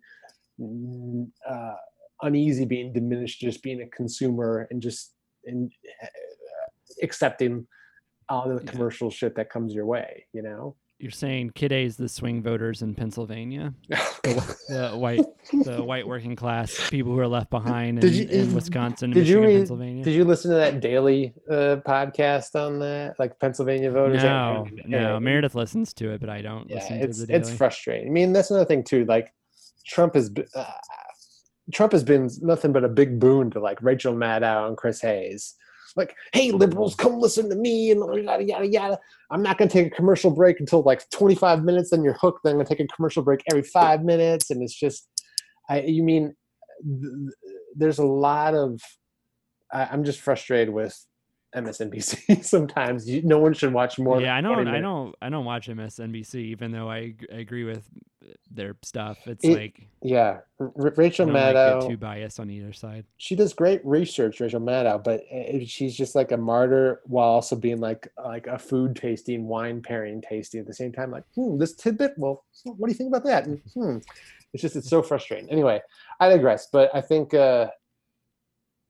mm, 0.61 1.29
uh, 1.49 1.75
uneasy, 2.23 2.65
being 2.65 2.93
diminished, 2.93 3.41
just 3.41 3.63
being 3.63 3.83
a 3.83 3.89
consumer, 3.89 4.67
and 4.71 4.81
just 4.83 5.15
in, 5.45 5.71
uh, 6.03 6.07
accepting 7.03 7.67
all 8.29 8.49
the 8.49 8.65
commercial 8.65 9.09
yeah. 9.09 9.15
shit 9.15 9.37
that 9.37 9.51
comes 9.51 9.75
your 9.75 9.87
way, 9.87 10.27
you 10.33 10.43
know 10.43 10.77
you're 11.05 11.11
saying 11.11 11.51
Kid 11.51 11.71
A 11.71 11.85
is 11.85 11.99
the 11.99 12.09
swing 12.09 12.43
voters 12.43 12.81
in 12.81 12.95
Pennsylvania, 12.95 13.75
the, 13.91 14.57
the, 14.71 14.97
white, 14.97 15.21
the 15.53 15.85
white 15.85 16.09
working 16.09 16.35
class 16.35 16.89
people 16.89 17.13
who 17.13 17.19
are 17.19 17.29
left 17.29 17.51
behind 17.51 18.03
in, 18.03 18.11
you, 18.11 18.27
in 18.27 18.55
Wisconsin, 18.55 19.11
did 19.11 19.21
Michigan, 19.21 19.43
you 19.43 19.47
read, 19.47 19.57
Pennsylvania. 19.59 20.03
Did 20.03 20.15
you 20.15 20.25
listen 20.25 20.51
to 20.53 20.57
that 20.57 20.81
daily 20.81 21.35
uh, 21.51 21.77
podcast 21.87 22.55
on 22.55 22.79
that, 22.79 23.17
like 23.19 23.39
Pennsylvania 23.39 23.91
voters? 23.91 24.23
No, 24.23 24.67
no. 24.87 25.21
Meredith 25.21 25.55
listens 25.55 25.93
to 25.93 26.11
it, 26.11 26.23
but 26.23 26.31
I 26.31 26.41
don't 26.41 26.71
yeah, 26.71 26.77
listen 26.77 26.97
it's, 26.97 27.19
to 27.19 27.21
the 27.21 27.27
daily. 27.27 27.41
It's 27.41 27.53
frustrating. 27.53 28.09
I 28.09 28.11
mean, 28.11 28.33
that's 28.33 28.51
another 28.51 28.65
thing 28.65 28.83
too. 28.83 29.05
Like 29.05 29.31
Trump 29.87 30.15
has, 30.15 30.33
uh, 30.57 30.65
Trump 31.71 31.93
has 31.93 32.03
been 32.03 32.31
nothing 32.41 32.73
but 32.73 32.83
a 32.83 32.89
big 32.89 33.21
boon 33.21 33.51
to 33.51 33.61
like 33.61 33.83
Rachel 33.83 34.15
Maddow 34.15 34.69
and 34.69 34.77
Chris 34.79 35.03
Hayes 35.03 35.55
like, 35.97 36.15
hey, 36.33 36.51
liberals, 36.51 36.95
come 36.95 37.21
listen 37.21 37.49
to 37.51 37.57
me, 37.57 37.91
and 37.91 38.01
yada, 38.25 38.45
yada, 38.45 38.67
yada. 38.67 38.99
I'm 39.31 39.43
not 39.43 39.59
going 39.59 39.69
to 39.69 39.73
take 39.73 39.93
a 39.93 39.95
commercial 39.95 40.31
break 40.31 40.61
until 40.61 40.83
like 40.83 41.09
25 41.11 41.65
minutes, 41.65 41.91
then 41.91 42.03
you're 42.03 42.15
hooked. 42.15 42.41
Then 42.45 42.53
I'm 42.53 42.57
going 42.57 42.67
to 42.67 42.75
take 42.75 42.85
a 42.85 42.95
commercial 42.95 43.23
break 43.23 43.43
every 43.51 43.63
five 43.63 44.03
minutes. 44.03 44.51
And 44.51 44.63
it's 44.63 44.75
just, 44.75 45.09
I, 45.69 45.83
you 45.83 46.03
mean, 46.03 46.35
th- 46.83 47.33
there's 47.77 47.99
a 47.99 48.07
lot 48.07 48.55
of, 48.55 48.81
I, 49.73 49.85
I'm 49.85 50.05
just 50.05 50.21
frustrated 50.21 50.73
with 50.73 50.97
MSNBC 51.55 52.45
sometimes. 52.45 53.09
You, 53.09 53.23
no 53.23 53.39
one 53.39 53.55
should 53.55 53.73
watch 53.73 53.99
more. 53.99 54.21
Yeah, 54.21 54.37
I 54.37 54.41
don't. 54.41 54.67
I 54.67 54.81
don't. 54.81 55.15
I 55.23 55.29
don't 55.29 55.45
watch 55.45 55.69
MSNBC, 55.69 56.35
even 56.37 56.73
though 56.73 56.91
I, 56.91 57.15
I 57.33 57.37
agree 57.37 57.65
with 57.65 57.89
their 58.51 58.77
stuff. 58.83 59.27
It's 59.27 59.45
it, 59.45 59.57
like 59.57 59.87
yeah, 60.03 60.41
R- 60.59 60.73
Rachel 60.97 61.27
Maddow. 61.27 61.81
Like 61.81 61.91
too 61.91 61.97
biased 61.97 62.41
on 62.41 62.51
either 62.51 62.73
side. 62.73 63.05
She 63.17 63.35
does 63.37 63.53
great 63.53 63.85
research, 63.85 64.41
Rachel 64.41 64.61
Maddow, 64.61 65.03
but 65.03 65.23
she's 65.69 65.97
just 65.97 66.15
like 66.15 66.33
a 66.33 66.37
martyr 66.37 67.01
while 67.05 67.29
also 67.29 67.57
being 67.57 67.81
like 67.81 68.09
like 68.25 68.47
a 68.47 68.59
food 68.59 68.97
tasting, 68.97 69.47
wine 69.47 69.83
pairing 69.83 70.21
tasting 70.21 70.61
at 70.61 70.67
the 70.67 70.75
same 70.75 70.93
time. 70.93 71.11
Like, 71.11 71.25
hmm, 71.35 71.59
this 71.59 71.75
tidbit. 71.75 72.15
Well, 72.17 72.45
what 72.65 72.87
do 72.87 72.93
you 72.93 72.99
think 72.99 73.09
about 73.09 73.25
that? 73.25 73.47
And, 73.47 73.61
hmm. 73.75 73.99
It's 74.53 74.63
just 74.63 74.77
it's 74.77 74.89
so 74.89 75.03
frustrating. 75.03 75.51
Anyway, 75.51 75.81
I 76.21 76.29
digress, 76.29 76.69
but 76.73 76.91
I 76.95 77.01
think. 77.01 77.35
uh 77.35 77.69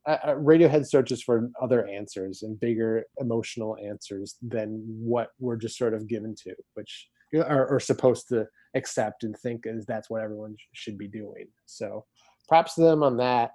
uh, 0.07 0.35
Radiohead 0.35 0.87
searches 0.87 1.23
for 1.23 1.51
other 1.63 1.87
answers 1.89 2.43
and 2.43 2.59
bigger 2.61 3.05
emotional 3.19 3.77
answers 3.85 4.37
than 4.43 4.83
what 4.87 5.29
we're 5.39 5.57
just 5.57 5.79
sort 5.79 5.95
of 5.95 6.07
given 6.09 6.35
to, 6.45 6.55
which 6.75 7.09
are, 7.35 7.69
are 7.75 7.81
supposed 7.81 8.29
to 8.29 8.47
accept 8.77 9.25
and 9.25 9.37
think 9.39 9.63
is 9.67 9.87
that's 9.87 10.11
what 10.11 10.23
everyone 10.23 10.57
should 10.73 10.99
be 10.99 11.09
doing. 11.09 11.47
So, 11.67 12.05
props 12.49 12.75
to 12.75 12.83
them 12.83 13.03
on 13.03 13.17
that. 13.19 13.51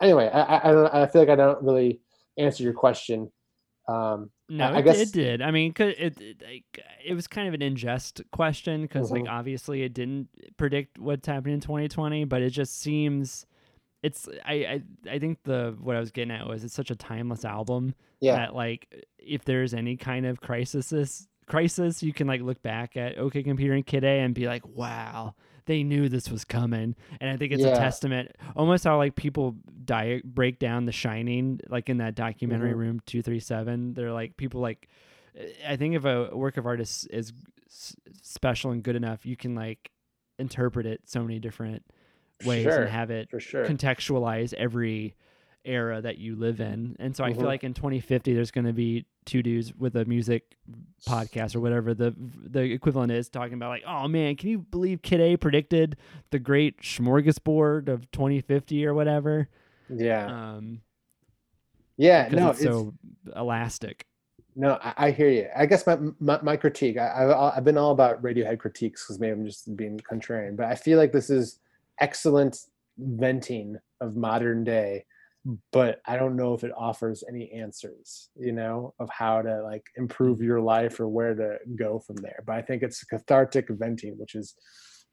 Anyway, 0.00 0.28
I 0.32 0.40
I, 0.40 0.56
I, 0.72 1.02
I 1.02 1.06
feel 1.06 1.22
like 1.22 1.28
I 1.28 1.36
don't 1.36 1.62
really 1.62 2.00
answer 2.38 2.62
your 2.62 2.72
question 2.72 3.30
Um, 3.88 4.30
No, 4.48 4.66
I 4.66 4.78
it, 4.78 4.82
guess- 4.84 5.00
it 5.00 5.12
did. 5.12 5.42
I 5.42 5.50
mean, 5.50 5.72
'cause 5.74 5.94
it, 5.98 6.16
it 6.20 6.62
it 7.04 7.14
was 7.14 7.26
kind 7.26 7.48
of 7.48 7.54
an 7.54 7.60
ingest 7.60 8.22
question 8.30 8.82
because 8.82 9.10
like 9.10 9.24
Mhm. 9.24 9.30
obviously 9.38 9.82
it 9.82 9.92
didn't 9.94 10.28
predict 10.56 10.98
what's 10.98 11.26
happening 11.26 11.54
in 11.54 11.60
2020, 11.60 12.24
but 12.24 12.40
it 12.42 12.50
just 12.50 12.78
seems 12.80 13.46
it's 14.02 14.28
I 14.44 14.54
I, 14.54 14.82
I 15.10 15.18
think 15.18 15.42
the 15.44 15.76
what 15.80 15.96
I 15.96 16.00
was 16.00 16.10
getting 16.10 16.30
at 16.32 16.46
was 16.46 16.64
it's 16.64 16.74
such 16.74 16.90
a 16.90 16.96
timeless 16.96 17.44
album 17.44 17.94
yeah, 18.20 18.34
that 18.36 18.54
like 18.54 19.06
if 19.18 19.44
there's 19.44 19.72
any 19.74 19.96
kind 19.96 20.26
of 20.26 20.40
crisis 20.40 21.26
crisis 21.46 22.02
you 22.02 22.12
can 22.12 22.26
like 22.26 22.40
look 22.42 22.62
back 22.62 22.96
at 22.96 23.18
OK 23.18 23.42
Computer 23.42 23.74
and 23.74 23.84
Kid 23.86 24.04
A 24.04 24.20
and 24.20 24.34
be 24.34 24.46
like, 24.46 24.66
wow, 24.68 25.34
they 25.66 25.82
knew 25.82 26.08
this 26.08 26.30
was 26.30 26.44
coming. 26.44 26.94
And 27.20 27.28
I 27.30 27.36
think 27.36 27.52
it's 27.52 27.62
Yeah. 27.64 27.72
a 27.72 27.76
testament 27.76 28.30
almost 28.54 28.84
how 28.84 28.96
like 28.98 29.16
people 29.16 29.56
die 29.84 30.22
break 30.24 30.58
down 30.58 30.84
The 30.86 30.92
Shining 30.92 31.60
like 31.68 31.88
in 31.88 31.96
that 31.98 32.14
documentary 32.14 32.72
Mhm. 32.72 32.76
room 32.78 33.00
237. 33.06 33.94
They're 33.94 34.12
like 34.12 34.36
people 34.36 34.60
like 34.60 34.88
I 35.66 35.76
think 35.76 35.94
if 35.94 36.04
a 36.04 36.30
work 36.36 36.56
of 36.56 36.66
art 36.66 36.80
is, 36.80 37.06
is 37.10 37.32
special 38.22 38.70
and 38.72 38.82
good 38.82 38.96
enough, 38.96 39.24
you 39.24 39.36
can 39.36 39.54
like 39.54 39.90
interpret 40.38 40.86
it 40.86 41.02
so 41.06 41.22
many 41.22 41.38
different 41.38 41.84
ways 42.44 42.64
Sure, 42.64 42.82
and 42.82 42.90
have 42.90 43.10
it 43.10 43.30
for 43.30 43.40
sure. 43.40 43.64
contextualize 43.66 44.52
every 44.54 45.14
era 45.64 46.00
that 46.00 46.16
you 46.16 46.36
live 46.36 46.58
in. 46.60 46.96
And 46.98 47.14
so 47.14 47.22
I 47.22 47.32
Mhm. 47.32 47.36
feel 47.36 47.44
like 47.44 47.64
in 47.64 47.74
2050 47.74 48.32
there's 48.32 48.50
going 48.50 48.64
to 48.66 48.72
be 48.72 49.04
two 49.26 49.42
dudes 49.42 49.74
with 49.74 49.94
a 49.94 50.06
music 50.06 50.56
podcast 51.06 51.54
or 51.54 51.60
whatever 51.60 51.92
the 51.92 52.14
the 52.18 52.60
equivalent 52.62 53.12
is 53.12 53.28
talking 53.28 53.52
about 53.54 53.68
like, 53.68 53.82
"Oh 53.86 54.08
man, 54.08 54.36
can 54.36 54.48
you 54.48 54.58
believe 54.60 55.02
Kid 55.02 55.20
A 55.20 55.36
predicted 55.36 55.96
the 56.30 56.38
great 56.38 56.80
smorgasbord 56.80 57.88
of 57.88 58.10
2050 58.10 58.86
or 58.86 58.94
whatever?" 58.94 59.48
yeah, 59.90 60.54
Um 60.56 60.80
yeah. 61.96 62.28
No, 62.32 62.50
it's 62.50 62.60
it's, 62.60 62.64
so 62.64 62.94
elastic. 63.36 64.06
no. 64.56 64.78
I, 64.82 64.94
I 64.96 65.10
hear 65.10 65.28
you. 65.28 65.46
I 65.54 65.66
guess 65.66 65.86
my 65.86 65.98
my, 66.18 66.40
my 66.42 66.56
critique. 66.56 66.96
I, 66.96 67.24
I've 67.24 67.30
I've 67.58 67.64
been 67.64 67.76
all 67.76 67.92
about 67.92 68.22
Radiohead 68.22 68.58
critiques 68.58 69.04
because 69.04 69.20
maybe 69.20 69.32
I'm 69.32 69.44
just 69.44 69.76
being 69.76 69.98
contrarian, 70.00 70.56
but 70.56 70.66
I 70.66 70.74
feel 70.74 70.96
like 70.98 71.12
this 71.12 71.28
is 71.30 71.58
excellent 72.00 72.58
venting 72.98 73.76
of 74.00 74.16
modern 74.16 74.64
day 74.64 75.04
but 75.72 76.00
i 76.06 76.16
don't 76.16 76.36
know 76.36 76.52
if 76.52 76.64
it 76.64 76.72
offers 76.76 77.24
any 77.28 77.50
answers 77.52 78.28
you 78.36 78.52
know 78.52 78.92
of 78.98 79.08
how 79.10 79.40
to 79.40 79.62
like 79.62 79.84
improve 79.96 80.42
your 80.42 80.60
life 80.60 81.00
or 81.00 81.08
where 81.08 81.34
to 81.34 81.56
go 81.76 81.98
from 81.98 82.16
there. 82.16 82.42
But 82.46 82.56
i 82.56 82.62
think 82.62 82.82
it's 82.82 83.02
cathartic 83.04 83.66
venting 83.70 84.18
which 84.18 84.34
is 84.34 84.54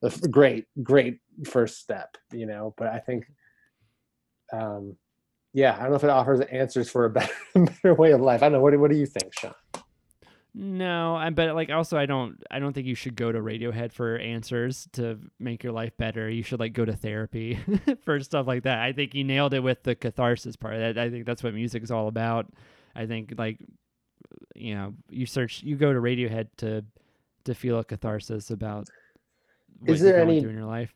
a 0.04 0.10
great 0.30 0.66
great 0.84 1.20
first 1.46 1.80
step 1.80 2.18
you 2.34 2.46
know 2.46 2.74
but 2.78 2.88
i 2.88 3.00
think 3.00 3.26
um 4.54 4.96
yeah 5.54 5.76
i 5.78 5.82
don't 5.82 5.92
know 5.92 5.96
if 5.96 6.04
it 6.04 6.10
offers 6.10 6.42
answers 6.42 6.90
for 6.90 7.06
a 7.06 7.10
better, 7.18 7.34
better 7.56 7.94
way 7.94 8.12
of 8.12 8.22
life. 8.22 8.44
I 8.44 8.46
don't 8.46 8.54
know. 8.54 8.62
What, 8.62 8.72
do- 8.72 8.80
what 8.80 8.92
do 8.92 8.98
you 8.98 9.06
think 9.06 9.34
sean 9.34 9.54
No, 10.60 11.16
I 11.16 11.30
but 11.30 11.54
like 11.54 11.70
also 11.70 12.00
I 12.00 12.08
don't 12.08 12.42
I 12.50 12.58
don't 12.58 12.74
think 12.74 12.88
you 12.88 12.96
should 12.96 13.16
go 13.16 13.32
to 13.32 13.38
Radiohead 13.40 13.92
for 13.92 14.18
answers 14.18 14.88
to 14.94 15.20
make 15.40 15.64
your 15.64 15.72
life 15.72 15.96
better. 15.98 16.28
You 16.28 16.42
should 16.42 16.60
like 16.60 16.74
go 16.74 16.84
to 16.84 16.94
therapy 16.94 17.60
for 18.04 18.20
stuff 18.22 18.48
like 18.48 18.64
that. 18.64 18.80
I 18.80 18.92
think 18.92 19.14
you 19.14 19.24
nailed 19.24 19.54
it 19.54 19.60
with 19.60 19.84
the 19.84 19.94
catharsis 19.94 20.56
part. 20.56 20.74
I, 20.76 20.90
I 21.00 21.12
think 21.12 21.28
that's 21.28 21.44
what 21.44 21.54
music 21.54 21.84
is 21.84 21.92
all 21.92 22.08
about. 22.08 22.48
I 22.96 23.06
think 23.06 23.36
like 23.38 23.60
you 24.56 24.74
know, 24.74 24.96
you 25.12 25.28
search 25.28 25.62
you 25.62 25.76
go 25.76 25.94
to 25.94 26.00
Radiohead 26.00 26.48
to 26.58 26.84
to 27.44 27.54
feel 27.54 27.78
a 27.78 27.84
catharsis 27.84 28.50
about 28.50 28.90
what 29.82 29.92
Is 29.92 30.02
you're 30.02 30.12
there 30.14 30.22
any 30.24 30.40
in 30.40 30.50
your 30.50 30.66
life. 30.66 30.92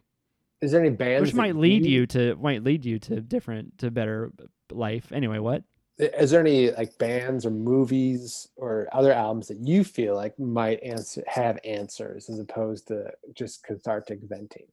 is 0.61 0.71
there 0.71 0.81
any 0.81 0.89
bands 0.89 1.27
Which 1.27 1.35
might 1.35 1.55
lead 1.55 1.85
you 1.85 2.07
to 2.07 2.35
might 2.37 2.63
lead 2.63 2.83
you 2.83 2.97
to 2.97 3.21
different 3.21 3.77
to 3.77 3.91
better 3.91 4.31
life. 4.71 5.11
Anyway, 5.11 5.37
what? 5.37 5.63
Is 6.01 6.31
there 6.31 6.39
any 6.41 6.71
like 6.71 6.97
bands 6.97 7.45
or 7.45 7.51
movies 7.51 8.47
or 8.55 8.87
other 8.91 9.13
albums 9.13 9.47
that 9.47 9.59
you 9.59 9.83
feel 9.83 10.15
like 10.15 10.37
might 10.39 10.81
answer 10.83 11.23
have 11.27 11.59
answers 11.63 12.29
as 12.29 12.39
opposed 12.39 12.87
to 12.87 13.11
just 13.33 13.63
cathartic 13.63 14.19
venting 14.23 14.65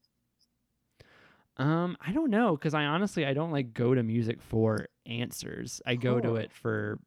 Um, 1.57 1.97
I 2.01 2.13
don't 2.13 2.31
know 2.31 2.57
because 2.57 2.73
I 2.75 2.85
honestly 2.85 3.27
I 3.27 3.35
don't 3.35 3.51
like 3.51 3.75
go 3.75 3.95
to 3.95 4.03
music 4.03 4.41
for 4.41 4.89
answers. 5.07 5.83
I 5.85 5.97
go 5.97 6.21
to 6.21 6.37
it 6.37 6.53
for 6.53 7.01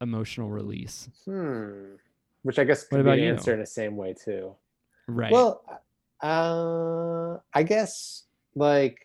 emotional 0.00 0.50
release. 0.50 1.08
hmm 1.24 1.94
which 2.42 2.58
i 2.58 2.64
guess 2.64 2.82
What 2.90 2.98
could 2.98 3.00
about 3.06 3.16
be 3.16 3.22
an 3.22 3.32
answer 3.32 3.54
in 3.54 3.60
the 3.60 3.64
same 3.66 3.96
way 3.96 4.12
too 4.12 4.54
Right. 5.06 5.32
well 5.32 5.64
uh 6.22 7.38
i 7.54 7.62
guess 7.62 8.24
like 8.54 9.03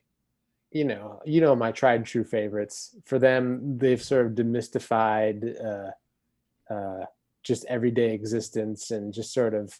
you 0.72 0.84
know 0.84 1.20
you 1.26 1.42
know 1.42 1.56
my 1.56 1.72
tried 1.72 1.96
and 1.96 2.06
true 2.06 2.24
favorites. 2.24 2.96
For 3.06 3.20
them 3.20 3.78
they've 3.78 4.02
sort 4.02 4.26
of 4.26 4.34
demystified 4.34 5.56
uh 5.64 6.74
uh 6.74 7.06
just 7.44 7.66
everyday 7.66 8.14
existence 8.14 8.92
and 8.92 9.14
just 9.14 9.34
sort 9.34 9.54
of 9.54 9.74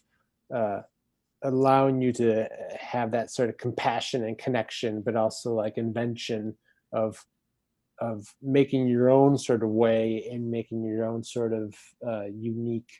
uh 0.54 0.80
allowing 1.42 2.02
you 2.02 2.12
to 2.12 2.48
have 2.78 3.12
that 3.12 3.30
sort 3.30 3.48
of 3.48 3.56
compassion 3.56 4.24
and 4.24 4.36
connection 4.36 5.00
but 5.00 5.16
also 5.16 5.54
like 5.54 5.78
invention 5.78 6.54
of 6.92 7.24
of 8.00 8.26
making 8.42 8.88
your 8.88 9.10
own 9.10 9.36
sort 9.36 9.62
of 9.62 9.68
way 9.68 10.26
and 10.30 10.50
making 10.50 10.82
your 10.82 11.04
own 11.04 11.22
sort 11.22 11.52
of 11.52 11.74
uh, 12.06 12.24
unique 12.24 12.90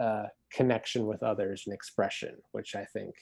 uh, 0.00 0.24
connection 0.52 1.06
with 1.06 1.22
others 1.22 1.62
and 1.66 1.74
expression 1.74 2.34
which 2.52 2.74
i 2.74 2.84
think 2.92 3.14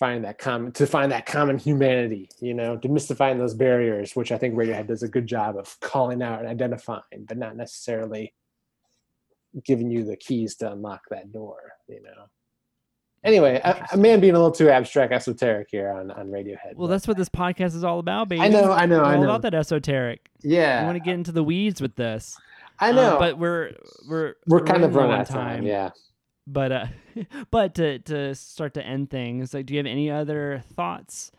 find 0.00 0.24
that 0.24 0.38
common 0.38 0.72
to 0.72 0.86
find 0.86 1.12
that 1.12 1.26
common 1.26 1.58
humanity 1.58 2.26
you 2.40 2.54
know 2.54 2.76
demystifying 2.76 3.36
those 3.38 3.52
barriers 3.54 4.16
which 4.16 4.32
i 4.32 4.38
think 4.38 4.54
radiohead 4.54 4.86
does 4.88 5.02
a 5.04 5.08
good 5.08 5.26
job 5.26 5.56
of 5.58 5.78
calling 5.80 6.22
out 6.22 6.38
and 6.40 6.48
identifying 6.48 7.02
but 7.28 7.36
not 7.36 7.54
necessarily 7.54 8.32
giving 9.64 9.90
you 9.90 10.02
the 10.04 10.16
keys 10.16 10.56
to 10.56 10.72
unlock 10.72 11.02
that 11.10 11.30
door 11.32 11.58
you 11.86 12.02
know. 12.02 12.24
Anyway 13.22 13.60
I, 13.62 13.86
I 13.92 13.96
may 13.96 14.16
be 14.16 14.30
a 14.30 14.32
little 14.32 14.50
too 14.50 14.70
abstract 14.70 15.12
esoteric 15.12 15.68
here 15.70 15.90
on 15.90 16.10
on 16.10 16.28
radiohead. 16.28 16.74
Well, 16.76 16.88
that's 16.88 17.06
what 17.06 17.18
this 17.18 17.28
podcast 17.28 17.74
is 17.76 17.84
all 17.84 17.98
about, 17.98 18.30
baby. 18.30 18.40
i 18.40 18.48
know 18.48 18.72
i 18.72 18.86
know 18.86 19.02
i 19.04 19.16
know. 19.16 19.24
about 19.24 19.42
that 19.42 19.52
esoteric. 19.52 20.30
yeah. 20.42 20.80
I 20.80 20.84
want 20.86 20.96
to 20.96 21.00
get 21.04 21.12
into 21.14 21.32
the 21.32 21.44
weeds 21.44 21.82
with 21.82 21.96
this. 21.96 22.34
i 22.78 22.88
Um, 22.88 22.96
know 22.96 23.16
but 23.18 23.36
we're 23.36 23.72
we're 24.08 24.36
we're 24.46 24.62
kind 24.64 24.82
of 24.84 24.94
running 24.94 25.10
running 25.10 25.20
out 25.20 25.28
of 25.28 25.34
time. 25.34 25.62
yeah 25.64 25.90
But 26.52 26.72
uh, 26.72 26.86
but 27.50 27.74
to 27.76 27.98
to 28.00 28.34
start 28.34 28.74
to 28.74 28.82
end 28.84 29.10
things, 29.10 29.54
like, 29.54 29.66
do 29.66 29.74
you 29.74 29.78
have 29.78 29.86
any 29.86 30.10
other 30.10 30.62
thoughts, 30.74 31.30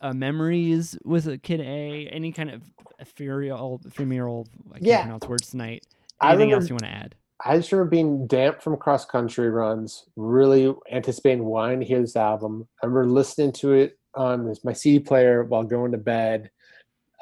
uh, 0.00 0.12
memories 0.12 0.98
with 1.04 1.26
a 1.26 1.38
kid 1.38 1.60
A? 1.60 2.08
Any 2.08 2.32
kind 2.32 2.50
of 2.50 2.62
ethereal, 2.98 3.80
ephemeral? 3.84 4.46
I 4.70 4.74
can't 4.74 4.82
Yeah. 4.86 5.02
pronounce 5.02 5.26
words 5.28 5.50
tonight. 5.50 5.86
Anything 6.22 6.38
remember- 6.50 6.54
else 6.62 6.68
you 6.68 6.74
want 6.74 6.84
to 6.84 6.90
add? 6.90 7.14
I 7.42 7.56
just 7.56 7.72
remember 7.72 7.88
being 7.88 8.26
damp 8.26 8.60
from 8.60 8.76
cross 8.76 9.06
country 9.06 9.48
runs, 9.48 10.04
really 10.14 10.74
anticipating 10.92 11.42
wanting 11.46 11.80
to 11.80 11.86
hear 11.86 11.98
this 12.02 12.14
album. 12.14 12.68
I 12.82 12.86
remember 12.86 13.08
listening 13.10 13.52
to 13.52 13.72
it 13.72 13.98
on 14.14 14.54
my 14.62 14.74
CD 14.74 14.98
player 15.02 15.44
while 15.44 15.62
going 15.64 15.92
to 15.92 15.96
bed. 15.98 16.50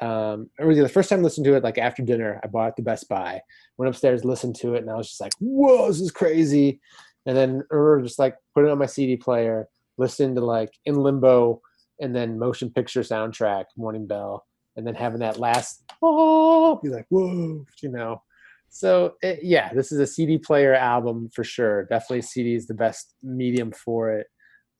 Um, 0.01 0.49
I 0.59 0.63
remember 0.63 0.83
the 0.83 0.89
first 0.89 1.09
time 1.09 1.19
I 1.19 1.21
listened 1.23 1.45
to 1.45 1.53
it, 1.55 1.63
like 1.63 1.77
after 1.77 2.03
dinner, 2.03 2.37
I 2.43 2.47
bought 2.47 2.65
it 2.65 2.67
at 2.69 2.75
the 2.75 2.81
Best 2.81 3.07
Buy, 3.07 3.41
went 3.77 3.87
upstairs, 3.89 4.25
listened 4.25 4.57
to 4.57 4.73
it, 4.75 4.81
and 4.81 4.89
I 4.89 4.95
was 4.95 5.07
just 5.07 5.21
like, 5.21 5.31
whoa, 5.39 5.87
this 5.87 6.01
is 6.01 6.11
crazy. 6.11 6.81
And 7.25 7.35
then 7.35 7.63
remember 7.69 8.01
just 8.01 8.19
like 8.19 8.35
putting 8.53 8.69
it 8.69 8.71
on 8.71 8.77
my 8.79 8.85
CD 8.85 9.17
player, 9.17 9.67
listening 9.97 10.35
to 10.35 10.41
like 10.41 10.71
In 10.85 10.95
Limbo 10.95 11.61
and 11.99 12.15
then 12.15 12.39
Motion 12.39 12.71
Picture 12.71 13.01
soundtrack, 13.01 13.65
Morning 13.77 14.07
Bell, 14.07 14.45
and 14.75 14.87
then 14.87 14.95
having 14.95 15.19
that 15.19 15.39
last, 15.39 15.83
oh, 16.01 16.79
be 16.81 16.89
like, 16.89 17.05
whoa, 17.09 17.65
you 17.81 17.89
know. 17.89 18.21
So 18.69 19.15
it, 19.21 19.39
yeah, 19.43 19.73
this 19.73 19.91
is 19.91 19.99
a 19.99 20.07
CD 20.07 20.37
player 20.37 20.73
album 20.73 21.29
for 21.33 21.43
sure. 21.43 21.85
Definitely 21.85 22.21
CD 22.21 22.55
is 22.55 22.67
the 22.67 22.73
best 22.73 23.13
medium 23.23 23.71
for 23.71 24.11
it. 24.11 24.27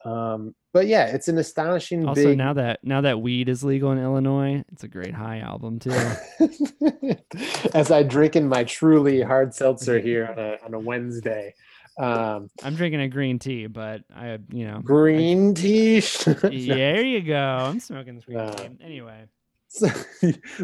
Um, 0.05 0.55
but 0.71 0.87
yeah, 0.87 1.07
it's 1.07 1.27
an 1.27 1.37
astonishing 1.39 2.07
Also, 2.07 2.23
big. 2.23 2.37
now 2.37 2.53
that 2.53 2.79
now 2.83 3.01
that 3.01 3.19
weed 3.19 3.49
is 3.49 3.63
legal 3.63 3.91
in 3.91 3.97
Illinois, 3.97 4.63
it's 4.71 4.83
a 4.83 4.87
great 4.87 5.13
high 5.13 5.39
album 5.39 5.79
too. 5.79 5.91
As 7.73 7.91
I 7.91 8.03
drink 8.03 8.35
in 8.35 8.47
my 8.47 8.63
truly 8.63 9.21
hard 9.21 9.53
seltzer 9.53 9.99
here 9.99 10.27
on 10.27 10.39
a 10.39 10.57
on 10.63 10.73
a 10.73 10.79
Wednesday, 10.79 11.53
um, 11.99 12.49
I'm 12.63 12.75
drinking 12.75 13.01
a 13.01 13.07
green 13.09 13.39
tea, 13.39 13.67
but 13.67 14.01
I, 14.15 14.39
you 14.51 14.65
know, 14.65 14.79
green 14.83 15.53
tea. 15.55 15.99
there 16.25 17.01
you 17.03 17.21
go. 17.21 17.35
I'm 17.37 17.79
smoking 17.79 18.15
this 18.15 18.25
green 18.25 18.37
No. 18.37 18.51
tea. 18.51 18.69
Anyway, 18.81 19.25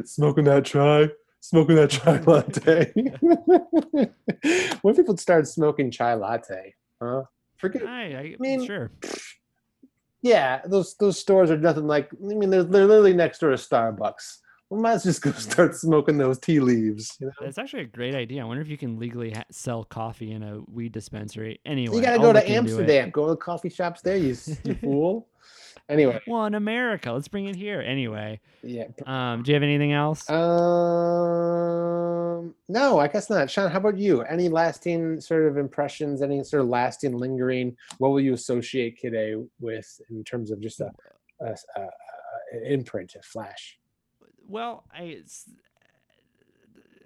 smoking 0.06 0.46
that 0.46 0.66
chai, 0.66 1.10
smoking 1.42 1.76
that 1.76 1.90
chai 1.90 2.20
latte. 2.22 2.92
when 4.82 4.96
people 4.96 5.18
start 5.18 5.48
smoking 5.48 5.92
chai 5.92 6.14
latte, 6.16 6.74
huh? 7.02 7.24
Forget. 7.58 7.84
I, 7.86 8.04
I 8.04 8.36
mean- 8.40 8.66
sure. 8.66 8.92
Yeah, 10.22 10.62
those 10.66 10.96
those 10.98 11.20
stores 11.20 11.52
are 11.52 11.58
nothing 11.58 11.86
like. 11.86 12.10
I 12.14 12.34
mean, 12.34 12.50
they're, 12.50 12.64
they're 12.64 12.88
literally 12.88 13.14
next 13.14 13.40
door 13.40 13.52
to 13.52 13.58
Starbucks. 13.58 14.38
We 14.70 14.82
might 14.82 14.94
as 14.94 15.06
well 15.06 15.12
just 15.12 15.22
go 15.22 15.32
start 15.34 15.76
smoking 15.76 16.18
those 16.18 16.40
tea 16.40 16.60
leaves. 16.60 17.16
You 17.20 17.28
know? 17.28 17.34
That's 17.42 17.58
actually 17.58 17.84
a 17.84 17.88
great 17.88 18.16
idea. 18.16 18.42
I 18.42 18.46
wonder 18.46 18.62
if 18.62 18.68
you 18.68 18.78
can 18.78 18.98
legally 18.98 19.32
ha- 19.32 19.44
sell 19.52 19.84
coffee 19.84 20.32
in 20.32 20.44
a 20.44 20.62
weed 20.68 20.92
dispensary. 20.92 21.60
Anyway, 21.66 21.96
you 21.96 22.02
gotta 22.02 22.18
go 22.18 22.34
to 22.34 22.40
into 22.40 22.52
it. 22.52 22.58
Amsterdam. 22.58 23.10
Go 23.12 23.26
to 23.26 23.32
the 23.32 23.38
coffee 23.38 23.70
shops 23.70 24.02
there. 24.02 24.18
You, 24.18 24.36
you 24.64 24.76
fool. 24.76 25.28
Anyway, 25.88 26.20
Well, 26.26 26.46
in 26.46 26.56
America, 26.56 27.12
let's 27.12 27.28
bring 27.28 27.46
it 27.46 27.56
here. 27.56 27.80
Anyway, 27.80 28.40
yeah. 28.64 28.86
um, 29.06 29.44
do 29.44 29.52
you 29.52 29.54
have 29.54 29.62
anything 29.62 29.94
else? 29.94 30.28
Um, 30.28 30.36
No, 32.68 32.98
I 33.00 33.08
guess 33.08 33.30
not. 33.30 33.52
Sean, 33.52 33.70
how 33.70 33.78
about 33.78 33.96
you? 33.98 34.24
Any 34.24 34.50
lasting 34.50 35.22
sort 35.22 35.46
of 35.46 35.58
impressions? 35.58 36.24
Any 36.24 36.44
sort 36.44 36.64
of 36.64 36.70
lasting, 36.70 37.16
lingering? 37.16 37.78
What 38.00 38.10
will 38.10 38.20
you 38.20 38.34
associate 38.34 38.98
Kid 38.98 39.14
A 39.14 39.44
with 39.60 40.02
in 40.10 40.24
terms 40.24 40.50
of 40.50 40.60
just 40.60 40.82
a, 40.82 40.90
a, 41.42 41.56
a, 41.78 41.82
a 41.82 42.74
imprint, 42.74 43.14
a 43.16 43.22
flash? 43.22 43.78
Well, 44.48 44.84
I 44.94 45.04
it's, 45.04 45.46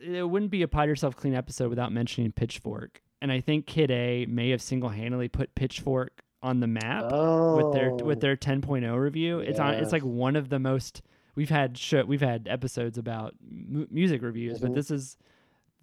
it 0.02 0.28
wouldn't 0.30 0.52
be 0.52 0.62
a 0.62 0.68
pot 0.68 0.88
yourself 0.88 1.16
clean 1.16 1.34
episode 1.36 1.70
without 1.70 1.92
mentioning 1.92 2.32
Pitchfork, 2.32 3.02
and 3.22 3.32
I 3.32 3.42
think 3.42 3.66
Kid 3.66 3.92
A 3.92 4.26
may 4.28 4.50
have 4.52 4.62
single 4.62 4.90
handedly 4.90 5.28
put 5.28 5.56
Pitchfork 5.56 6.24
on 6.42 6.60
the 6.62 6.68
map 6.68 7.06
Oh, 7.12 7.58
with 7.58 7.74
their 7.74 7.92
with 7.94 8.22
their 8.22 8.38
10.0 8.38 8.98
review. 9.00 9.40
It's 9.40 9.60
on. 9.60 9.74
It's 9.76 9.92
like 9.92 10.04
one 10.04 10.36
of 10.36 10.50
the 10.50 10.60
most 10.60 11.02
we've 11.36 11.50
had. 11.50 11.78
Sh- 11.78 11.96
we've 12.08 12.22
had 12.22 12.48
episodes 12.50 12.98
about 12.98 13.36
mu- 13.42 13.88
music 13.92 14.22
reviews, 14.22 14.60
Mhm. 14.60 14.62
but 14.62 14.74
this 14.76 14.90
is 14.92 15.18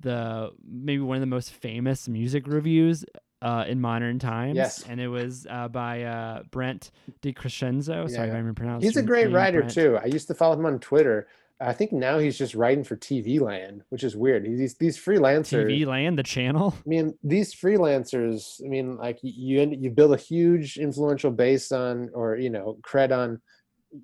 the 0.00 0.50
maybe 0.66 1.00
one 1.02 1.16
of 1.16 1.20
the 1.20 1.26
most 1.26 1.52
famous 1.52 2.08
music 2.08 2.46
reviews 2.46 3.04
uh, 3.42 3.64
in 3.68 3.80
modern 3.82 4.18
times. 4.18 4.56
Yes. 4.56 4.82
and 4.88 4.98
it 4.98 5.08
was 5.08 5.46
uh, 5.50 5.68
by 5.68 6.04
uh, 6.04 6.42
Brent 6.50 6.90
DiCrescenzo. 7.20 7.84
Sorry 7.84 8.10
Yeah. 8.12 8.24
if 8.24 8.34
I 8.34 8.38
even 8.38 8.54
pronounced. 8.54 8.84
He's 8.84 8.96
a 8.96 9.02
great 9.02 9.26
name, 9.26 9.34
writer 9.34 9.58
Brent. 9.60 9.74
too. 9.74 9.98
I 10.02 10.06
used 10.06 10.26
to 10.28 10.34
follow 10.34 10.54
him 10.58 10.64
on 10.64 10.78
Twitter. 10.78 11.26
I 11.58 11.72
think 11.72 11.90
now 11.92 12.18
he's 12.18 12.36
just 12.36 12.54
writing 12.54 12.84
for 12.84 12.96
TV 12.96 13.40
Land, 13.40 13.82
which 13.88 14.04
is 14.04 14.14
weird. 14.16 14.44
These 14.44 14.74
these 14.76 14.98
freelancers. 14.98 15.66
TV 15.70 15.86
Land, 15.86 16.18
the 16.18 16.22
channel. 16.22 16.74
I 16.78 16.82
mean, 16.88 17.14
these 17.24 17.54
freelancers. 17.54 18.60
I 18.64 18.68
mean, 18.68 18.96
like 18.98 19.18
you 19.22 19.60
you 19.78 19.90
build 19.90 20.12
a 20.12 20.18
huge 20.18 20.76
influential 20.76 21.30
base 21.30 21.72
on, 21.72 22.10
or 22.12 22.36
you 22.36 22.50
know, 22.50 22.78
cred 22.86 23.10
on 23.16 23.40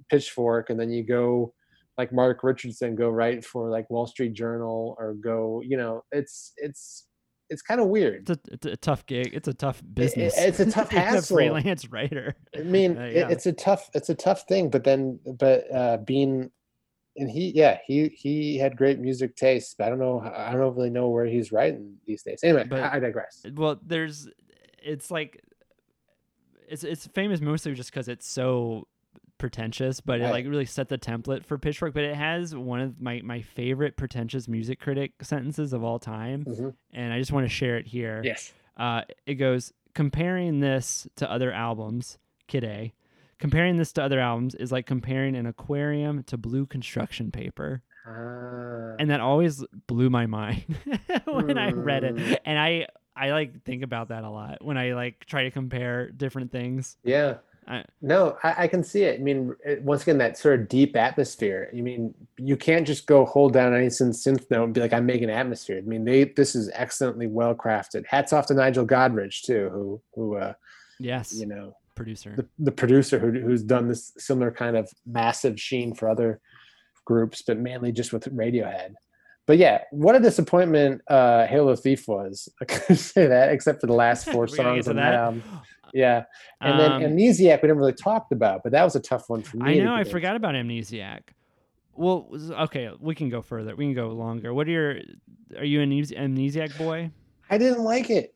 Pitchfork, 0.08 0.70
and 0.70 0.80
then 0.80 0.90
you 0.90 1.02
go 1.04 1.52
like 1.98 2.12
Mark 2.12 2.42
Richardson, 2.42 2.94
go 2.96 3.10
write 3.10 3.44
for 3.44 3.68
like 3.68 3.90
Wall 3.90 4.06
Street 4.06 4.32
Journal, 4.32 4.96
or 4.98 5.12
go, 5.14 5.60
you 5.62 5.76
know, 5.76 6.04
it's 6.10 6.52
it's 6.56 7.06
it's 7.50 7.60
kind 7.60 7.82
of 7.82 7.88
weird. 7.88 8.30
It's 8.30 8.30
a, 8.48 8.54
it's 8.54 8.66
a 8.66 8.76
tough 8.78 9.04
gig. 9.04 9.30
It's 9.34 9.48
a 9.48 9.52
tough 9.52 9.82
business. 9.92 10.32
it's 10.38 10.58
a 10.68 10.70
tough 10.70 10.90
hassle. 10.90 11.36
freelance 11.36 11.86
writer. 11.90 12.34
I 12.56 12.60
mean, 12.62 12.96
Uh, 12.96 13.02
it- 13.02 13.30
it's 13.30 13.44
a 13.44 13.52
tough 13.52 13.90
it's 13.92 14.08
a 14.08 14.14
tough 14.14 14.44
thing, 14.48 14.70
but 14.70 14.84
then 14.84 15.20
but 15.38 15.64
uh 15.70 15.98
being 15.98 16.50
and 17.16 17.30
he 17.30 17.50
yeah 17.54 17.78
he 17.86 18.08
he 18.08 18.56
had 18.58 18.76
great 18.76 18.98
music 18.98 19.36
taste, 19.36 19.76
but 19.78 19.86
I 19.86 19.90
don't 19.90 19.98
know 19.98 20.20
I 20.20 20.52
don't 20.52 20.74
really 20.76 20.90
know 20.90 21.08
where 21.08 21.26
he's 21.26 21.52
writing 21.52 21.96
these 22.06 22.22
days. 22.22 22.40
Anyway, 22.42 22.64
But- 22.64 22.80
I, 22.80 22.96
I 22.96 22.98
digress. 23.00 23.44
Well, 23.54 23.78
there's, 23.84 24.28
it's 24.82 25.10
like, 25.10 25.42
it's 26.68 26.84
it's 26.84 27.06
famous 27.08 27.40
mostly 27.40 27.74
just 27.74 27.90
because 27.90 28.08
it's 28.08 28.26
so 28.26 28.86
pretentious, 29.38 30.00
but 30.00 30.20
it 30.20 30.24
Right. 30.24 30.30
like 30.32 30.46
really 30.46 30.64
set 30.64 30.88
the 30.88 30.98
template 30.98 31.44
for 31.44 31.58
Pitchfork. 31.58 31.92
But 31.94 32.04
it 32.04 32.14
has 32.14 32.54
one 32.54 32.80
of 32.80 33.00
my 33.00 33.20
my 33.24 33.42
favorite 33.42 33.96
pretentious 33.96 34.48
music 34.48 34.80
critic 34.80 35.12
sentences 35.22 35.72
of 35.72 35.82
all 35.84 35.98
time, 35.98 36.44
Mhm. 36.44 36.74
and 36.92 37.12
I 37.12 37.18
just 37.18 37.32
want 37.32 37.44
to 37.44 37.48
share 37.50 37.76
it 37.76 37.86
here. 37.88 38.22
Yes. 38.24 38.52
Uh, 38.76 39.02
it 39.26 39.34
goes 39.34 39.72
comparing 39.94 40.60
this 40.60 41.06
to 41.16 41.30
other 41.30 41.52
albums, 41.52 42.18
Kid 42.46 42.64
A. 42.64 42.92
Comparing 43.42 43.76
this 43.76 43.90
to 43.94 44.00
other 44.04 44.20
albums 44.20 44.54
is 44.54 44.70
like 44.70 44.86
comparing 44.86 45.34
an 45.34 45.46
aquarium 45.46 46.22
to 46.22 46.36
blue 46.36 46.64
construction 46.64 47.32
paper. 47.32 47.82
Ah, 48.06 48.94
and 49.00 49.10
that 49.10 49.18
always 49.18 49.64
blew 49.88 50.08
my 50.10 50.26
mind 50.26 50.62
when 51.24 51.58
I 51.58 51.72
read 51.72 52.04
it. 52.04 52.40
And 52.44 52.56
I 52.56 52.86
I 53.16 53.32
like 53.32 53.64
think 53.64 53.82
about 53.82 54.10
that 54.10 54.22
a 54.22 54.30
lot 54.30 54.64
when 54.64 54.78
I 54.78 54.92
like 54.92 55.24
try 55.26 55.42
to 55.42 55.50
compare 55.50 56.08
different 56.12 56.52
things. 56.52 56.96
yeah. 57.02 57.38
I- 57.66 57.84
no, 58.00 58.38
I, 58.44 58.62
I 58.64 58.68
can 58.68 58.84
see 58.84 59.02
it. 59.02 59.18
I 59.18 59.22
mean, 59.24 59.56
it, 59.64 59.82
once 59.82 60.02
again, 60.02 60.18
that 60.18 60.38
sort 60.38 60.60
of 60.60 60.68
deep 60.68 60.94
atmosphere. 60.94 61.68
I 61.76 61.80
mean, 61.80 62.14
you 62.36 62.56
can't 62.56 62.86
just 62.86 63.06
go 63.06 63.24
hold 63.24 63.54
down 63.54 63.74
any 63.74 63.88
synth, 63.88 64.24
synth 64.24 64.48
note 64.52 64.64
and 64.64 64.74
be 64.74 64.80
like, 64.80 64.92
"I'm 64.92 65.06
making 65.06 65.30
atmosphere." 65.30 65.78
I 65.78 65.80
mean, 65.80 66.04
they 66.04 66.24
this 66.24 66.54
is 66.54 66.70
excellently 66.74 67.26
well 67.26 67.56
crafted. 67.56 68.06
Hats 68.06 68.32
off 68.32 68.46
to 68.46 68.54
Nigel 68.54 68.86
Godrich 68.86 69.42
too, 69.42 69.68
who 69.72 70.00
who 70.14 70.36
uh, 70.36 70.52
Yes, 71.00 71.34
you 71.34 71.46
know 71.46 71.76
producer. 71.94 72.34
the, 72.36 72.48
the 72.58 72.72
producer 72.72 73.18
who, 73.18 73.30
who's 73.30 73.62
done 73.62 73.88
this 73.88 74.12
similar 74.18 74.50
kind 74.50 74.76
of 74.76 74.90
massive 75.06 75.60
sheen 75.60 75.94
for 75.94 76.08
other 76.08 76.40
groups, 77.04 77.42
but 77.42 77.58
mainly 77.58 77.92
just 77.92 78.12
with 78.12 78.24
Radiohead. 78.34 78.94
But 79.46 79.58
yeah, 79.58 79.82
what 79.90 80.14
a 80.14 80.20
disappointment 80.20 81.02
uh, 81.08 81.46
Halo 81.46 81.74
Thief 81.74 82.06
was. 82.06 82.48
I 82.60 82.64
couldn't 82.64 82.96
say 82.96 83.26
that 83.26 83.50
except 83.50 83.80
for 83.80 83.86
the 83.86 83.92
last 83.92 84.24
four 84.30 84.46
We're 84.46 84.56
gonna 84.56 84.76
get 84.76 84.84
songs 84.84 84.88
on 84.88 84.96
that 84.96 85.14
album. 85.14 85.42
Yeah, 85.92 86.24
and 86.60 86.80
then 86.80 86.92
Um, 86.92 87.02
Amnesiac 87.02 87.60
we 87.60 87.68
never 87.68 87.80
really 87.80 87.92
talked 87.92 88.32
about, 88.32 88.62
but 88.62 88.72
that 88.72 88.82
was 88.82 88.96
a 88.96 89.00
tough 89.00 89.28
one 89.28 89.42
for 89.42 89.58
me. 89.58 89.80
I 89.80 89.84
know 89.84 89.94
I 89.94 90.04
forgot 90.04 90.36
about 90.36 90.54
Amnesiac. 90.54 91.20
Well, 91.94 92.30
okay, 92.62 92.90
we 92.98 93.14
can 93.14 93.28
go 93.28 93.42
further. 93.42 93.76
We 93.76 93.84
can 93.84 93.94
go 93.94 94.08
longer. 94.08 94.54
What 94.54 94.66
are 94.68 94.70
your? 94.70 94.96
Are 95.58 95.64
you 95.64 95.82
an 95.82 95.90
Amnesiac 95.90 96.78
boy? 96.78 97.10
I 97.50 97.58
didn't 97.58 97.84
like 97.84 98.08
it. 98.08 98.34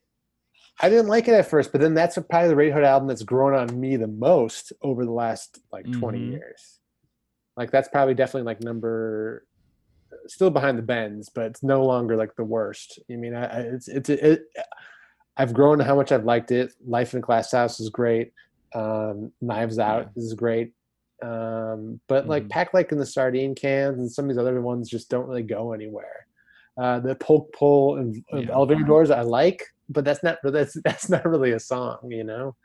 I 0.80 0.88
didn't 0.90 1.06
like 1.08 1.26
it 1.28 1.34
at 1.34 1.48
first, 1.48 1.72
but 1.72 1.80
then 1.80 1.94
that's 1.94 2.18
probably 2.30 2.48
the 2.48 2.54
Radiohead 2.54 2.84
album 2.84 3.08
that's 3.08 3.22
grown 3.22 3.54
on 3.54 3.78
me 3.80 3.96
the 3.96 4.06
most 4.08 4.72
over 4.82 5.04
the 5.04 5.12
last 5.12 5.58
like 5.72 5.90
20 5.92 6.18
Mhm. 6.18 6.30
years. 6.32 6.80
Like 7.56 7.70
that's 7.70 7.88
probably 7.88 8.14
definitely 8.14 8.42
like 8.46 8.60
number 8.62 9.46
still 10.26 10.50
behind 10.50 10.76
the 10.78 10.82
Bends, 10.82 11.30
but 11.30 11.46
it's 11.46 11.62
no 11.62 11.84
longer 11.84 12.16
like 12.16 12.34
the 12.36 12.44
worst. 12.44 12.98
I 13.10 13.16
mean, 13.16 13.34
I, 13.34 13.44
I 13.46 13.58
it's 13.60 13.88
it's 13.88 14.10
it, 14.10 14.42
I've 15.38 15.54
grown 15.54 15.80
how 15.80 15.94
much 15.96 16.12
I've 16.12 16.24
liked 16.24 16.50
it. 16.52 16.72
Life 16.86 17.12
in 17.14 17.18
a 17.18 17.22
Glass 17.22 17.52
House 17.52 17.80
is 17.80 17.88
great. 17.88 18.32
Um, 18.74 19.32
Knives 19.40 19.78
Out 19.78 20.10
is 20.16 20.34
great. 20.34 20.72
Um, 21.22 22.00
but 22.08 22.28
like 22.28 22.44
Mhm. 22.44 22.50
Pack 22.50 22.74
Like 22.74 22.92
in 22.92 22.98
the 22.98 23.06
Sardine 23.06 23.54
Cans 23.54 23.98
and 23.98 24.10
some 24.12 24.26
of 24.26 24.28
these 24.30 24.38
other 24.38 24.60
ones 24.60 24.90
just 24.90 25.08
don't 25.08 25.26
really 25.26 25.42
go 25.42 25.72
anywhere. 25.72 26.26
Uh, 26.76 27.00
the 27.00 27.14
poke 27.14 27.50
pull 27.54 27.96
of 27.98 28.14
Yeah. 28.32 28.50
elevator 28.52 28.84
doors 28.84 29.10
I 29.10 29.22
like, 29.22 29.62
but 29.88 30.04
that's 30.04 30.22
not 30.22 30.38
that's 30.42 30.74
that's 30.84 31.08
not 31.08 31.24
really 31.24 31.52
a 31.52 31.60
song, 31.60 31.98
you 32.10 32.24
know. 32.24 32.56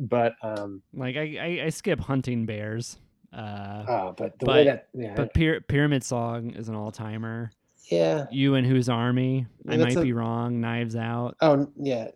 But 0.00 0.34
um, 0.42 0.82
Like 0.94 1.16
I 1.16 1.36
I, 1.60 1.64
I 1.66 1.68
skip 1.70 2.00
hunting 2.00 2.46
bears. 2.46 2.98
Uh, 3.32 3.84
oh, 3.88 4.14
but 4.16 4.38
the 4.38 4.46
way 4.46 4.64
But- 4.64 4.70
that 4.70 4.88
yeah, 4.94 5.14
but 5.14 5.32
Pyra- 5.34 5.66
Pyramid 5.66 6.04
Song 6.04 6.50
is 6.50 6.68
an 6.68 6.74
all 6.74 6.90
timer. 6.90 7.50
yeah, 7.90 8.26
You 8.30 8.54
and 8.56 8.66
Whose 8.66 8.88
Army? 8.90 9.46
I 9.68 9.76
might 9.78 9.96
a- 9.96 10.02
be 10.02 10.12
wrong. 10.12 10.60
Knives 10.60 10.96
Out. 10.96 11.36
oh 11.40 11.66
yeah, 11.76 12.08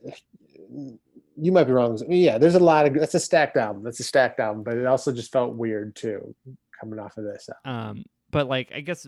you 1.38 1.52
might 1.52 1.64
be 1.64 1.72
wrong. 1.72 1.98
Yeah, 2.08 2.38
there's 2.38 2.54
a 2.54 2.58
lot 2.60 2.86
of 2.86 2.94
that's 2.94 3.14
a 3.14 3.20
stacked 3.20 3.56
album. 3.56 3.82
That's 3.82 4.00
a 4.00 4.04
stacked 4.04 4.40
album, 4.40 4.62
but 4.62 4.76
it 4.76 4.86
also 4.86 5.12
just 5.12 5.32
felt 5.32 5.54
weird 5.54 5.96
too, 5.96 6.34
coming 6.78 6.98
off 6.98 7.16
of 7.16 7.24
this. 7.24 7.48
Um, 7.64 8.04
but 8.30 8.46
like 8.48 8.72
I 8.74 8.80
guess 8.80 9.06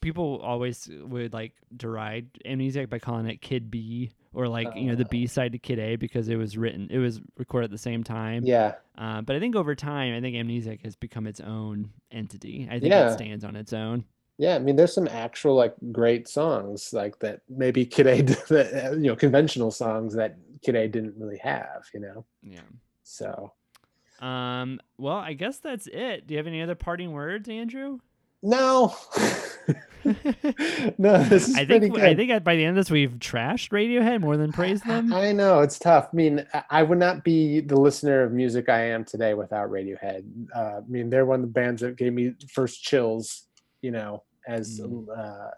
people 0.00 0.40
always 0.42 0.88
would 1.04 1.32
like 1.32 1.52
deride 1.76 2.26
Amnesiac 2.46 2.88
by 2.88 2.98
calling 2.98 3.26
it 3.26 3.40
Kid 3.42 3.70
B 3.70 4.10
or 4.32 4.46
like 4.48 4.68
you 4.76 4.86
know 4.86 4.94
the 4.94 5.04
Uh. 5.04 5.08
B 5.10 5.26
side 5.26 5.52
to 5.52 5.58
Kid 5.58 5.78
A 5.78 5.96
because 5.96 6.28
it 6.28 6.36
was 6.36 6.56
written 6.56 6.88
it 6.90 6.98
was 6.98 7.20
recorded 7.36 7.66
at 7.66 7.70
the 7.70 7.78
same 7.78 8.04
time. 8.04 8.44
Yeah, 8.44 8.74
Uh, 8.96 9.20
but 9.22 9.36
I 9.36 9.40
think 9.40 9.56
over 9.56 9.74
time, 9.74 10.14
I 10.16 10.20
think 10.20 10.36
Amnesiac 10.36 10.82
has 10.84 10.96
become 10.96 11.26
its 11.26 11.40
own 11.40 11.90
entity. 12.10 12.66
I 12.70 12.78
think 12.80 12.92
Yeah. 12.92 13.10
it 13.10 13.14
stands 13.14 13.44
on 13.44 13.56
its 13.56 13.72
own. 13.72 14.04
yeah. 14.38 14.54
I 14.54 14.58
mean, 14.58 14.76
there's 14.76 14.94
some 14.94 15.08
actual 15.08 15.54
like 15.54 15.74
great 15.92 16.28
songs 16.28 16.92
like 16.92 17.18
that. 17.20 17.40
Maybe 17.48 17.84
Kid 17.84 18.06
A, 18.06 18.22
that, 18.48 18.92
you 18.94 19.08
know, 19.08 19.16
conventional 19.16 19.70
songs 19.70 20.14
that 20.14 20.36
Kid 20.62 20.76
A 20.76 20.88
didn't 20.88 21.14
really 21.18 21.38
have. 21.38 21.84
You 21.92 22.00
know, 22.00 22.24
Yeah. 22.42 22.60
so 23.02 23.52
Um. 24.20 24.80
Well, 24.98 25.16
I 25.16 25.32
guess 25.32 25.58
that's 25.58 25.86
it. 25.86 26.26
Do 26.26 26.34
you 26.34 26.38
have 26.38 26.46
any 26.46 26.60
other 26.62 26.74
parting 26.74 27.12
words, 27.12 27.48
Andrew? 27.48 27.98
No, 28.42 28.94
no. 30.98 31.22
This 31.24 31.48
is 31.48 31.56
I 31.56 31.64
pretty 31.64 31.80
think 31.80 31.94
good. 31.94 32.04
I 32.04 32.14
think 32.14 32.44
by 32.44 32.56
the 32.56 32.64
end 32.64 32.78
of 32.78 32.84
this, 32.84 32.90
we've 32.90 33.12
trashed 33.18 33.70
Radiohead 33.70 34.20
more 34.20 34.36
than 34.36 34.52
praised 34.52 34.86
them. 34.86 35.12
I 35.12 35.32
know 35.32 35.60
it's 35.60 35.78
tough. 35.78 36.08
I 36.12 36.16
mean, 36.16 36.46
I- 36.70 36.82
would 36.82 36.98
not 36.98 37.22
be 37.24 37.60
the 37.60 37.78
listener 37.78 38.22
of 38.22 38.32
music 38.32 38.68
I 38.68 38.80
am 38.86 39.04
today 39.04 39.34
without 39.34 39.70
Radiohead. 39.70 40.24
Uh, 40.54 40.58
I 40.58 40.80
mean, 40.88 41.10
they're 41.10 41.26
one 41.26 41.40
of 41.40 41.46
the 41.46 41.52
bands 41.52 41.82
that 41.82 41.96
gave 41.96 42.12
me 42.12 42.32
first 42.50 42.82
chills, 42.82 43.46
you 43.82 43.90
know, 43.90 44.22
as 44.48 44.80
Mm. 44.80 45.06
uh, 45.16 45.50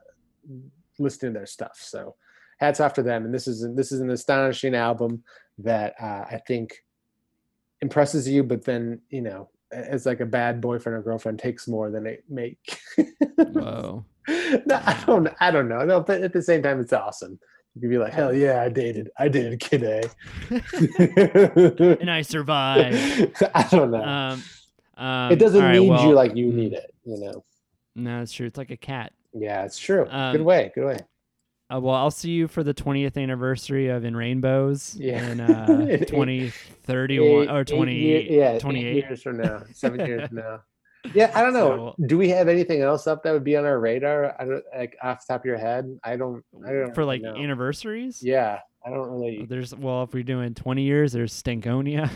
listening 0.98 1.32
to 1.34 1.38
their 1.38 1.46
stuff. 1.46 1.76
So, 1.80 2.16
hats 2.58 2.80
off 2.80 2.94
to 2.94 3.02
them. 3.02 3.24
And 3.24 3.32
this 3.34 3.46
is 3.46 3.66
this 3.74 3.92
is 3.92 4.00
an 4.00 4.10
astonishing 4.10 4.74
album 4.74 5.22
that 5.58 5.94
uh, 6.00 6.24
I 6.30 6.40
think 6.46 6.84
impresses 7.80 8.28
you, 8.28 8.42
but 8.42 8.64
then 8.64 9.00
you 9.10 9.20
know, 9.22 9.48
it's 9.72 10.06
like 10.06 10.20
a 10.20 10.26
bad 10.26 10.60
boyfriend 10.60 10.96
or 10.98 11.02
girlfriend 11.02 11.38
takes 11.38 11.66
more 11.66 11.90
than 11.90 12.04
they 12.04 12.18
make. 12.28 12.78
Whoa. 13.36 14.04
no, 14.28 14.80
I 14.84 15.02
don't. 15.06 15.28
I 15.40 15.50
don't 15.50 15.68
know. 15.68 15.84
No, 15.84 16.00
but 16.00 16.22
at 16.22 16.32
the 16.32 16.42
same 16.42 16.62
time, 16.62 16.80
it's 16.80 16.92
awesome. 16.92 17.38
You 17.74 17.80
could 17.80 17.90
be 17.90 17.98
like, 17.98 18.12
hell 18.12 18.34
yeah, 18.34 18.62
I 18.62 18.68
dated. 18.68 19.10
I 19.18 19.28
dated 19.28 19.58
Kid 19.60 19.82
A. 19.82 20.02
and 22.00 22.10
I 22.10 22.22
survived. 22.22 23.32
I 23.54 23.62
don't 23.70 23.90
know. 23.90 24.02
Um. 24.02 24.42
um 24.96 25.32
it 25.32 25.36
doesn't 25.36 25.60
all 25.60 25.66
right, 25.66 25.78
need 25.80 25.88
well, 25.88 26.06
you 26.06 26.14
like 26.14 26.36
you 26.36 26.46
mm, 26.46 26.54
need 26.54 26.72
it. 26.74 26.94
You 27.04 27.18
know. 27.18 27.44
No, 27.96 28.22
it's 28.22 28.32
true. 28.32 28.46
It's 28.46 28.58
like 28.58 28.70
a 28.70 28.76
cat. 28.76 29.12
Yeah, 29.34 29.64
it's 29.64 29.78
true. 29.78 30.04
good 30.04 30.12
Um, 30.12 30.44
way. 30.44 30.70
Good 30.74 30.84
way. 30.84 30.98
Uh, 31.74 31.80
well, 31.80 31.94
I'll 31.94 32.10
see 32.10 32.30
you 32.30 32.48
for 32.48 32.62
the 32.62 32.74
20th 32.74 33.16
anniversary 33.16 33.88
of 33.88 34.04
In 34.04 34.14
Rainbows 34.16 34.96
Yeah. 34.98 35.26
in 35.30 35.40
uh, 35.40 35.66
2031 36.06 37.48
or 37.48 37.60
eight 37.60 37.66
20, 37.66 37.94
year- 37.94 38.20
yeah, 38.20 38.58
28. 38.58 38.94
years 38.96 39.22
from 39.22 39.38
now, 39.38 39.62
seven 39.72 40.00
years 40.06 40.28
from 40.28 40.36
now. 40.38 40.60
Yeah, 41.14 41.32
I 41.34 41.42
don't 41.42 41.52
know. 41.52 41.96
Do 42.06 42.16
we 42.16 42.28
have 42.28 42.46
anything 42.46 42.80
else 42.80 43.08
up 43.08 43.24
that 43.24 43.32
would 43.32 43.42
be 43.42 43.56
on 43.56 43.64
our 43.64 43.80
radar? 43.80 44.36
I 44.40 44.44
don't 44.44 44.62
like 44.78 44.96
off 45.02 45.26
the 45.26 45.32
top 45.32 45.40
of 45.40 45.44
your 45.46 45.58
head. 45.58 45.98
I 46.04 46.14
don't. 46.14 46.44
I 46.64 46.70
don't 46.70 46.94
for 46.94 47.04
like 47.04 47.20
know. 47.22 47.34
anniversaries. 47.34 48.22
Yeah, 48.22 48.60
I 48.86 48.90
don't 48.90 49.10
really. 49.10 49.44
There's 49.44 49.74
well, 49.74 50.04
if 50.04 50.14
we're 50.14 50.22
doing 50.22 50.54
20 50.54 50.82
years, 50.82 51.10
there's 51.12 51.32
Stankonia. 51.34 52.08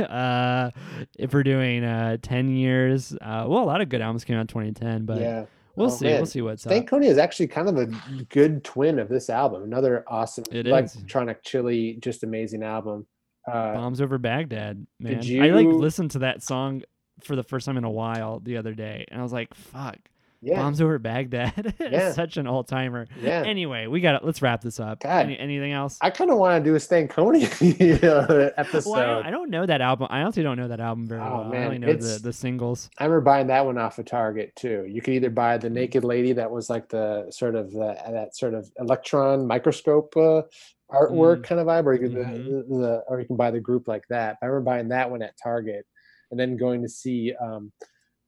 uh, 0.10 0.70
if 1.18 1.32
we're 1.32 1.44
doing 1.44 1.82
uh 1.82 2.18
10 2.20 2.54
years, 2.54 3.14
uh, 3.14 3.46
well, 3.48 3.62
a 3.62 3.64
lot 3.64 3.80
of 3.80 3.88
good 3.88 4.02
albums 4.02 4.22
came 4.24 4.36
out 4.36 4.42
in 4.42 4.46
2010, 4.48 5.06
but 5.06 5.18
yeah, 5.18 5.46
we'll 5.76 5.86
Oh, 5.86 5.90
see. 5.90 6.06
man. 6.06 6.16
We'll 6.16 6.26
see 6.26 6.42
what's 6.42 6.66
up. 6.66 6.72
Stankonia 6.72 7.04
is 7.08 7.18
actually 7.18 7.46
kind 7.48 7.68
of 7.68 7.76
a 7.78 7.86
good 8.30 8.64
twin 8.64 8.98
of 8.98 9.08
this 9.08 9.30
album. 9.30 9.62
Another 9.62 10.04
awesome, 10.08 10.44
It 10.50 10.66
like 10.66 10.86
is. 10.86 10.96
electronic, 10.96 11.42
chilly, 11.44 11.98
just 12.00 12.22
amazing 12.24 12.62
album. 12.62 13.06
Uh, 13.46 13.74
Bombs 13.74 14.00
over 14.00 14.18
Baghdad, 14.18 14.84
man. 14.98 15.20
Did 15.20 15.40
I 15.42 15.48
like 15.50 15.66
listened 15.68 16.10
to 16.12 16.18
that 16.20 16.42
song 16.42 16.82
for 17.22 17.36
the 17.36 17.44
first 17.44 17.64
time 17.66 17.76
in 17.76 17.84
a 17.84 17.90
while 17.90 18.40
the 18.40 18.56
other 18.56 18.74
day, 18.74 19.04
and 19.08 19.20
I 19.20 19.22
was 19.22 19.32
like, 19.32 19.54
"Fuck, 19.54 19.98
yeah, 20.42 20.56
Bombs 20.56 20.80
over 20.80 20.98
Baghdad." 20.98 21.74
Yeah. 21.80 22.08
it's 22.08 22.16
such 22.16 22.36
an 22.36 22.46
old 22.46 22.68
timer. 22.68 23.06
yeah. 23.20 23.42
Anyway, 23.46 23.86
we 23.86 24.00
got 24.00 24.18
to 24.20 24.26
Let's 24.26 24.42
wrap 24.42 24.60
this 24.60 24.80
up. 24.80 25.04
Any, 25.04 25.38
anything 25.38 25.72
else? 25.72 25.98
I 26.00 26.10
kind 26.10 26.30
of 26.30 26.38
want 26.38 26.62
to 26.64 26.70
do 26.70 26.74
a 26.74 26.78
Stankonia 26.78 28.02
uh, 28.04 28.50
episode. 28.56 28.90
Well, 28.90 29.00
I, 29.00 29.04
don't, 29.06 29.26
I 29.26 29.30
don't 29.30 29.50
know 29.50 29.66
that 29.66 29.80
album. 29.80 30.08
I 30.10 30.20
honestly 30.22 30.42
don't 30.42 30.56
know 30.56 30.68
that 30.68 30.80
album 30.80 31.06
very 31.06 31.20
Oh, 31.20 31.24
well. 31.24 31.40
I 31.44 31.48
man, 31.50 31.64
only 31.66 31.78
know 31.78 31.86
the, 31.88 31.92
it's- 31.94 32.20
the 32.20 32.32
singles. 32.32 32.90
I 32.98 33.04
remember 33.04 33.20
buying 33.22 33.46
that 33.48 33.64
one 33.64 33.78
off 33.78 33.98
of 33.98 34.06
Target 34.06 34.54
too. 34.56 34.84
You 34.88 35.00
could 35.02 35.14
either 35.14 35.30
buy 35.30 35.58
the 35.58 35.70
Naked 35.70 36.04
Lady 36.04 36.32
that 36.32 36.50
was 36.50 36.68
like 36.70 36.88
the 36.88 37.26
sort 37.30 37.54
of 37.54 37.70
the, 37.72 37.96
that 38.10 38.36
sort 38.36 38.54
of 38.54 38.70
electron 38.78 39.46
microscope 39.46 40.12
uh, 40.16 40.42
artwork 40.90 41.40
Mm. 41.40 41.44
kind 41.44 41.60
of 41.60 41.66
vibe, 41.66 41.84
or 41.86 41.94
you 41.94 42.00
could 42.00 42.12
Mhm. 42.16 42.44
the, 42.68 42.76
the 42.76 43.02
or 43.08 43.20
you 43.20 43.26
can 43.26 43.36
buy 43.36 43.50
the 43.50 43.60
group 43.60 43.88
like 43.88 44.04
that. 44.08 44.36
I 44.42 44.46
remember 44.46 44.64
buying 44.70 44.88
that 44.88 45.10
one 45.10 45.22
at 45.22 45.34
Target, 45.42 45.84
and 46.30 46.38
then 46.38 46.56
going 46.56 46.82
to 46.82 46.88
see 46.88 47.32
um, 47.40 47.72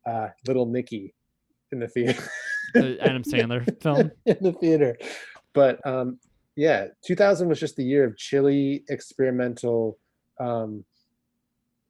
uh, 0.07 0.29
Little 0.47 0.67
Nicky 0.67 1.15
in 1.73 1.79
the 1.81 1.89
theater. 1.89 2.23
The 2.75 2.99
Adam 3.01 3.23
Sandler 3.23 3.65
film. 3.83 4.11
in 4.27 4.37
the 4.41 4.53
theater. 4.53 4.97
But 5.55 5.85
um, 5.87 6.19
yeah, 6.57 6.89
2000 7.07 7.49
was 7.49 7.59
just 7.61 7.77
the 7.77 7.85
year 7.85 8.05
of 8.05 8.17
chilly 8.17 8.85
experimental 8.89 9.99
um, 10.39 10.85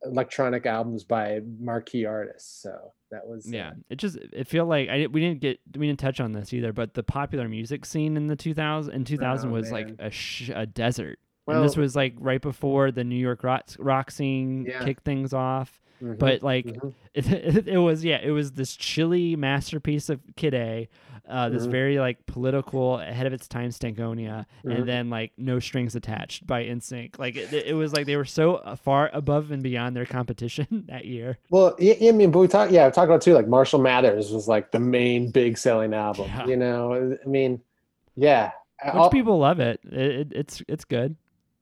electronic 0.05 0.67
albums 0.67 1.05
by 1.05 1.41
marquee 1.59 2.05
artists. 2.05 2.63
So 2.63 2.93
that 3.11 3.27
was 3.27 3.47
uh, 3.47 3.51
Yeah, 3.57 3.73
it 3.91 3.97
just 3.97 4.17
it 4.17 4.47
felt 4.49 4.69
like 4.69 4.89
I 4.89 5.07
we 5.07 5.21
didn't 5.21 5.41
get 5.41 5.59
we 5.77 5.87
didn't 5.87 5.99
touch 6.01 6.21
on 6.21 6.33
this 6.33 6.53
either, 6.53 6.73
but 6.73 6.95
the 6.95 7.03
popular 7.03 7.49
music 7.49 7.85
scene 7.85 8.17
in 8.17 8.27
the 8.27 8.37
2000 8.37 8.95
in 8.95 9.05
2000 9.05 9.51
Oh, 9.51 9.53
was 9.53 9.73
like 9.73 9.91
a 9.99 10.11
sh- 10.11 10.51
a 10.55 10.67
desert. 10.67 11.19
Well, 11.47 11.57
and 11.61 11.69
this 11.69 11.77
was 11.77 11.97
like 11.97 12.15
right 12.19 12.41
before 12.41 12.91
the 12.93 13.05
New 13.05 13.17
York 13.17 13.43
rock, 13.43 13.69
rock 13.79 14.11
scene 14.11 14.67
Yeah. 14.69 14.85
kicked 14.85 15.05
things 15.05 15.33
off. 15.33 15.81
Mhm, 16.03 16.19
But 16.19 16.43
like 16.43 16.67
mhm. 16.67 16.95
it, 17.15 17.27
it, 17.69 17.79
was 17.79 18.05
yeah, 18.05 18.21
it 18.23 18.31
was 18.31 18.53
this 18.53 18.75
chilly 18.77 19.37
masterpiece 19.37 20.09
of 20.09 20.21
Kid 20.37 20.55
A, 20.55 20.89
uh, 21.29 21.49
this 21.51 21.67
Mhm. 21.67 21.71
very 21.71 21.99
like 21.99 22.25
political 22.27 22.99
ahead 22.99 23.27
of 23.27 23.33
its 23.35 23.47
time 23.49 23.69
Stankonia, 23.71 24.47
and 24.65 24.89
then 24.89 25.11
like 25.11 25.33
No 25.37 25.59
Strings 25.59 25.95
Attached 25.95 26.47
by 26.47 26.65
NSYNC. 26.65 27.19
Like 27.19 27.37
it, 27.37 27.53
it 27.53 27.75
was 27.75 27.93
like 27.93 28.07
they 28.07 28.17
were 28.17 28.25
so 28.25 28.57
uh, 28.57 28.77
far 28.77 29.11
above 29.13 29.51
and 29.51 29.63
beyond 29.63 29.95
their 29.95 30.07
competition 30.07 30.85
that 30.89 31.05
year. 31.05 31.37
well, 31.51 31.75
yeah, 31.79 31.95
I 32.09 32.13
mean, 32.13 32.31
but 32.31 32.39
we 32.39 32.49
talked, 32.49 32.73
yeah, 32.73 32.87
we 32.87 32.93
talked 32.93 33.09
about 33.11 33.21
too, 33.23 33.35
like 33.35 33.47
Marshall 33.49 33.81
Mathers 33.81 34.33
was 34.33 34.49
like 34.49 34.71
the 34.73 34.81
main 34.81 35.31
big 35.31 35.59
selling 35.59 35.93
album, 35.93 36.27
Yeah. 36.29 36.47
you 36.47 36.57
know, 36.57 37.17
I 37.23 37.29
mean, 37.29 37.61
yeah. 38.17 38.53
Which 38.85 38.95
all- 38.95 39.11
people 39.11 39.39
love 39.39 39.59
it. 39.61 39.81
It, 39.85 39.93
it. 39.93 40.29
It's 40.33 40.63
it's 40.69 40.85
good. 40.85 41.17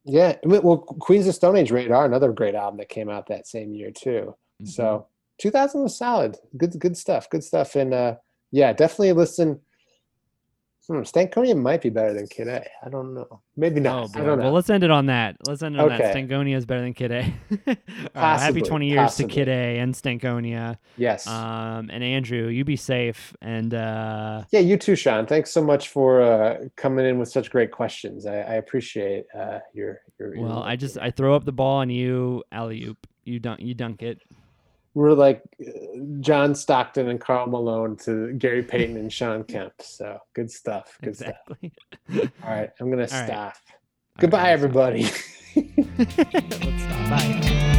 Yeah. 0.07 0.37
Well, 0.45 0.78
Queens 0.78 1.27
of 1.27 1.35
Stone 1.35 1.57
Age 1.57 1.70
Rated 1.73 1.93
R, 1.93 2.05
another 2.07 2.33
great 2.33 2.55
album 2.55 2.78
that 2.78 2.89
came 2.89 3.11
out 3.11 3.27
that 3.27 3.47
same 3.47 3.74
year 3.74 3.91
too. 3.91 4.35
Mhm. 4.62 4.69
So 4.69 5.07
2000 5.39 5.83
was 5.83 5.97
solid. 5.97 6.37
Good, 6.57 6.78
good 6.78 6.97
stuff. 6.97 7.28
Good 7.28 7.43
stuff. 7.45 7.74
And 7.74 7.93
uh, 7.93 8.16
yeah, 8.53 8.73
definitely 8.73 9.12
listen. 9.12 9.61
Hmm, 10.89 11.01
Stankonia 11.01 11.57
might 11.57 11.83
be 11.83 11.91
better 11.91 12.15
than 12.15 12.29
Kid 12.29 12.47
A. 12.47 12.65
I 12.85 12.89
don't 12.89 13.13
know. 13.13 13.41
Maybe 13.57 13.81
Oh, 13.81 13.83
not. 13.83 14.13
boy. 14.13 14.21
I 14.21 14.25
don't 14.25 14.39
know. 14.39 14.45
Well, 14.45 14.53
let's 14.53 14.71
end 14.71 14.85
it 14.85 14.91
on 14.91 15.07
that. 15.07 15.37
Let's 15.47 15.63
end 15.63 15.75
it 15.75 15.81
on 15.81 15.89
that. 15.89 16.15
Stankonia 16.15 16.57
is 16.57 16.65
better 16.65 16.83
than 16.83 16.95
Kid 16.95 17.11
A. 17.11 17.35
uh, 18.15 18.39
happy 18.39 18.61
20 18.61 18.89
years 18.89 18.99
possibly. 18.99 19.29
to 19.29 19.35
Kid 19.35 19.49
A 19.49 19.79
and 19.79 19.95
Stankonia. 19.95 20.77
yes. 20.97 21.27
Um, 21.27 21.91
and 21.93 22.05
Andrew, 22.05 22.47
you 22.47 22.65
be 22.65 22.77
safe. 22.77 23.35
And 23.43 23.75
uh, 23.75 24.45
yeah, 24.53 24.61
you 24.61 24.77
too, 24.77 24.95
Sean. 24.95 25.27
Thanks 25.27 25.51
so 25.51 25.63
much 25.63 25.89
for 25.89 26.23
uh, 26.23 26.69
coming 26.77 27.05
in 27.05 27.19
with 27.19 27.29
such 27.31 27.51
great 27.51 27.73
questions. 27.73 28.25
I, 28.25 28.37
I 28.37 28.55
appreciate 28.55 29.27
uh, 29.37 29.59
your, 29.75 30.03
your. 30.21 30.37
your 30.37 30.45
well, 30.45 30.63
I 30.63 30.77
just. 30.77 30.99
I 30.99 31.11
throw 31.11 31.35
up 31.35 31.45
the 31.45 31.53
ball 31.53 31.81
and 31.81 31.91
you 31.91 32.45
alley 32.53 32.85
oop. 32.85 33.07
You 33.25 33.41
dunk 33.41 33.61
you 33.61 33.75
dunk 33.75 34.03
it. 34.03 34.21
We're 34.97 35.12
like 35.12 35.43
uh, 35.60 35.70
John 36.20 36.55
Stockton 36.55 37.10
and 37.10 37.20
Karl 37.20 37.47
Malone 37.48 37.97
to 37.98 38.32
Gary 38.32 38.62
Payton 38.62 38.97
and 38.97 39.12
Shawn 39.12 39.44
Kemp. 39.48 39.74
So 39.82 40.18
good 40.35 40.51
stuff. 40.51 40.97
Good 41.02 41.10
exactly. 41.10 41.70
stuff. 42.10 42.31
All 42.43 42.51
right, 42.51 42.70
I'm 42.81 42.89
gonna 42.89 43.02
All 43.12 43.18
right. 43.18 43.27
stop. 43.27 43.56
All 43.68 44.20
Goodbye, 44.20 44.44
right, 44.44 44.51
everybody. 44.52 45.02
Let's 45.55 46.82
stop. 46.82 47.10
Bye. 47.10 47.73